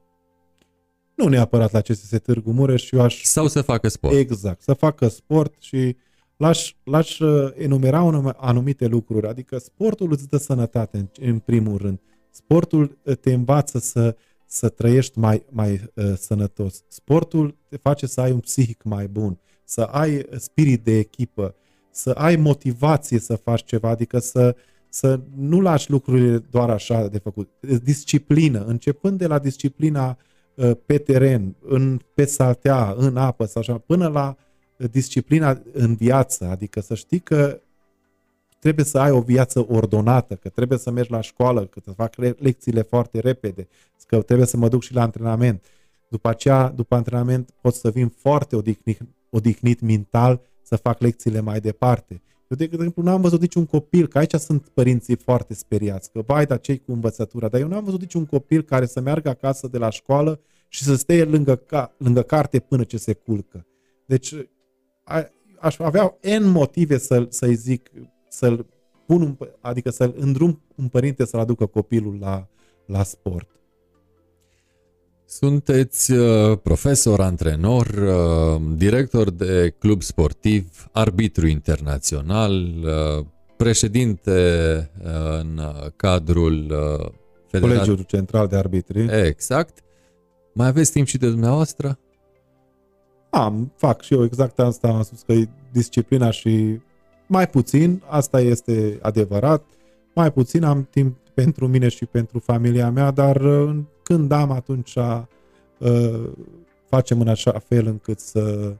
Nu 1.20 1.28
neapărat 1.28 1.72
la 1.72 1.80
CSS 1.80 2.14
Târgu 2.22 2.52
Mureș, 2.52 2.90
eu 2.90 3.00
aș... 3.00 3.22
Sau 3.22 3.46
să 3.46 3.62
facă 3.62 3.88
sport. 3.88 4.14
Exact, 4.14 4.62
să 4.62 4.72
facă 4.72 5.08
sport 5.08 5.54
și 5.58 5.96
l-aș, 6.36 6.74
l-aș 6.84 7.18
uh, 7.18 7.50
enumera 7.56 8.02
un, 8.02 8.32
anumite 8.36 8.86
lucruri. 8.86 9.26
Adică 9.26 9.58
sportul 9.58 10.12
îți 10.12 10.28
dă 10.28 10.36
sănătate 10.36 10.98
în, 10.98 11.08
în 11.28 11.38
primul 11.38 11.76
rând. 11.76 12.00
Sportul 12.30 12.98
uh, 13.02 13.16
te 13.16 13.32
învață 13.32 13.78
să, 13.78 14.16
să 14.46 14.68
trăiești 14.68 15.18
mai, 15.18 15.44
mai 15.50 15.90
uh, 15.94 16.12
sănătos. 16.16 16.84
Sportul 16.88 17.56
te 17.68 17.76
face 17.76 18.06
să 18.06 18.20
ai 18.20 18.32
un 18.32 18.40
psihic 18.40 18.82
mai 18.82 19.06
bun, 19.06 19.38
să 19.64 19.80
ai 19.80 20.26
spirit 20.38 20.84
de 20.84 20.98
echipă, 20.98 21.54
să 21.90 22.10
ai 22.10 22.36
motivație 22.36 23.18
să 23.18 23.36
faci 23.36 23.64
ceva, 23.64 23.88
adică 23.88 24.18
să, 24.18 24.56
să 24.88 25.20
nu 25.36 25.60
lași 25.60 25.90
lucrurile 25.90 26.38
doar 26.38 26.70
așa 26.70 27.06
de 27.06 27.18
făcut. 27.18 27.50
Disciplină, 27.82 28.64
începând 28.64 29.18
de 29.18 29.26
la 29.26 29.38
disciplina 29.38 30.08
uh, 30.08 30.14
Uh, 30.14 30.29
pe 30.86 30.98
teren, 30.98 31.56
în, 31.60 32.00
pe 32.14 32.24
saltea, 32.24 32.94
în 32.96 33.16
apă 33.16 33.44
sau 33.44 33.62
așa, 33.62 33.78
până 33.78 34.08
la 34.08 34.36
disciplina 34.90 35.62
în 35.72 35.94
viață, 35.94 36.44
adică 36.44 36.80
să 36.80 36.94
știi 36.94 37.18
că 37.18 37.60
trebuie 38.58 38.84
să 38.84 38.98
ai 38.98 39.10
o 39.10 39.20
viață 39.20 39.66
ordonată, 39.68 40.34
că 40.34 40.48
trebuie 40.48 40.78
să 40.78 40.90
mergi 40.90 41.10
la 41.10 41.20
școală, 41.20 41.66
că 41.66 41.80
să 41.84 41.90
fac 41.90 42.14
lecțiile 42.38 42.82
foarte 42.82 43.20
repede, 43.20 43.68
că 44.06 44.22
trebuie 44.22 44.46
să 44.46 44.56
mă 44.56 44.68
duc 44.68 44.82
și 44.82 44.94
la 44.94 45.02
antrenament. 45.02 45.64
După 46.08 46.28
aceea, 46.28 46.68
după 46.68 46.94
antrenament, 46.94 47.50
pot 47.60 47.74
să 47.74 47.90
vin 47.90 48.08
foarte 48.08 48.56
odihnit, 48.56 49.00
odihnit 49.30 49.80
mental 49.80 50.40
să 50.62 50.76
fac 50.76 51.00
lecțiile 51.00 51.40
mai 51.40 51.60
departe. 51.60 52.22
Eu, 52.50 52.56
de 52.56 52.64
exemplu, 52.64 53.02
n-am 53.02 53.20
văzut 53.20 53.40
niciun 53.40 53.66
copil, 53.66 54.06
că 54.06 54.18
aici 54.18 54.34
sunt 54.34 54.68
părinții 54.68 55.16
foarte 55.16 55.54
speriați, 55.54 56.10
că 56.12 56.22
vai, 56.26 56.46
dar 56.46 56.60
cei 56.60 56.78
cu 56.78 56.92
învățătura, 56.92 57.48
dar 57.48 57.60
eu 57.60 57.68
n-am 57.68 57.84
văzut 57.84 58.00
niciun 58.00 58.26
copil 58.26 58.62
care 58.62 58.86
să 58.86 59.00
meargă 59.00 59.28
acasă 59.28 59.68
de 59.68 59.78
la 59.78 59.90
școală 59.90 60.40
și 60.68 60.84
să 60.84 60.94
stea 60.94 61.24
lângă, 61.24 61.56
ca, 61.56 61.94
lângă 61.98 62.22
carte 62.22 62.58
până 62.58 62.84
ce 62.84 62.96
se 62.96 63.12
culcă. 63.12 63.66
Deci, 64.06 64.34
a, 65.04 65.30
aș 65.60 65.78
avea 65.78 66.18
N 66.38 66.44
motive 66.44 66.98
să, 66.98 67.26
să-i 67.28 67.54
zic, 67.54 67.90
să-l 68.28 68.66
pun, 69.06 69.22
un, 69.22 69.36
adică 69.60 69.90
să-l 69.90 70.14
îndrum 70.18 70.62
un 70.76 70.88
părinte 70.88 71.24
să-l 71.24 71.40
aducă 71.40 71.66
copilul 71.66 72.18
la, 72.18 72.48
la 72.86 73.02
sport. 73.02 73.59
Sunteți 75.32 76.12
uh, 76.12 76.58
profesor, 76.62 77.20
antrenor, 77.20 77.86
uh, 77.86 78.60
director 78.76 79.30
de 79.30 79.74
club 79.78 80.02
sportiv, 80.02 80.88
arbitru 80.92 81.46
internațional, 81.46 82.52
uh, 82.52 83.24
președinte 83.56 84.30
în 85.38 85.60
cadrul 85.96 86.66
Federat... 87.46 87.76
Colegiul 87.76 88.04
Central 88.06 88.46
de 88.46 88.56
Arbitri. 88.56 89.26
Exact. 89.26 89.78
Mai 90.52 90.66
aveți 90.66 90.92
timp 90.92 91.06
și 91.06 91.18
de 91.18 91.28
dumneavoastră? 91.28 91.98
Am, 93.30 93.72
fac 93.76 94.02
și 94.02 94.14
eu 94.14 94.24
exact 94.24 94.58
asta 94.58 94.88
am 94.88 95.02
spus 95.02 95.22
că 95.22 95.32
e 95.32 95.48
disciplina 95.72 96.30
și 96.30 96.80
mai 97.26 97.48
puțin, 97.48 98.02
asta 98.06 98.40
este 98.40 98.98
adevărat, 99.02 99.64
mai 100.14 100.32
puțin 100.32 100.64
am 100.64 100.88
timp 100.90 101.16
pentru 101.34 101.66
mine 101.66 101.88
și 101.88 102.04
pentru 102.06 102.38
familia 102.38 102.90
mea, 102.90 103.10
dar 103.10 103.40
când 104.10 104.32
am, 104.32 104.50
atunci 104.50 104.96
uh, 105.78 106.30
facem 106.88 107.20
în 107.20 107.28
așa 107.28 107.58
fel 107.58 107.86
încât 107.86 108.18
să 108.18 108.74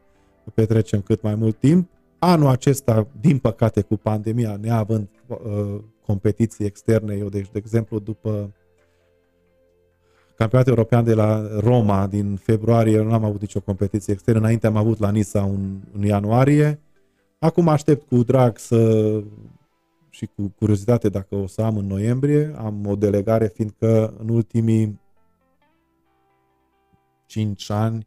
petrecem 0.55 1.01
cât 1.01 1.23
mai 1.23 1.35
mult 1.35 1.59
timp. 1.59 1.89
Anul 2.19 2.49
acesta, 2.49 3.07
din 3.21 3.39
păcate, 3.39 3.81
cu 3.81 3.97
pandemia, 3.97 4.59
neavând 4.61 5.09
uh, 5.27 5.81
competiții 6.07 6.65
externe, 6.65 7.15
eu, 7.15 7.29
deci, 7.29 7.51
de 7.53 7.59
exemplu, 7.59 7.99
după 7.99 8.53
campionatul 10.37 10.73
european 10.73 11.05
de 11.05 11.15
la 11.15 11.59
Roma 11.59 12.07
din 12.07 12.37
februarie, 12.37 12.93
eu 12.93 13.05
nu 13.05 13.13
am 13.13 13.25
avut 13.25 13.41
nicio 13.41 13.61
competiție 13.61 14.13
externă, 14.13 14.41
înainte 14.41 14.67
am 14.67 14.77
avut 14.77 14.99
la 14.99 15.11
Nisa 15.11 15.45
un, 15.45 15.81
în 15.93 16.03
ianuarie. 16.03 16.81
Acum 17.39 17.69
aștept 17.69 18.09
cu 18.09 18.23
drag 18.23 18.59
să 18.59 19.23
și 20.09 20.29
cu 20.37 20.53
curiozitate 20.59 21.09
dacă 21.09 21.35
o 21.35 21.47
să 21.47 21.63
am 21.63 21.77
în 21.77 21.87
noiembrie. 21.87 22.55
Am 22.57 22.87
o 22.87 22.97
delegare, 22.97 23.47
fiindcă 23.47 24.15
în 24.19 24.29
ultimii 24.29 24.99
5 27.31 27.71
ani 27.71 28.07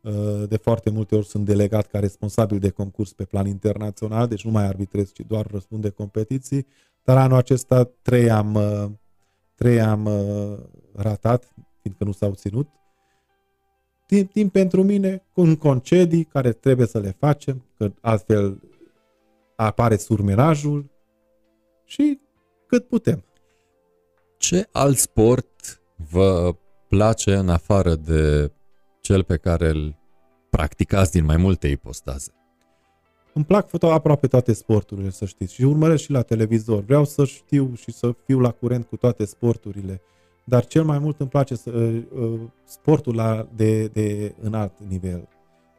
uh, 0.00 0.48
de 0.48 0.56
foarte 0.56 0.90
multe 0.90 1.16
ori 1.16 1.26
sunt 1.26 1.44
delegat 1.44 1.86
ca 1.86 1.98
responsabil 1.98 2.58
de 2.58 2.70
concurs 2.70 3.12
pe 3.12 3.24
plan 3.24 3.46
internațional, 3.46 4.26
deci 4.26 4.44
nu 4.44 4.50
mai 4.50 4.64
arbitrez, 4.64 5.12
ci 5.12 5.20
doar 5.26 5.46
răspund 5.46 5.82
de 5.82 5.90
competiții, 5.90 6.66
dar 7.04 7.16
anul 7.16 7.36
acesta 7.36 7.84
trei 8.02 8.30
am, 8.30 8.54
uh, 8.54 8.90
trei 9.54 9.80
am 9.80 10.04
uh, 10.04 10.58
ratat, 10.94 11.54
fiindcă 11.80 12.04
nu 12.04 12.12
s-au 12.12 12.34
ținut. 12.34 12.68
Timp, 14.06 14.32
timp 14.32 14.52
pentru 14.52 14.82
mine, 14.82 15.22
cu 15.32 15.40
un 15.40 15.56
concedii 15.56 16.24
care 16.24 16.52
trebuie 16.52 16.86
să 16.86 16.98
le 16.98 17.16
facem, 17.18 17.64
că 17.76 17.92
altfel 18.00 18.60
apare 19.56 19.96
surmenajul 19.96 20.90
și 21.84 22.20
cât 22.66 22.88
putem. 22.88 23.24
Ce 24.38 24.68
alt 24.72 24.96
sport 24.96 25.80
vă 26.10 26.54
place 26.90 27.34
în 27.34 27.48
afară 27.48 27.94
de 27.94 28.52
cel 29.00 29.22
pe 29.22 29.36
care 29.36 29.68
îl 29.68 29.96
practicați 30.50 31.12
din 31.12 31.24
mai 31.24 31.36
multe 31.36 31.68
ipostaze? 31.68 32.32
Îmi 33.32 33.44
plac 33.44 33.68
foto 33.68 33.90
aproape 33.90 34.26
toate 34.26 34.52
sporturile, 34.52 35.10
să 35.10 35.24
știți, 35.24 35.54
și 35.54 35.62
urmăresc 35.62 36.02
și 36.02 36.10
la 36.10 36.22
televizor. 36.22 36.82
Vreau 36.82 37.04
să 37.04 37.24
știu 37.24 37.74
și 37.74 37.92
să 37.92 38.14
fiu 38.24 38.38
la 38.38 38.50
curent 38.50 38.86
cu 38.86 38.96
toate 38.96 39.24
sporturile, 39.24 40.00
dar 40.44 40.66
cel 40.66 40.84
mai 40.84 40.98
mult 40.98 41.20
îmi 41.20 41.28
place 41.28 41.54
să, 41.54 41.70
uh, 41.70 42.02
uh, 42.12 42.40
sportul 42.64 43.14
la, 43.14 43.48
de, 43.54 43.86
de 43.86 44.34
înalt 44.40 44.72
nivel. 44.88 45.28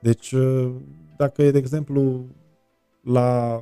Deci, 0.02 0.32
uh, 0.32 0.72
dacă 1.18 1.44
e, 1.44 1.52
de 1.52 1.58
exemplu, 1.58 2.26
la 3.02 3.62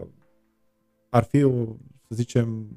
ar 1.10 1.24
fi, 1.24 1.44
o, 1.44 1.66
să 2.08 2.16
zicem, 2.16 2.68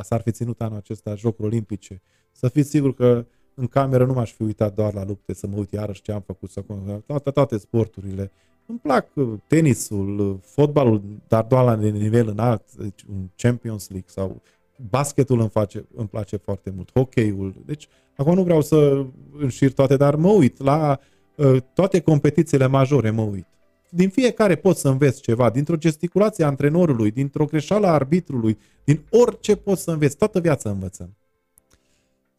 s-ar 0.00 0.20
fi 0.20 0.30
ținut 0.30 0.60
anul 0.60 0.76
acesta 0.76 1.14
Jocuri 1.14 1.48
Olimpice, 1.48 2.02
să 2.32 2.48
fiți 2.48 2.70
sigur 2.70 2.94
că 2.94 3.26
în 3.60 3.66
cameră 3.66 4.04
nu 4.04 4.12
m-aș 4.12 4.32
fi 4.32 4.42
uitat 4.42 4.74
doar 4.74 4.94
la 4.94 5.04
lupte, 5.04 5.34
să 5.34 5.46
mă 5.46 5.56
uit 5.56 5.72
iarăși 5.72 6.02
ce 6.02 6.12
am 6.12 6.22
făcut, 6.26 6.50
să 6.50 6.64
toate, 7.06 7.30
toate 7.30 7.58
sporturile. 7.58 8.30
Îmi 8.66 8.78
plac 8.78 9.06
uh, 9.14 9.32
tenisul, 9.46 10.18
uh, 10.18 10.36
fotbalul, 10.40 11.02
dar 11.28 11.44
doar 11.44 11.64
la 11.64 11.74
nivel 11.74 12.28
înalt, 12.28 12.72
deci 12.72 13.02
un 13.10 13.28
Champions 13.36 13.88
League 13.88 14.08
sau 14.08 14.42
basketul 14.90 15.40
îmi, 15.40 15.48
face, 15.48 15.84
îmi 15.94 16.08
place 16.08 16.36
foarte 16.36 16.72
mult, 16.74 16.90
hockeyul. 16.92 17.54
Deci, 17.66 17.88
acum 18.16 18.34
nu 18.34 18.42
vreau 18.42 18.60
să 18.60 19.06
înșir 19.38 19.72
toate, 19.72 19.96
dar 19.96 20.14
mă 20.14 20.28
uit 20.28 20.62
la 20.62 21.00
uh, 21.34 21.56
toate 21.74 22.00
competițiile 22.00 22.66
majore, 22.66 23.10
mă 23.10 23.22
uit. 23.22 23.46
Din 23.88 24.08
fiecare 24.08 24.56
poți 24.56 24.80
să 24.80 24.88
înveți 24.88 25.20
ceva, 25.20 25.50
dintr-o 25.50 25.76
gesticulație 25.76 26.44
a 26.44 26.46
antrenorului, 26.46 27.10
dintr-o 27.10 27.44
greșeală 27.44 27.86
a 27.86 27.92
arbitrului, 27.92 28.58
din 28.84 29.04
orice 29.10 29.56
poți 29.56 29.82
să 29.82 29.90
înveți, 29.90 30.16
toată 30.16 30.40
viața 30.40 30.70
învățăm. 30.70 31.14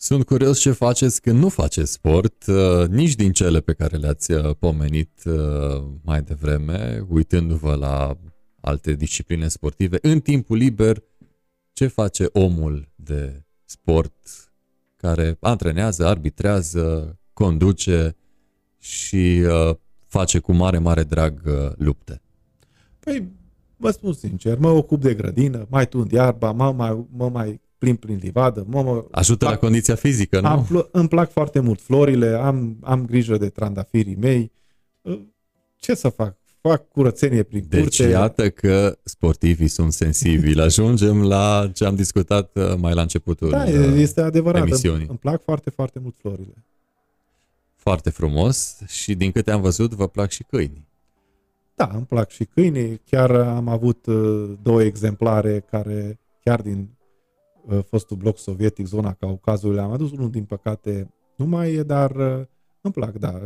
Sunt 0.03 0.25
curios 0.25 0.59
ce 0.59 0.71
faceți 0.71 1.21
când 1.21 1.39
nu 1.39 1.49
faceți 1.49 1.91
sport, 1.91 2.45
uh, 2.47 2.87
nici 2.87 3.15
din 3.15 3.31
cele 3.31 3.59
pe 3.59 3.73
care 3.73 3.97
le-ați 3.97 4.31
uh, 4.31 4.55
pomenit 4.59 5.23
uh, 5.25 5.83
mai 6.03 6.21
devreme, 6.21 7.05
uitându-vă 7.09 7.75
la 7.75 8.17
alte 8.61 8.93
discipline 8.93 9.47
sportive. 9.47 9.97
În 10.01 10.19
timpul 10.19 10.57
liber, 10.57 11.03
ce 11.73 11.87
face 11.87 12.29
omul 12.33 12.91
de 12.95 13.45
sport 13.65 14.13
care 14.95 15.37
antrenează, 15.39 16.05
arbitrează, 16.05 17.17
conduce 17.33 18.15
și 18.77 19.41
face 20.07 20.39
cu 20.39 20.51
mare, 20.51 20.77
mare 20.77 21.03
drag 21.03 21.41
lupte? 21.77 22.21
Păi, 22.99 23.27
vă 23.77 23.91
spun 23.91 24.13
sincer, 24.13 24.57
mă 24.57 24.69
ocup 24.69 25.01
de 25.01 25.13
grădină, 25.13 25.67
mai 25.69 25.87
tund 25.87 26.11
iarba, 26.11 26.51
mă 26.51 26.71
mai, 26.71 27.05
mă 27.11 27.29
mai 27.29 27.61
plimb 27.81 27.97
prin 27.97 28.19
livadă. 28.21 28.65
Mă, 28.67 28.81
mă, 28.81 29.05
Ajută 29.11 29.45
plac, 29.45 29.51
la 29.51 29.57
condiția 29.57 29.95
fizică, 29.95 30.39
nu? 30.39 30.47
Am, 30.47 30.87
îmi 30.91 31.07
plac 31.07 31.31
foarte 31.31 31.59
mult 31.59 31.81
florile, 31.81 32.27
am, 32.27 32.77
am 32.81 33.05
grijă 33.05 33.37
de 33.37 33.49
trandafirii 33.49 34.15
mei. 34.15 34.51
Ce 35.75 35.93
să 35.93 36.09
fac? 36.09 36.35
Fac 36.61 36.87
curățenie 36.87 37.43
prin 37.43 37.65
deci, 37.69 37.81
curte. 37.81 38.03
Deci 38.03 38.11
iată 38.11 38.49
că 38.49 38.97
sportivii 39.03 39.67
sunt 39.67 39.93
sensibili. 39.93 40.61
Ajungem 40.69 41.23
la 41.23 41.71
ce 41.73 41.85
am 41.85 41.95
discutat 41.95 42.51
uh, 42.55 42.73
mai 42.77 42.93
la 42.93 43.01
începutul 43.01 43.49
Da, 43.49 43.65
este 43.65 44.21
adevărat. 44.21 44.61
Emisiunii. 44.61 44.99
Îmi, 44.99 45.09
îmi 45.09 45.19
plac 45.19 45.43
foarte, 45.43 45.69
foarte 45.69 45.99
mult 45.99 46.15
florile. 46.17 46.65
Foarte 47.75 48.09
frumos 48.09 48.77
și 48.87 49.15
din 49.15 49.31
câte 49.31 49.51
am 49.51 49.61
văzut 49.61 49.93
vă 49.93 50.07
plac 50.07 50.29
și 50.29 50.43
câinii. 50.43 50.87
Da, 51.75 51.91
îmi 51.93 52.05
plac 52.05 52.29
și 52.29 52.43
câinii. 52.43 53.01
Chiar 53.09 53.31
am 53.31 53.67
avut 53.67 54.05
uh, 54.05 54.51
două 54.61 54.83
exemplare 54.83 55.65
care 55.69 56.19
chiar 56.43 56.61
din 56.61 56.89
Uh, 57.00 57.00
fostul 57.87 58.17
bloc 58.17 58.37
sovietic, 58.37 58.85
zona 58.85 59.13
Caucazului, 59.13 59.79
am 59.79 59.91
adus 59.91 60.11
unul, 60.11 60.29
din 60.29 60.43
păcate, 60.43 61.13
nu 61.35 61.45
mai 61.45 61.73
e, 61.73 61.83
dar 61.83 62.15
uh, 62.15 62.45
îmi 62.81 62.93
plac, 62.93 63.13
da. 63.13 63.41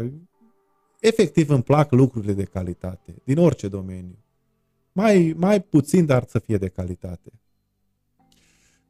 Efectiv 1.00 1.50
îmi 1.50 1.64
plac 1.64 1.92
lucrurile 1.92 2.34
de 2.34 2.44
calitate, 2.44 3.16
din 3.24 3.38
orice 3.38 3.68
domeniu. 3.68 4.18
Mai, 4.92 5.34
mai 5.38 5.62
puțin, 5.62 6.06
dar 6.06 6.24
să 6.28 6.40
fie 6.40 6.58
de 6.58 6.68
calitate. 6.68 7.32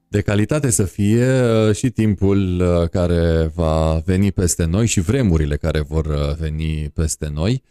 De 0.08 0.22
calitate 0.22 0.70
să 0.70 0.84
fie 0.84 1.42
uh, 1.42 1.76
și 1.76 1.90
timpul 1.90 2.64
care 2.92 3.52
va 3.54 4.02
veni 4.06 4.32
peste 4.32 4.66
noi 4.66 4.86
și 4.86 5.00
vremurile 5.00 5.58
care 5.58 5.82
vor 5.82 6.36
veni 6.40 6.90
peste 6.90 7.28
noi, 7.28 7.64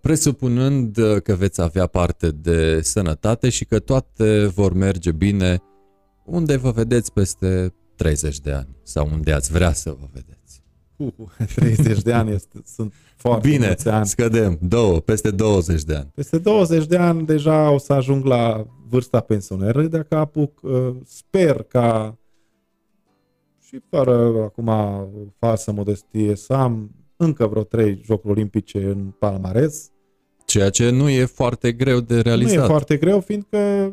presupunând 0.00 0.96
că 1.22 1.34
veți 1.34 1.60
avea 1.60 1.86
parte 1.86 2.30
de 2.30 2.80
sănătate 2.82 3.48
și 3.48 3.64
că 3.64 3.78
toate 3.78 4.46
vor 4.46 4.72
merge 4.72 5.12
bine 5.12 5.62
unde 6.24 6.56
vă 6.56 6.70
vedeți 6.70 7.12
peste 7.12 7.74
30 7.96 8.40
de 8.40 8.52
ani? 8.52 8.68
Sau 8.82 9.08
unde 9.12 9.32
ați 9.32 9.52
vrea 9.52 9.72
să 9.72 9.90
vă 9.90 10.06
vedeți? 10.12 10.62
Uh, 10.96 11.12
30 11.54 12.02
de 12.08 12.12
ani 12.12 12.30
este, 12.32 12.62
sunt 12.64 12.92
foarte 13.16 13.48
Bine, 13.48 13.66
mulți 13.66 13.88
ani. 13.88 14.06
scădem, 14.06 14.58
două, 14.62 15.00
peste 15.00 15.30
20 15.30 15.82
de 15.82 15.94
ani. 15.94 16.10
Peste 16.14 16.38
20 16.38 16.86
de 16.86 16.96
ani 16.96 17.26
deja 17.26 17.70
o 17.70 17.78
să 17.78 17.92
ajung 17.92 18.24
la 18.24 18.66
vârsta 18.88 19.20
pensioneră, 19.20 19.82
dacă 19.82 20.16
apuc, 20.16 20.60
uh, 20.62 20.90
sper 21.04 21.62
ca 21.62 22.18
și 23.60 23.80
fără 23.90 24.42
acum 24.42 24.70
falsă 25.38 25.72
modestie 25.72 26.36
să 26.36 26.52
am 26.52 26.90
încă 27.16 27.46
vreo 27.46 27.62
trei 27.62 28.00
jocuri 28.04 28.32
olimpice 28.32 28.84
în 28.84 29.12
palmares. 29.18 29.88
Ceea 30.44 30.70
ce 30.70 30.90
nu 30.90 31.08
e 31.08 31.24
foarte 31.24 31.72
greu 31.72 32.00
de 32.00 32.20
realizat. 32.20 32.56
Nu 32.56 32.62
e 32.62 32.66
foarte 32.66 32.96
greu, 32.96 33.20
fiindcă 33.20 33.92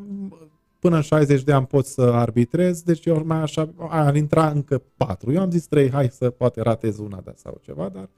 până 0.82 0.96
în 0.96 1.02
60 1.02 1.44
de 1.44 1.52
ani 1.52 1.66
pot 1.66 1.86
să 1.86 2.02
arbitrez, 2.02 2.82
deci 2.82 3.06
eu 3.06 3.22
mai 3.26 3.42
așa, 3.42 3.70
ar 3.78 4.16
intra 4.16 4.50
încă 4.50 4.82
patru. 4.98 5.32
Eu 5.32 5.42
am 5.42 5.52
zis 5.52 5.66
trei, 5.66 5.92
hai 5.92 6.10
să 6.10 6.30
poate 6.30 6.62
ratez 6.62 6.98
una 6.98 7.22
de 7.24 7.34
sau 7.36 7.60
ceva, 7.64 7.90
dar 7.90 8.10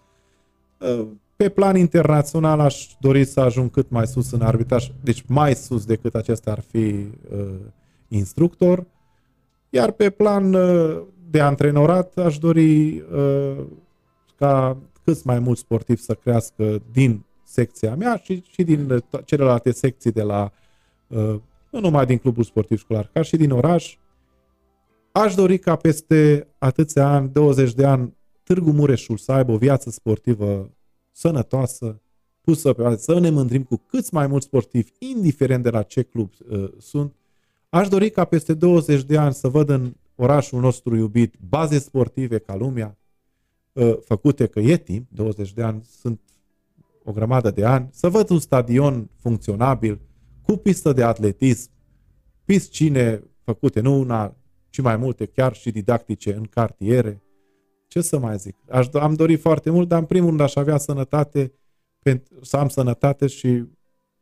ă, 0.82 1.06
pe 1.36 1.50
plan 1.50 1.76
internațional 1.78 2.60
aș 2.60 2.88
dori 3.00 3.26
să 3.26 3.40
ajung 3.40 3.72
cât 3.72 3.90
mai 3.90 4.08
sus 4.08 4.32
în 4.32 4.42
arbitraj, 4.42 4.92
deci 5.02 5.24
mai 5.28 5.56
sus 5.56 5.86
decât 5.86 6.16
acesta 6.16 6.52
ar 6.52 6.60
fi 6.60 7.08
uh, 7.32 7.56
instructor, 8.08 8.86
iar 9.70 9.92
pe 9.92 10.10
plan 10.10 10.54
uh, 10.54 11.02
de 11.30 11.40
antrenorat 11.40 12.18
aș 12.18 12.38
dori 12.38 12.98
uh, 12.98 13.64
ca 14.36 14.78
cât 15.04 15.24
mai 15.24 15.40
mulți 15.40 15.62
sportivi 15.62 16.02
să 16.02 16.14
crească 16.14 16.82
din 16.92 17.26
secția 17.44 17.96
mea 17.96 18.16
și, 18.24 18.44
și 18.52 18.64
din 18.64 19.04
celelalte 19.26 19.72
secții 19.72 20.12
de 20.12 20.22
la 20.22 20.52
uh, 21.08 21.36
nu 21.74 21.80
numai 21.80 22.06
din 22.06 22.18
clubul 22.18 22.44
sportiv 22.44 22.80
școlar, 22.80 23.10
ca 23.14 23.22
și 23.22 23.38
din 23.38 23.52
oraș. 23.52 23.98
Aș 25.12 25.36
dori 25.36 25.58
ca 25.58 25.76
peste 25.76 26.48
atâția 26.58 27.08
ani, 27.08 27.30
20 27.30 27.74
de 27.74 27.86
ani, 27.86 28.16
Târgu 28.44 28.72
Mureșul 28.72 29.18
să 29.18 29.32
aibă 29.32 29.52
o 29.52 29.58
viață 29.58 29.90
sportivă 29.90 30.70
sănătoasă, 31.12 32.02
pusă 32.42 32.74
pe 32.74 32.96
să 32.98 33.20
ne 33.20 33.30
mândrim 33.30 33.64
cu 33.64 33.76
câți 33.88 34.14
mai 34.14 34.28
mulți 34.28 34.46
sportivi, 34.46 34.92
indiferent 34.98 35.64
de 35.64 35.70
la 35.70 35.82
ce 35.82 36.02
club 36.02 36.32
uh, 36.50 36.72
sunt. 36.78 37.16
Aș 37.70 37.88
dori 37.88 38.10
ca 38.10 38.26
peste 38.26 38.54
20 38.54 39.04
de 39.04 39.18
ani 39.18 39.34
să 39.34 39.48
văd 39.48 39.70
în 39.70 39.94
orașul 40.16 40.60
nostru 40.60 40.96
iubit 40.96 41.36
baze 41.50 41.80
sportive 41.80 42.38
ca 42.38 42.56
lumea, 42.56 42.98
uh, 43.74 43.98
făcute 44.04 44.46
că 44.46 44.60
e 44.60 44.78
timp, 44.78 45.08
20 45.10 45.54
de 45.54 45.64
ani 45.64 45.84
sunt 46.00 46.22
o 47.04 47.12
grămadă 47.12 47.52
de 47.52 47.66
ani, 47.66 47.88
să 47.92 48.10
văd 48.10 48.30
un 48.30 48.40
stadion 48.40 49.10
funcționabil, 49.20 50.00
cu 50.46 50.58
pistă 50.58 50.94
de 50.94 51.04
atletism, 51.04 51.70
piscine 52.46 53.24
făcute, 53.44 53.80
nu 53.80 54.00
una, 54.00 54.38
ci 54.70 54.82
mai 54.82 54.98
multe, 54.98 55.26
chiar 55.26 55.54
și 55.54 55.72
didactice 55.72 56.34
în 56.34 56.44
cartiere. 56.44 57.24
Ce 57.88 58.02
să 58.02 58.20
mai 58.20 58.38
zic? 58.38 58.56
Aș, 58.70 58.88
am 58.94 59.14
dorit 59.14 59.40
foarte 59.40 59.70
mult, 59.70 59.88
dar 59.88 60.00
în 60.00 60.06
primul 60.06 60.28
rând 60.28 60.40
aș 60.40 60.56
avea 60.56 60.78
sănătate, 60.78 61.54
pentru, 62.00 62.40
să 62.42 62.58
am 62.58 62.68
sănătate 62.68 63.28
și 63.28 63.64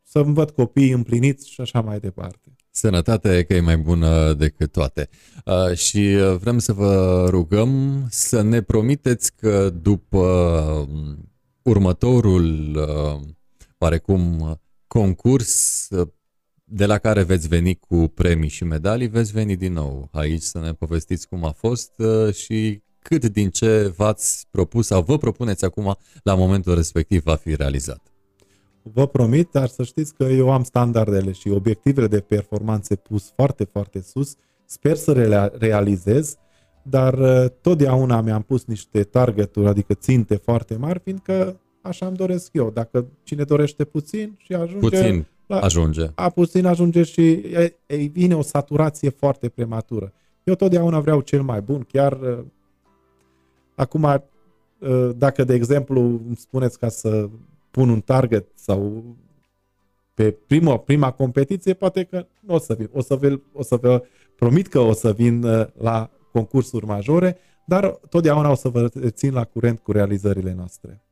să-mi 0.02 0.34
văd 0.34 0.50
copiii 0.50 0.92
împliniți 0.92 1.48
și 1.48 1.60
așa 1.60 1.80
mai 1.80 2.00
departe. 2.00 2.54
Sănătatea 2.70 3.36
e 3.36 3.42
că 3.42 3.54
e 3.54 3.60
mai 3.60 3.76
bună 3.76 4.32
decât 4.32 4.72
toate. 4.72 5.08
Uh, 5.44 5.76
și 5.76 5.98
uh, 5.98 6.36
vrem 6.36 6.58
să 6.58 6.72
vă 6.72 7.26
rugăm 7.28 8.04
să 8.10 8.42
ne 8.42 8.62
promiteți 8.62 9.36
că 9.36 9.70
după 9.70 10.18
um, 10.88 11.30
următorul, 11.62 12.76
uh, 12.76 13.20
oarecum, 13.78 14.56
concurs 14.92 15.86
uh, 15.90 16.08
de 16.64 16.86
la 16.86 16.98
care 16.98 17.22
veți 17.22 17.48
veni 17.48 17.74
cu 17.74 17.96
premii 18.14 18.48
și 18.48 18.64
medalii, 18.64 19.06
veți 19.06 19.32
veni 19.32 19.56
din 19.56 19.72
nou 19.72 20.08
aici 20.10 20.42
să 20.42 20.58
ne 20.58 20.72
povestiți 20.72 21.28
cum 21.28 21.44
a 21.44 21.50
fost 21.50 21.92
uh, 21.96 22.34
și 22.34 22.82
cât 22.98 23.24
din 23.24 23.50
ce 23.50 23.92
v-ați 23.96 24.46
propus 24.50 24.86
sau 24.86 25.02
vă 25.02 25.18
propuneți 25.18 25.64
acum 25.64 25.96
la 26.22 26.34
momentul 26.34 26.74
respectiv 26.74 27.22
va 27.22 27.34
fi 27.34 27.54
realizat. 27.54 28.00
Vă 28.82 29.06
promit, 29.06 29.48
dar 29.50 29.68
să 29.68 29.82
știți 29.82 30.14
că 30.14 30.24
eu 30.24 30.50
am 30.50 30.62
standardele 30.62 31.32
și 31.32 31.48
obiectivele 31.48 32.06
de 32.06 32.20
performanțe 32.20 32.94
pus 32.94 33.32
foarte, 33.34 33.64
foarte 33.64 34.00
sus. 34.00 34.34
Sper 34.64 34.96
să 34.96 35.12
le 35.12 35.52
realizez, 35.58 36.36
dar 36.82 37.18
uh, 37.18 37.50
totdeauna 37.60 38.20
mi-am 38.20 38.42
pus 38.42 38.64
niște 38.64 39.02
targeturi, 39.02 39.68
adică 39.68 39.94
ținte 39.94 40.36
foarte 40.36 40.76
mari, 40.76 41.00
fiindcă 41.04 41.60
așa 41.82 42.06
îmi 42.06 42.16
doresc 42.16 42.48
eu. 42.52 42.70
Dacă 42.70 43.06
cine 43.22 43.44
dorește 43.44 43.84
puțin 43.84 44.34
și 44.36 44.52
ajunge, 44.52 44.88
puțin. 44.88 45.26
la, 45.46 45.58
ajunge. 45.58 46.06
A 46.14 46.28
puțin 46.28 46.66
ajunge 46.66 47.02
și 47.02 47.30
ei 47.86 48.08
vine 48.08 48.36
o 48.36 48.42
saturație 48.42 49.08
foarte 49.08 49.48
prematură. 49.48 50.12
Eu 50.44 50.54
totdeauna 50.54 51.00
vreau 51.00 51.20
cel 51.20 51.42
mai 51.42 51.60
bun, 51.60 51.86
chiar 51.92 52.12
uh, 52.12 52.38
acum, 53.74 54.02
uh, 54.02 55.10
dacă 55.16 55.44
de 55.44 55.54
exemplu 55.54 56.00
îmi 56.00 56.36
spuneți 56.36 56.78
ca 56.78 56.88
să 56.88 57.28
pun 57.70 57.88
un 57.88 58.00
target 58.00 58.46
sau 58.54 59.04
pe 60.14 60.30
prima, 60.46 60.76
prima 60.78 61.10
competiție, 61.10 61.74
poate 61.74 62.04
că 62.04 62.26
nu 62.40 62.54
o 62.54 62.58
să 62.58 62.74
vin. 62.74 62.88
O 62.92 63.00
să, 63.00 63.14
vă, 63.14 63.40
o 63.52 63.62
să 63.62 63.76
vă 63.76 64.02
promit 64.36 64.66
că 64.66 64.78
o 64.78 64.92
să 64.92 65.12
vin 65.12 65.42
uh, 65.42 65.66
la 65.78 66.10
concursuri 66.32 66.86
majore, 66.86 67.36
dar 67.64 67.90
totdeauna 67.90 68.50
o 68.50 68.54
să 68.54 68.68
vă 68.68 68.88
țin 69.08 69.32
la 69.32 69.44
curent 69.44 69.78
cu 69.78 69.92
realizările 69.92 70.54
noastre. 70.56 71.02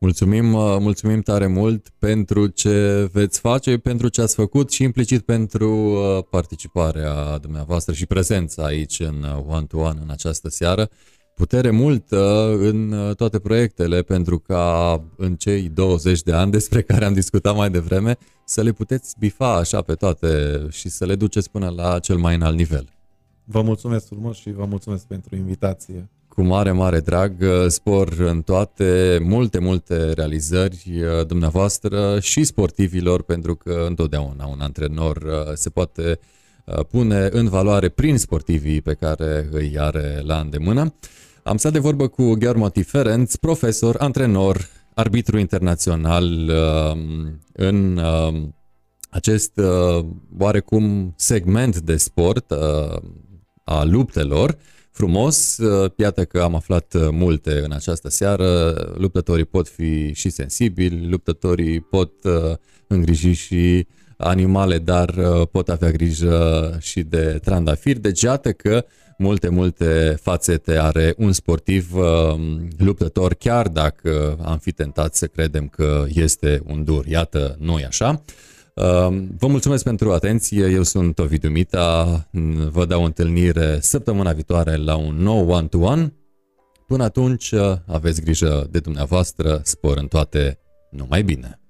Mulțumim, 0.00 0.54
uh, 0.54 0.76
mulțumim 0.80 1.20
tare 1.20 1.46
mult 1.46 1.88
pentru 1.98 2.46
ce 2.46 3.08
veți 3.12 3.40
face, 3.40 3.78
pentru 3.78 4.08
ce 4.08 4.20
ați 4.20 4.34
făcut 4.34 4.70
și 4.70 4.82
implicit 4.82 5.22
pentru 5.22 5.70
uh, 5.74 6.24
participarea 6.30 7.38
dumneavoastră 7.38 7.94
și 7.94 8.06
prezența 8.06 8.64
aici 8.64 9.00
în 9.00 9.24
One 9.46 9.66
to 9.66 9.78
One 9.78 10.00
în 10.02 10.10
această 10.10 10.48
seară. 10.48 10.88
Putere 11.34 11.70
multă 11.70 12.52
în 12.58 12.94
toate 13.16 13.38
proiectele 13.38 14.02
pentru 14.02 14.38
ca 14.38 15.04
în 15.16 15.36
cei 15.36 15.68
20 15.68 16.22
de 16.22 16.32
ani 16.32 16.50
despre 16.50 16.82
care 16.82 17.04
am 17.04 17.12
discutat 17.12 17.56
mai 17.56 17.70
devreme 17.70 18.16
să 18.44 18.62
le 18.62 18.72
puteți 18.72 19.14
bifa 19.18 19.54
așa 19.54 19.82
pe 19.82 19.94
toate 19.94 20.66
și 20.70 20.88
să 20.88 21.04
le 21.04 21.14
duceți 21.14 21.50
până 21.50 21.68
la 21.76 21.98
cel 21.98 22.16
mai 22.16 22.34
înalt 22.34 22.56
nivel. 22.56 22.88
Vă 23.44 23.62
mulțumesc 23.62 24.06
frumos 24.06 24.36
și 24.36 24.52
vă 24.52 24.64
mulțumesc 24.64 25.06
pentru 25.06 25.36
invitație. 25.36 26.08
Cu 26.38 26.44
mare, 26.44 26.72
mare 26.72 27.00
drag, 27.00 27.44
spor 27.68 28.12
în 28.18 28.42
toate, 28.42 29.18
multe, 29.22 29.58
multe 29.58 30.12
realizări 30.12 30.84
uh, 30.86 31.26
dumneavoastră 31.26 32.20
și 32.20 32.44
sportivilor, 32.44 33.22
pentru 33.22 33.54
că 33.54 33.84
întotdeauna 33.88 34.46
un 34.46 34.60
antrenor 34.60 35.16
uh, 35.16 35.52
se 35.54 35.70
poate 35.70 36.18
uh, 36.64 36.84
pune 36.90 37.28
în 37.32 37.48
valoare 37.48 37.88
prin 37.88 38.18
sportivii 38.18 38.82
pe 38.82 38.94
care 38.94 39.48
îi 39.50 39.78
are 39.78 40.22
la 40.24 40.38
îndemână. 40.38 40.94
Am 41.42 41.56
stat 41.56 41.72
de 41.72 41.78
vorbă 41.78 42.06
cu 42.06 42.32
Gheormoti 42.32 42.82
Ferenc, 42.82 43.36
profesor, 43.36 43.96
antrenor, 43.98 44.68
arbitru 44.94 45.38
internațional 45.38 46.50
în 47.52 48.00
acest 49.10 49.60
oarecum 50.38 51.14
segment 51.16 51.78
de 51.78 51.96
sport 51.96 52.52
a 53.64 53.84
luptelor. 53.84 54.56
Frumos, 54.98 55.56
uh, 55.58 55.90
iată 55.96 56.24
că 56.24 56.40
am 56.40 56.54
aflat 56.54 56.94
uh, 56.94 57.08
multe 57.10 57.60
în 57.64 57.72
această 57.72 58.08
seară. 58.08 58.74
Luptătorii 58.96 59.44
pot 59.44 59.68
fi 59.68 60.12
și 60.14 60.30
sensibili, 60.30 61.08
luptătorii 61.08 61.80
pot 61.80 62.24
uh, 62.24 62.32
îngriji 62.86 63.32
și 63.32 63.86
animale, 64.16 64.78
dar 64.78 65.14
pot 65.50 65.68
avea 65.68 65.90
grijă 65.90 66.76
și 66.80 67.02
de 67.02 67.38
trandafiri. 67.44 68.00
Deci 68.00 68.20
iată 68.20 68.52
că 68.52 68.84
multe, 69.18 69.48
multe 69.48 70.18
fațete 70.20 70.78
are 70.78 71.14
un 71.16 71.32
sportiv 71.32 71.94
luptător, 72.78 73.34
chiar 73.34 73.68
dacă 73.68 74.38
am 74.42 74.58
fi 74.58 74.72
tentat 74.72 75.14
să 75.14 75.26
credem 75.26 75.68
că 75.68 76.04
este 76.08 76.62
un 76.66 76.84
dur. 76.84 77.06
Iată, 77.06 77.56
nu 77.58 77.78
e 77.78 77.84
așa. 77.84 78.22
Vă 79.38 79.46
mulțumesc 79.46 79.84
pentru 79.84 80.12
atenție, 80.12 80.66
eu 80.70 80.82
sunt 80.82 81.18
Ovidiu 81.18 81.50
Mita, 81.50 82.28
vă 82.70 82.84
dau 82.84 83.04
întâlnire 83.04 83.78
săptămâna 83.80 84.32
viitoare 84.32 84.76
la 84.76 84.96
un 84.96 85.16
nou 85.16 85.50
one-to-one. 85.50 86.12
Până 86.86 87.04
atunci, 87.04 87.54
aveți 87.86 88.20
grijă 88.20 88.66
de 88.70 88.78
dumneavoastră, 88.78 89.60
spor 89.64 89.96
în 89.96 90.06
toate, 90.06 90.58
numai 90.90 91.22
bine! 91.22 91.60